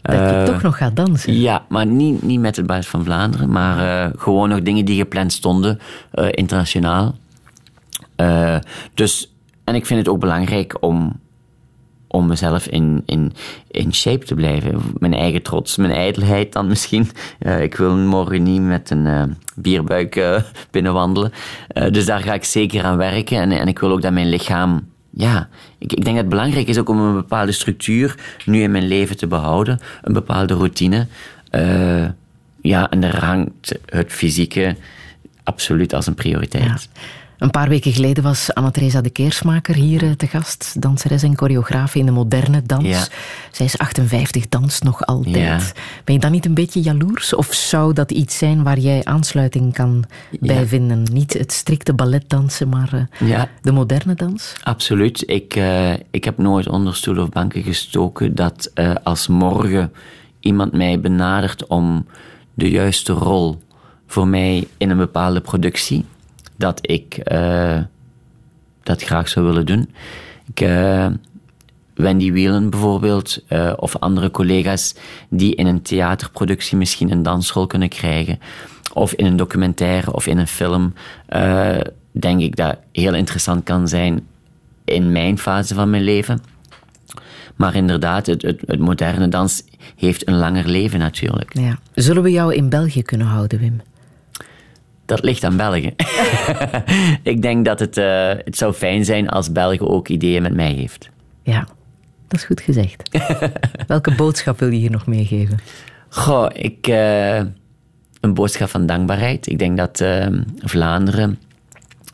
Dat 0.01 0.15
je 0.15 0.22
Eh, 0.22 0.43
toch 0.43 0.61
nog 0.61 0.77
gaat 0.77 0.95
dansen. 0.95 1.39
ja, 1.39 1.65
maar 1.69 1.85
niet, 1.85 2.22
niet 2.23 2.39
met 2.39 2.55
het 2.55 2.65
Ballet 2.65 2.85
van 2.85 3.03
Vlaanderen, 3.03 3.49
maar 3.49 4.11
gewoon 4.18 4.49
nog 4.49 4.61
dingen 4.61 4.85
die 4.85 4.97
gepland 4.97 5.34
stonden, 5.34 5.80
internationaal. 6.31 7.15
Dus, 8.93 9.34
en 9.64 9.76
ik 9.76 9.85
vind 9.85 9.99
het 9.99 10.09
ook 10.09 10.19
belangrijk 10.19 10.77
om, 10.80 11.19
om 12.08 12.28
mezelf 12.28 12.68
in, 12.68 13.04
in, 13.06 13.34
in 13.68 13.94
shape 13.94 14.26
te 14.26 14.36
blijven. 14.36 14.82
Mijn 14.98 15.14
eigen 15.14 15.42
trots, 15.42 15.78
mijn 15.78 15.92
ijdelheid 15.92 16.54
dan 16.54 16.68
misschien. 16.68 17.10
Eh, 17.40 17.62
ik 17.62 17.76
wil 17.76 17.96
morgen 17.96 18.44
niet 18.44 18.62
met 18.62 18.90
een 18.90 19.08
eh, 19.08 19.24
bierbuik 19.56 20.16
eh, 20.16 20.42
binnenwandelen. 20.72 21.32
Dus 21.92 22.06
daar 22.06 22.22
ga 22.22 22.34
ik 22.34 22.44
zeker 22.44 22.84
aan 22.84 22.98
werken. 22.98 23.38
En, 23.38 23.52
en 23.52 23.68
ik 23.68 23.80
wil 23.80 23.92
ook 23.92 24.02
dat 24.02 24.14
mijn 24.14 24.30
lichaam 24.30 24.88
ja, 25.10 25.50
ik, 25.78 25.94
ik 25.94 26.04
denk 26.04 26.16
dat 26.16 26.26
het 26.26 26.30
belangrijk 26.30 26.68
is 26.68 26.78
ook 26.78 26.90
om 26.90 27.00
een 27.00 27.14
bepaalde 27.14 27.52
structuur 27.52 28.16
nu 28.46 28.62
in 28.62 28.72
mijn 28.72 28.88
leven 28.88 29.18
te 29.18 29.28
behouden. 29.28 29.80
Een 30.02 30.14
bepaalde 30.14 30.54
routine. 30.54 31.08
Ja, 32.62 32.90
en 32.90 33.02
daar 33.02 33.26
hangt 33.26 33.80
het 33.86 34.12
fysieke 34.12 34.76
absoluut 35.44 35.94
als 35.94 36.08
een 36.08 36.14
prioriteit. 36.14 36.90
Een 37.38 37.51
paar 37.51 37.69
weken 37.69 37.91
geleden 37.91 38.23
was 38.23 38.53
Anna-Theresa 38.53 39.01
de 39.01 39.09
Keersmaker 39.09 39.76
hier 39.76 40.03
eh, 40.03 40.11
te 40.11 40.27
gast. 40.27 40.81
Danseres 40.81 41.23
en 41.23 41.38
choreografe 41.38 41.99
in 41.99 42.05
de 42.05 42.11
moderne 42.11 42.61
dans. 42.61 42.85
Ja. 42.85 43.07
Zij 43.51 43.65
is 43.65 43.77
58, 43.77 44.49
danst 44.49 44.84
nog 44.84 45.05
altijd. 45.05 45.35
Ja. 45.35 45.59
Ben 46.03 46.15
je 46.15 46.19
dan 46.19 46.31
niet 46.31 46.45
een 46.45 46.53
beetje 46.53 46.81
jaloers? 46.81 47.34
Of 47.34 47.53
zou 47.53 47.93
dat 47.93 48.11
iets 48.11 48.38
zijn 48.38 48.64
waar 48.64 48.80
jij 48.80 49.03
aansluiting 49.03 49.73
kan 49.73 50.05
bij 50.39 50.68
vinden? 50.68 51.03
Niet 51.14 51.34
het 51.34 51.51
strikte 51.51 51.93
balletdansen, 51.93 52.69
maar 52.69 53.07
eh, 53.19 53.41
de 53.61 53.72
moderne 53.72 54.14
dans? 54.14 54.53
Absoluut. 54.64 55.23
Ik, 55.26 55.55
eh, 55.55 55.93
ik 56.11 56.23
heb 56.23 56.38
nooit 56.38 56.68
onder 56.68 56.95
stoelen 56.95 57.23
of 57.23 57.30
banken 57.30 57.64
gestoken 57.64 58.35
dat 58.35 58.72
als 59.03 59.27
morgen 59.27 59.91
iemand 60.39 60.72
mij 60.72 60.99
benadert 60.99 61.68
om 61.68 62.05
de 62.53 62.69
juiste 62.69 63.14
rol 63.14 63.61
voor 64.07 64.27
mij 64.27 64.68
in 64.77 64.89
een 64.89 64.97
bepaalde 64.97 65.41
productie, 65.41 66.05
dat 66.58 66.80
ik 66.82 67.18
eh, 67.18 67.80
dat 68.84 69.04
graag 69.04 69.30
zou 69.30 69.46
willen 69.46 69.66
doen. 69.66 69.90
Ik, 70.50 70.62
eh, 70.62 71.08
Wendy 71.94 72.32
Whelan 72.32 72.70
bijvoorbeeld, 72.70 73.44
eh, 73.48 73.74
of 73.76 73.96
andere 73.96 74.32
collega's 74.32 74.96
die 75.30 75.56
in 75.56 75.68
een 75.68 75.82
theaterproductie 75.82 76.78
misschien 76.78 77.12
een 77.12 77.24
dansrol 77.24 77.68
kunnen 77.68 77.90
krijgen, 77.90 78.40
of 78.94 79.14
in 79.14 79.26
een 79.26 79.36
documentaire 79.36 80.14
of 80.14 80.28
in 80.28 80.38
een 80.38 80.48
film, 80.48 80.94
denk 82.12 82.42
ik 82.42 82.56
dat 82.56 82.78
heel 82.92 83.14
interessant 83.14 83.64
kan 83.64 83.88
zijn 83.88 84.28
in 84.86 85.12
mijn 85.12 85.38
fase 85.38 85.74
van 85.74 85.90
mijn 85.90 86.04
leven. 86.04 86.42
Maar 87.56 87.76
inderdaad, 87.76 88.26
het, 88.26 88.42
het, 88.42 88.62
het 88.66 88.80
moderne 88.80 89.28
dans 89.28 89.64
heeft 89.96 90.28
een 90.28 90.38
langer 90.38 90.68
leven 90.68 91.00
natuurlijk. 91.00 91.58
Ja. 91.58 91.80
Zullen 91.94 92.24
we 92.24 92.32
jou 92.32 92.54
in 92.54 92.70
België 92.70 93.02
kunnen 93.02 93.28
houden, 93.28 93.60
Wim? 93.60 93.82
Dat 95.08 95.24
ligt 95.24 95.44
aan 95.44 95.58
België. 95.58 95.94
ik 97.34 97.42
denk 97.42 97.66
dat 97.66 97.80
het, 97.80 97.98
eh, 97.98 98.28
het 98.28 98.58
zou 98.58 98.74
fijn 98.74 99.06
zijn 99.06 99.30
als 99.30 99.52
België 99.52 99.80
ook 99.80 100.08
ideeën 100.08 100.42
met 100.42 100.54
mij 100.54 100.72
heeft. 100.72 101.10
Ja, 101.44 101.68
dat 102.28 102.40
is 102.40 102.46
goed 102.46 102.62
gezegd. 102.62 103.10
Welke 103.88 104.16
boodschap 104.16 104.60
wil 104.60 104.72
je 104.72 104.78
hier 104.78 104.92
nog 104.92 105.08
meegeven? 105.08 105.60
Goh, 106.10 106.50
ik, 106.54 106.88
eh, 106.88 107.38
een 108.20 108.34
boodschap 108.34 108.70
van 108.70 108.86
dankbaarheid. 108.86 109.48
Ik 109.48 109.60
denk 109.60 109.78
dat 109.78 110.02
eh, 110.02 110.28
Vlaanderen, 110.60 111.40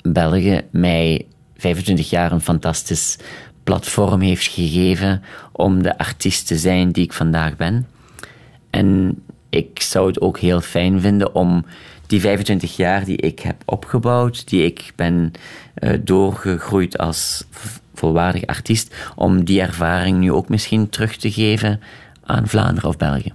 België, 0.02 0.62
mij 0.72 1.26
25 1.58 2.10
jaar 2.10 2.32
een 2.32 2.42
fantastisch 2.42 3.18
platform 3.64 4.22
heeft 4.22 4.48
gegeven 4.48 5.22
om 5.52 5.84
de 5.84 5.98
artiest 5.98 6.48
te 6.48 6.58
zijn 6.58 6.92
die 6.92 7.04
ik 7.04 7.14
vandaag 7.14 7.56
ben. 7.56 7.88
En 8.70 9.22
ik 9.50 9.82
zou 9.82 10.08
het 10.08 10.22
ook 10.22 10.40
heel 10.40 10.62
fijn 10.62 11.02
vinden 11.02 11.36
om 11.36 11.66
die 12.08 12.22
25 12.22 12.76
jaar 12.76 13.06
die 13.06 13.18
ik 13.18 13.40
heb 13.40 13.62
opgebouwd, 13.66 14.48
die 14.50 14.66
ik 14.66 14.92
ben 14.96 15.32
eh, 15.74 16.00
doorgegroeid 16.02 16.98
als 16.98 17.46
volwaardig 17.94 18.46
artiest, 18.46 18.96
om 19.16 19.44
die 19.44 19.62
ervaring 19.62 20.18
nu 20.18 20.32
ook 20.32 20.50
misschien 20.50 20.90
terug 20.90 21.16
te 21.16 21.32
geven 21.32 21.82
aan 22.24 22.48
Vlaanderen 22.48 22.90
of 22.90 22.98
België. 22.98 23.34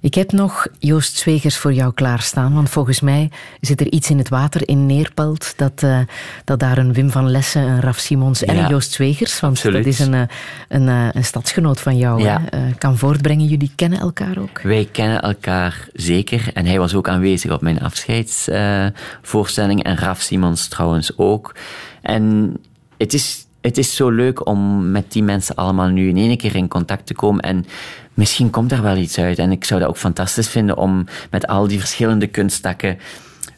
Ik 0.00 0.14
heb 0.14 0.32
nog 0.32 0.66
Joost 0.78 1.16
Zwegers 1.16 1.56
voor 1.56 1.72
jou 1.72 1.92
klaarstaan, 1.94 2.54
want 2.54 2.70
volgens 2.70 3.00
mij 3.00 3.30
zit 3.60 3.80
er 3.80 3.92
iets 3.92 4.10
in 4.10 4.18
het 4.18 4.28
water 4.28 4.68
in 4.68 4.86
Neerpelt 4.86 5.52
dat, 5.56 5.82
eh, 5.82 5.98
dat 6.44 6.60
daar 6.60 6.78
een 6.78 6.92
Wim 6.92 7.10
van 7.10 7.30
Lessen, 7.30 7.62
een 7.62 7.80
Raf 7.80 7.98
Simons 7.98 8.44
en 8.44 8.54
Ja, 8.56 8.62
een 8.64 8.70
Joost 8.70 8.92
Zwegers, 8.92 9.40
want 9.40 9.52
absoluut. 9.52 9.84
dat 9.84 9.92
is 9.92 9.98
een, 9.98 10.14
eh, 10.14 10.22
een, 10.68 10.88
eh, 10.88 11.08
een 11.12 11.24
stadsgenoot 11.24 11.80
van 11.80 11.96
jou, 11.96 12.22
Ja. 12.22 12.42
kan 12.78 12.98
voortbrengen. 12.98 13.46
Jullie 13.46 13.72
kennen 13.74 13.98
elkaar 14.00 14.38
ook? 14.38 14.60
Wij 14.62 14.88
kennen 14.92 15.22
elkaar 15.22 15.88
zeker. 15.92 16.50
En 16.54 16.66
hij 16.66 16.78
was 16.78 16.94
ook 16.94 17.08
aanwezig 17.08 17.52
op 17.52 17.60
mijn 17.62 17.80
afscheidsvoorstelling. 17.80 19.82
en 19.82 19.96
Raf 19.96 20.20
Simons 20.20 20.68
trouwens 20.68 21.16
ook. 21.18 21.54
En 22.02 22.54
het 22.98 23.14
is, 23.14 23.46
het 23.68 23.78
is 23.78 23.96
zo 23.96 24.10
leuk 24.10 24.46
om 24.46 24.90
met 24.90 25.12
die 25.12 25.22
mensen 25.22 25.54
allemaal 25.54 25.88
nu 25.88 26.08
in 26.08 26.16
één 26.16 26.36
keer 26.36 26.54
in 26.54 26.68
contact 26.68 27.06
te 27.06 27.14
komen. 27.14 27.42
En 27.42 27.66
misschien 28.14 28.50
komt 28.50 28.70
daar 28.70 28.82
wel 28.82 28.96
iets 28.96 29.18
uit. 29.18 29.38
En 29.38 29.52
ik 29.52 29.64
zou 29.64 29.80
dat 29.80 29.88
ook 29.88 29.96
fantastisch 29.96 30.48
vinden 30.48 30.76
om 30.76 31.06
met 31.30 31.46
al 31.46 31.66
die 31.68 31.78
verschillende 31.78 32.26
kunsttakken 32.26 32.98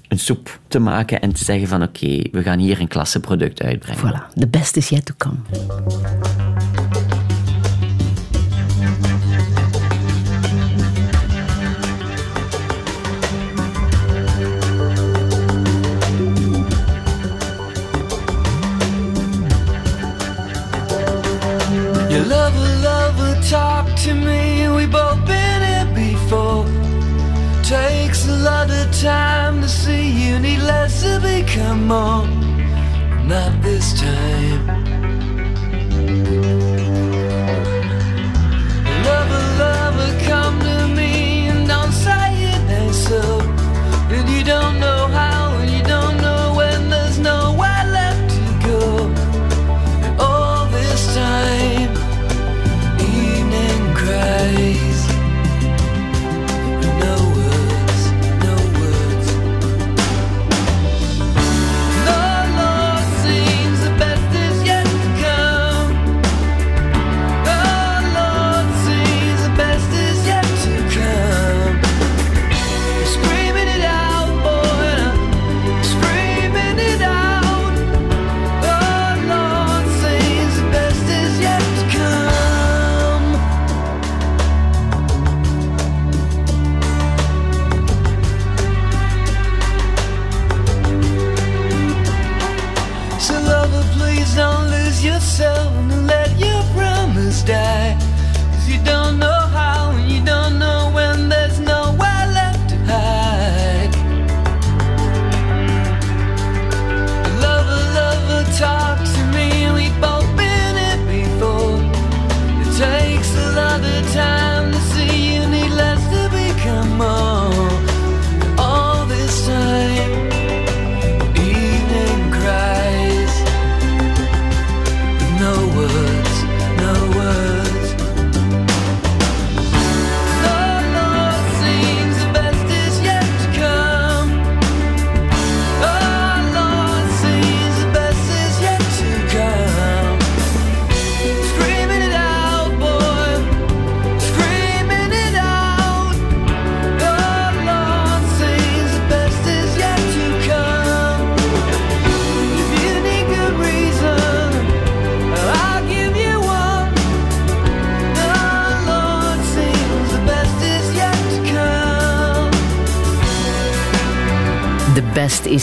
een 0.08 0.18
soep 0.18 0.60
te 0.68 0.78
maken 0.78 1.20
en 1.20 1.32
te 1.32 1.44
zeggen 1.44 1.68
van 1.68 1.82
oké, 1.82 2.22
we 2.32 2.42
gaan 2.42 2.58
hier 2.58 2.80
een 2.80 2.88
klasseproduct 2.88 3.62
uitbrengen. 3.62 4.00
Voilà, 4.00 4.34
the 4.34 4.48
best 4.48 4.76
is 4.76 4.88
yet 4.88 5.04
to 5.06 5.14
come. 5.18 5.38
Become 31.90 32.30
more. 32.30 33.24
Not 33.26 33.62
this 33.62 34.00
time. 34.00 34.49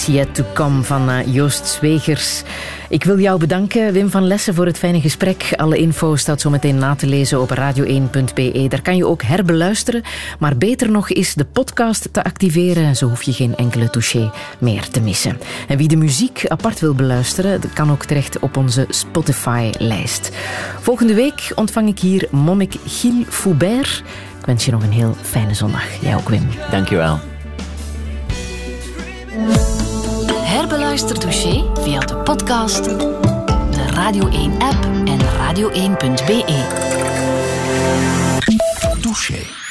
Yet 0.08 0.36
to 0.36 0.44
come 0.54 0.84
van 0.84 1.10
eh, 1.10 1.34
Joost 1.34 1.68
Zwegers. 1.68 2.44
Ik 2.90 3.04
wil 3.04 3.20
jou 3.20 3.40
bedanken, 3.40 3.94
Wim 3.94 4.10
van 4.10 4.28
Lessen, 4.28 4.54
voor 4.54 4.66
het 4.66 4.78
fijne 4.78 5.02
gesprek. 5.02 5.54
Alle 5.56 5.78
info 5.78 6.16
staat 6.16 6.42
zo 6.42 6.50
meteen 6.50 6.78
na 6.78 6.96
te 6.96 7.08
lezen 7.08 7.42
op 7.42 7.58
radio1.be. 7.58 8.66
Daar 8.70 8.82
kan 8.82 8.96
je 8.96 9.06
ook 9.06 9.22
herbeluisteren. 9.22 10.04
Maar 10.40 10.58
beter 10.58 10.92
nog 10.92 11.10
is 11.10 11.34
de 11.34 11.46
podcast 11.46 12.10
te 12.12 12.24
activeren. 12.24 12.96
Zo 12.96 13.08
hoef 13.08 13.24
je 13.24 13.34
geen 13.34 13.56
enkele 13.56 13.90
touché 13.90 14.32
meer 14.60 14.90
te 14.90 15.02
missen. 15.02 15.40
En 15.68 15.78
wie 15.78 15.88
de 15.88 15.96
muziek 15.98 16.48
apart 16.48 16.80
wil 16.80 16.94
beluisteren, 16.94 17.62
kan 17.74 17.92
ook 17.92 18.06
terecht 18.06 18.40
op 18.40 18.58
onze 18.58 18.86
Spotify-lijst. 18.90 20.32
Volgende 20.82 21.14
week 21.14 21.52
ontvang 21.56 21.88
ik 21.88 22.00
hier 22.00 22.28
monnik 22.32 22.76
Gilles 22.86 23.26
Foubert. 23.30 24.04
Ik 24.40 24.46
wens 24.46 24.66
je 24.66 24.72
nog 24.72 24.84
een 24.84 24.92
heel 24.92 25.16
fijne 25.22 25.54
zondag. 25.54 26.02
Jij 26.02 26.16
ook, 26.16 26.30
Wim. 26.30 26.48
Dankjewel. 26.72 27.20
Herbeluister 30.98 31.20
Touché 31.20 31.64
via 31.84 32.00
de 32.00 32.16
podcast, 32.24 32.88
de 32.88 33.92
Radio 33.94 34.28
1-app 34.30 34.84
en 35.06 35.20
radio1.be. 35.38 36.44
Touché. 39.04 39.67